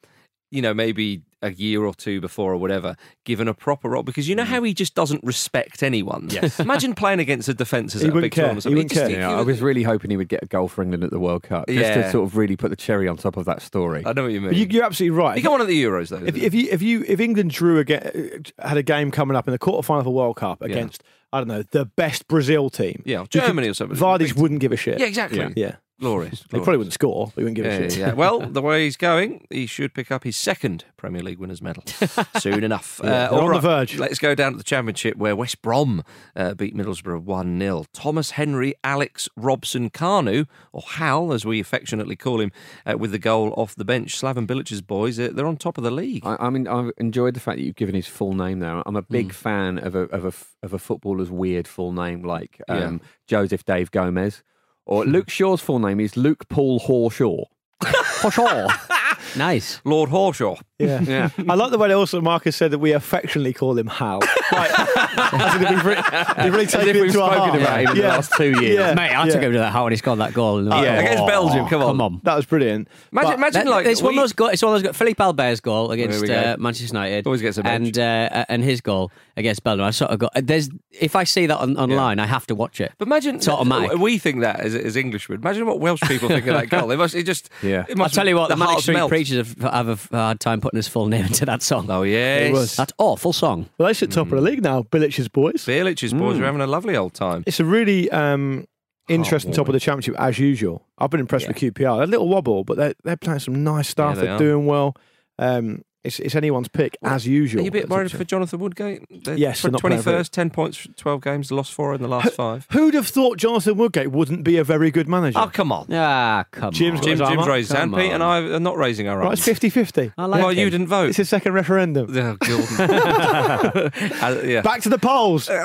you 0.52 0.62
know, 0.62 0.74
maybe 0.74 1.24
a 1.42 1.52
year 1.52 1.84
or 1.84 1.94
two 1.94 2.20
before 2.20 2.54
or 2.54 2.58
whatever, 2.58 2.96
given 3.24 3.48
a 3.48 3.54
proper 3.54 3.90
role 3.90 4.04
because 4.04 4.28
you 4.28 4.36
know 4.36 4.44
mm. 4.44 4.48
how 4.48 4.64
he 4.64 4.74
just 4.74 4.96
doesn't 4.96 5.24
respect 5.24 5.84
anyone. 5.84 6.28
Yes. 6.32 6.60
Imagine 6.68 6.96
playing 6.96 7.20
against 7.20 7.48
the 7.48 7.54
defences 7.54 8.02
He 8.02 8.08
at 8.08 8.12
a 8.12 8.14
wouldn't 8.14 8.32
big 8.32 8.36
care. 8.36 8.46
tournament. 8.46 8.64
He 8.64 8.74
wouldn't 8.74 8.92
just- 8.92 9.08
care. 9.12 9.20
Yeah, 9.20 9.38
I 9.38 9.42
was 9.42 9.62
really 9.62 9.84
hoping 9.84 10.10
he 10.10 10.18
would 10.18 10.30
get 10.30 10.42
a 10.44 10.48
goal 10.48 10.68
for 10.68 10.82
England 10.82 11.04
at 11.04 11.12
the 11.12 11.20
World 11.20 11.44
Cup, 11.44 11.68
just 11.68 11.94
to 11.94 12.12
sort 12.12 12.28
of 12.28 12.38
really 12.38 12.56
put 12.56 12.70
the 12.70 12.76
cherry 12.76 13.08
on 13.08 13.18
top 13.18 13.38
of 13.38 13.46
that 13.46 13.62
story. 13.62 14.04
I 14.06 14.14
know 14.14 14.24
what 14.24 14.32
you 14.32 14.42
mean. 14.42 14.50
But 14.50 14.58
you, 14.58 14.68
you're 14.70 14.84
absolutely 14.84 15.18
right. 15.18 15.36
he 15.36 15.44
got 15.44 15.52
one 15.52 15.62
at 15.62 15.68
the 15.68 15.84
Euros 15.84 16.10
though. 16.10 16.26
if, 16.26 16.36
if 16.36 16.54
you 16.54 16.70
if 16.72 16.82
you 16.82 17.04
if 17.08 17.20
England 17.20 17.52
drew 17.52 17.80
again 17.80 18.44
had 18.60 18.78
a 18.78 18.84
game 18.84 19.12
coming 19.12 19.38
up 19.38 19.48
in 19.48 19.52
the 19.52 19.60
quarterfinal 19.60 20.00
of 20.00 20.08
a 20.08 20.12
World 20.12 20.38
Cup 20.38 20.62
against 20.62 21.04
I 21.32 21.40
don't 21.40 21.48
know 21.48 21.64
the 21.64 21.86
best 21.86 22.28
Brazil 22.28 22.70
team, 22.70 23.04
Yeah, 23.06 23.20
you 23.20 23.28
could- 23.28 23.42
Germany 23.42 23.68
or 23.68 23.74
something. 23.74 23.98
Vardy's 23.98 24.34
wouldn't 24.34 24.62
give 24.62 24.72
a 24.72 24.78
shit. 24.78 25.00
yeah, 25.00 25.06
exactly. 25.06 25.40
Yeah. 25.40 25.50
yeah. 25.56 25.76
Glorious. 26.00 26.42
He 26.52 26.58
probably 26.58 26.78
wouldn't 26.78 26.94
score. 26.94 27.32
But 27.34 27.42
he 27.42 27.44
wouldn't 27.44 27.56
give 27.56 27.66
Yeah, 27.66 27.72
a 27.72 27.90
shit. 27.90 27.98
yeah. 28.00 28.14
Well, 28.14 28.40
the 28.52 28.62
way 28.62 28.84
he's 28.86 28.98
going, 28.98 29.48
he 29.50 29.66
should 29.66 29.94
pick 29.96 30.12
up 30.12 30.24
his 30.24 30.38
second 30.38 30.86
Premier 30.96 31.22
League 31.24 31.40
winners' 31.40 31.62
medal 31.62 31.84
soon 32.40 32.64
enough. 32.64 33.02
Yeah, 33.04 33.10
Uh, 33.10 33.32
they're 33.32 33.42
on 33.44 33.54
the 33.54 33.60
verge. 33.60 33.98
Let's 33.98 34.20
go 34.20 34.36
down 34.36 34.52
to 34.52 34.58
the 34.60 34.64
Championship 34.64 35.18
where 35.18 35.36
West 35.36 35.62
Brom 35.64 36.04
uh, 36.36 36.54
beat 36.54 36.76
Middlesbrough 36.76 37.24
1 37.24 37.60
0. 37.60 37.86
Thomas 37.94 38.32
Henry, 38.32 38.76
Alex 38.84 39.28
Robson-Kanu, 39.36 40.48
or 40.72 40.82
Hal 40.84 41.34
as 41.34 41.46
we 41.46 41.60
affectionately 41.60 42.16
call 42.16 42.40
him, 42.42 42.52
uh, 42.86 42.98
with 42.98 43.12
the 43.12 43.20
goal 43.20 43.54
off 43.58 43.76
the 43.76 43.86
bench. 43.86 44.16
Slaven 44.20 44.46
Bilic's 44.48 44.82
boys, 44.82 45.20
uh, 45.20 45.30
they're 45.34 45.48
on 45.48 45.58
top 45.58 45.78
of 45.78 45.84
the 45.84 45.92
league. 45.92 46.26
I, 46.26 46.38
I 46.40 46.50
mean, 46.50 46.68
I've 46.68 46.92
enjoyed 46.98 47.34
the 47.34 47.40
fact 47.40 47.58
that 47.58 47.64
you've 47.64 47.76
given 47.76 47.96
his 47.96 48.08
full 48.08 48.34
name 48.34 48.60
there. 48.60 48.84
I'm 48.86 48.96
a 48.96 49.02
big 49.02 49.34
fan 49.34 49.78
of 49.80 49.96
a 49.96 50.02
of 50.10 50.26
a 50.26 50.30
f- 50.30 50.56
of 50.64 50.74
a 50.74 50.80
footballer's 50.80 51.32
weird 51.32 51.68
full 51.68 51.92
name, 51.92 52.22
like 52.24 52.62
um, 52.70 53.02
Joseph 53.28 53.66
Dave 53.66 53.92
Gomez, 53.92 54.44
or 54.88 55.04
hmm. 55.04 55.12
Luke 55.12 55.30
Shaw's 55.30 55.62
full 55.62 55.80
name 55.80 56.00
is 56.00 56.18
Luke 56.18 56.50
Paul 56.50 56.80
Horshaw. 56.80 57.46
Horshaw. 57.84 58.72
Nice. 59.36 59.82
Lord 59.84 60.10
Horshaw. 60.10 60.58
Yeah. 60.80 61.02
Yeah. 61.02 61.30
I 61.50 61.56
like 61.56 61.72
the 61.72 61.80
way 61.80 61.92
also 61.92 62.22
Marcus 62.22 62.56
said 62.56 62.70
that 62.70 62.78
we 62.78 62.92
affectionately 62.92 63.52
call 63.54 63.78
him 63.78 63.88
Hal. 63.88 64.20
Like, 64.50 64.72
as 64.80 65.56
in 65.56 65.62
we've, 65.76 65.86
re- 65.86 66.04
we've 66.44 66.54
really 66.54 66.66
taken 66.68 66.88
if 66.90 66.96
it 66.96 67.02
we've 67.02 67.12
to 67.12 67.22
our 67.22 67.34
spoken 67.34 67.50
heart. 67.50 67.62
about 67.62 67.80
him 67.82 67.88
in 67.90 67.96
the 67.98 68.02
Yeah. 68.04 68.08
last 68.16 68.32
two 68.38 68.52
years. 68.62 68.76
Yeah. 68.80 68.94
Mate, 68.94 69.10
I 69.12 69.26
yeah. 69.26 69.34
took 69.34 69.42
him 69.42 69.52
to 69.52 69.58
that 69.60 69.74
how 69.74 69.84
when 69.84 69.92
he 69.92 69.98
scored 69.98 70.20
that 70.20 70.34
goal. 70.34 70.60
And 70.60 70.68
Yeah, 70.68 70.74
like, 70.76 70.88
against 71.00 71.24
"Oh, 71.24 71.28
Belgium, 71.28 71.68
come 71.68 71.82
on." 71.82 71.88
Come 71.90 72.02
on. 72.02 72.22
That 72.24 72.36
was 72.36 72.46
brilliant. 72.46 72.88
Imagine, 73.12 73.30
But- 73.32 73.36
imagine 73.38 73.66
That- 73.66 73.72
like. 73.72 73.86
it's 73.88 74.02
one 74.02 74.14
of 74.14 74.20
those. 74.22 74.32
Go- 74.34 74.48
it's 74.48 74.62
one 74.64 74.74
of 74.76 74.82
those. 74.82 74.88
Go- 74.90 74.94
Philippe 74.94 75.22
Albert's 75.22 75.60
goal 75.60 75.92
against 75.92 76.24
uh, 76.30 76.56
Manchester 76.60 76.96
United. 76.96 77.26
Always 77.28 77.42
gets 77.42 77.58
a 77.58 77.64
bench. 77.64 77.98
and 77.98 78.00
uh, 78.00 78.46
and 78.48 78.64
his 78.64 78.80
goal 78.80 79.12
against 79.36 79.64
Belgium. 79.66 79.86
I 79.86 79.92
sort 79.92 80.12
of 80.12 80.20
got. 80.20 80.32
There's 80.42 80.70
if 80.92 81.16
I 81.18 81.26
see 81.26 81.46
that 81.48 81.58
on, 81.58 81.76
online, 81.78 82.20
I 82.20 82.26
have 82.26 82.48
to 82.48 82.56
watch 82.56 82.80
it. 82.80 82.94
But 82.98 83.08
imagine 83.10 83.36
It's 83.36 83.50
automatic. 83.50 83.98
we 83.98 84.18
think 84.18 84.40
that 84.42 84.62
as, 84.62 84.76
as 84.76 84.96
Englishmen. 84.96 85.40
Imagine 85.40 85.66
what 85.66 85.80
Welsh 85.82 86.02
people 86.08 86.30
think 86.30 86.48
of 86.48 86.54
that 86.56 86.70
goal. 86.70 86.88
They 86.88 86.96
must 86.96 87.16
it 87.16 87.24
just 87.24 87.50
Yeah. 87.62 87.86
It 87.90 88.00
I'll 88.00 88.08
tell 88.10 88.28
you 88.28 88.38
what, 88.38 88.48
the, 88.50 88.56
Manic 88.56 88.80
Street. 88.80 89.08
Preachers 89.10 89.38
have, 89.60 89.74
have 89.74 89.90
a 89.90 89.92
f- 89.94 90.10
hard 90.12 90.40
time 90.40 90.62
putting 90.68 90.78
his 90.78 90.88
full 90.88 91.08
name 91.08 91.26
into 91.32 91.46
that 91.46 91.62
song. 91.62 91.90
Oh 91.90 92.04
yes, 92.04 92.50
It 92.50 92.54
was. 92.54 92.76
That 92.76 92.92
awful 92.98 93.34
song. 93.34 93.70
Well, 93.78 93.88
they 93.88 93.94
sit 93.94 94.12
top 94.12 94.28
of 94.28 94.32
the 94.32 94.42
league 94.42 94.62
now, 94.64 94.84
Bilic's 94.84 95.28
boys. 95.30 95.66
Bilic's 95.66 96.14
boys 96.14 96.38
Mm. 96.38 96.42
are 96.42 96.46
having 96.46 96.62
a 96.62 96.68
lovely 96.68 96.96
old 96.98 97.14
time. 97.14 97.44
It's 97.48 97.60
a 97.60 97.66
really 97.66 98.10
um, 98.12 98.66
interesting 99.08 99.52
top 99.54 99.68
of 99.68 99.74
the 99.74 99.80
championship 99.80 100.16
as 100.20 100.38
usual. 100.40 100.86
I've 100.98 101.10
been 101.10 101.20
impressed 101.22 101.48
with 101.48 101.58
QPR. 101.58 101.96
They're 101.98 102.04
a 102.04 102.08
little 102.08 102.28
wobble, 102.28 102.64
but 102.64 102.78
they're 102.78 102.94
they're 103.04 103.18
playing 103.18 103.40
some 103.40 103.64
nice 103.64 103.88
stuff. 103.88 104.16
they 104.16 104.22
they're 104.24 104.36
are. 104.36 104.40
doing 104.40 104.66
well. 104.66 104.96
Um, 105.40 105.84
it's 106.08 106.20
it's 106.20 106.36
anyone's 106.36 106.68
pick 106.68 106.98
as 107.04 107.28
usual. 107.28 107.62
Are 107.62 107.64
you 107.64 107.70
a 107.70 107.72
bit 107.72 107.90
worried 107.90 108.12
for 108.12 108.24
Jonathan 108.24 108.60
Woodgate? 108.60 109.06
They're 109.10 109.38
Yes, 109.38 109.62
they're 109.62 109.72
not 109.72 109.82
playing 109.82 109.92
twenty 109.98 110.04
very- 110.04 110.18
first, 110.20 110.34
ten 110.34 110.50
points, 110.50 110.88
twelve 110.98 111.22
games, 111.22 111.52
lost 111.52 111.74
four 111.74 111.94
in 111.94 112.02
the 112.02 112.08
last 112.08 112.34
five. 112.34 112.66
Who'd 112.72 112.94
have 112.96 113.08
thought 113.08 113.38
Jonathan 113.38 113.78
Woodgate 113.78 114.12
wouldn't 114.12 114.44
be 114.44 114.58
a 114.58 114.64
very 114.64 114.90
good 114.92 115.08
manager? 115.08 115.38
Oh 115.40 115.50
come 115.54 115.72
on, 115.72 115.88
Ah, 115.92 116.46
come 116.52 116.72
Jim's 116.74 117.00
on. 117.00 117.02
got 117.02 117.04
Jim, 117.06 117.12
his 117.12 117.22
arm 117.22 117.32
Jim's 117.34 117.42
up. 117.44 117.48
raised 117.50 117.70
his 117.70 117.78
hand. 117.78 117.92
Come 117.92 118.00
Pete 118.02 118.12
and 118.12 118.24
I 118.24 118.40
are 118.40 118.60
not 118.60 118.78
raising 118.78 119.08
our 119.08 119.18
Right, 119.20 119.34
it's 119.34 119.44
50 119.46 119.70
50. 119.70 120.12
I 120.18 120.26
like 120.26 120.42
well, 120.42 120.52
you 120.54 120.70
didn't 120.70 120.88
vote. 120.88 121.10
It's 121.10 121.18
his 121.18 121.30
second 121.30 121.54
referendum. 121.54 122.08
Oh, 122.50 122.78
Uh, 124.22 124.42
yeah. 124.44 124.62
Back 124.62 124.82
to 124.82 124.90
the 124.90 124.98
polls. 125.00 125.50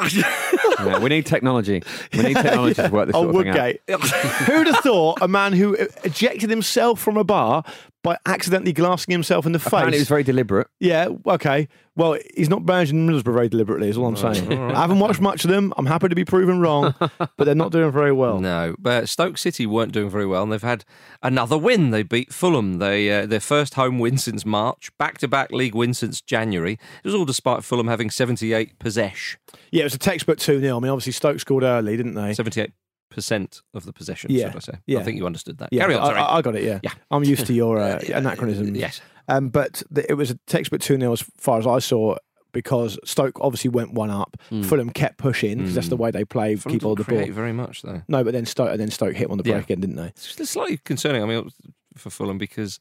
Yeah, 0.83 0.99
we 0.99 1.11
need 1.11 1.27
technology. 1.27 1.83
We 2.13 2.23
need 2.23 2.37
technology 2.37 2.75
to 2.75 2.89
work 2.89 3.07
this 3.07 3.15
Oh, 3.15 3.31
sort 3.31 3.37
of 3.37 3.43
thing 3.43 3.49
out. 3.51 3.77
Woodgate. 3.89 4.47
Who'd 4.49 4.67
have 4.67 4.79
thought 4.83 5.19
a 5.23 5.29
man 5.29 5.53
who 5.53 5.75
ejected 6.03 6.51
himself 6.51 6.99
from 6.99 7.17
a 7.17 7.23
bar 7.25 7.63
by 8.03 8.19
accidentally 8.27 8.73
glassing 8.73 9.13
himself 9.13 9.47
in 9.47 9.53
the 9.53 9.63
Apparently, 9.65 9.97
it 9.99 10.01
was 10.01 10.09
very 10.09 10.25
deliberate. 10.25 10.67
Yeah, 10.81 11.09
okay. 11.27 11.69
Well, 11.95 12.17
he's 12.35 12.49
not 12.49 12.65
managing 12.65 13.07
Middlesbrough 13.07 13.35
very 13.35 13.49
deliberately, 13.49 13.89
is 13.91 13.99
all 13.99 14.07
I'm 14.07 14.17
saying. 14.17 14.51
I 14.51 14.81
haven't 14.81 14.99
watched 14.99 15.21
much 15.21 15.45
of 15.45 15.51
them. 15.51 15.75
I'm 15.77 15.85
happy 15.87 16.09
to 16.09 16.15
be 16.15 16.25
proven 16.25 16.61
wrong, 16.61 16.95
but 16.99 17.39
they're 17.39 17.55
not 17.55 17.71
doing 17.71 17.93
very 17.93 18.13
well. 18.13 18.41
No, 18.41 18.75
but 18.79 19.09
Stoke 19.09 19.37
City 19.37 19.67
weren't 19.67 19.93
doing 19.93 20.09
very 20.09 20.25
well, 20.27 20.43
and 20.43 20.51
they've 20.51 20.63
had 20.63 20.85
another 21.23 21.59
win. 21.59 21.91
They 21.91 22.03
beat 22.03 22.33
Fulham. 22.33 22.79
They 22.79 23.11
uh, 23.11 23.27
their 23.27 23.41
first 23.41 23.75
home 23.75 23.99
win 23.99 24.17
since 24.19 24.47
March, 24.47 24.91
back 24.99 25.19
to 25.19 25.29
back 25.29 25.53
league 25.53 25.75
win 25.75 25.93
since 25.93 26.21
January. 26.23 26.73
It 26.73 27.05
was 27.05 27.15
all 27.15 27.27
despite 27.27 27.63
Fulham 27.63 27.89
having 27.89 28.11
seventy 28.11 28.53
eight 28.55 28.79
possession, 28.79 29.39
Yeah, 29.71 29.83
it 29.83 29.85
was 29.85 29.95
a 29.95 29.99
textbook 29.99 30.39
2 30.39 30.61
0. 30.61 30.77
I 30.77 30.81
mean, 30.81 30.91
obviously, 30.91 31.13
Stoke 31.13 31.41
scored 31.41 31.63
early, 31.63 31.97
didn't 31.97 32.15
they? 32.15 32.33
seventy 32.33 32.63
eight 32.63 32.73
percent 33.13 33.63
of 33.75 33.85
the 33.85 33.93
possession. 33.93 34.31
Yeah, 34.33 34.49
should 34.49 34.57
I 34.57 34.61
say? 34.61 34.79
yeah. 34.87 34.99
I 35.01 35.03
think 35.05 35.19
you 35.19 35.27
understood 35.27 35.59
that. 35.59 35.69
Yeah, 35.73 35.83
Carry 35.83 35.95
on. 35.95 36.03
I, 36.03 36.07
Sorry. 36.07 36.19
I, 36.19 36.37
I 36.39 36.43
got 36.43 36.57
it, 36.57 36.65
yeah. 36.65 36.81
Yeah. 36.83 36.93
I'm 37.11 37.25
used 37.25 37.47
to 37.47 37.53
your 37.53 37.79
uh, 37.79 38.01
anachronisms. 38.15 38.77
yes. 38.77 39.01
Um, 39.29 39.49
but 39.51 39.83
the, 39.91 40.11
it 40.11 40.15
was 40.15 40.31
a 40.31 40.39
textbook 40.47 40.81
2 40.81 40.99
0 40.99 41.13
as 41.13 41.23
far 41.37 41.59
as 41.59 41.67
I 41.67 41.79
saw 41.79 42.17
because 42.53 42.99
Stoke 43.05 43.39
obviously 43.41 43.71
went 43.71 43.95
one 43.95 44.11
up. 44.11 44.37
Fulham 44.65 44.91
kept 44.91 45.17
pushing 45.19 45.59
because 45.59 45.75
that's 45.75 45.89
the 45.89 45.97
way 45.97 46.11
they 46.11 46.25
play, 46.25 46.57
Fulham 46.57 46.79
keep 46.79 46.85
all 46.87 46.95
the 46.95 47.05
ball. 47.05 47.25
very 47.31 47.53
much 47.53 47.83
though. 47.83 48.03
No, 48.09 48.23
but 48.25 48.33
then 48.35 48.45
Stoke, 48.45 48.71
and 48.73 48.81
then 48.81 48.91
Stoke 48.91 49.15
hit 49.17 49.31
on 49.31 49.39
the 49.39 49.45
Yeah. 49.45 49.55
break 49.59 49.71
end, 49.71 49.81
didn't 49.83 49.97
they? 49.97 50.09
It's 50.09 50.35
just 50.37 50.53
slightly 50.53 50.77
concerning. 50.79 51.23
I 51.23 51.27
mean, 51.27 51.49
for 51.97 52.11
Fulham 52.11 52.37
because 52.39 52.79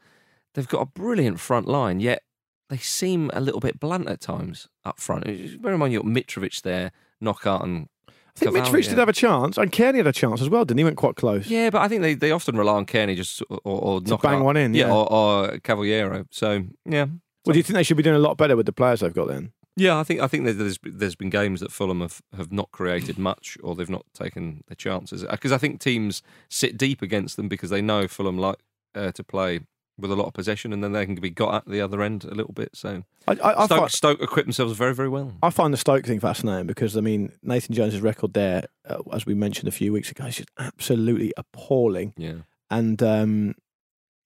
they've 0.56 0.68
got 0.68 0.82
a 0.82 0.86
brilliant 0.86 1.40
front 1.40 1.68
line, 1.68 2.00
yet 2.02 2.24
they 2.70 2.78
seem 2.78 3.30
a 3.34 3.40
little 3.40 3.60
bit 3.62 3.80
blunt 3.80 4.10
at 4.10 4.20
times 4.20 4.68
up 4.84 5.00
front. 5.00 5.24
Bear 5.26 5.74
in 5.74 5.80
mind 5.80 5.94
you've 5.94 6.04
got 6.04 6.12
Mitrovic 6.12 6.62
there, 6.64 6.92
Knockaert, 7.22 7.62
and 7.64 7.88
I 8.36 8.40
think 8.40 8.52
Cavani, 8.56 8.66
Mitrovic 8.66 8.84
yeah. 8.84 8.90
did 8.90 8.98
have 9.00 9.10
a 9.10 9.14
chance, 9.14 9.58
and 9.58 9.72
Kearney 9.72 9.98
had 10.00 10.08
a 10.08 10.12
chance 10.14 10.42
as 10.42 10.50
well, 10.50 10.66
didn't 10.66 10.78
he? 10.80 10.84
Went 10.84 10.98
quite 10.98 11.16
close. 11.16 11.48
Yeah, 11.48 11.70
but 11.70 11.82
I 11.82 11.88
think 11.88 12.02
they, 12.02 12.14
they 12.14 12.32
often 12.32 12.56
rely 12.58 12.74
on 12.76 12.86
Kearney 12.86 13.16
just 13.16 13.42
or, 13.50 13.60
or 13.64 14.02
To 14.02 14.10
knock 14.10 14.22
bang 14.22 14.40
out. 14.40 14.46
one 14.46 14.58
in, 14.58 14.74
yeah. 14.74 14.92
or, 14.92 15.12
or 15.12 15.60
Cavaleiro. 15.60 16.26
So 16.32 16.64
yeah, 16.86 17.06
Well, 17.46 17.54
do 17.54 17.58
you 17.60 17.64
think 17.64 17.76
they 17.76 17.84
should 17.84 17.98
be 17.98 18.04
doing 18.04 18.16
a 18.16 18.20
lot 18.20 18.38
better 18.38 18.56
with 18.56 18.66
the 18.66 18.74
players 18.74 19.02
they've 19.02 19.14
got 19.14 19.28
then? 19.28 19.52
yeah. 19.78 19.98
I 19.98 20.04
think 20.04 20.20
I 20.22 20.28
think 20.28 20.46
there's 20.46 20.80
there's 20.84 21.16
been 21.16 21.30
games 21.30 21.60
that 21.62 21.72
Fulham 21.72 22.02
have, 22.02 22.22
have 22.36 22.52
not 22.52 22.72
created 22.72 23.18
much 23.18 23.58
or 23.64 23.74
they've 23.76 23.90
not 23.90 24.06
taken 24.14 24.64
their 24.68 24.76
chances 24.76 25.24
because 25.30 25.52
I 25.52 25.58
think 25.58 25.80
teams 25.80 26.22
sit 26.50 26.78
deep 26.78 27.02
against 27.02 27.38
them 27.38 27.48
because 27.48 27.70
they 27.70 27.82
know 27.82 28.08
Fulham 28.08 28.38
like 28.38 28.58
uh, 28.96 29.12
to 29.14 29.24
play 29.24 29.62
with 30.02 30.12
a 30.12 30.16
lot 30.16 30.28
of 30.28 30.34
possession 30.34 30.74
and 30.74 30.84
then 30.84 30.92
they 30.92 31.06
can 31.06 31.16
be 31.16 31.30
got 31.30 31.56
at 31.56 31.66
the 31.66 31.82
other 31.82 32.02
end 32.02 32.24
a 32.26 32.34
little 32.34 32.54
bit. 32.54 32.70
So 32.74 33.04
I, 33.28 33.34
I, 33.34 33.62
I, 33.62 33.66
Stoke, 33.66 33.80
find, 33.80 33.92
Stoke 33.92 34.22
equip 34.22 34.46
themselves 34.46 34.74
very 34.74 34.96
very 34.96 35.10
well. 35.10 35.34
I 35.42 35.50
find 35.50 35.74
the 35.74 35.78
Stoke 35.78 36.06
thing 36.06 36.20
fascinating 36.20 36.68
because, 36.68 36.98
I 36.98 37.02
mean, 37.02 37.32
Nathan 37.44 37.76
Jones's 37.76 38.02
record 38.02 38.34
there, 38.34 38.66
uh, 38.88 38.98
as 39.14 39.26
we 39.26 39.34
mentioned 39.34 39.68
a 39.68 39.72
few 39.72 39.94
weeks 39.94 40.12
ago, 40.12 40.26
is 40.26 40.38
just 40.38 40.50
absolutely 40.58 41.34
appalling. 41.38 42.14
Yeah. 42.18 42.42
And 42.70 43.02
um, 43.04 43.56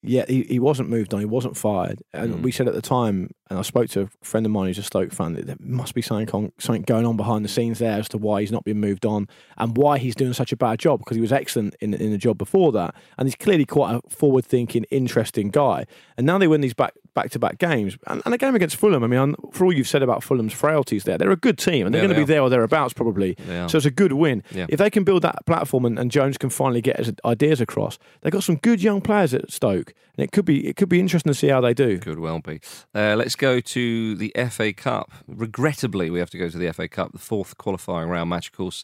yeah, 0.08 0.26
he, 0.28 0.44
he 0.44 0.60
wasn't 0.60 0.90
moved 0.90 1.14
on, 1.14 1.20
he 1.20 1.26
wasn't 1.26 1.58
fired. 1.58 2.02
And 2.14 2.36
Mm. 2.36 2.42
we 2.42 2.52
said 2.52 2.68
at 2.68 2.74
the 2.74 2.82
time, 2.82 3.32
and 3.50 3.60
I 3.60 3.62
spoke 3.62 3.90
to 3.92 4.02
a 4.02 4.10
friend 4.22 4.46
of 4.46 4.52
mine 4.52 4.68
who's 4.68 4.78
a 4.78 4.84
Stoke 4.84 5.12
fan, 5.12 5.34
that 5.34 5.46
there 5.48 5.56
must 5.60 5.94
be 5.94 6.02
something, 6.02 6.30
on, 6.32 6.52
something 6.58 6.82
going 6.84 7.06
on 7.06 7.16
behind 7.18 7.44
the 7.46 7.50
scenes 7.50 7.80
there 7.80 7.98
as 8.00 8.10
to 8.10 8.18
why 8.18 8.42
he's 8.42 8.52
not 8.52 8.64
been 8.64 8.80
moved 8.80 9.06
on 9.06 9.28
and 9.58 9.78
why 9.78 9.98
he's 9.98 10.16
doing 10.16 10.34
such 10.34 10.52
a 10.52 10.58
bad 10.58 10.80
job 10.80 11.00
because 11.00 11.16
he 11.16 11.22
was 11.22 11.32
excellent 11.32 11.76
in, 11.80 11.94
in 11.94 12.12
the 12.12 12.18
job 12.18 12.38
before 12.38 12.72
that. 12.72 12.96
And 13.18 13.28
he's 13.28 13.36
clearly 13.36 13.66
quite 13.66 13.96
a 13.96 14.02
forward 14.10 14.46
thinking, 14.46 14.86
interesting 14.92 15.50
guy. 15.50 15.86
And 16.18 16.26
now 16.26 16.38
they 16.38 16.48
win 16.48 16.62
these 16.62 16.74
back 16.74 16.94
back 17.16 17.32
to 17.32 17.40
back 17.40 17.58
games. 17.58 17.98
And, 18.08 18.22
and 18.26 18.34
a 18.34 18.38
game 18.38 18.54
against 18.54 18.76
Fulham, 18.76 19.04
I 19.04 19.08
mean, 19.08 19.34
for 19.52 19.66
all 19.66 19.74
you've 19.74 19.88
said 19.88 20.04
about 20.04 20.24
Fulham's 20.24 20.54
frailties 20.54 21.06
there, 21.06 21.18
they're 21.18 21.32
a 21.32 21.36
good 21.36 21.58
team 21.58 21.86
and 21.88 21.96
they're 21.96 22.02
Yeah, 22.04 22.08
going 22.10 22.16
to 22.20 22.22
they 22.22 22.26
be 22.28 22.34
there 22.34 22.42
or 22.42 22.50
thereabouts 22.50 22.94
probably. 22.94 23.36
So 23.68 23.78
it's 23.78 23.86
a 23.86 23.92
good 23.92 24.12
win. 24.12 24.44
Yeah. 24.52 24.68
If 24.70 24.78
they 24.78 24.90
can 24.92 25.04
build 25.04 25.24
that 25.24 25.46
platform 25.48 25.86
and, 25.86 25.98
and 25.98 26.12
Jones 26.12 26.38
can 26.38 26.50
finally 26.52 26.82
get 26.82 26.98
his 26.98 27.12
ideas 27.26 27.60
across, 27.62 27.98
they've 28.22 28.32
got 28.32 28.44
some 28.44 28.58
good 28.58 28.84
young 28.84 29.02
players 29.02 29.34
at 29.34 29.52
Stoke. 29.52 29.94
And 30.18 30.24
it 30.24 30.32
could 30.32 30.46
be 30.46 30.68
it 30.68 30.76
could 30.78 30.88
be 30.90 31.00
interesting 31.00 31.32
to 31.34 31.38
see 31.38 31.48
how 31.48 31.60
they 31.60 31.74
do. 31.74 31.98
Could 32.00 32.20
well 32.20 32.40
be. 32.40 32.60
Uh, 32.94 33.16
let's 33.18 33.36
go 33.36 33.60
to 33.60 34.16
the 34.16 34.34
FA 34.50 34.72
Cup. 34.72 35.12
Regrettably, 35.28 36.10
we 36.10 36.20
have 36.20 36.30
to 36.30 36.38
go 36.38 36.48
to 36.50 36.58
the 36.58 36.72
FA 36.72 36.88
Cup. 36.88 37.12
The 37.12 37.20
fourth 37.20 37.58
qualifying 37.58 38.08
round 38.10 38.30
match, 38.30 38.48
of 38.48 38.54
course, 38.54 38.84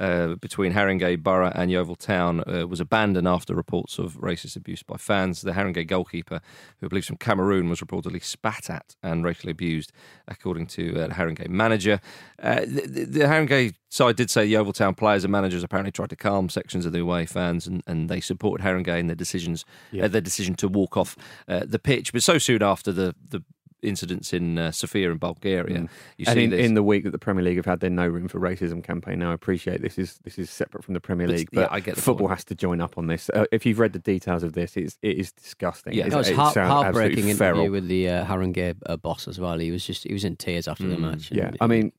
uh, 0.00 0.34
between 0.36 0.72
Haringey 0.72 1.22
Borough 1.22 1.52
and 1.54 1.70
Yeovil 1.70 1.96
Town 1.96 2.42
uh, 2.46 2.66
was 2.66 2.80
abandoned 2.80 3.28
after 3.28 3.54
reports 3.54 3.98
of 3.98 4.14
racist 4.14 4.56
abuse 4.56 4.82
by 4.82 4.96
fans. 4.96 5.42
The 5.42 5.52
Haringey 5.52 5.86
goalkeeper, 5.86 6.40
who 6.78 6.86
I 6.86 6.88
believe 6.88 7.04
from 7.04 7.18
Cameroon, 7.18 7.68
was 7.68 7.80
reportedly 7.80 8.24
spat 8.24 8.70
at 8.70 8.96
and 9.02 9.24
racially 9.24 9.50
abused, 9.50 9.92
according 10.26 10.66
to 10.68 10.98
uh, 10.98 11.08
the 11.08 11.14
Haringey 11.14 11.48
manager. 11.48 12.00
Uh, 12.42 12.60
the, 12.60 13.06
the, 13.08 13.20
Haringey 13.20 13.74
side 13.90 14.16
did 14.16 14.30
say 14.30 14.46
Yeovil 14.46 14.72
Town 14.72 14.94
players 14.94 15.24
and 15.24 15.30
managers 15.32 15.62
apparently 15.62 15.92
tried 15.92 16.10
to 16.10 16.16
calm 16.16 16.48
sections 16.48 16.86
of 16.86 16.92
the 16.92 17.00
away 17.00 17.26
fans, 17.26 17.66
and, 17.66 17.82
and 17.86 18.08
they 18.08 18.20
supported 18.20 18.64
Haringey 18.64 18.98
in 18.98 19.06
their 19.06 19.16
decisions, 19.16 19.64
uh, 20.00 20.08
their 20.08 20.20
decision 20.22 20.54
to 20.56 20.68
walk 20.68 20.96
off 20.96 21.16
uh, 21.46 21.60
the 21.66 21.78
pitch. 21.78 22.12
But 22.12 22.22
so 22.22 22.38
soon 22.38 22.62
after 22.62 22.90
the 22.90 23.14
the 23.28 23.44
incidents 23.82 24.32
in 24.32 24.58
uh, 24.58 24.70
Sofia 24.70 25.10
in 25.10 25.18
Bulgaria, 25.18 25.80
you 26.18 26.26
Mm. 26.26 26.28
and 26.28 26.28
see 26.36 26.44
in, 26.44 26.50
this. 26.50 26.66
in 26.66 26.74
the 26.74 26.82
week 26.82 27.04
that 27.04 27.10
the 27.10 27.18
Premier 27.18 27.42
League 27.44 27.56
have 27.56 27.66
had 27.66 27.80
their 27.80 27.90
no 27.90 28.06
room 28.06 28.28
for 28.28 28.38
racism 28.40 28.82
campaign. 28.84 29.18
Now, 29.20 29.30
I 29.30 29.34
appreciate 29.34 29.80
this 29.82 29.98
is 29.98 30.18
this 30.24 30.38
is 30.38 30.50
separate 30.50 30.84
from 30.84 30.94
the 30.94 31.00
Premier 31.00 31.26
But- 31.26 31.36
League, 31.36 31.48
yeah, 31.52 31.62
but 31.62 31.72
I 31.72 31.80
get 31.80 31.96
football 31.96 32.28
point. 32.28 32.38
has 32.38 32.44
to 32.46 32.54
join 32.54 32.80
up 32.80 32.98
on 32.98 33.06
this. 33.06 33.30
Uh, 33.30 33.44
if 33.52 33.64
you've 33.66 33.78
read 33.78 33.92
the 33.92 33.98
details 33.98 34.42
of 34.42 34.52
this, 34.52 34.76
it's 34.76 34.98
it 35.02 35.16
is 35.18 35.32
disgusting. 35.32 35.92
Yeah. 35.94 36.06
It's- 36.06 36.12
That 36.12 36.18
was 36.18 36.28
it 36.28 36.36
heart, 36.36 36.54
sounds 36.54 36.70
heartbreaking 36.70 37.18
interview 37.28 37.34
feral. 37.36 37.70
with 37.70 37.88
the 37.88 38.08
uh, 38.08 38.24
Haringey 38.26 38.74
uh, 38.86 38.96
boss 38.96 39.26
as 39.28 39.38
well. 39.40 39.58
He 39.58 39.70
was 39.70 39.84
just 39.86 40.04
he 40.04 40.12
was 40.12 40.24
in 40.24 40.36
tears 40.36 40.68
after 40.68 40.86
the 40.86 40.96
Mm. 40.96 41.00
match. 41.00 41.30
Yeah, 41.32 41.50
I 41.60 41.66
mean, 41.66 41.92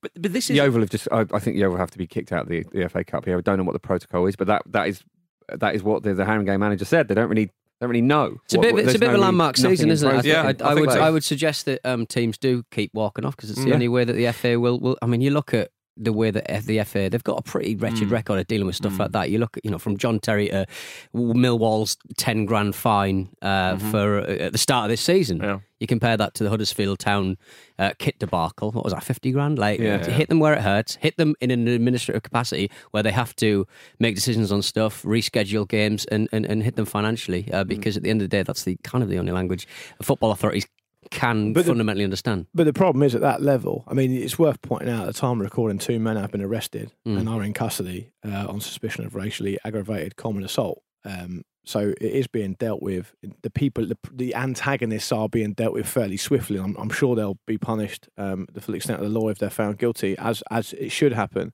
but, 0.00 0.12
but 0.20 0.32
this 0.32 0.50
is 0.50 0.56
Yeovil 0.56 0.80
have 0.80 0.90
just. 0.90 1.08
I, 1.10 1.26
I 1.32 1.38
think 1.38 1.56
Yeovil 1.56 1.78
have 1.78 1.90
to 1.90 1.98
be 1.98 2.06
kicked 2.06 2.32
out 2.32 2.42
of 2.42 2.48
the, 2.48 2.64
the 2.72 2.88
FA 2.88 3.04
Cup 3.04 3.24
here. 3.24 3.38
I 3.38 3.40
don't 3.40 3.58
know 3.58 3.64
what 3.64 3.72
the 3.72 3.78
protocol 3.78 4.26
is, 4.26 4.36
but 4.36 4.46
that 4.46 4.62
that 4.66 4.88
is 4.88 5.02
that 5.48 5.74
is 5.74 5.82
what 5.82 6.02
the, 6.02 6.14
the 6.14 6.24
Haringey 6.24 6.58
manager 6.58 6.84
said. 6.84 7.08
They 7.08 7.14
don't 7.14 7.28
really 7.28 7.50
don't 7.80 7.90
really 7.90 8.00
know. 8.02 8.36
It's 8.44 8.54
a 8.54 8.58
bit, 8.58 8.72
what- 8.74 8.84
it's 8.84 8.94
a 8.94 8.98
bit 8.98 9.08
of 9.10 9.14
a 9.14 9.18
landmark 9.18 9.56
season, 9.56 9.90
isn't 9.90 10.10
it? 10.18 10.24
Yeah, 10.24 10.42
I, 10.60 10.64
I 10.64 10.70
I 10.70 10.74
would 10.74 10.90
so. 10.92 11.00
I 11.00 11.10
would 11.10 11.24
suggest 11.24 11.66
that 11.66 11.80
um, 11.84 12.06
teams 12.06 12.38
do 12.38 12.64
keep 12.70 12.90
walking 12.94 13.24
off 13.24 13.36
because 13.36 13.50
it's 13.50 13.60
the 13.62 13.68
Yeah. 13.68 13.74
only 13.74 13.88
way 13.88 14.04
that 14.04 14.14
the 14.14 14.32
FA 14.32 14.58
will, 14.58 14.80
will. 14.80 14.96
I 15.02 15.06
mean, 15.06 15.20
you 15.20 15.30
look 15.30 15.52
at 15.52 15.70
the 15.96 16.12
way 16.12 16.30
that 16.30 16.64
the 16.66 16.82
FA 16.84 17.08
they've 17.10 17.24
got 17.24 17.38
a 17.38 17.42
pretty 17.42 17.74
wretched 17.76 18.08
Mm. 18.08 18.12
record 18.12 18.38
of 18.38 18.46
dealing 18.46 18.66
with 18.66 18.76
stuff 18.76 18.98
like 18.98 19.12
that. 19.12 19.30
You 19.30 19.38
look 19.38 19.56
at 19.56 19.64
you 19.64 19.70
know 19.70 19.78
from 19.78 19.96
John 19.96 20.20
Terry 20.20 20.48
to 20.48 20.66
Millwall's 21.14 21.96
ten 22.16 22.44
grand 22.46 22.74
fine 22.74 23.28
uh, 23.42 23.76
for 23.78 24.20
uh, 24.20 24.24
at 24.46 24.52
the 24.52 24.58
start 24.58 24.84
of 24.84 24.90
this 24.90 25.00
season. 25.00 25.38
Yeah. 25.42 25.58
You 25.80 25.86
compare 25.86 26.16
that 26.16 26.32
to 26.34 26.44
the 26.44 26.48
Huddersfield 26.50 26.98
Town 26.98 27.36
uh, 27.78 27.92
kit 27.98 28.18
debacle. 28.18 28.72
What 28.72 28.84
was 28.84 28.92
that? 28.94 29.04
Fifty 29.04 29.30
grand? 29.32 29.58
Like 29.58 29.78
Yeah. 29.80 29.98
to 29.98 30.10
hit 30.10 30.28
them 30.28 30.38
where 30.38 30.54
it 30.54 30.62
hurts. 30.62 30.96
Hit 30.96 31.16
them 31.16 31.34
in 31.40 31.50
an 31.50 31.68
administrative 31.68 32.22
capacity 32.22 32.70
where 32.92 33.02
they 33.02 33.12
have 33.12 33.34
to 33.36 33.66
make 33.98 34.14
decisions 34.14 34.50
on 34.52 34.62
stuff, 34.62 35.02
reschedule 35.02 35.68
games, 35.68 36.04
and 36.06 36.28
and, 36.32 36.46
and 36.46 36.62
hit 36.62 36.76
them 36.76 36.86
financially. 36.86 37.50
Uh, 37.52 37.64
because 37.64 37.96
at 37.96 38.02
the 38.02 38.10
end 38.10 38.20
of 38.22 38.28
the 38.28 38.36
day, 38.36 38.42
that's 38.42 38.64
the 38.64 38.76
kind 38.84 39.02
of 39.04 39.10
the 39.10 39.18
only 39.18 39.32
language 39.32 39.66
football 40.02 40.30
authorities 40.30 40.66
can 41.10 41.52
But 41.52 41.64
the- 41.64 41.70
fundamentally 41.70 42.04
understand. 42.04 42.46
But 42.54 42.64
the 42.64 42.72
problem 42.72 43.02
is 43.02 43.14
at 43.14 43.20
that 43.22 43.42
level. 43.42 43.84
I 43.88 43.94
mean, 43.94 44.12
it's 44.12 44.38
worth 44.38 44.60
pointing 44.62 44.88
out 44.90 45.02
at 45.02 45.14
the 45.14 45.20
time 45.20 45.40
of 45.40 45.44
recording, 45.44 45.78
two 45.78 45.98
men 45.98 46.16
have 46.16 46.30
been 46.30 46.42
arrested 46.42 46.92
Mm. 47.06 47.18
and 47.18 47.28
are 47.28 47.42
in 47.42 47.52
custody 47.52 48.10
uh, 48.24 48.46
on 48.48 48.60
suspicion 48.60 49.04
of 49.06 49.14
racially 49.14 49.58
aggravated 49.64 50.16
common 50.16 50.44
assault. 50.44 50.82
Um, 51.04 51.42
so 51.64 51.92
it 52.00 52.12
is 52.12 52.26
being 52.28 52.54
dealt 52.54 52.80
with. 52.80 53.12
The 53.42 53.50
people, 53.50 53.86
the, 53.86 53.98
the 54.12 54.34
antagonists 54.36 55.10
are 55.10 55.28
being 55.28 55.52
dealt 55.52 55.72
with 55.74 55.86
fairly 55.88 56.16
swiftly. 56.16 56.58
I'm, 56.58 56.76
I'm 56.76 56.90
sure 56.90 57.16
they'll 57.16 57.38
be 57.46 57.58
punished 57.58 58.08
um, 58.16 58.46
the 58.52 58.60
full 58.60 58.74
extent 58.76 59.00
of 59.00 59.04
the 59.12 59.18
law 59.18 59.28
if 59.28 59.38
they're 59.38 59.50
found 59.50 59.78
guilty, 59.78 60.16
as 60.18 60.42
as 60.50 60.72
it 60.74 60.90
should 60.90 61.12
happen. 61.12 61.52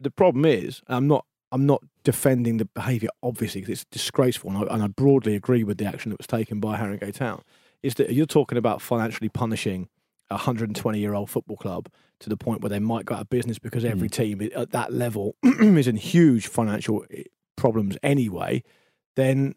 The 0.00 0.10
problem 0.10 0.44
is, 0.44 0.82
I'm 0.88 1.06
not. 1.06 1.24
I'm 1.52 1.66
not 1.66 1.84
defending 2.02 2.56
the 2.56 2.64
behaviour, 2.64 3.10
obviously, 3.22 3.60
because 3.60 3.82
it's 3.82 3.84
disgraceful, 3.90 4.50
and 4.50 4.58
I, 4.68 4.74
and 4.74 4.82
I 4.82 4.88
broadly 4.88 5.36
agree 5.36 5.62
with 5.62 5.78
the 5.78 5.84
action 5.86 6.10
that 6.10 6.18
was 6.18 6.26
taken 6.26 6.58
by 6.58 6.76
Haringey 6.76 7.14
Town. 7.14 7.42
Is 7.84 7.94
that 7.96 8.12
you're 8.12 8.26
talking 8.26 8.56
about 8.56 8.80
financially 8.80 9.28
punishing 9.28 9.88
a 10.30 10.34
120 10.34 10.98
year 10.98 11.14
old 11.14 11.30
football 11.30 11.56
club 11.56 11.88
to 12.20 12.28
the 12.28 12.36
point 12.36 12.62
where 12.62 12.70
they 12.70 12.78
might 12.78 13.04
go 13.04 13.14
out 13.14 13.20
of 13.22 13.30
business 13.30 13.58
because 13.58 13.84
every 13.84 14.08
team 14.08 14.48
at 14.54 14.70
that 14.70 14.92
level 14.92 15.36
is 15.42 15.86
in 15.86 15.96
huge 15.96 16.46
financial 16.46 17.04
eh, 17.10 17.24
problems 17.56 17.98
anyway, 18.02 18.62
then 19.16 19.54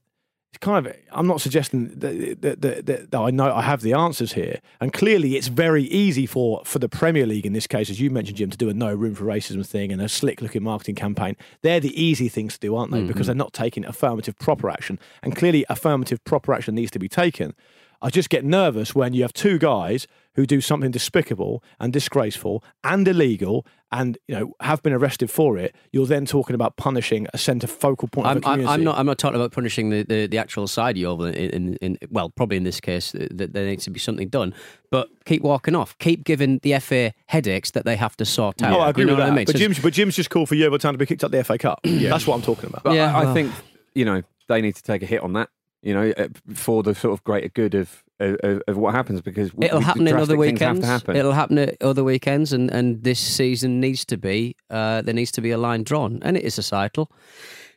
it's 0.51 0.59
kind 0.59 0.85
of 0.85 0.93
I'm 1.11 1.27
not 1.27 1.41
suggesting 1.41 1.89
that, 1.99 2.41
that, 2.41 2.61
that, 2.61 3.11
that, 3.11 3.17
I 3.17 3.31
know 3.31 3.53
I 3.53 3.61
have 3.61 3.81
the 3.81 3.93
answers 3.93 4.33
here, 4.33 4.59
and 4.79 4.91
clearly 4.91 5.35
it's 5.35 5.47
very 5.47 5.83
easy 5.83 6.25
for 6.25 6.61
for 6.65 6.79
the 6.79 6.89
Premier 6.89 7.25
League 7.25 7.45
in 7.45 7.53
this 7.53 7.67
case, 7.67 7.89
as 7.89 7.99
you 7.99 8.09
mentioned, 8.09 8.37
Jim, 8.37 8.49
to 8.49 8.57
do 8.57 8.69
a 8.69 8.73
no 8.73 8.93
room 8.93 9.13
for 9.13 9.25
racism 9.25 9.65
thing 9.65 9.91
and 9.91 10.01
a 10.01 10.09
slick 10.09 10.41
looking 10.41 10.63
marketing 10.63 10.95
campaign. 10.95 11.35
They're 11.61 11.79
the 11.79 12.01
easy 12.01 12.29
things 12.29 12.53
to 12.53 12.59
do, 12.59 12.75
aren't 12.75 12.91
they? 12.91 13.03
Because 13.03 13.27
they're 13.27 13.35
not 13.35 13.53
taking 13.53 13.85
affirmative 13.85 14.37
proper 14.39 14.69
action, 14.69 14.99
and 15.21 15.35
clearly 15.35 15.65
affirmative 15.69 16.23
proper 16.23 16.53
action 16.53 16.75
needs 16.75 16.91
to 16.91 16.99
be 16.99 17.09
taken. 17.09 17.53
I 18.01 18.09
just 18.09 18.29
get 18.29 18.45
nervous 18.45 18.93
when 18.93 19.13
you 19.13 19.23
have 19.23 19.33
two 19.33 19.57
guys 19.57 20.07
who 20.35 20.45
do 20.45 20.61
something 20.61 20.91
despicable 20.91 21.63
and 21.79 21.91
disgraceful 21.91 22.63
and 22.83 23.07
illegal 23.07 23.65
and 23.91 24.17
you 24.27 24.35
know 24.35 24.53
have 24.59 24.83
been 24.83 24.93
arrested 24.93 25.31
for 25.31 25.57
it. 25.57 25.75
You're 25.91 26.05
then 26.05 26.25
talking 26.25 26.53
about 26.53 26.77
punishing 26.77 27.27
a 27.33 27.37
centre 27.37 27.67
focal 27.67 28.07
point 28.07 28.27
I'm, 28.27 28.37
of 28.37 28.43
a 28.43 28.47
I'm, 28.47 28.53
community. 28.53 28.73
I'm 28.73 28.83
not. 28.83 28.97
I'm 28.99 29.05
not 29.05 29.17
talking 29.17 29.35
about 29.39 29.51
punishing 29.51 29.89
the, 29.89 30.03
the, 30.03 30.27
the 30.27 30.37
actual 30.37 30.67
side 30.67 30.95
of 30.95 30.97
you. 30.97 31.23
In, 31.23 31.33
in, 31.33 31.75
in 31.75 31.97
well, 32.11 32.29
probably 32.29 32.57
in 32.57 32.63
this 32.63 32.79
case, 32.79 33.13
that 33.13 33.53
there 33.53 33.65
needs 33.65 33.85
to 33.85 33.89
be 33.89 33.99
something 33.99 34.29
done. 34.29 34.53
But 34.91 35.09
keep 35.25 35.41
walking 35.41 35.73
off. 35.75 35.97
Keep 35.99 36.23
giving 36.25 36.59
the 36.63 36.77
FA 36.79 37.13
headaches 37.27 37.71
that 37.71 37.85
they 37.85 37.95
have 37.95 38.15
to 38.17 38.25
sort 38.25 38.61
out. 38.61 38.73
Oh, 38.73 38.81
I 38.81 38.89
agree 38.89 39.03
you 39.03 39.07
know 39.07 39.13
with 39.13 39.25
that. 39.25 39.31
I 39.31 39.35
mean? 39.35 39.45
But 39.45 39.53
So- 39.53 39.59
Jim's, 39.59 39.79
but 39.79 39.93
Jim's 39.93 40.15
just 40.15 40.29
called 40.29 40.49
for 40.49 40.55
Yeovil 40.55 40.79
Town 40.79 40.93
to 40.93 40.97
be 40.97 41.05
kicked 41.05 41.23
out 41.23 41.31
the 41.31 41.43
FA 41.43 41.57
Cup. 41.57 41.79
yeah. 41.83 42.09
That's 42.09 42.27
what 42.27 42.35
I'm 42.35 42.41
talking 42.41 42.69
about. 42.69 42.83
But 42.83 42.93
Yeah, 42.95 43.15
I, 43.15 43.21
I 43.21 43.23
well- 43.25 43.33
think 43.33 43.51
you 43.95 44.05
know 44.05 44.21
they 44.49 44.61
need 44.61 44.75
to 44.75 44.83
take 44.83 45.01
a 45.01 45.05
hit 45.05 45.21
on 45.21 45.33
that. 45.33 45.49
You 45.81 45.93
know, 45.93 46.13
uh, 46.17 46.27
for 46.53 46.83
the 46.83 46.95
sort 46.95 47.13
of 47.13 47.23
greater 47.23 47.49
good 47.49 47.75
of 47.75 48.03
of, 48.19 48.61
of 48.67 48.77
what 48.77 48.95
happens 48.95 49.21
because 49.21 49.51
It'll 49.61 49.79
happen 49.79 50.07
in 50.07 50.15
other 50.15 50.37
weekends. 50.37 50.85
happen. 50.85 51.15
It'll 51.15 51.33
happen 51.33 51.57
at 51.59 51.81
other 51.81 52.03
weekends, 52.03 52.51
and, 52.51 52.71
and 52.71 53.03
this 53.03 53.19
season 53.19 53.79
needs 53.79 54.05
to 54.05 54.17
be 54.17 54.55
uh, 54.69 55.01
there 55.01 55.13
needs 55.13 55.31
to 55.33 55.41
be 55.41 55.51
a 55.51 55.57
line 55.57 55.83
drawn, 55.83 56.19
and 56.23 56.35
it 56.37 56.43
is 56.43 56.55
societal. 56.55 57.11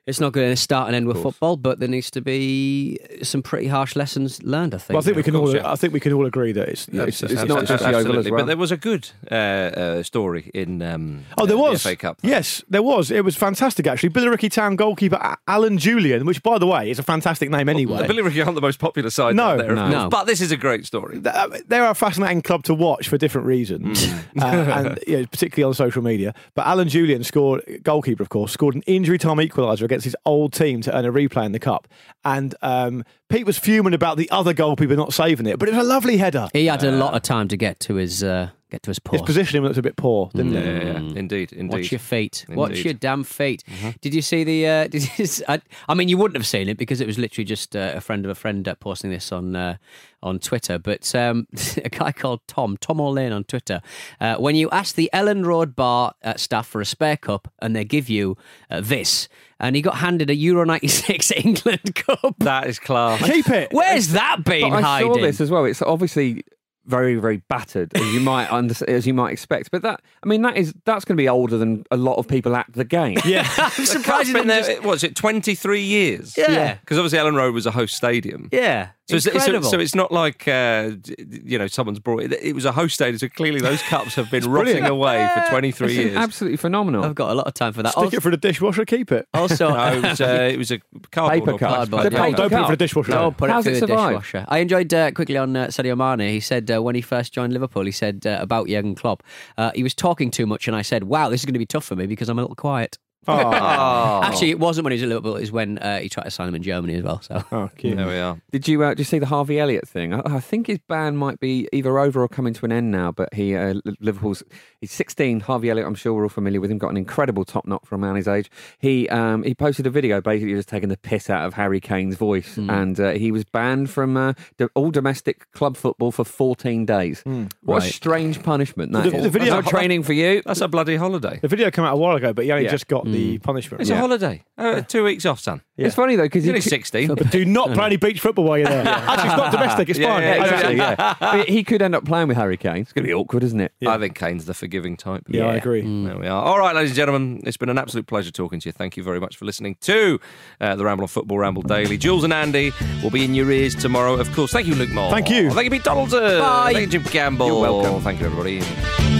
It's 0.06 0.18
not 0.18 0.32
going 0.32 0.50
to 0.50 0.56
start 0.56 0.86
and 0.88 0.96
end 0.96 1.06
with 1.06 1.22
football, 1.22 1.56
but 1.58 1.78
there 1.78 1.88
needs 1.88 2.10
to 2.12 2.22
be 2.22 2.98
some 3.22 3.42
pretty 3.42 3.68
harsh 3.68 3.94
lessons 3.94 4.42
learned. 4.42 4.74
I 4.74 4.78
think. 4.78 4.88
Well, 4.94 4.98
I 4.98 5.02
think 5.02 5.16
we 5.18 5.22
can 5.22 5.34
course, 5.34 5.50
all. 5.50 5.56
yeah. 5.56 5.70
I 5.70 5.76
think 5.76 5.92
we 5.92 6.00
can 6.00 6.12
all 6.14 6.24
agree 6.26 6.52
that 6.52 6.68
it's. 6.70 6.88
Yeah, 6.90 7.02
it's, 7.04 7.22
it's 7.22 7.32
it's- 7.34 7.46
not 7.48 7.66
just 7.66 7.84
the 7.84 7.92
Oval 7.94 8.18
as 8.18 8.30
well. 8.30 8.40
But 8.40 8.46
there 8.46 8.56
was 8.56 8.72
a 8.72 8.78
good 8.78 9.08
uh, 9.30 9.34
uh, 9.34 10.02
story 10.02 10.50
in 10.54 10.80
um, 10.80 11.26
Oh, 11.36 11.44
there 11.46 11.54
the 11.54 11.62
was. 11.62 11.82
FA 11.82 11.96
Cup. 11.96 12.18
Yes, 12.22 12.64
there 12.68 12.82
was. 12.82 13.10
It 13.10 13.24
was 13.24 13.36
fantastic, 13.36 13.86
actually. 13.86 14.08
Billericay 14.08 14.50
Town 14.50 14.74
goalkeeper 14.74 15.36
Alan 15.46 15.76
Julian, 15.78 16.24
which, 16.24 16.42
by 16.42 16.58
the 16.58 16.66
way, 16.66 16.90
is 16.90 16.98
a 16.98 17.02
fantastic 17.04 17.50
name 17.50 17.68
anyway. 17.68 18.06
The 18.06 18.12
Billericay 18.12 18.42
aren't 18.44 18.54
the 18.56 18.60
most 18.62 18.78
popular 18.80 19.10
side 19.10 19.36
No. 19.36 19.58
there, 19.58 19.74
No. 19.74 19.88
No. 19.90 20.08
but 20.08 20.24
this 20.24 20.40
is 20.40 20.50
a 20.50 20.56
great 20.56 20.86
story. 20.86 21.20
Th- 21.20 21.26
uh, 21.34 21.48
They're 21.68 21.88
a 21.88 21.94
fascinating 21.94 22.40
club 22.42 22.64
to 22.64 22.74
watch 22.74 23.06
for 23.08 23.18
different 23.18 23.46
reasons, 23.46 24.02
uh, 24.40 24.44
and 24.46 24.98
you 25.06 25.18
know, 25.18 25.26
particularly 25.26 25.68
on 25.68 25.74
social 25.74 26.02
media. 26.02 26.34
But 26.54 26.66
Alan 26.66 26.88
Julian 26.88 27.22
scored, 27.22 27.62
goalkeeper, 27.84 28.22
of 28.22 28.30
course, 28.30 28.50
scored 28.50 28.74
an 28.74 28.82
injury 28.86 29.18
time 29.18 29.36
equaliser 29.36 29.82
against 29.82 29.99
his 30.04 30.16
old 30.24 30.52
team 30.52 30.80
to 30.82 30.96
earn 30.96 31.04
a 31.04 31.12
replay 31.12 31.44
in 31.46 31.52
the 31.52 31.58
cup. 31.58 31.88
And 32.24 32.54
um, 32.62 33.04
Pete 33.28 33.46
was 33.46 33.58
fuming 33.58 33.94
about 33.94 34.16
the 34.16 34.30
other 34.30 34.52
goalkeeper 34.52 34.96
not 34.96 35.12
saving 35.12 35.46
it, 35.46 35.58
but 35.58 35.68
it 35.68 35.74
was 35.74 35.84
a 35.84 35.88
lovely 35.88 36.16
header. 36.16 36.48
he 36.52 36.66
had 36.66 36.82
a 36.84 36.92
lot 36.92 37.14
of 37.14 37.22
time 37.22 37.48
to 37.48 37.56
get 37.56 37.80
to 37.80 37.94
his 37.94 38.22
uh, 38.22 38.50
get 38.70 38.82
to 38.84 38.90
his 38.90 38.96
His 38.96 39.00
post. 39.20 39.24
positioning 39.26 39.62
looked 39.64 39.76
a 39.78 39.82
bit 39.82 39.96
poor, 39.96 40.30
didn't 40.34 40.52
Yeah, 40.52 40.60
it? 40.60 40.86
yeah, 40.86 40.92
yeah. 41.00 41.18
Indeed, 41.18 41.52
indeed. 41.52 41.72
Watch 41.78 41.92
your 41.92 41.98
feet. 41.98 42.46
Watch 42.48 42.70
Indeed. 42.70 42.84
your 42.84 42.94
damn 42.94 43.24
feet. 43.24 43.64
Did 44.00 44.14
you 44.14 44.22
see 44.22 44.44
the? 44.44 44.66
Uh, 44.66 44.86
did 44.88 45.02
you, 45.18 45.24
s- 45.24 45.42
I, 45.48 45.60
I 45.88 45.94
mean, 45.94 46.08
you 46.08 46.16
wouldn't 46.16 46.36
have 46.36 46.46
seen 46.46 46.68
it 46.68 46.78
because 46.78 47.00
it 47.00 47.06
was 47.06 47.18
literally 47.18 47.44
just 47.44 47.74
uh, 47.76 47.92
a 47.96 48.00
friend 48.00 48.24
of 48.24 48.30
a 48.30 48.34
friend 48.34 48.66
uh, 48.66 48.74
posting 48.76 49.10
this 49.10 49.32
on 49.32 49.54
uh, 49.56 49.76
on 50.22 50.38
Twitter. 50.38 50.78
But 50.78 51.12
um, 51.14 51.46
a 51.84 51.88
guy 51.88 52.12
called 52.12 52.40
Tom 52.46 52.76
Tom 52.78 53.00
O'Lane 53.00 53.32
on 53.32 53.44
Twitter. 53.44 53.80
Uh, 54.20 54.36
when 54.36 54.54
you 54.56 54.70
ask 54.70 54.94
the 54.94 55.10
Elland 55.12 55.44
Road 55.46 55.74
bar 55.76 56.14
uh, 56.22 56.34
staff 56.36 56.66
for 56.66 56.80
a 56.80 56.86
spare 56.86 57.16
cup 57.16 57.52
and 57.60 57.74
they 57.74 57.84
give 57.84 58.08
you 58.08 58.36
uh, 58.70 58.80
this, 58.80 59.28
and 59.58 59.76
he 59.76 59.82
got 59.82 59.96
handed 59.96 60.30
a 60.30 60.34
Euro 60.34 60.64
'96 60.64 61.30
England 61.36 61.94
cup. 61.94 62.34
That 62.38 62.66
is 62.66 62.78
class. 62.78 63.22
Keep 63.26 63.48
it. 63.48 63.72
Where's 63.72 64.08
that 64.08 64.44
been 64.44 64.70
But 64.70 64.76
I 64.76 64.80
hiding? 64.80 65.14
saw 65.14 65.20
this 65.20 65.40
as 65.40 65.50
well. 65.50 65.64
It's 65.64 65.82
obviously 65.82 66.44
very, 66.90 67.14
very 67.14 67.38
battered, 67.48 67.96
as 67.96 68.12
you 68.12 68.20
might 68.20 68.50
under, 68.52 68.74
as 68.88 69.06
you 69.06 69.14
might 69.14 69.32
expect. 69.32 69.70
But 69.70 69.82
that, 69.82 70.02
I 70.22 70.26
mean, 70.26 70.42
that 70.42 70.56
is 70.56 70.74
that's 70.84 71.04
going 71.04 71.16
to 71.16 71.22
be 71.22 71.28
older 71.28 71.56
than 71.56 71.84
a 71.90 71.96
lot 71.96 72.16
of 72.16 72.28
people 72.28 72.54
at 72.56 72.66
the 72.72 72.84
game. 72.84 73.18
Yeah. 73.24 73.48
I'm 73.58 73.70
surprised 73.86 74.28
It's 74.28 74.30
it 74.30 74.32
been 74.34 74.48
there, 74.48 74.82
was 74.82 75.04
it, 75.04 75.14
23 75.16 75.80
years? 75.80 76.36
Yeah. 76.36 76.74
Because 76.74 76.98
obviously 76.98 77.18
Elland 77.18 77.36
Road 77.36 77.54
was 77.54 77.66
a 77.66 77.70
host 77.70 77.94
stadium. 77.94 78.48
Yeah, 78.52 78.88
So 79.10 79.16
it's, 79.16 79.26
it's, 79.26 79.34
incredible. 79.36 79.68
so 79.68 79.78
it's 79.78 79.94
not 79.94 80.10
like 80.12 80.46
uh, 80.48 80.92
you 81.18 81.58
know 81.58 81.66
someone's 81.66 81.98
brought 81.98 82.22
it. 82.22 82.32
It 82.42 82.54
was 82.54 82.64
a 82.64 82.72
host 82.72 82.94
stadium, 82.94 83.18
so 83.18 83.28
clearly 83.28 83.60
those 83.60 83.82
cups 83.82 84.14
have 84.14 84.30
been 84.30 84.44
rotting 84.50 84.74
brilliant. 84.84 84.86
away 84.88 85.28
for 85.34 85.50
23 85.50 85.86
It's 85.88 85.96
years. 85.96 86.16
absolutely 86.16 86.56
phenomenal. 86.56 87.04
I've 87.04 87.14
got 87.14 87.30
a 87.30 87.34
lot 87.34 87.46
of 87.46 87.54
time 87.54 87.72
for 87.72 87.82
that. 87.82 87.90
Stick 87.92 88.04
Also- 88.04 88.16
it 88.16 88.22
for 88.22 88.30
the 88.30 88.36
dishwasher, 88.36 88.84
keep 88.84 89.12
it. 89.12 89.26
Also, 89.34 89.70
No, 89.70 89.92
it 89.92 90.02
was, 90.02 90.20
uh, 90.20 90.48
it 90.52 90.56
was 90.58 90.70
a 90.70 90.78
cardboard 91.10 91.40
Paper 91.40 91.50
or 91.52 91.58
cup. 91.58 91.68
plastic. 91.88 91.90
Cardboard, 91.90 92.12
The 92.12 92.16
yeah. 92.16 92.24
paper 92.24 92.36
Don't 92.36 92.48
put 92.50 92.54
it 92.54 92.58
cup. 92.58 92.66
for 92.66 92.72
the 92.72 92.76
dishwasher. 92.76 93.10
No, 93.12 93.30
put 93.32 93.50
How's 93.50 93.66
it 93.66 93.70
it 93.70 93.72
the 93.74 93.78
survive? 93.86 94.08
dishwasher. 94.10 94.44
I 94.48 94.58
enjoyed 94.58 94.94
uh, 94.94 95.10
quickly 95.12 95.36
on 95.36 95.56
uh, 95.56 95.66
Sadio 95.66 95.96
Mane. 95.96 96.28
He 96.30 96.40
said 96.40 96.70
uh, 96.70 96.82
when 96.82 96.94
he 96.94 97.00
first 97.00 97.32
joined 97.32 97.52
Liverpool, 97.52 97.84
he 97.84 97.92
said 97.92 98.24
uh, 98.26 98.38
about 98.40 98.68
Jurgen 98.68 98.94
Klopp, 98.94 99.22
uh, 99.58 99.70
he 99.74 99.82
was 99.82 99.94
talking 99.94 100.30
too 100.30 100.46
much, 100.46 100.66
and 100.68 100.76
I 100.76 100.82
said, 100.82 101.04
"Wow, 101.04 101.28
this 101.30 101.40
is 101.40 101.44
going 101.46 101.54
to 101.54 101.58
be 101.58 101.66
tough 101.66 101.84
for 101.84 101.96
me 101.96 102.06
because 102.06 102.28
I'm 102.28 102.38
a 102.38 102.42
little 102.42 102.54
quiet." 102.56 102.98
Oh. 103.28 104.20
Actually, 104.24 104.50
it 104.50 104.58
wasn't 104.58 104.84
when 104.84 104.92
he 104.92 104.96
was 104.96 105.02
at 105.02 105.08
Liverpool. 105.08 105.36
It 105.36 105.40
was 105.40 105.52
when 105.52 105.78
uh, 105.78 105.98
he 106.00 106.08
tried 106.08 106.24
to 106.24 106.30
sign 106.30 106.48
him 106.48 106.54
in 106.54 106.62
Germany 106.62 106.94
as 106.94 107.02
well. 107.02 107.20
So 107.20 107.44
Oh, 107.52 107.70
cute. 107.76 107.96
There 107.96 108.06
we 108.06 108.18
are. 108.18 108.40
Did 108.50 108.66
you 108.68 108.82
uh, 108.82 108.90
did 108.90 109.00
you 109.00 109.04
see 109.04 109.18
the 109.18 109.26
Harvey 109.26 109.58
Elliott 109.60 109.86
thing? 109.88 110.14
I, 110.14 110.22
I 110.24 110.40
think 110.40 110.66
his 110.66 110.78
ban 110.88 111.16
might 111.16 111.38
be 111.40 111.68
either 111.72 111.98
over 111.98 112.22
or 112.22 112.28
coming 112.28 112.54
to 112.54 112.64
an 112.64 112.72
end 112.72 112.90
now. 112.90 113.12
But 113.12 113.34
he 113.34 113.54
uh, 113.54 113.74
Liverpool's 114.00 114.42
he's 114.80 114.92
16. 114.92 115.40
Harvey 115.40 115.70
Elliott, 115.70 115.86
I'm 115.86 115.94
sure 115.94 116.14
we're 116.14 116.22
all 116.24 116.28
familiar 116.28 116.60
with 116.60 116.70
him. 116.70 116.78
Got 116.78 116.90
an 116.90 116.96
incredible 116.96 117.44
top 117.44 117.66
knot 117.66 117.86
for 117.86 117.94
a 117.94 117.98
man 117.98 118.16
his 118.16 118.26
age. 118.28 118.50
He 118.78 119.08
um, 119.10 119.42
he 119.42 119.54
posted 119.54 119.86
a 119.86 119.90
video 119.90 120.20
basically 120.20 120.54
just 120.54 120.68
taking 120.68 120.88
the 120.88 120.96
piss 120.96 121.28
out 121.30 121.44
of 121.46 121.54
Harry 121.54 121.80
Kane's 121.80 122.16
voice, 122.16 122.56
and 122.56 122.98
uh, 122.98 123.10
he 123.12 123.30
was 123.32 123.44
banned 123.44 123.90
from 123.90 124.16
uh, 124.16 124.32
all 124.74 124.90
domestic 124.90 125.50
club 125.52 125.76
football 125.76 126.10
for 126.12 126.24
14 126.24 126.86
days. 126.86 127.22
What 127.62 127.82
a 127.82 127.86
strange 127.86 128.42
punishment 128.42 128.92
that 128.92 129.10
The- 129.10 129.16
is. 129.16 129.22
the 129.24 129.30
video- 129.30 129.54
That's 129.56 129.66
not 129.66 129.70
training 129.78 130.02
for 130.04 130.12
you. 130.12 130.42
That's 130.44 130.60
a 130.60 130.68
bloody 130.68 130.96
holiday. 130.96 131.38
The 131.42 131.48
video 131.48 131.70
came 131.70 131.84
out 131.84 131.94
a 131.94 131.96
while 131.96 132.16
ago, 132.16 132.32
but 132.32 132.44
he 132.44 132.52
only 132.52 132.64
Yeah. 132.64 132.70
just 132.70 132.88
got 132.88 133.04
the 133.12 133.38
punishment. 133.38 133.80
It's 133.80 133.90
a 133.90 133.96
holiday. 133.96 134.42
Uh, 134.58 134.82
two 134.82 135.04
weeks 135.04 135.24
off, 135.26 135.40
son. 135.40 135.62
It's 135.76 135.94
funny 135.94 136.16
though 136.16 136.24
because 136.24 136.44
You're 136.44 136.52
only 136.52 136.60
16. 136.60 137.08
But 137.14 137.30
do 137.30 137.44
not 137.44 137.72
play 137.74 137.86
any 137.86 137.96
beach 137.96 138.20
football 138.20 138.44
while 138.44 138.58
you're 138.58 138.68
there. 138.68 138.86
Actually, 138.86 139.28
it's 139.30 139.36
not 139.36 139.52
domestic. 139.52 139.88
It's 139.88 139.98
Yeah, 140.00 140.14
fine. 140.14 140.22
yeah, 140.22 140.34
Exactly, 140.42 140.76
yeah. 140.76 141.44
He 141.44 141.64
could 141.64 141.80
end 141.82 141.94
up 141.94 142.04
playing 142.04 142.28
with 142.28 142.36
Harry 142.36 142.56
Kane. 142.56 142.78
It's 142.82 142.92
going 142.92 143.04
to 143.04 143.08
be 143.08 143.14
awkward, 143.14 143.42
isn't 143.44 143.60
it? 143.60 143.72
I 143.86 143.96
think 143.98 144.14
Kane's 144.16 144.44
the 144.44 144.54
forgiving 144.54 144.96
type. 144.96 145.24
Yeah, 145.28 145.46
I 145.46 145.54
agree. 145.56 145.80
There 145.82 146.18
we 146.18 146.26
are. 146.26 146.42
All 146.42 146.58
right, 146.58 146.74
ladies 146.74 146.90
and 146.90 146.96
gentlemen, 146.96 147.40
it's 147.44 147.56
been 147.56 147.68
an 147.70 147.78
absolute 147.78 148.06
pleasure 148.06 148.30
talking 148.30 148.60
to 148.60 148.68
you. 148.68 148.72
Thank 148.72 148.96
you 148.96 149.02
very 149.02 149.20
much 149.20 149.36
for 149.36 149.44
listening 149.46 149.76
to 149.82 150.20
uh, 150.60 150.76
the 150.76 150.84
Ramble 150.84 151.04
on 151.04 151.08
Football 151.08 151.38
Ramble 151.38 151.62
Daily. 151.62 151.96
Jules 151.96 152.24
and 152.24 152.32
Andy 152.32 152.72
will 153.02 153.10
be 153.10 153.24
in 153.24 153.34
your 153.34 153.50
ears 153.50 153.74
tomorrow, 153.74 154.14
of 154.14 154.30
course. 154.32 154.52
Thank 154.52 154.66
you, 154.66 154.74
Luke 154.74 154.90
Moore. 154.90 155.10
Thank 155.10 155.30
you. 155.30 155.50
Thank 155.50 155.64
you, 155.64 155.70
Pete 155.70 155.84
Donaldson. 155.84 156.20
Bye. 156.40 156.72
Thank 156.74 156.92
you, 156.92 157.00
Jim 157.00 157.04
Campbell. 157.10 157.46
You're 157.46 157.60
welcome. 157.60 158.02
Thank 158.02 158.20
you, 158.20 158.26
everybody. 158.26 159.19